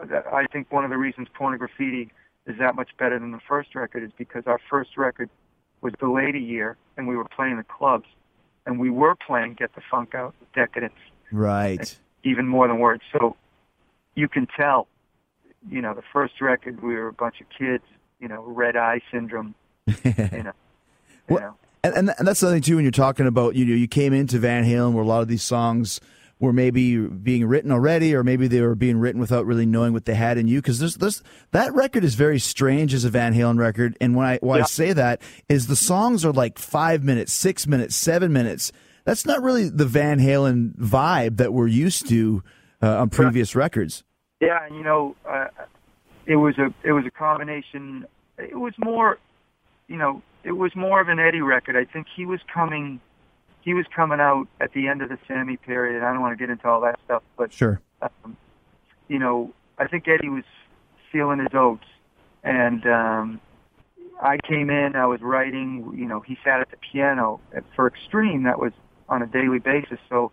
I 0.00 0.46
think 0.52 0.72
one 0.72 0.84
of 0.84 0.90
the 0.90 0.96
reasons 0.96 1.28
Pornograffitti 1.38 2.10
is 2.46 2.58
that 2.58 2.74
much 2.74 2.90
better 2.98 3.18
than 3.18 3.30
the 3.30 3.40
first 3.46 3.74
record 3.74 4.02
is 4.02 4.10
because 4.16 4.44
our 4.46 4.58
first 4.68 4.96
record 4.96 5.30
was 5.80 5.92
delayed 6.00 6.34
a 6.34 6.40
year, 6.40 6.76
and 6.96 7.06
we 7.06 7.16
were 7.16 7.26
playing 7.26 7.56
the 7.56 7.64
clubs, 7.64 8.06
and 8.66 8.80
we 8.80 8.90
were 8.90 9.14
playing 9.14 9.54
"Get 9.54 9.74
the 9.74 9.82
Funk 9.90 10.14
Out," 10.14 10.34
"Decadence," 10.54 10.94
Right. 11.30 11.96
even 12.24 12.48
more 12.48 12.66
than 12.66 12.78
words. 12.78 13.02
So 13.12 13.36
you 14.14 14.28
can 14.28 14.46
tell, 14.46 14.88
you 15.68 15.80
know, 15.80 15.94
the 15.94 16.02
first 16.12 16.40
record 16.40 16.82
we 16.82 16.94
were 16.94 17.08
a 17.08 17.12
bunch 17.12 17.40
of 17.40 17.46
kids, 17.56 17.84
you 18.18 18.28
know, 18.28 18.42
red 18.42 18.76
eye 18.76 19.00
syndrome, 19.10 19.54
you 20.04 20.42
know, 20.42 20.52
you 21.28 21.34
Well, 21.34 21.40
know. 21.40 21.54
And, 21.84 22.10
and 22.16 22.28
that's 22.28 22.38
something 22.38 22.62
too 22.62 22.76
when 22.76 22.84
you're 22.84 22.92
talking 22.92 23.26
about 23.26 23.56
you 23.56 23.64
know 23.64 23.74
you 23.74 23.88
came 23.88 24.12
into 24.12 24.38
Van 24.38 24.64
Halen 24.64 24.92
where 24.92 25.02
a 25.02 25.06
lot 25.06 25.22
of 25.22 25.28
these 25.28 25.42
songs 25.42 26.00
were 26.38 26.52
maybe 26.52 26.96
being 26.96 27.44
written 27.46 27.72
already 27.72 28.14
or 28.14 28.22
maybe 28.22 28.46
they 28.46 28.60
were 28.60 28.74
being 28.76 28.98
written 28.98 29.20
without 29.20 29.46
really 29.46 29.66
knowing 29.66 29.92
what 29.92 30.04
they 30.04 30.14
had 30.14 30.38
in 30.38 30.46
you 30.46 30.60
because 30.60 30.78
there's 30.78 30.96
this 30.96 31.22
that 31.50 31.74
record 31.74 32.04
is 32.04 32.14
very 32.14 32.38
strange 32.38 32.94
as 32.94 33.04
a 33.04 33.10
Van 33.10 33.34
Halen 33.34 33.58
record. 33.58 33.96
And 34.00 34.14
when 34.14 34.26
I 34.26 34.38
why 34.42 34.60
I 34.60 34.62
say 34.62 34.92
that 34.92 35.20
is 35.48 35.66
the 35.66 35.76
songs 35.76 36.24
are 36.24 36.32
like 36.32 36.56
five 36.58 37.02
minutes 37.02 37.32
six 37.32 37.66
minutes 37.66 37.96
seven 37.96 38.32
minutes. 38.32 38.70
That's 39.04 39.26
not 39.26 39.42
really 39.42 39.68
the 39.68 39.84
Van 39.84 40.20
Halen 40.20 40.76
vibe 40.76 41.38
that 41.38 41.52
we're 41.52 41.66
used 41.66 42.08
to 42.10 42.44
uh, 42.80 43.00
on 43.00 43.10
previous 43.10 43.56
records. 43.56 44.04
Yeah, 44.40 44.64
and 44.64 44.76
you 44.76 44.82
know, 44.82 45.16
uh, 45.28 45.46
it 46.26 46.36
was 46.36 46.56
a 46.58 46.72
it 46.84 46.92
was 46.92 47.06
a 47.06 47.10
combination. 47.10 48.06
It 48.38 48.58
was 48.58 48.74
more, 48.78 49.18
you 49.88 49.96
know, 49.96 50.22
it 50.44 50.52
was 50.52 50.74
more 50.74 51.00
of 51.00 51.08
an 51.08 51.18
Eddie 51.18 51.42
record. 51.42 51.76
I 51.76 51.84
think 51.84 52.06
he 52.14 52.26
was 52.26 52.40
coming, 52.52 53.00
he 53.60 53.74
was 53.74 53.86
coming 53.94 54.20
out 54.20 54.48
at 54.60 54.72
the 54.72 54.88
end 54.88 55.02
of 55.02 55.08
the 55.08 55.18
Sammy 55.28 55.56
period. 55.56 56.02
I 56.02 56.12
don't 56.12 56.20
want 56.20 56.36
to 56.36 56.42
get 56.42 56.50
into 56.50 56.68
all 56.68 56.80
that 56.80 56.98
stuff, 57.04 57.22
but 57.36 57.52
sure 57.52 57.80
um, 58.02 58.36
you 59.08 59.18
know, 59.18 59.52
I 59.78 59.86
think 59.86 60.06
Eddie 60.08 60.28
was 60.28 60.44
feeling 61.10 61.38
his 61.38 61.54
oats, 61.54 61.86
and 62.42 62.86
um, 62.86 63.40
I 64.20 64.38
came 64.38 64.70
in. 64.70 64.96
I 64.96 65.06
was 65.06 65.20
writing. 65.20 65.94
You 65.96 66.06
know, 66.06 66.20
he 66.20 66.36
sat 66.44 66.60
at 66.60 66.70
the 66.70 66.76
piano 66.76 67.40
And 67.52 67.64
for 67.74 67.86
Extreme. 67.86 68.44
That 68.44 68.58
was 68.58 68.72
on 69.08 69.22
a 69.22 69.26
daily 69.26 69.58
basis. 69.58 69.98
So, 70.08 70.32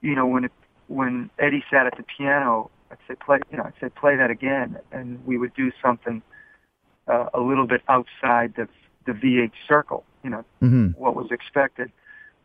you 0.00 0.14
know, 0.14 0.26
when 0.26 0.44
it, 0.44 0.52
when 0.86 1.30
Eddie 1.38 1.64
sat 1.70 1.86
at 1.86 1.96
the 1.96 2.04
piano, 2.04 2.70
I'd 2.90 2.98
say 3.06 3.14
play. 3.14 3.38
You 3.50 3.58
know, 3.58 3.64
I'd 3.64 3.74
say 3.80 3.88
play 3.88 4.16
that 4.16 4.30
again, 4.30 4.78
and 4.92 5.24
we 5.26 5.38
would 5.38 5.54
do 5.54 5.70
something 5.82 6.22
uh, 7.08 7.28
a 7.34 7.40
little 7.40 7.66
bit 7.66 7.82
outside 7.88 8.54
the 8.56 8.68
the 9.06 9.12
VH 9.12 9.52
circle. 9.66 10.04
You 10.22 10.30
know, 10.30 10.44
hmm 10.60 10.88
what 10.96 11.14
was 11.14 11.30
expected. 11.30 11.90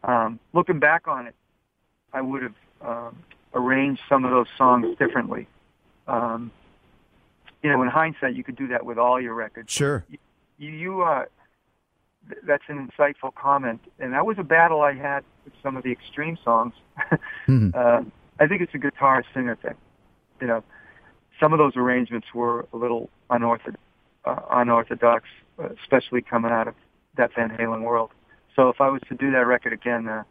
Um, 0.03 0.39
looking 0.53 0.80
back 0.80 1.07
on 1.07 1.28
it, 1.28 1.36
I 2.14 2.22
would 2.22 2.43
have 2.43 2.55
um, 2.82 3.18
arranged 3.53 4.01
some 4.09 4.26
of 4.26 4.32
those 4.32 4.47
songs 4.57 4.97
differently. 4.97 5.47
Um, 6.07 6.51
you 7.61 7.70
know, 7.72 7.82
in 7.82 7.88
hindsight, 7.88 8.36
you 8.36 8.43
could 8.43 8.57
do 8.57 8.68
that 8.68 8.86
with 8.86 8.97
all 8.97 9.20
your 9.22 9.34
records. 9.34 9.72
sure 9.72 10.03
You, 10.09 10.70
you 10.70 11.01
uh, 11.01 11.26
th- 12.30 12.41
that's 12.45 12.64
an 12.68 12.89
insightful 12.89 13.34
comment, 13.34 13.80
and 13.99 14.14
that 14.14 14.26
was 14.26 14.38
a 14.38 14.43
battle 14.43 14.82
I 14.82 14.93
had 14.93 15.24
with 15.45 15.53
some 15.64 15.78
of 15.78 15.84
the 15.84 15.91
extreme 15.91 16.38
songs. 16.43 16.74
Mhm. 17.47 17.74
uh, 17.76 18.03
I 18.39 18.47
think 18.47 18.61
it's 18.61 18.74
a 18.74 18.78
guitar 18.78 19.24
singer 19.34 19.55
thing. 19.55 19.76
You 20.41 20.47
know, 20.47 20.64
some 21.39 21.53
of 21.53 21.59
those 21.59 21.76
arrangements 21.76 22.28
were 22.34 22.66
a 22.74 22.78
little 22.78 23.09
unorthodox, 23.30 23.82
uh, 24.26 24.39
unorthodox, 24.51 25.26
especially 25.82 26.21
coming 26.21 26.51
out 26.51 26.67
of 26.67 26.76
that 27.17 27.32
Van 27.36 27.49
Halen 27.49 27.82
world. 27.84 28.11
So 28.55 28.69
if 28.69 28.80
I 28.82 28.89
was 28.89 29.01
to 29.09 29.15
do 29.15 29.32
that 29.32 29.45
record 29.47 29.74
again, 29.74 30.07
uh, 30.07 30.24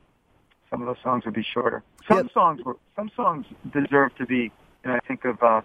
some 0.70 0.80
of 0.80 0.86
those 0.86 1.02
songs 1.02 1.24
would 1.24 1.34
be 1.34 1.42
shorter. 1.42 1.82
Some 2.08 2.18
Yeah. 2.18 2.32
songs 2.32 2.62
were, 2.64 2.76
some 2.96 3.10
songs 3.14 3.46
deserve 3.72 4.14
to 4.16 4.26
be. 4.26 4.50
And 4.84 4.92
I 4.92 4.98
think 5.00 5.24
of 5.24 5.42
uh, 5.42 5.60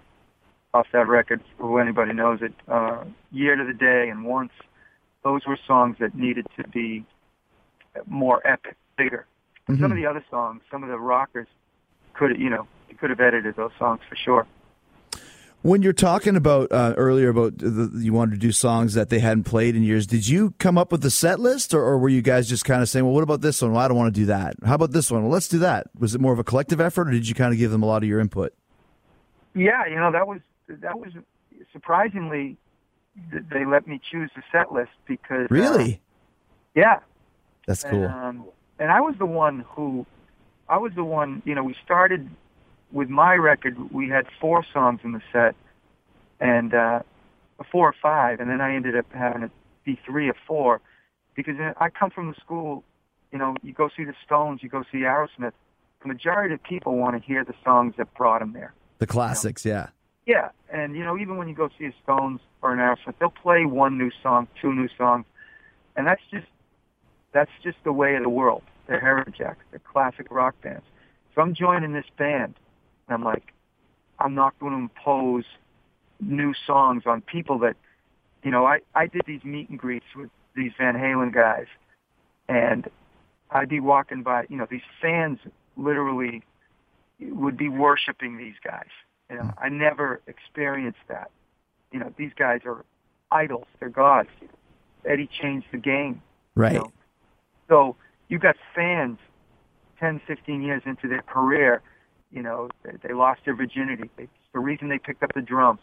off 0.74 0.88
that 0.92 1.08
record, 1.08 1.42
for 1.58 1.82
anybody 1.82 2.14
knows 2.14 2.42
it, 2.42 2.54
uh, 2.68 3.04
"Year 3.32 3.56
to 3.56 3.64
the 3.64 3.74
Day" 3.74 4.10
and 4.10 4.26
"Once." 4.26 4.52
Those 5.24 5.46
were 5.48 5.58
songs 5.66 5.98
that 6.00 6.14
needed 6.14 6.46
to 6.58 6.68
be 6.68 7.04
more 8.06 8.46
epic, 8.46 8.76
bigger. 8.96 9.26
Some 9.66 9.84
of 9.86 9.92
Mhm. 9.92 9.96
the 9.96 10.06
other 10.06 10.24
songs, 10.30 10.62
some 10.70 10.84
of 10.84 10.90
the 10.90 11.00
rockers, 11.00 11.48
could 12.14 12.40
you 12.40 12.50
know, 12.50 12.68
you 12.90 12.96
could 12.96 13.10
have 13.10 13.20
edited 13.20 13.56
those 13.56 13.74
songs 13.80 14.02
for 14.08 14.16
sure. 14.16 14.46
When 15.68 15.82
you're 15.82 15.92
talking 15.92 16.38
about 16.38 16.72
uh, 16.72 16.94
earlier 16.96 17.28
about 17.28 17.58
the, 17.58 17.92
you 17.96 18.14
wanted 18.14 18.32
to 18.32 18.38
do 18.38 18.54
songs 18.54 18.94
that 18.94 19.10
they 19.10 19.20
hadn't 19.20 19.44
played 19.44 19.76
in 19.76 19.84
years, 19.84 20.08
did 20.08 20.26
you 20.26 20.52
come 20.60 20.78
up 20.78 20.94
with 20.94 21.02
the 21.02 21.12
set 21.12 21.42
list, 21.42 21.74
or, 21.74 21.84
or 21.84 21.98
were 21.98 22.08
you 22.08 22.22
guys 22.22 22.48
just 22.48 22.64
kind 22.64 22.82
of 22.82 22.88
saying, 22.88 23.04
"Well, 23.04 23.14
what 23.14 23.22
about 23.22 23.42
this 23.42 23.62
one? 23.62 23.74
Well, 23.74 23.82
I 23.84 23.90
don't 23.90 23.98
want 23.98 24.16
to 24.16 24.18
do 24.18 24.28
that. 24.28 24.56
How 24.66 24.76
about 24.76 24.92
this 24.92 25.12
one? 25.12 25.24
Well, 25.24 25.32
let's 25.32 25.50
do 25.50 25.60
that." 25.60 25.88
Was 26.00 26.16
it 26.16 26.22
more 26.22 26.32
of 26.32 26.40
a 26.40 26.44
collective 26.46 26.80
effort, 26.80 27.10
or 27.10 27.12
did 27.12 27.28
you 27.28 27.36
kind 27.36 27.52
of 27.52 27.60
give 27.60 27.70
them 27.70 27.84
a 27.84 27.86
lot 27.86 28.02
of 28.02 28.08
your 28.08 28.22
input? 28.22 28.54
Yeah, 29.56 29.86
you 29.86 29.96
know 29.96 30.10
that 30.10 30.26
was 30.26 30.40
that 30.70 30.98
was 30.98 31.12
surprisingly 31.74 32.56
th- 33.30 33.44
they 33.52 33.66
let 33.66 33.90
me 33.90 34.00
choose 34.10 34.32
the 34.38 34.44
set 34.54 34.72
list 34.72 34.92
because 35.06 35.48
uh, 35.52 35.54
Really? 35.54 36.00
yeah, 36.76 37.00
That's 37.68 37.84
cool. 37.84 38.06
And, 38.06 38.14
um, 38.14 38.46
and 38.80 38.90
I 38.90 39.02
was 39.02 39.16
the 39.20 39.26
one 39.26 39.66
who, 39.68 40.06
I 40.70 40.78
was 40.78 40.94
the 40.96 41.04
one. 41.04 41.42
You 41.44 41.56
know, 41.56 41.64
we 41.66 41.76
started 41.84 42.30
with 42.92 43.10
my 43.10 43.36
record. 43.36 43.92
We 43.92 44.10
had 44.10 44.26
four 44.40 44.66
songs 44.74 45.02
in 45.04 45.12
the 45.12 45.22
set, 45.32 45.56
and 46.40 46.74
uh, 46.74 47.00
four 47.72 47.88
or 47.88 47.96
five, 48.02 48.40
and 48.40 48.50
then 48.50 48.62
I 48.62 48.76
ended 48.76 48.96
up 48.96 49.06
having 49.12 49.44
it 49.44 49.52
be 49.86 50.00
three 50.06 50.30
or 50.30 50.36
four, 50.46 50.82
because 51.36 51.56
I 51.78 51.90
come 51.90 52.10
from 52.10 52.30
the 52.30 52.36
school. 52.36 52.84
You 53.32 53.40
know, 53.40 53.56
you 53.62 53.74
go 53.74 53.90
see 53.96 54.04
the 54.04 54.14
Stones, 54.26 54.64
you 54.64 54.70
go 54.70 54.84
see 54.92 55.00
Aerosmith. 55.00 55.54
The 56.02 56.08
majority 56.08 56.54
of 56.54 56.64
people 56.64 56.96
want 56.96 57.20
to 57.20 57.26
hear 57.26 57.44
the 57.44 57.56
songs 57.64 57.96
that 57.98 58.14
brought 58.14 58.40
them 58.40 58.54
there. 58.54 58.74
the 59.00 59.08
classics, 59.08 59.66
yeah. 59.66 59.90
Yeah, 60.26 60.50
and 60.70 60.96
you 60.96 61.04
know, 61.04 61.18
even 61.18 61.38
when 61.38 61.48
you 61.48 61.56
go 61.56 61.70
see 61.80 61.86
a 61.86 61.94
Stones 62.04 62.42
or 62.62 62.74
an 62.74 62.80
Aerosmith, 62.80 63.16
they'll 63.20 63.30
play 63.30 63.66
one 63.66 63.98
new 63.98 64.12
song, 64.22 64.48
two 64.62 64.74
new 64.74 64.90
songs, 64.98 65.26
and 65.96 66.06
that's 66.06 66.22
just 66.30 66.48
that's 67.32 67.52
just 67.64 67.78
the 67.84 67.94
way 67.94 68.16
of 68.16 68.24
the 68.24 68.30
world. 68.30 68.64
They're 68.88 69.00
heritage 69.00 69.42
acts, 69.42 69.64
they're 69.72 69.80
classic 69.80 70.28
rock 70.30 70.56
bands. 70.62 70.86
So 71.34 71.42
I'm 71.42 71.54
joining 71.54 71.94
this 71.94 72.06
band, 72.18 72.56
and 73.08 73.16
I'm 73.16 73.24
like, 73.24 73.54
I'm 74.20 74.36
not 74.36 74.58
going 74.60 74.74
to 74.74 74.80
impose 74.80 75.46
new 76.20 76.54
songs 76.66 77.04
on 77.06 77.22
people 77.22 77.60
that, 77.60 77.76
you 78.44 78.52
know, 78.52 78.66
I 78.66 78.80
I 78.96 79.08
did 79.08 79.24
these 79.26 79.44
meet 79.44 79.70
and 79.70 79.78
greets 79.78 80.06
with 80.16 80.30
these 80.56 80.72
Van 80.78 80.96
Halen 80.96 81.34
guys, 81.34 81.68
and 82.48 82.90
I'd 83.52 83.70
be 83.70 83.80
walking 83.80 84.24
by, 84.24 84.46
you 84.50 84.58
know, 84.58 84.68
these 84.70 84.82
fans 85.02 85.40
literally 85.76 86.44
would 87.20 87.58
be 87.58 87.70
worshiping 87.70 88.38
these 88.38 88.56
guys. 88.64 88.90
You 89.30 89.38
know, 89.38 89.44
mm. 89.44 89.54
I 89.58 89.70
never 89.70 90.22
experienced 90.28 91.00
that. 91.08 91.30
You 91.92 92.00
know, 92.00 92.14
these 92.18 92.32
guys 92.38 92.62
are 92.66 92.84
idols. 93.32 93.66
They're 93.80 93.90
gods. 93.90 94.30
Eddie 95.06 95.30
changed 95.42 95.68
the 95.72 95.78
game. 95.78 96.22
Right. 96.56 96.74
You 96.74 96.80
know? 96.80 96.92
So 97.70 97.96
you've 98.30 98.42
got 98.42 98.56
fans 98.76 99.20
10, 100.00 100.22
15 100.28 100.62
years 100.62 100.84
into 100.86 101.08
their 101.08 101.22
career, 101.22 101.82
you 102.32 102.42
know, 102.42 102.70
they, 102.84 102.92
they 103.08 103.14
lost 103.14 103.42
their 103.46 103.56
virginity. 103.56 104.10
The 104.54 104.60
reason 104.60 104.90
they 104.90 105.00
picked 105.00 105.24
up 105.24 105.34
the 105.34 105.42
drums. 105.42 105.82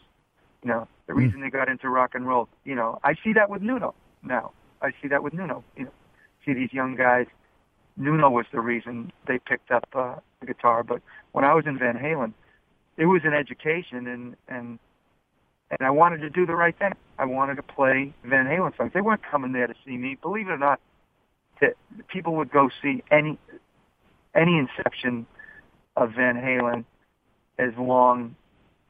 You 0.62 0.70
know, 0.70 0.88
the 1.07 1.14
reason 1.14 1.42
they 1.42 1.51
got 1.51 1.68
into 1.68 1.88
rock 1.90 2.14
and 2.14 2.26
roll. 2.26 2.49
You 2.64 2.74
know, 2.74 2.99
I 3.05 3.14
see 3.22 3.34
that 3.34 3.51
with 3.51 3.61
Nuno 3.61 3.95
now. 4.22 4.53
I 4.80 4.92
see 5.03 5.09
that 5.09 5.22
with 5.22 5.34
Nuno. 5.34 5.62
You 5.76 5.84
know, 5.84 5.90
see 6.45 6.55
these 6.55 6.72
young 6.72 6.97
guys. 6.97 7.26
Nuno 7.97 8.30
was 8.30 8.47
the 8.53 8.61
reason 8.61 9.12
they 9.28 9.38
picked 9.38 9.70
up 9.70 9.88
uh, 9.95 10.16
the 10.40 10.47
guitar. 10.47 10.82
But 10.82 11.03
when 11.32 11.45
I 11.45 11.55
was 11.55 11.64
in 11.66 11.78
Van 11.78 11.97
Halen, 11.97 12.32
it 12.97 13.07
was 13.07 13.22
an 13.24 13.34
education, 13.34 14.07
and 14.07 14.36
and 14.49 14.78
and 15.70 15.86
I 15.86 15.90
wanted 15.90 16.18
to 16.18 16.30
do 16.30 16.47
the 16.47 16.55
right 16.55 16.76
thing. 16.76 16.92
I 17.18 17.26
wanted 17.26 17.57
to 17.57 17.62
play 17.62 18.14
Van 18.24 18.47
Halen 18.47 18.76
songs. 18.76 18.92
They 18.95 19.01
weren't 19.01 19.22
coming 19.22 19.53
there 19.53 19.66
to 19.66 19.74
see 19.84 19.97
me. 19.97 20.16
Believe 20.20 20.49
it 20.49 20.53
or 20.53 20.59
not, 20.59 20.80
that 21.61 21.74
people 22.09 22.36
would 22.36 22.51
go 22.51 22.70
see 22.82 23.03
any 23.11 23.38
any 24.34 24.59
inception 24.59 25.26
of 25.97 26.12
Van 26.12 26.36
Halen 26.36 26.84
as 27.59 27.72
long 27.78 28.34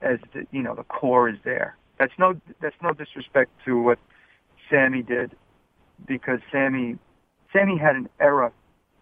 as 0.01 0.19
the 0.33 0.47
you 0.51 0.63
know 0.63 0.75
the 0.75 0.85
core 0.85 1.29
is 1.29 1.37
there. 1.45 1.77
That's 1.99 2.13
no 2.19 2.41
that's 2.61 2.77
no 2.83 2.93
disrespect 2.93 3.51
to 3.65 3.81
what 3.81 3.99
Sammy 4.71 5.03
did, 5.03 5.33
because 6.07 6.41
Sammy 6.51 6.99
Sammy 7.53 7.79
had 7.79 7.97
an 7.97 8.09
era 8.21 8.53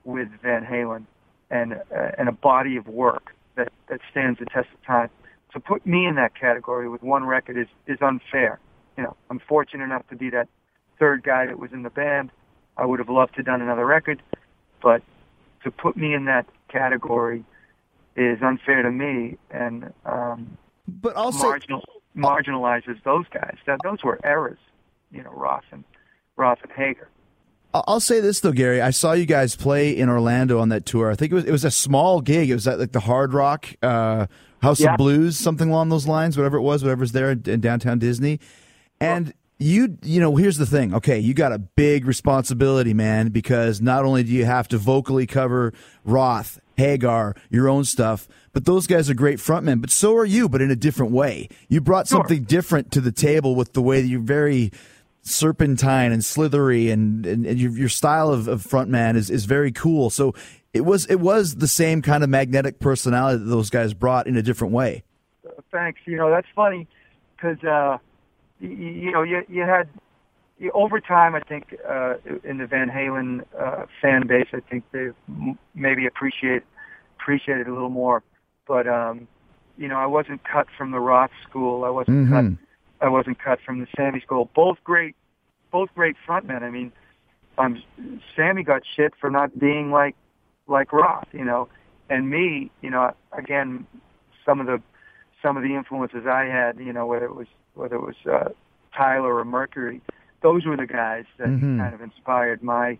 with 0.04 0.28
Van 0.42 0.64
Halen 0.64 1.06
and 1.50 1.74
uh, 1.74 2.10
and 2.18 2.28
a 2.28 2.32
body 2.32 2.76
of 2.76 2.86
work 2.86 3.34
that 3.56 3.72
that 3.88 4.00
stands 4.10 4.38
the 4.38 4.46
test 4.46 4.68
of 4.74 4.84
time. 4.84 5.10
To 5.52 5.60
put 5.60 5.86
me 5.86 6.06
in 6.06 6.14
that 6.14 6.34
category 6.34 6.88
with 6.88 7.02
one 7.02 7.24
record 7.24 7.56
is 7.56 7.68
is 7.86 7.98
unfair. 8.00 8.58
You 8.96 9.04
know, 9.04 9.16
I'm 9.30 9.38
fortunate 9.38 9.84
enough 9.84 10.06
to 10.08 10.16
be 10.16 10.30
that 10.30 10.48
third 10.98 11.22
guy 11.22 11.46
that 11.46 11.58
was 11.58 11.72
in 11.72 11.82
the 11.82 11.90
band. 11.90 12.30
I 12.76 12.86
would 12.86 12.98
have 12.98 13.08
loved 13.08 13.34
to 13.36 13.42
done 13.42 13.60
another 13.60 13.84
record, 13.84 14.22
but 14.82 15.02
to 15.64 15.70
put 15.70 15.96
me 15.96 16.14
in 16.14 16.24
that 16.26 16.46
category 16.68 17.44
is 18.16 18.38
unfair 18.42 18.82
to 18.82 18.90
me 18.90 19.36
and 19.50 19.92
um, 20.04 20.56
But 20.88 21.14
also, 21.16 21.44
marginal, 21.48 21.82
marginalizes 22.16 23.02
those 23.04 23.26
guys. 23.32 23.56
That 23.66 23.78
those 23.82 24.02
were 24.02 24.18
errors, 24.24 24.58
you 25.10 25.22
know, 25.22 25.30
Roth 25.32 25.64
and 25.72 25.84
Ross 26.36 26.58
and 26.62 26.72
Hagar. 26.72 27.08
I'll 27.74 28.00
say 28.00 28.20
this 28.20 28.40
though, 28.40 28.52
Gary. 28.52 28.82
I 28.82 28.90
saw 28.90 29.12
you 29.12 29.24
guys 29.24 29.56
play 29.56 29.96
in 29.96 30.10
Orlando 30.10 30.58
on 30.58 30.68
that 30.68 30.84
tour. 30.84 31.10
I 31.10 31.14
think 31.14 31.32
it 31.32 31.34
was 31.34 31.44
it 31.46 31.52
was 31.52 31.64
a 31.64 31.70
small 31.70 32.20
gig. 32.20 32.50
It 32.50 32.54
was 32.54 32.68
at 32.68 32.78
like 32.78 32.92
the 32.92 33.00
Hard 33.00 33.32
Rock 33.32 33.66
uh, 33.82 34.26
House 34.60 34.78
Yeah. 34.80 34.92
of 34.92 34.98
Blues, 34.98 35.38
something 35.38 35.70
along 35.70 35.88
those 35.88 36.06
lines. 36.06 36.36
Whatever 36.36 36.58
it 36.58 36.62
was, 36.62 36.82
whatever's 36.84 37.12
there 37.12 37.30
in, 37.30 37.42
in 37.46 37.60
downtown 37.62 37.98
Disney. 37.98 38.40
And 39.00 39.32
you 39.58 39.96
you 40.02 40.20
know 40.20 40.34
here's 40.34 40.56
the 40.56 40.66
thing 40.66 40.92
okay 40.92 41.20
you 41.20 41.32
got 41.34 41.52
a 41.52 41.58
big 41.58 42.04
responsibility 42.04 42.92
man 42.92 43.28
because 43.28 43.80
not 43.80 44.04
only 44.04 44.24
do 44.24 44.32
you 44.32 44.44
have 44.44 44.66
to 44.66 44.76
vocally 44.76 45.24
cover 45.24 45.72
roth 46.04 46.58
hagar 46.76 47.34
your 47.50 47.68
own 47.68 47.84
stuff 47.84 48.28
but 48.52 48.64
those 48.64 48.86
guys 48.86 49.08
are 49.10 49.14
great 49.14 49.38
frontmen 49.38 49.80
but 49.80 49.90
so 49.90 50.14
are 50.16 50.24
you 50.24 50.48
but 50.48 50.60
in 50.62 50.70
a 50.70 50.76
different 50.76 51.12
way 51.12 51.48
you 51.68 51.80
brought 51.80 52.06
Sure. 52.08 52.18
something 52.18 52.42
different 52.44 52.90
to 52.92 53.00
the 53.00 53.12
table 53.12 53.54
with 53.54 53.72
the 53.72 53.82
way 53.82 54.00
that 54.00 54.08
you're 54.08 54.20
very 54.20 54.72
serpentine 55.22 56.10
and 56.10 56.24
slithery 56.24 56.90
and, 56.90 57.24
and, 57.26 57.46
and 57.46 57.60
your, 57.60 57.70
your 57.72 57.88
style 57.88 58.30
of, 58.30 58.48
of 58.48 58.62
frontman 58.62 59.16
is, 59.16 59.30
is 59.30 59.44
very 59.44 59.70
cool 59.72 60.10
so 60.10 60.34
it 60.74 60.84
was 60.84 61.06
it 61.06 61.20
was 61.20 61.56
the 61.56 61.68
same 61.68 62.02
kind 62.02 62.24
of 62.24 62.30
magnetic 62.30 62.78
personality 62.80 63.38
that 63.38 63.50
those 63.50 63.70
guys 63.70 63.94
brought 63.94 64.26
in 64.26 64.36
a 64.36 64.42
different 64.42 64.72
way 64.74 65.02
Thanks. 65.70 66.00
You 66.04 66.16
know, 66.18 66.28
that's 66.30 66.46
funny 66.54 66.86
because, 67.34 67.56
uh, 67.64 67.96
you, 68.60 68.68
you 68.68 69.10
know, 69.10 69.22
you, 69.22 69.42
you 69.48 69.62
had, 69.62 69.88
over 70.70 71.00
time, 71.00 71.34
I 71.34 71.40
think, 71.40 71.74
uh, 71.88 72.14
in 72.44 72.58
the 72.58 72.66
Van 72.66 72.88
Halen, 72.88 73.44
uh, 73.58 73.86
fan 74.00 74.26
base, 74.26 74.48
I 74.52 74.60
think 74.60 74.84
they 74.92 75.10
m- 75.28 75.58
maybe 75.74 76.06
appreciate, 76.06 76.62
appreciate 77.18 77.58
it 77.58 77.68
a 77.68 77.72
little 77.72 77.90
more. 77.90 78.22
But, 78.66 78.86
um, 78.86 79.26
you 79.76 79.88
know, 79.88 79.96
I 79.96 80.06
wasn't 80.06 80.44
cut 80.44 80.68
from 80.76 80.92
the 80.92 81.00
Roth 81.00 81.32
school. 81.48 81.84
I 81.84 81.90
wasn't 81.90 82.28
Mhm. 82.28 82.30
cut, 82.30 83.06
I 83.06 83.08
wasn't 83.08 83.38
cut 83.38 83.60
from 83.60 83.80
the 83.80 83.88
Sammy 83.96 84.20
school. 84.20 84.50
Both 84.54 84.82
great, 84.84 85.16
both 85.70 85.92
great 85.94 86.16
frontmen. 86.26 86.62
I 86.62 86.70
mean, 86.70 86.92
um, 87.58 87.82
Sammy 88.36 88.62
got 88.62 88.82
shit 88.86 89.14
for 89.16 89.30
not 89.30 89.58
being 89.58 89.90
like, 89.90 90.14
like 90.68 90.92
Roth, 90.92 91.28
you 91.32 91.44
know, 91.44 91.68
and 92.08 92.30
me, 92.30 92.70
you 92.82 92.90
know, 92.90 93.12
again, 93.32 93.86
some 94.44 94.60
of 94.60 94.66
the 94.66 94.80
some 95.42 95.56
of 95.56 95.64
the 95.64 95.74
influences 95.74 96.24
I 96.24 96.44
had, 96.44 96.78
you 96.78 96.92
know, 96.92 97.04
whether 97.06 97.24
it 97.24 97.34
was 97.34 97.48
whether 97.74 97.96
it 97.96 98.02
was 98.02 98.14
uh, 98.26 98.50
Tyler 98.94 99.34
or 99.34 99.44
Mercury, 99.44 100.00
those 100.42 100.64
were 100.66 100.76
the 100.76 100.86
guys 100.86 101.24
that 101.38 101.48
Mhm. 101.48 101.78
kind 101.78 101.94
of 101.94 102.00
inspired 102.00 102.62
my 102.62 102.98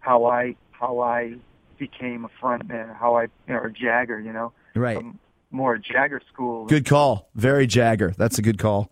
how 0.00 0.24
I 0.26 0.56
how 0.70 1.00
I 1.00 1.34
became 1.78 2.24
a 2.24 2.28
frontman, 2.40 2.96
how 2.96 3.16
I 3.16 3.22
you 3.22 3.30
know, 3.54 3.58
or 3.60 3.70
Jagger, 3.70 4.18
you 4.18 4.32
know, 4.32 4.52
right 4.74 4.96
um, 4.96 5.18
more 5.50 5.78
Jagger 5.78 6.20
school, 6.32 6.66
good 6.66 6.86
call 6.86 7.28
very 7.34 7.66
jagger 7.66 8.10
that's 8.16 8.38
a 8.38 8.42
good 8.42 8.58
call 8.58 8.90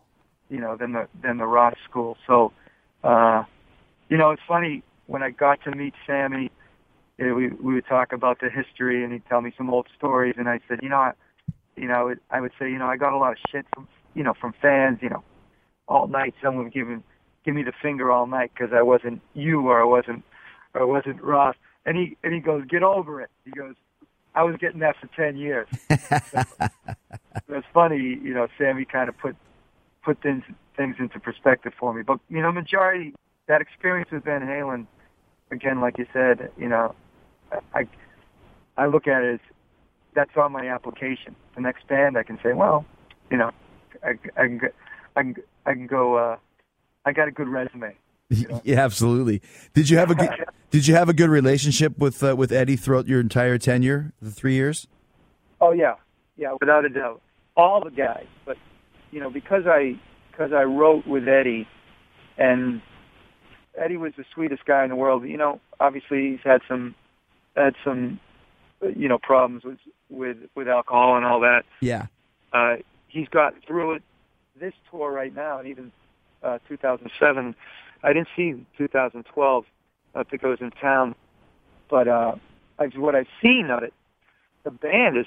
you 0.49 0.59
know, 0.61 0.77
than 0.77 0.93
the 0.93 1.09
than 1.23 1.39
the 1.39 1.47
Roth 1.47 1.77
school. 1.89 2.17
So, 2.27 2.53
uh, 3.03 3.43
you 4.09 4.17
know, 4.17 4.31
it's 4.31 4.43
funny 4.47 4.83
when 5.07 5.23
I 5.23 5.31
got 5.31 5.63
to 5.65 5.73
meet 5.73 5.95
Sammy, 6.07 6.51
you 7.19 7.27
know, 7.27 7.35
we 7.35 7.49
we 7.49 7.75
would 7.75 7.87
talk 7.87 8.13
about 8.13 8.41
the 8.41 8.49
history, 8.49 9.03
and 9.03 9.13
he'd 9.13 9.27
tell 9.27 9.41
me 9.41 9.53
some 9.57 9.71
old 9.71 9.89
stories, 9.97 10.35
and 10.39 10.49
I 10.49 10.61
said, 10.69 10.81
you 10.83 10.89
know, 10.89 10.99
I, 10.99 11.13
you 11.77 11.89
know, 11.89 12.15
I 12.31 12.41
would 12.41 12.53
say, 12.59 12.71
you 12.71 12.79
know, 12.79 12.87
I 12.87 12.97
got 12.97 13.13
a 13.13 13.19
lot 13.19 13.33
of 13.33 13.39
shit 13.51 13.67
from 13.75 13.89
you 14.15 14.23
know 14.23 14.35
from 14.41 14.55
fans, 14.63 14.99
you 15.03 15.09
know, 15.09 15.23
all 15.89 16.07
night. 16.07 16.35
Someone 16.43 16.65
would 16.65 16.73
give 17.47 17.55
me 17.55 17.63
the 17.63 17.73
finger 17.81 18.11
all 18.11 18.27
night 18.27 18.51
because 18.53 18.75
I 18.75 18.83
wasn't 18.83 19.23
you 19.33 19.67
or 19.69 19.81
I 19.81 19.85
wasn't 19.85 20.23
or 20.75 20.83
I 20.83 20.85
wasn't 20.85 21.23
Roth, 21.23 21.57
and 21.87 21.97
he 21.97 22.19
and 22.23 22.35
he 22.35 22.41
goes, 22.41 22.65
get 22.69 22.83
over 22.83 23.23
it. 23.23 23.31
He 23.47 23.53
goes. 23.53 23.75
I 24.35 24.43
was 24.43 24.57
getting 24.57 24.81
that 24.81 24.97
for 25.01 25.09
ten 25.17 25.39
years. 25.39 25.67
It's 27.49 27.67
funny, 27.73 27.99
you 27.99 28.35
know. 28.35 28.49
Sammy 28.59 28.85
kind 28.85 29.09
of 29.09 29.17
put 29.17 29.37
put 30.03 30.21
things 30.21 30.43
things 30.77 30.97
into 30.99 31.21
perspective 31.21 31.73
for 31.79 31.95
me. 31.95 32.03
But 32.03 32.19
you 32.29 32.43
know, 32.43 32.51
majority 32.51 33.15
that 33.47 33.61
experience 33.61 34.11
with 34.11 34.25
Van 34.25 34.43
Halen, 34.43 34.87
again, 35.51 35.81
like 35.81 35.99
you 35.99 36.07
said, 36.13 36.51
you 36.57 36.69
know, 36.69 36.95
I 37.75 37.87
I 38.77 38.87
look 38.87 39.07
at 39.07 39.23
it 39.23 39.35
as 39.35 39.41
that's 40.15 40.37
on 40.37 40.53
my 40.53 40.67
application. 40.69 41.37
The 41.55 41.61
next 41.61 41.87
band, 41.87 42.19
I 42.19 42.23
can 42.25 42.39
say, 42.43 42.53
well, 42.53 42.85
you 43.31 43.37
know, 43.37 43.53
I, 44.03 44.11
I 44.37 44.47
can 44.47 44.59
go, 44.59 44.69
I 45.15 45.23
can 45.23 45.37
I 45.67 45.73
can 45.73 45.87
go. 45.87 46.17
Uh, 46.17 46.37
I 47.07 47.13
got 47.13 47.29
a 47.29 47.31
good 47.31 47.49
resume. 47.49 47.95
Yeah, 48.65 48.81
absolutely. 48.81 49.41
Did 49.73 49.89
you 49.89 49.99
have 49.99 50.11
a 50.11 50.17
good, 50.17 50.31
did 50.73 50.89
you 50.89 50.97
have 50.97 51.09
a 51.09 51.13
good 51.13 51.31
relationship 51.31 51.97
with 51.97 52.25
uh, 52.25 52.35
with 52.35 52.51
Eddie 52.51 52.75
throughout 52.75 53.07
your 53.07 53.21
entire 53.21 53.57
tenure, 53.57 54.13
the 54.21 54.33
three 54.33 54.55
years? 54.55 54.89
Oh 55.61 55.71
yeah, 55.71 55.95
yeah, 56.37 56.57
without 56.61 56.85
a 56.85 56.89
doubt. 56.89 57.23
All 57.57 57.85
the 57.85 57.93
guys, 57.93 58.27
but 58.45 58.57
you 59.13 59.21
know, 59.21 59.31
because 59.31 59.63
I 59.69 59.95
because 60.33 60.53
I 60.53 60.65
wrote 60.65 61.07
with 61.07 61.29
Eddie, 61.29 61.69
and 62.37 62.83
Eddie 63.79 63.97
was 63.97 64.13
the 64.17 64.25
sweetest 64.35 64.65
guy 64.65 64.83
in 64.83 64.91
the 64.91 64.97
world. 64.97 65.25
You 65.25 65.37
know, 65.37 65.61
obviously 65.79 66.33
he's 66.33 66.41
had 66.43 66.63
some 66.67 66.97
had 67.57 67.75
some 67.85 68.19
you 68.97 69.09
know 69.09 69.19
problems 69.19 69.63
with 69.63 69.79
with 70.11 70.39
with 70.57 70.67
alcohol 70.67 71.17
and 71.17 71.25
all 71.25 71.39
that. 71.41 71.63
Yeah. 71.81 72.07
Uh, 72.53 72.79
he's 73.07 73.29
got 73.29 73.55
through 73.67 73.93
it. 73.95 74.03
This 74.59 74.75
tour 74.91 75.13
right 75.13 75.33
now, 75.33 75.61
and 75.61 75.69
even 75.69 75.93
uh, 76.43 76.59
2007. 76.69 77.55
I 78.03 78.13
didn't 78.13 78.29
see 78.37 78.65
2012. 78.79 79.65
I 80.15 80.23
think 80.23 80.45
I 80.45 80.49
was 80.49 80.61
in 80.61 80.71
town, 80.71 81.15
but 81.91 82.09
uh, 82.09 82.35
I, 82.79 82.87
what 82.97 83.15
I've 83.15 83.27
seen 83.43 83.71
of 83.71 83.83
it, 83.83 83.93
the 84.65 84.71
band 84.71 85.17
is 85.19 85.27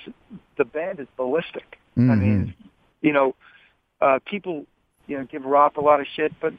the 0.58 0.66
band 0.66 1.00
is 1.00 1.08
ballistic. 1.18 1.78
I 1.98 2.02
Mhm. 2.02 2.20
mean, 2.22 2.54
you 3.02 3.14
know, 3.14 3.36
uh, 4.02 4.20
people, 4.26 4.66
you 5.08 5.18
know, 5.18 5.26
give 5.26 5.44
Roth 5.46 5.78
a 5.78 5.82
lot 5.82 6.00
of 6.00 6.08
shit, 6.08 6.34
but 6.40 6.54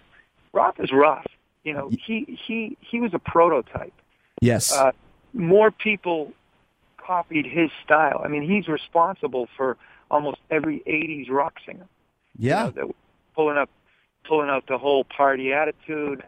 Roth 0.52 0.78
is 0.78 0.92
Roth. 0.92 1.26
You 1.64 1.74
know, 1.74 1.90
he 1.90 2.38
he 2.46 2.76
he 2.80 3.00
was 3.00 3.12
a 3.14 3.18
prototype. 3.18 3.92
Yes. 4.40 4.72
Uh, 4.76 4.92
more 5.34 5.70
people 5.70 6.32
copied 6.96 7.46
his 7.46 7.70
style. 7.84 8.20
I 8.24 8.28
mean, 8.28 8.42
he's 8.42 8.68
responsible 8.68 9.48
for 9.56 9.76
almost 10.10 10.38
every 10.50 10.80
'80s 10.86 11.28
rock 11.30 11.54
singer. 11.66 11.86
yeah. 12.38 12.68
You 12.68 12.72
know, 12.80 12.94
pulling 13.34 13.58
up, 13.58 13.68
pulling 14.26 14.48
out 14.48 14.64
the 14.68 14.78
whole 14.78 15.04
party 15.04 15.52
attitude, 15.52 16.22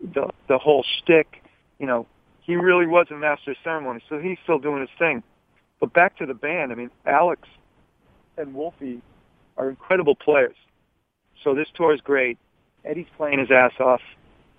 the 0.00 0.30
the 0.48 0.58
whole 0.58 0.84
shtick. 0.98 1.42
You 1.78 1.86
know, 1.86 2.06
he 2.40 2.56
really 2.56 2.86
was 2.86 3.06
a 3.10 3.14
master 3.14 3.52
of 3.52 3.56
ceremony, 3.64 4.00
so 4.08 4.18
he's 4.18 4.38
still 4.42 4.58
doing 4.58 4.80
his 4.80 4.90
thing. 4.98 5.22
But 5.80 5.92
back 5.92 6.16
to 6.18 6.26
the 6.26 6.34
band. 6.34 6.72
I 6.72 6.76
mean, 6.76 6.90
Alex 7.06 7.48
and 8.36 8.54
Wolfie 8.54 9.02
are 9.56 9.68
incredible 9.68 10.14
players. 10.14 10.56
So 11.42 11.54
this 11.54 11.68
tour 11.74 11.94
is 11.94 12.00
great. 12.00 12.38
Eddie's 12.84 13.06
playing 13.16 13.40
his 13.40 13.50
ass 13.50 13.72
off. 13.80 14.00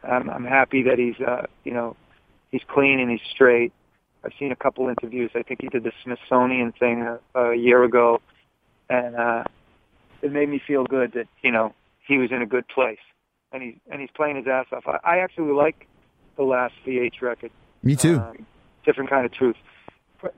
I'm, 0.04 0.30
I'm 0.30 0.44
happy 0.44 0.84
that 0.84 1.00
he's, 1.00 1.16
uh, 1.26 1.46
you 1.64 1.74
know, 1.74 1.96
he's 2.52 2.62
clean 2.68 3.00
and 3.00 3.10
he's 3.10 3.22
straight. 3.34 3.72
I've 4.24 4.34
seen 4.40 4.52
a 4.52 4.56
couple 4.56 4.88
interviews. 4.88 5.32
I 5.36 5.44
think 5.44 5.62
he 5.62 5.68
did 5.68 5.84
the 5.84 5.92
Smithsonian 6.04 6.74
thing 6.74 7.02
a, 7.02 7.40
a 7.40 7.56
year 7.56 7.84
ago, 7.84 8.22
and 8.90 9.16
uh, 9.16 9.44
it 10.22 10.32
made 10.32 10.48
me 10.48 10.62
feel 10.66 10.86
good 10.86 11.14
that 11.14 11.28
you 11.42 11.52
know 11.52 11.74
he 12.08 12.18
was 12.18 12.32
in 12.32 12.42
a 12.42 12.46
good 12.46 12.68
place, 12.68 13.00
and 13.52 13.64
he's 13.64 13.76
and 13.92 14.02
he's 14.02 14.10
playing 14.16 14.36
his 14.38 14.46
ass 14.48 14.66
off. 14.72 14.84
I, 14.88 15.00
I 15.04 15.18
actually 15.20 15.54
like 15.54 15.88
the 16.38 16.44
last 16.44 16.74
VH 16.86 17.22
record. 17.22 17.52
Me 17.82 17.96
too. 17.96 18.18
Um, 18.20 18.46
different 18.86 19.10
kind 19.10 19.26
of 19.26 19.32
truth. 19.34 19.56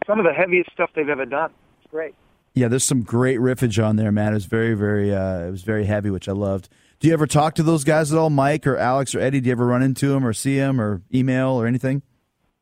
Some 0.08 0.20
of 0.20 0.26
the 0.26 0.34
heaviest 0.34 0.72
stuff 0.72 0.90
they've 0.96 1.08
ever 1.10 1.26
done. 1.26 1.52
It's 1.82 1.92
great. 1.92 2.16
yeah, 2.56 2.68
there's 2.68 2.84
some 2.84 3.04
great 3.04 3.40
riffage 3.40 3.84
on 3.84 3.96
there, 3.98 4.12
man. 4.12 4.32
It 4.32 4.36
was 4.36 4.46
very, 4.46 4.74
very, 4.74 5.14
uh, 5.14 5.40
it 5.48 5.52
was 5.52 5.62
very 5.62 5.86
heavy, 5.86 6.10
which 6.10 6.28
I 6.28 6.32
loved. 6.32 6.70
Do 7.00 7.08
you 7.08 7.14
ever 7.14 7.28
talk 7.28 7.54
to 7.56 7.64
those 7.64 7.84
guys 7.84 8.12
at 8.12 8.18
all, 8.18 8.30
Mike 8.32 8.66
or 8.66 8.78
Alex 8.78 9.14
or 9.14 9.20
Eddie? 9.20 9.42
Do 9.42 9.48
you 9.48 9.52
ever 9.52 9.66
run 9.66 9.84
into 9.84 10.08
them 10.10 10.26
or 10.26 10.34
see 10.34 10.58
them 10.58 10.82
or 10.82 11.02
email 11.14 11.50
or 11.50 11.68
anything? 11.68 12.02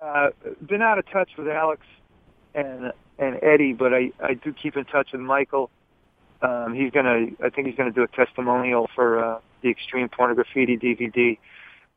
Uh, 0.01 0.29
been 0.67 0.81
out 0.81 0.97
of 0.99 1.09
touch 1.09 1.29
with 1.37 1.47
Alex 1.47 1.81
and 2.53 2.91
and 3.19 3.39
Eddie, 3.41 3.73
but 3.73 3.93
I 3.93 4.11
I 4.21 4.33
do 4.33 4.51
keep 4.51 4.75
in 4.75 4.83
touch 4.85 5.09
with 5.13 5.21
Michael. 5.21 5.69
Um, 6.43 6.73
he's 6.75 6.91
gonna 6.91 7.27
I 7.43 7.49
think 7.49 7.67
he's 7.67 7.75
gonna 7.75 7.91
do 7.91 8.03
a 8.03 8.07
testimonial 8.07 8.89
for 8.93 9.23
uh, 9.23 9.39
the 9.61 9.69
Extreme 9.69 10.09
Pornograffitti 10.09 10.77
DVD. 10.81 11.37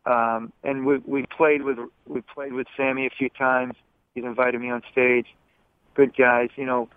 Um, 0.06 0.52
and 0.62 0.86
we 0.86 0.98
we 0.98 1.26
played 1.26 1.62
with 1.62 1.78
we 2.06 2.20
played 2.20 2.52
with 2.52 2.68
Sammy 2.76 3.06
a 3.06 3.10
few 3.10 3.28
times. 3.28 3.74
He's 4.14 4.24
invited 4.24 4.60
me 4.60 4.70
on 4.70 4.82
stage. 4.92 5.26
Good 5.94 6.16
guys, 6.16 6.50
you 6.56 6.64
know. 6.64 6.88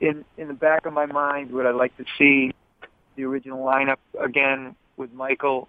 In 0.00 0.24
in 0.38 0.48
the 0.48 0.54
back 0.54 0.86
of 0.86 0.92
my 0.94 1.06
mind, 1.06 1.50
would 1.52 1.66
I 1.66 1.70
like 1.72 1.94
to 1.98 2.04
see 2.18 2.52
the 3.16 3.24
original 3.24 3.64
lineup 3.64 3.98
again 4.18 4.74
with 4.96 5.12
Michael? 5.12 5.68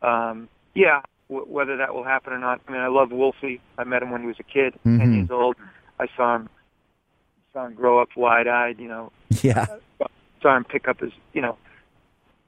Um, 0.00 0.48
yeah, 0.74 1.02
w- 1.28 1.46
whether 1.48 1.76
that 1.76 1.94
will 1.94 2.04
happen 2.04 2.32
or 2.32 2.38
not. 2.38 2.60
I 2.68 2.72
mean, 2.72 2.80
I 2.80 2.88
love 2.88 3.10
Wolfie. 3.12 3.60
I 3.78 3.84
met 3.84 4.02
him 4.02 4.10
when 4.10 4.20
he 4.20 4.26
was 4.28 4.38
a 4.40 4.44
kid, 4.44 4.74
ten 4.84 4.98
Mhm. 5.00 5.16
years 5.16 5.30
old. 5.30 5.56
I 5.98 6.06
saw 6.16 6.36
him 6.36 6.48
saw 7.52 7.66
him 7.66 7.74
grow 7.74 7.98
up 8.00 8.08
wide-eyed. 8.16 8.78
You 8.80 8.88
know, 8.88 9.12
Yeah. 9.42 9.66
Saw 10.42 10.56
him 10.56 10.64
pick 10.64 10.88
up 10.88 11.00
his, 11.00 11.12
you 11.32 11.40
know, 11.40 11.56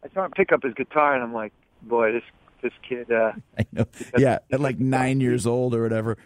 I 0.04 0.08
saw 0.12 0.24
him 0.24 0.32
pick 0.32 0.52
up 0.52 0.62
his 0.62 0.74
guitar, 0.74 1.14
and 1.14 1.22
I'm 1.22 1.32
like, 1.32 1.52
boy, 1.82 2.12
this 2.12 2.22
this 2.62 2.72
kid, 2.88 3.10
uh, 3.12 3.32
I 3.58 3.66
know. 3.72 3.86
Yeah, 4.18 4.38
at 4.52 4.60
like 4.60 4.78
nine 4.78 5.20
years 5.20 5.46
old 5.46 5.74
or 5.74 5.82
whatever. 5.82 6.16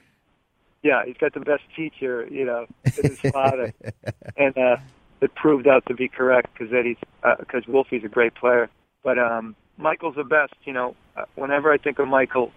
yeah, 0.82 1.04
he's 1.04 1.16
got 1.16 1.34
the 1.34 1.40
best 1.40 1.62
teacher, 1.76 2.26
you 2.30 2.44
know, 2.44 2.66
his 2.84 3.18
father, 3.32 3.72
and 4.36 4.56
uh, 4.56 4.76
it 5.20 5.34
proved 5.34 5.66
out 5.66 5.84
to 5.86 5.94
be 5.94 6.08
correct 6.08 6.50
because 6.52 6.72
Eddie's 6.72 6.96
because 7.38 7.64
Wolfie's 7.66 8.04
a 8.04 8.08
great 8.08 8.34
player, 8.34 8.68
but 9.02 9.18
um, 9.18 9.54
Michael's 9.76 10.14
the 10.16 10.24
best. 10.24 10.54
You 10.64 10.72
know, 10.72 10.96
uh, 11.16 11.24
whenever 11.34 11.72
I 11.72 11.78
think 11.78 11.98
of 11.98 12.06
Michael, 12.08 12.52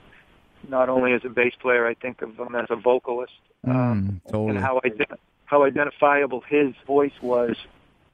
not 0.69 0.89
only 0.89 1.13
as 1.13 1.21
a 1.25 1.29
bass 1.29 1.53
player, 1.59 1.87
I 1.87 1.93
think 1.95 2.21
of 2.21 2.37
him 2.37 2.55
as 2.55 2.67
a 2.69 2.75
vocalist. 2.75 3.33
Um, 3.67 4.21
Mm, 4.25 4.31
totally. 4.31 4.49
and 4.51 4.59
how 4.59 4.79
ident- 4.83 5.17
how 5.45 5.63
identifiable 5.63 6.41
his 6.47 6.73
voice 6.87 7.11
was 7.21 7.55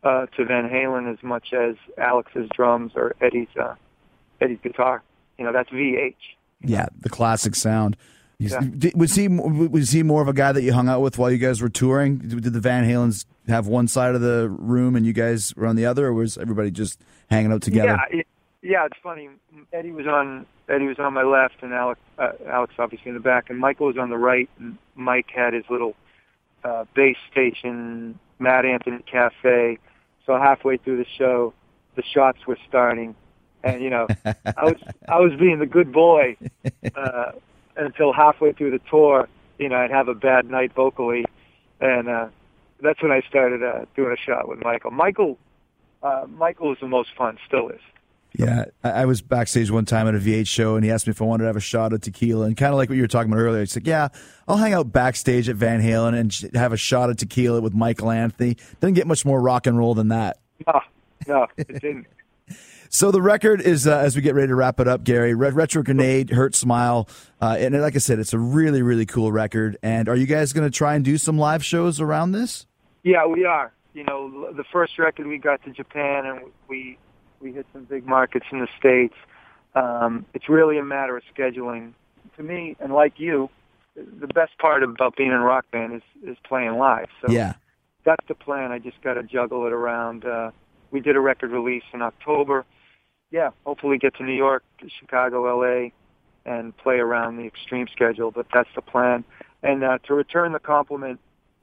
uh, 0.03 0.25
to 0.37 0.45
Van 0.45 0.69
Halen 0.69 1.11
as 1.11 1.21
much 1.23 1.53
as 1.53 1.75
Alex's 1.97 2.49
drums 2.55 2.91
or 2.95 3.15
Eddie's 3.21 3.47
uh, 3.59 3.75
Eddie's 4.41 4.59
guitar. 4.63 5.03
You 5.37 5.45
know, 5.45 5.53
that's 5.53 5.69
VH. 5.69 6.15
Yeah, 6.61 6.87
the 6.99 7.09
classic 7.09 7.55
sound. 7.55 7.95
You- 8.39 8.49
Yeah. 8.49 8.91
Was 8.95 9.15
he 9.15 9.27
was 9.27 9.91
he 9.91 10.03
more 10.03 10.21
of 10.21 10.27
a 10.27 10.33
guy 10.33 10.51
that 10.51 10.61
you 10.61 10.71
hung 10.73 10.87
out 10.89 11.01
with 11.01 11.17
while 11.17 11.31
you 11.31 11.37
guys 11.39 11.61
were 11.61 11.69
touring? 11.69 12.17
Did 12.19 12.53
the 12.53 12.59
Van 12.59 12.83
Halens 12.85 13.25
have 13.47 13.67
one 13.67 13.87
side 13.87 14.13
of 14.15 14.21
the 14.21 14.47
room 14.49 14.95
and 14.95 15.05
you 15.05 15.13
guys 15.13 15.55
were 15.55 15.65
on 15.65 15.75
the 15.75 15.85
other, 15.87 16.07
or 16.07 16.13
was 16.13 16.37
everybody 16.37 16.69
just 16.69 16.99
hanging 17.31 17.51
out 17.51 17.61
together? 17.63 17.97
Yeah, 18.11 18.19
it, 18.19 18.27
yeah, 18.61 18.85
it's 18.85 18.97
funny. 19.01 19.29
Eddie 19.73 19.91
was 19.91 20.05
on 20.07 20.45
Eddie 20.69 20.85
was 20.85 20.99
on 20.99 21.13
my 21.13 21.23
left, 21.23 21.55
and 21.63 21.73
Alex 21.73 21.99
uh, 22.19 22.31
Alex 22.47 22.75
obviously 22.77 23.09
in 23.09 23.15
the 23.15 23.21
back, 23.21 23.49
and 23.49 23.57
Michael 23.57 23.87
was 23.87 23.97
on 23.97 24.09
the 24.11 24.17
right, 24.17 24.49
and 24.59 24.77
Mike 24.95 25.27
had 25.33 25.53
his 25.53 25.63
little 25.69 25.95
uh, 26.63 26.85
base 26.93 27.17
station, 27.31 28.19
Mad 28.39 28.65
Anthony 28.65 29.03
Cafe. 29.09 29.77
So 30.25 30.37
halfway 30.37 30.77
through 30.77 30.97
the 30.97 31.05
show, 31.17 31.53
the 31.95 32.03
shots 32.03 32.45
were 32.45 32.57
starting, 32.67 33.15
and 33.63 33.81
you 33.81 33.89
know, 33.89 34.07
I 34.25 34.63
was 34.63 34.75
I 35.09 35.19
was 35.19 35.31
being 35.39 35.59
the 35.59 35.65
good 35.65 35.91
boy 35.91 36.37
uh, 36.95 37.31
until 37.75 38.13
halfway 38.13 38.53
through 38.53 38.71
the 38.71 38.81
tour. 38.89 39.27
You 39.57 39.69
know, 39.69 39.77
I'd 39.77 39.91
have 39.91 40.07
a 40.07 40.13
bad 40.13 40.49
night 40.49 40.73
vocally, 40.75 41.25
and 41.79 42.07
uh, 42.07 42.27
that's 42.81 43.01
when 43.01 43.11
I 43.11 43.21
started 43.27 43.63
uh, 43.63 43.85
doing 43.95 44.11
a 44.11 44.21
shot 44.21 44.47
with 44.47 44.63
Michael. 44.63 44.91
Michael 44.91 45.37
uh, 46.03 46.25
Michael 46.29 46.73
is 46.73 46.79
the 46.79 46.87
most 46.87 47.09
fun, 47.17 47.37
still 47.47 47.69
is. 47.69 47.81
Yeah, 48.37 48.65
I, 48.83 48.89
I 48.89 49.05
was 49.05 49.21
backstage 49.21 49.71
one 49.71 49.85
time 49.85 50.07
at 50.07 50.15
a 50.15 50.19
VH 50.19 50.47
show, 50.47 50.75
and 50.75 50.85
he 50.85 50.91
asked 50.91 51.07
me 51.07 51.11
if 51.11 51.21
I 51.21 51.25
wanted 51.25 51.43
to 51.43 51.47
have 51.47 51.55
a 51.55 51.61
shot 51.61 51.93
of 51.93 52.01
tequila, 52.01 52.45
and 52.45 52.55
kind 52.55 52.71
of 52.71 52.77
like 52.77 52.89
what 52.89 52.95
you 52.95 53.01
were 53.01 53.07
talking 53.07 53.31
about 53.31 53.41
earlier. 53.41 53.61
He's 53.61 53.75
like, 53.75 53.87
"Yeah, 53.87 54.09
I'll 54.47 54.57
hang 54.57 54.73
out 54.73 54.91
backstage 54.91 55.49
at 55.49 55.55
Van 55.55 55.81
Halen 55.81 56.17
and 56.17 56.55
have 56.55 56.73
a 56.73 56.77
shot 56.77 57.09
of 57.09 57.17
tequila 57.17 57.61
with 57.61 57.73
Michael 57.73 58.11
Anthony." 58.11 58.57
Doesn't 58.79 58.93
get 58.93 59.07
much 59.07 59.25
more 59.25 59.41
rock 59.41 59.67
and 59.67 59.77
roll 59.77 59.93
than 59.93 60.09
that. 60.09 60.39
No, 60.65 60.81
no, 61.27 61.47
it 61.57 61.67
didn't. 61.67 62.07
So 62.89 63.11
the 63.11 63.21
record 63.21 63.61
is, 63.61 63.85
uh, 63.85 63.97
as 63.97 64.15
we 64.15 64.21
get 64.21 64.33
ready 64.33 64.47
to 64.47 64.55
wrap 64.55 64.79
it 64.79 64.87
up, 64.87 65.03
Gary, 65.03 65.33
Re- 65.33 65.49
Retro 65.49 65.83
Grenade, 65.83 66.29
Hurtsmile, 66.29 67.09
uh, 67.41 67.57
and 67.59 67.79
like 67.81 67.95
I 67.95 67.99
said, 67.99 68.17
it's 68.19 68.33
a 68.33 68.39
really, 68.39 68.81
really 68.81 69.05
cool 69.05 69.31
record. 69.31 69.77
And 69.83 70.07
are 70.07 70.15
you 70.15 70.25
guys 70.25 70.53
going 70.53 70.65
to 70.65 70.75
try 70.75 70.95
and 70.95 71.03
do 71.03 71.17
some 71.17 71.37
live 71.37 71.63
shows 71.65 71.99
around 71.99 72.31
this? 72.31 72.65
Yeah, 73.03 73.25
we 73.25 73.45
are. 73.45 73.73
You 73.93 74.05
know, 74.05 74.53
the 74.53 74.63
first 74.71 74.97
record 74.99 75.27
we 75.27 75.37
got 75.37 75.63
to 75.65 75.71
Japan, 75.71 76.25
and 76.25 76.39
we 76.67 76.97
we 77.39 77.51
hit 77.53 77.65
some 77.73 77.83
big 77.85 78.05
markets 78.05 78.45
in 78.51 78.59
the 78.59 78.67
states. 78.77 79.15
Um, 79.75 80.25
it's 80.33 80.49
really 80.49 80.77
a 80.77 80.83
matter 80.83 81.17
of 81.17 81.23
scheduling. 81.35 81.93
To 82.37 82.43
me, 82.43 82.75
and 82.79 82.93
like 82.93 83.19
you, 83.19 83.49
the 83.95 84.27
best 84.27 84.57
part 84.59 84.83
about 84.83 85.15
being 85.15 85.29
in 85.29 85.35
a 85.35 85.43
rock 85.43 85.65
band 85.71 85.93
is 85.93 86.01
is 86.23 86.37
playing 86.43 86.77
live. 86.77 87.07
So 87.21 87.31
Yeah. 87.31 87.53
that's 88.03 88.25
the 88.27 88.35
plan. 88.35 88.71
I 88.71 88.79
just 88.79 89.01
got 89.01 89.15
to 89.15 89.23
juggle 89.23 89.65
it 89.65 89.73
around. 89.73 90.25
Uh, 90.25 90.51
we 90.91 90.99
did 90.99 91.15
a 91.15 91.19
record 91.19 91.51
release 91.51 91.83
in 91.93 92.01
October. 92.01 92.65
Yeah, 93.31 93.49
hopefully 93.65 93.97
get 93.97 94.15
to 94.15 94.23
New 94.23 94.35
York, 94.35 94.63
Chicago, 94.99 95.43
LA, 95.59 95.89
and 96.45 96.75
play 96.77 96.99
around 96.99 97.37
the 97.37 97.45
extreme 97.45 97.87
schedule. 97.91 98.31
But 98.31 98.47
that's 98.53 98.69
the 98.75 98.81
plan. 98.81 99.23
And 99.63 99.83
uh, 99.83 99.97
to 100.05 100.13
return 100.13 100.53
the 100.53 100.59
compliment, 100.59 101.19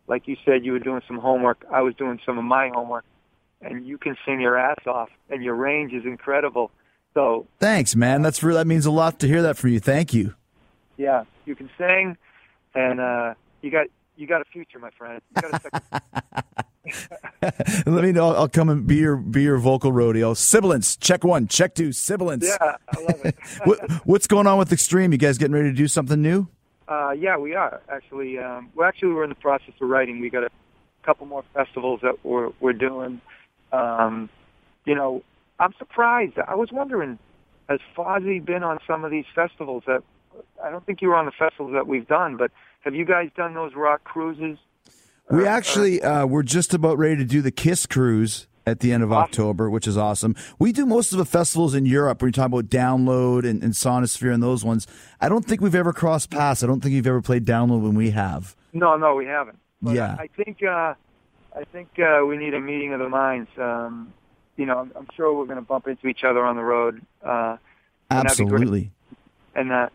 like 0.07 0.29
you 0.29 0.37
said, 0.45 0.65
you 0.65 0.73
were 0.73 0.79
doing 0.81 1.01
some 1.07 1.19
homework. 1.19 1.65
I 1.73 1.81
was 1.83 1.95
doing 1.95 2.21
some 2.27 2.37
of 2.37 2.45
my 2.45 2.69
homework, 2.69 3.05
and 3.61 3.87
you 3.87 3.99
can 3.99 4.17
sing 4.27 4.41
your 4.41 4.57
ass 4.57 4.87
off, 4.87 5.09
and 5.31 5.43
your 5.43 5.55
range 5.55 5.93
is 5.93 6.05
incredible. 6.05 6.71
So 7.15 7.47
Thanks, 7.61 7.95
man. 7.95 8.23
That's 8.23 8.43
real. 8.43 8.57
That 8.57 8.67
means 8.67 8.87
a 8.87 8.91
lot 8.91 9.21
to 9.21 9.29
hear 9.29 9.43
that 9.43 9.57
from 9.57 9.71
you. 9.71 9.81
Thank 9.81 10.13
you. 10.13 10.35
yeah, 10.97 11.25
you 11.45 11.55
can 11.55 11.71
sing, 11.79 12.17
and 12.75 13.01
uh, 13.01 13.35
you 13.63 13.71
got 13.71 13.87
you 14.17 14.27
got 14.27 14.41
a 14.41 14.45
future, 14.45 14.79
my 14.79 14.91
friend. 14.91 15.21
You 15.37 15.43
got 15.43 15.65
a. 15.65 16.43
Let 17.87 18.05
me 18.05 18.13
know. 18.13 18.35
I'll 18.35 18.49
come 18.49 18.69
and 18.69 18.87
be 18.87 18.97
your 18.97 19.17
be 19.17 19.43
your 19.43 19.59
vocal 19.59 19.93
rodeo. 19.93 20.35
Sibilance, 20.35 20.97
check 20.97 21.25
one, 21.25 21.49
check 21.49 21.75
two, 21.75 21.93
sibilance. 21.93 22.47
yeah, 22.47 22.77
I 22.89 23.01
love 23.01 23.25
it. 23.25 23.37
what, 23.65 23.91
what's 24.07 24.27
going 24.27 24.47
on 24.47 24.59
with 24.59 24.73
Extreme? 24.73 25.13
You 25.13 25.19
guys 25.19 25.39
getting 25.39 25.55
ready 25.55 25.71
to 25.71 25.75
do 25.75 25.89
something 25.89 26.21
new? 26.21 26.49
Uh, 26.87 27.13
yeah, 27.13 27.37
we 27.37 27.55
are 27.55 27.81
actually. 27.89 28.39
Um, 28.39 28.71
well, 28.75 28.89
actually, 28.89 29.15
we're 29.15 29.25
in 29.25 29.31
the 29.31 29.37
process 29.37 29.75
of 29.81 29.89
writing. 29.89 30.21
We 30.21 30.31
got 30.31 30.45
a 30.45 30.51
couple 31.03 31.27
more 31.27 31.45
festivals 31.55 32.01
that 32.03 32.25
we're 32.25 32.51
we're 32.61 32.73
doing. 32.73 33.21
Um, 33.75 34.29
you 34.85 34.95
know, 34.95 35.23
I'm 35.59 35.73
surprised. 35.79 36.39
I 36.39 36.55
was 36.55 36.71
wondering, 36.73 37.19
has 37.69 37.81
Fozzy 37.97 38.45
been 38.45 38.63
on 38.63 38.79
some 38.87 39.05
of 39.05 39.11
these 39.11 39.25
festivals? 39.35 39.85
That 39.87 40.03
I 40.63 40.71
don't 40.71 40.85
think 40.85 41.03
you 41.03 41.09
were 41.09 41.17
on 41.17 41.27
the 41.27 41.33
festivals 41.33 41.73
that 41.75 41.87
we've 41.87 42.07
done, 42.07 42.37
but 42.37 42.51
have 42.81 42.95
you 42.95 43.05
guys 43.05 43.31
done 43.37 43.55
those 43.55 43.75
rock 43.75 44.05
cruises? 44.05 44.59
We 45.31 45.47
actually 45.47 46.03
uh, 46.03 46.27
we're 46.27 46.43
just 46.43 46.75
about 46.75 46.99
ready 46.99 47.17
to 47.17 47.25
do 47.25 47.41
the 47.41 47.51
Kiss 47.51 47.87
cruise 47.87 48.47
at 48.67 48.81
the 48.81 48.93
end 48.93 49.03
of 49.03 49.13
October, 49.13 49.69
which 49.71 49.87
is 49.87 49.97
awesome. 49.97 50.35
We 50.59 50.73
do 50.73 50.87
most 50.87 51.13
of 51.13 51.19
the 51.19 51.25
festivals 51.25 51.75
in 51.75 51.87
Europe. 51.87 52.21
When 52.23 52.29
you 52.29 52.33
talk 52.33 52.47
about 52.47 52.67
Download 52.67 53.49
and, 53.49 53.63
and 53.63 53.73
Sonisphere 53.73 54.33
and 54.33 54.43
those 54.43 54.65
ones, 54.65 54.87
I 55.21 55.29
don't 55.29 55.45
think 55.45 55.61
we've 55.61 55.75
ever 55.75 55.93
crossed 55.93 56.31
paths. 56.31 56.63
I 56.63 56.67
don't 56.67 56.81
think 56.83 56.95
you've 56.95 57.07
ever 57.07 57.23
played 57.23 57.45
Download 57.45 57.83
when 57.83 57.95
we 57.95 58.11
have. 58.11 58.57
No, 58.73 58.97
no, 58.97 59.15
we 59.15 59.27
haven't. 59.27 59.59
But 59.83 59.95
Yeah. 59.95 60.17
I 60.19 60.29
think 60.29 60.63
uh, 60.63 60.95
I 61.57 61.65
think 61.65 61.89
uh, 61.99 62.25
we 62.27 62.37
need 62.37 62.55
a 62.55 62.61
meeting 62.61 62.93
of 62.93 62.99
the 63.01 63.09
minds. 63.09 63.49
Um, 63.59 64.13
you 64.57 64.67
know, 64.67 64.79
I'm, 64.79 64.93
I'm 64.97 65.07
sure 65.17 65.33
we're 65.33 65.45
going 65.47 65.57
to 65.57 65.63
bump 65.63 65.87
into 65.87 66.07
each 66.09 66.25
other 66.25 66.45
on 66.45 66.57
the 66.57 66.63
road. 66.63 67.01
Uh, 67.25 67.57
and 68.11 68.27
that'd 68.29 68.39
be 68.39 68.45
great. 68.45 68.53
Absolutely. 68.63 68.91
and 69.55 69.73
uh, 69.73 69.89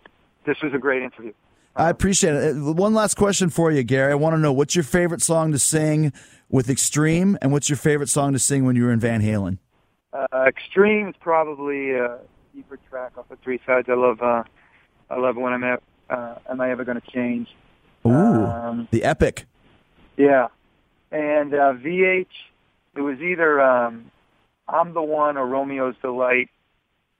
this 0.45 0.57
was 0.61 0.73
a 0.73 0.77
great 0.77 1.03
interview. 1.03 1.33
I 1.75 1.89
appreciate 1.89 2.33
it. 2.33 2.55
Uh, 2.57 2.73
One 2.73 2.93
last 2.93 3.15
question 3.15 3.49
for 3.49 3.71
you, 3.71 3.83
Gary. 3.83 4.11
I 4.11 4.15
want 4.15 4.35
to 4.35 4.39
know 4.39 4.51
what's 4.51 4.75
your 4.75 4.83
favorite 4.83 5.21
song 5.21 5.51
to 5.51 5.59
sing 5.59 6.11
with 6.49 6.69
Extreme, 6.69 7.37
and 7.41 7.51
what's 7.51 7.69
your 7.69 7.77
favorite 7.77 8.09
song 8.09 8.33
to 8.33 8.39
sing 8.39 8.65
when 8.65 8.75
you 8.75 8.83
were 8.85 8.91
in 8.91 8.99
Van 8.99 9.21
Halen? 9.21 9.59
Uh, 10.11 10.25
Extreme 10.47 11.09
is 11.09 11.15
probably 11.19 11.91
a 11.91 12.17
deeper 12.55 12.79
track 12.89 13.11
off 13.17 13.29
of 13.31 13.37
Three 13.39 13.61
Sides. 13.65 13.87
I 13.89 13.93
love 13.93 14.21
uh, 14.21 14.43
I 15.09 15.19
love 15.19 15.35
when 15.37 15.53
I'm 15.53 15.63
at. 15.63 15.83
Uh, 16.09 16.35
Am 16.49 16.59
I 16.59 16.71
ever 16.71 16.83
going 16.83 16.99
to 16.99 17.11
change? 17.11 17.47
Ooh, 18.05 18.09
Um, 18.11 18.87
the 18.91 19.03
epic. 19.03 19.45
Yeah, 20.17 20.47
and 21.11 21.53
uh, 21.53 21.73
VH. 21.73 22.27
It 22.95 23.01
was 23.01 23.19
either 23.19 23.61
um, 23.61 24.11
I'm 24.67 24.93
the 24.93 25.01
One 25.01 25.37
or 25.37 25.45
Romeo's 25.47 25.95
Delight, 26.01 26.49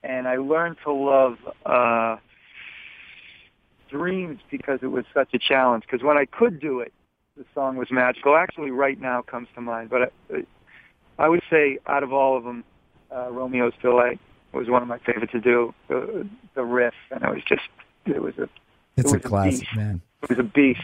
and 0.03 0.27
I 0.27 0.37
learned 0.37 0.77
to 0.83 0.91
love 0.91 1.37
uh, 1.65 2.17
Dreams 3.89 4.39
because 4.51 4.79
it 4.81 4.87
was 4.87 5.05
such 5.13 5.33
a 5.33 5.39
challenge. 5.39 5.83
Because 5.89 6.03
when 6.03 6.17
I 6.17 6.25
could 6.25 6.59
do 6.59 6.79
it, 6.79 6.93
the 7.37 7.45
song 7.55 7.75
was 7.77 7.89
magical. 7.91 8.35
Actually, 8.35 8.71
right 8.71 8.99
now 8.99 9.21
comes 9.21 9.47
to 9.55 9.61
mind, 9.61 9.89
but 9.89 10.11
I, 10.33 10.45
I 11.17 11.29
would 11.29 11.41
say 11.49 11.79
out 11.87 12.03
of 12.03 12.13
all 12.13 12.37
of 12.37 12.43
them, 12.43 12.63
uh, 13.11 13.29
Romeo's 13.31 13.73
Delight 13.81 14.19
was 14.53 14.67
one 14.69 14.81
of 14.81 14.87
my 14.87 14.97
favorite 14.99 15.31
to 15.31 15.39
do. 15.39 15.73
The, 15.87 16.27
the 16.55 16.63
riff, 16.63 16.93
and 17.11 17.23
it 17.23 17.29
was 17.29 17.43
just 17.47 17.61
it 18.05 18.21
was 18.21 18.37
a 18.37 18.43
It's 18.97 19.11
it 19.11 19.11
a 19.11 19.13
was 19.13 19.21
classic, 19.23 19.59
beast. 19.61 19.75
man. 19.75 20.01
It 20.23 20.29
was 20.29 20.39
a 20.39 20.43
beast. 20.43 20.81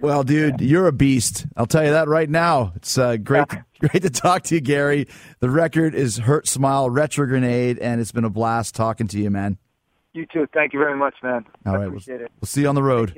Well, 0.00 0.24
dude, 0.24 0.60
you're 0.60 0.86
a 0.86 0.92
beast. 0.92 1.46
I'll 1.56 1.66
tell 1.66 1.84
you 1.84 1.90
that 1.90 2.08
right 2.08 2.28
now. 2.28 2.72
It's 2.76 2.98
uh, 2.98 3.16
great, 3.16 3.46
great 3.80 4.02
to 4.02 4.10
talk 4.10 4.42
to 4.44 4.54
you, 4.54 4.60
Gary. 4.60 5.08
The 5.40 5.50
record 5.50 5.94
is 5.94 6.18
"Hurtsmile" 6.18 6.94
Retro 6.94 7.26
Grenade, 7.26 7.78
and 7.78 8.00
it's 8.00 8.12
been 8.12 8.24
a 8.24 8.30
blast 8.30 8.74
talking 8.74 9.06
to 9.08 9.18
you, 9.18 9.30
man. 9.30 9.58
You 10.12 10.26
too. 10.26 10.46
Thank 10.52 10.72
you 10.72 10.78
very 10.78 10.96
much, 10.96 11.14
man. 11.22 11.44
All 11.64 11.74
I 11.74 11.78
right, 11.78 11.90
we'll, 11.90 12.00
it. 12.06 12.30
we'll 12.40 12.46
see 12.46 12.62
you 12.62 12.68
on 12.68 12.74
the 12.74 12.82
road. 12.82 13.14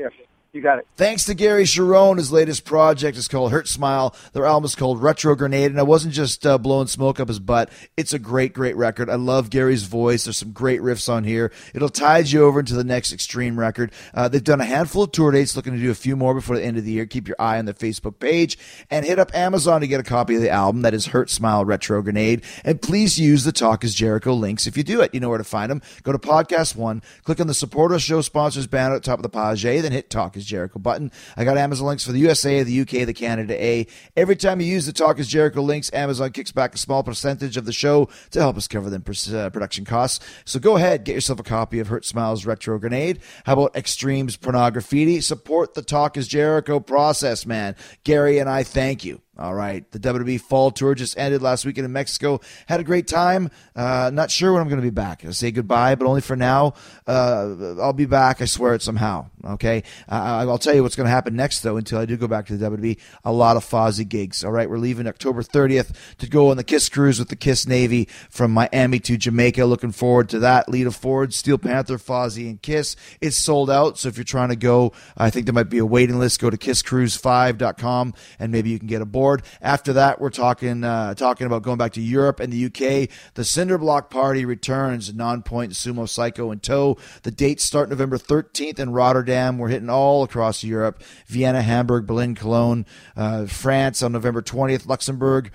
You 0.55 0.63
got 0.63 0.79
it. 0.79 0.87
Thanks 0.97 1.27
to 1.27 1.35
Gary 1.35 1.65
Cherone. 1.65 2.17
His 2.17 2.33
latest 2.33 2.65
project 2.65 3.19
is 3.19 3.29
called 3.29 3.53
Hurtsmile. 3.53 4.15
Their 4.33 4.47
album 4.47 4.65
is 4.65 4.75
called 4.75 5.03
Retrogrenade. 5.03 5.71
And 5.71 5.79
I 5.79 5.83
wasn't 5.83 6.15
just 6.15 6.47
uh, 6.47 6.57
blowing 6.57 6.87
smoke 6.87 7.21
up 7.21 7.29
his 7.29 7.39
butt. 7.39 7.71
It's 7.99 8.15
a 8.15 8.19
great, 8.19 8.55
great 8.55 8.75
record. 8.75 9.11
I 9.11 9.17
love 9.17 9.51
Gary's 9.51 9.83
voice. 9.83 10.25
There's 10.25 10.39
some 10.39 10.53
great 10.53 10.81
riffs 10.81 11.13
on 11.13 11.25
here. 11.25 11.53
It'll 11.75 11.91
tide 11.91 12.31
you 12.31 12.45
over 12.45 12.61
into 12.61 12.75
the 12.75 12.83
next 12.83 13.13
Extreme 13.13 13.59
record. 13.59 13.93
Uh, 14.15 14.29
they've 14.29 14.43
done 14.43 14.63
a 14.63 14.65
handful 14.65 15.03
of 15.03 15.13
tour 15.13 15.33
dates, 15.33 15.55
looking 15.55 15.75
to 15.75 15.79
do 15.79 15.91
a 15.91 15.95
few 15.95 16.17
more 16.17 16.33
before 16.33 16.57
the 16.57 16.65
end 16.65 16.79
of 16.79 16.85
the 16.85 16.93
year. 16.93 17.05
Keep 17.05 17.29
your 17.29 17.37
eye 17.39 17.59
on 17.59 17.67
their 17.67 17.75
Facebook 17.75 18.19
page 18.19 18.57
and 18.91 19.05
hit 19.05 19.19
up 19.19 19.35
Amazon 19.35 19.83
to 19.83 19.87
get 19.87 20.01
a 20.01 20.05
copy 20.05 20.35
of 20.35 20.41
the 20.41 20.51
album. 20.51 20.81
That 20.81 20.95
is 20.95 21.09
Hurtsmile 21.09 21.67
Retro 21.67 22.01
Grenade. 22.01 22.43
And 22.65 22.81
please 22.81 23.21
use 23.21 23.45
the 23.45 23.53
Talk 23.53 23.85
is 23.85 23.95
Jericho 23.95 24.33
links 24.33 24.67
if 24.67 24.79
you 24.79 24.83
do 24.83 25.03
it. 25.03 25.13
You 25.13 25.21
know 25.21 25.29
where 25.29 25.37
to 25.37 25.45
find 25.45 25.71
them. 25.71 25.83
Go 26.05 26.13
to 26.13 26.19
Podcast 26.19 26.75
One, 26.75 27.03
click 27.23 27.39
on 27.39 27.49
the 27.49 27.55
Support 27.55 28.01
Show 28.01 28.23
sponsors 28.23 28.67
banner 28.67 28.95
at 28.95 29.03
the 29.03 29.07
top 29.07 29.19
of 29.19 29.23
the 29.23 29.29
page, 29.29 29.63
then 29.63 29.93
hit 29.93 30.09
Talk 30.09 30.38
is 30.39 30.47
Jericho 30.47 30.79
button. 30.79 31.13
I 31.37 31.45
got 31.45 31.59
Amazon 31.59 31.89
links 31.89 32.05
for 32.05 32.13
the 32.13 32.21
USA, 32.21 32.63
the 32.63 32.81
UK, 32.81 33.07
the 33.07 33.13
Canada 33.13 33.63
A. 33.63 33.87
Every 34.17 34.37
time 34.37 34.61
you 34.61 34.67
use 34.67 34.87
the 34.87 34.93
Talk 34.93 35.19
is 35.19 35.29
Jericho 35.29 35.61
links, 35.61 35.93
Amazon 35.93 36.31
kicks 36.33 36.53
back 36.53 36.75
a 36.75 36.79
small 36.79 37.03
percentage 37.03 37.57
of 37.57 37.65
the 37.65 37.73
show 37.73 38.09
to 38.31 38.41
help 38.41 38.57
us 38.57 38.67
cover 38.67 38.89
the 38.89 38.99
uh, 39.37 39.51
production 39.51 39.85
costs. 39.85 40.25
So 40.45 40.59
go 40.59 40.77
ahead, 40.77 41.05
get 41.05 41.15
yourself 41.15 41.41
a 41.41 41.45
copy 41.45 41.79
of 41.81 41.89
Hurtsmiles 41.89 42.47
Retro 42.47 42.79
Grenade. 42.79 43.21
How 43.45 43.55
about 43.55 43.77
Extremes 43.77 44.37
Pornograffitti? 44.37 45.23
Support 45.23 45.75
the 45.75 45.83
Talk 45.83 46.17
is 46.17 46.29
Jericho 46.29 46.81
process, 46.81 47.45
man. 47.45 47.77
Gary 48.05 48.39
and 48.39 48.49
I 48.49 48.63
thank 48.63 49.05
you. 49.05 49.21
All 49.39 49.55
right. 49.55 49.89
The 49.93 50.01
WWE 50.01 50.41
Fall 50.41 50.73
Tour 50.73 50.97
just 50.97 51.17
ended 51.17 51.43
last 51.43 51.65
weekend 51.65 51.85
in 51.85 51.93
Mexico. 51.93 52.41
Had 52.67 52.81
a 52.81 52.85
great 52.85 53.07
time. 53.07 53.51
Uh, 53.77 54.11
not 54.13 54.33
sure 54.33 54.53
when 54.53 54.61
I'm 54.61 54.69
going 54.69 54.81
to 54.81 54.87
be 54.87 54.91
back. 54.91 55.25
I'll 55.25 55.33
say 55.33 55.53
goodbye, 55.53 55.95
but 55.95 56.09
only 56.09 56.21
for 56.21 56.35
now. 56.35 56.75
Uh, 57.07 57.77
I'll 57.81 57.93
be 57.93 58.07
back. 58.07 58.43
I 58.43 58.47
swear 58.47 58.75
it 58.75 58.83
somehow. 58.83 59.27
Okay. 59.45 59.85
Uh, 60.11 60.45
I'll 60.49 60.59
tell 60.59 60.75
you 60.75 60.83
what's 60.83 60.97
going 60.97 61.07
to 61.07 61.13
happen 61.13 61.37
next, 61.37 61.61
though, 61.61 61.77
until 61.77 62.01
I 62.01 62.05
do 62.05 62.17
go 62.17 62.27
back 62.27 62.47
to 62.47 62.57
the 62.57 62.69
WWE. 62.69 62.99
A 63.25 63.33
lot 63.33 63.57
of 63.57 63.65
Fozzy 63.65 64.09
gigs. 64.09 64.43
All 64.43 64.51
right. 64.51 64.69
We're 64.69 64.79
leaving 64.79 65.07
October 65.07 65.43
30th 65.43 65.95
to 66.19 66.29
go 66.29 66.51
on 66.51 66.57
the 66.57 66.65
Kiss 66.65 66.89
Cruise 66.89 67.21
with 67.21 67.29
the 67.29 67.37
Kiss 67.37 67.65
Navy 67.65 68.09
from 68.31 68.51
Miami 68.51 68.99
to 69.01 69.17
Jamaica. 69.17 69.65
Looking 69.67 69.93
forward 69.93 70.29
to 70.31 70.41
that. 70.41 70.69
Lita 70.69 70.91
Ford, 70.91 71.33
Steel 71.33 71.59
Panther, 71.59 71.97
Fozzy, 71.97 72.51
and 72.51 72.61
Kiss. 72.61 72.97
It's 73.21 73.37
sold 73.37 73.71
out. 73.71 73.99
So 73.99 74.09
if 74.09 74.17
you're 74.17 74.25
trying 74.25 74.49
to 74.49 74.57
go, 74.57 74.93
I 75.17 75.31
think 75.31 75.47
there 75.47 75.53
might 75.53 75.71
be 75.71 75.79
a 75.79 75.87
waiting 75.87 76.19
list. 76.19 76.41
Go 76.41 76.51
to 76.51 76.57
kisscruise5.com 76.57 78.15
and 78.41 78.51
maybe 78.51 78.71
you 78.71 78.79
can 78.81 78.89
get 78.89 79.01
aboard 79.01 79.28
board. 79.29 79.43
After 79.61 79.93
that, 79.93 80.21
we're 80.21 80.31
talking 80.31 80.85
uh, 80.85 81.15
talking 81.15 81.47
about 81.47 81.63
going 81.63 81.77
back 81.77 81.93
to 81.93 82.01
Europe 82.01 82.41
and 82.41 82.53
the 82.53 82.67
UK. 82.67 83.11
The 83.35 83.43
Cinderblock 83.43 84.09
Party 84.09 84.45
returns. 84.45 85.13
Nonpoint 85.13 85.71
Sumo 85.71 86.07
Cyco 86.07 86.53
in 86.53 86.61
tow. 86.61 86.97
The 87.23 87.31
dates 87.31 87.65
start 87.65 87.91
November 87.91 88.17
13th 88.17 88.79
in 88.79 88.91
Rotterdam. 88.91 89.59
We're 89.59 89.69
hitting 89.69 89.91
all 89.91 90.23
across 90.23 90.65
Europe: 90.65 91.03
Vienna, 91.27 91.61
Hamburg, 91.61 92.07
Berlin, 92.07 92.35
Cologne, 92.35 92.87
uh, 93.17 93.47
France 93.47 94.03
on 94.03 94.13
November 94.13 94.41
20th, 94.41 94.87
Luxembourg. 94.87 95.51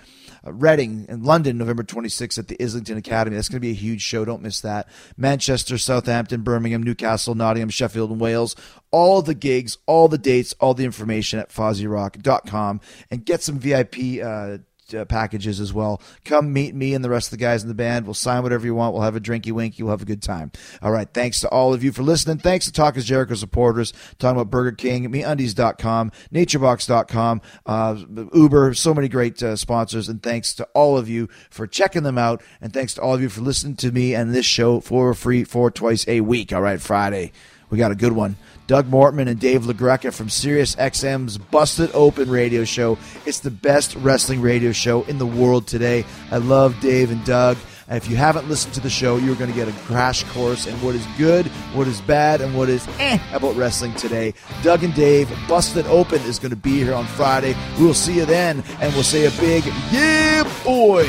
Uh, 0.45 0.53
Reading 0.53 1.05
and 1.09 1.25
London, 1.25 1.57
November 1.57 1.83
26th 1.83 2.37
at 2.37 2.47
the 2.47 2.61
Islington 2.61 2.97
Academy. 2.97 3.35
That's 3.35 3.49
going 3.49 3.57
to 3.57 3.61
be 3.61 3.71
a 3.71 3.75
huge 3.75 4.01
show. 4.01 4.25
Don't 4.25 4.41
miss 4.41 4.61
that. 4.61 4.87
Manchester, 5.17 5.77
Southampton, 5.77 6.41
Birmingham, 6.41 6.83
Newcastle, 6.83 7.35
Nottingham, 7.35 7.69
Sheffield, 7.69 8.11
and 8.11 8.19
Wales. 8.19 8.55
All 8.91 9.21
the 9.21 9.35
gigs, 9.35 9.77
all 9.85 10.07
the 10.07 10.17
dates, 10.17 10.53
all 10.59 10.73
the 10.73 10.85
information 10.85 11.39
at 11.39 11.49
FozzyRock.com 11.49 12.81
and 13.09 13.25
get 13.25 13.41
some 13.41 13.59
VIP 13.59 14.21
uh, 14.23 14.57
uh, 14.95 15.05
packages 15.05 15.59
as 15.59 15.73
well. 15.73 16.01
Come 16.25 16.53
meet 16.53 16.75
me 16.75 16.93
and 16.93 17.03
the 17.03 17.09
rest 17.09 17.27
of 17.27 17.31
the 17.31 17.43
guys 17.43 17.63
in 17.63 17.67
the 17.67 17.73
band. 17.73 18.05
We'll 18.05 18.13
sign 18.13 18.43
whatever 18.43 18.65
you 18.65 18.75
want. 18.75 18.93
We'll 18.93 19.03
have 19.03 19.15
a 19.15 19.21
drinky 19.21 19.51
winky. 19.51 19.83
We'll 19.83 19.91
have 19.91 20.01
a 20.01 20.05
good 20.05 20.21
time. 20.21 20.51
All 20.81 20.91
right. 20.91 21.07
Thanks 21.13 21.39
to 21.41 21.49
all 21.49 21.73
of 21.73 21.83
you 21.83 21.91
for 21.91 22.03
listening. 22.03 22.37
Thanks 22.37 22.65
to 22.65 22.71
Talk 22.71 22.97
is 22.97 23.05
Jericho 23.05 23.35
supporters. 23.35 23.93
Talking 24.19 24.39
about 24.39 24.51
Burger 24.51 24.71
King, 24.71 25.11
MeUndies.com, 25.11 26.11
NatureBox.com, 26.33 27.41
uh, 27.65 28.03
Uber. 28.33 28.73
So 28.73 28.93
many 28.93 29.07
great 29.07 29.41
uh, 29.41 29.55
sponsors. 29.55 30.09
And 30.09 30.21
thanks 30.21 30.53
to 30.55 30.67
all 30.73 30.97
of 30.97 31.09
you 31.09 31.27
for 31.49 31.67
checking 31.67 32.03
them 32.03 32.17
out. 32.17 32.41
And 32.61 32.73
thanks 32.73 32.93
to 32.95 33.01
all 33.01 33.15
of 33.15 33.21
you 33.21 33.29
for 33.29 33.41
listening 33.41 33.75
to 33.77 33.91
me 33.91 34.13
and 34.15 34.33
this 34.33 34.45
show 34.45 34.79
for 34.79 35.13
free 35.13 35.43
for 35.43 35.71
twice 35.71 36.07
a 36.07 36.21
week. 36.21 36.53
All 36.53 36.61
right. 36.61 36.81
Friday. 36.81 37.31
We 37.69 37.79
got 37.79 37.91
a 37.91 37.95
good 37.95 38.13
one. 38.13 38.35
Doug 38.67 38.89
Mortman 38.89 39.27
and 39.27 39.39
Dave 39.39 39.63
LaGreca 39.63 40.13
from 40.13 40.29
Sirius 40.29 40.75
XM's 40.75 41.37
Busted 41.37 41.91
Open 41.93 42.29
radio 42.29 42.63
show. 42.63 42.97
It's 43.25 43.39
the 43.39 43.51
best 43.51 43.95
wrestling 43.95 44.41
radio 44.41 44.71
show 44.71 45.03
in 45.03 45.17
the 45.17 45.25
world 45.25 45.67
today. 45.67 46.05
I 46.31 46.37
love 46.37 46.79
Dave 46.79 47.11
and 47.11 47.23
Doug. 47.25 47.57
And 47.89 47.97
if 47.97 48.09
you 48.09 48.15
haven't 48.15 48.47
listened 48.47 48.73
to 48.75 48.79
the 48.79 48.89
show, 48.89 49.17
you're 49.17 49.35
going 49.35 49.49
to 49.49 49.55
get 49.55 49.67
a 49.67 49.73
crash 49.81 50.23
course 50.31 50.65
in 50.65 50.73
what 50.75 50.95
is 50.95 51.05
good, 51.17 51.45
what 51.73 51.87
is 51.87 51.99
bad, 52.01 52.39
and 52.39 52.57
what 52.57 52.69
is 52.69 52.87
eh 52.99 53.19
about 53.33 53.55
wrestling 53.57 53.93
today. 53.95 54.33
Doug 54.61 54.83
and 54.83 54.93
Dave, 54.93 55.29
Busted 55.49 55.85
Open 55.87 56.21
is 56.21 56.39
going 56.39 56.51
to 56.51 56.55
be 56.55 56.77
here 56.79 56.93
on 56.93 57.05
Friday. 57.05 57.55
We 57.77 57.85
will 57.85 57.93
see 57.93 58.15
you 58.15 58.25
then, 58.25 58.63
and 58.79 58.93
we'll 58.93 59.03
say 59.03 59.25
a 59.25 59.31
big 59.41 59.65
yeah, 59.91 60.43
boy. 60.63 61.03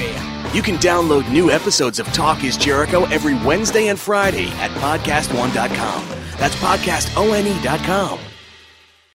You 0.55 0.63
can 0.63 0.77
download 0.77 1.29
new 1.33 1.51
episodes 1.51 1.99
of 1.99 2.07
Talk 2.13 2.45
is 2.45 2.57
Jericho 2.57 3.07
every 3.07 3.35
Wednesday 3.45 3.89
and 3.89 3.99
Friday 3.99 4.47
at 4.61 4.71
podcastone.com. 4.81 6.09
That's 6.39 6.55
podcastone.com. 6.55 8.34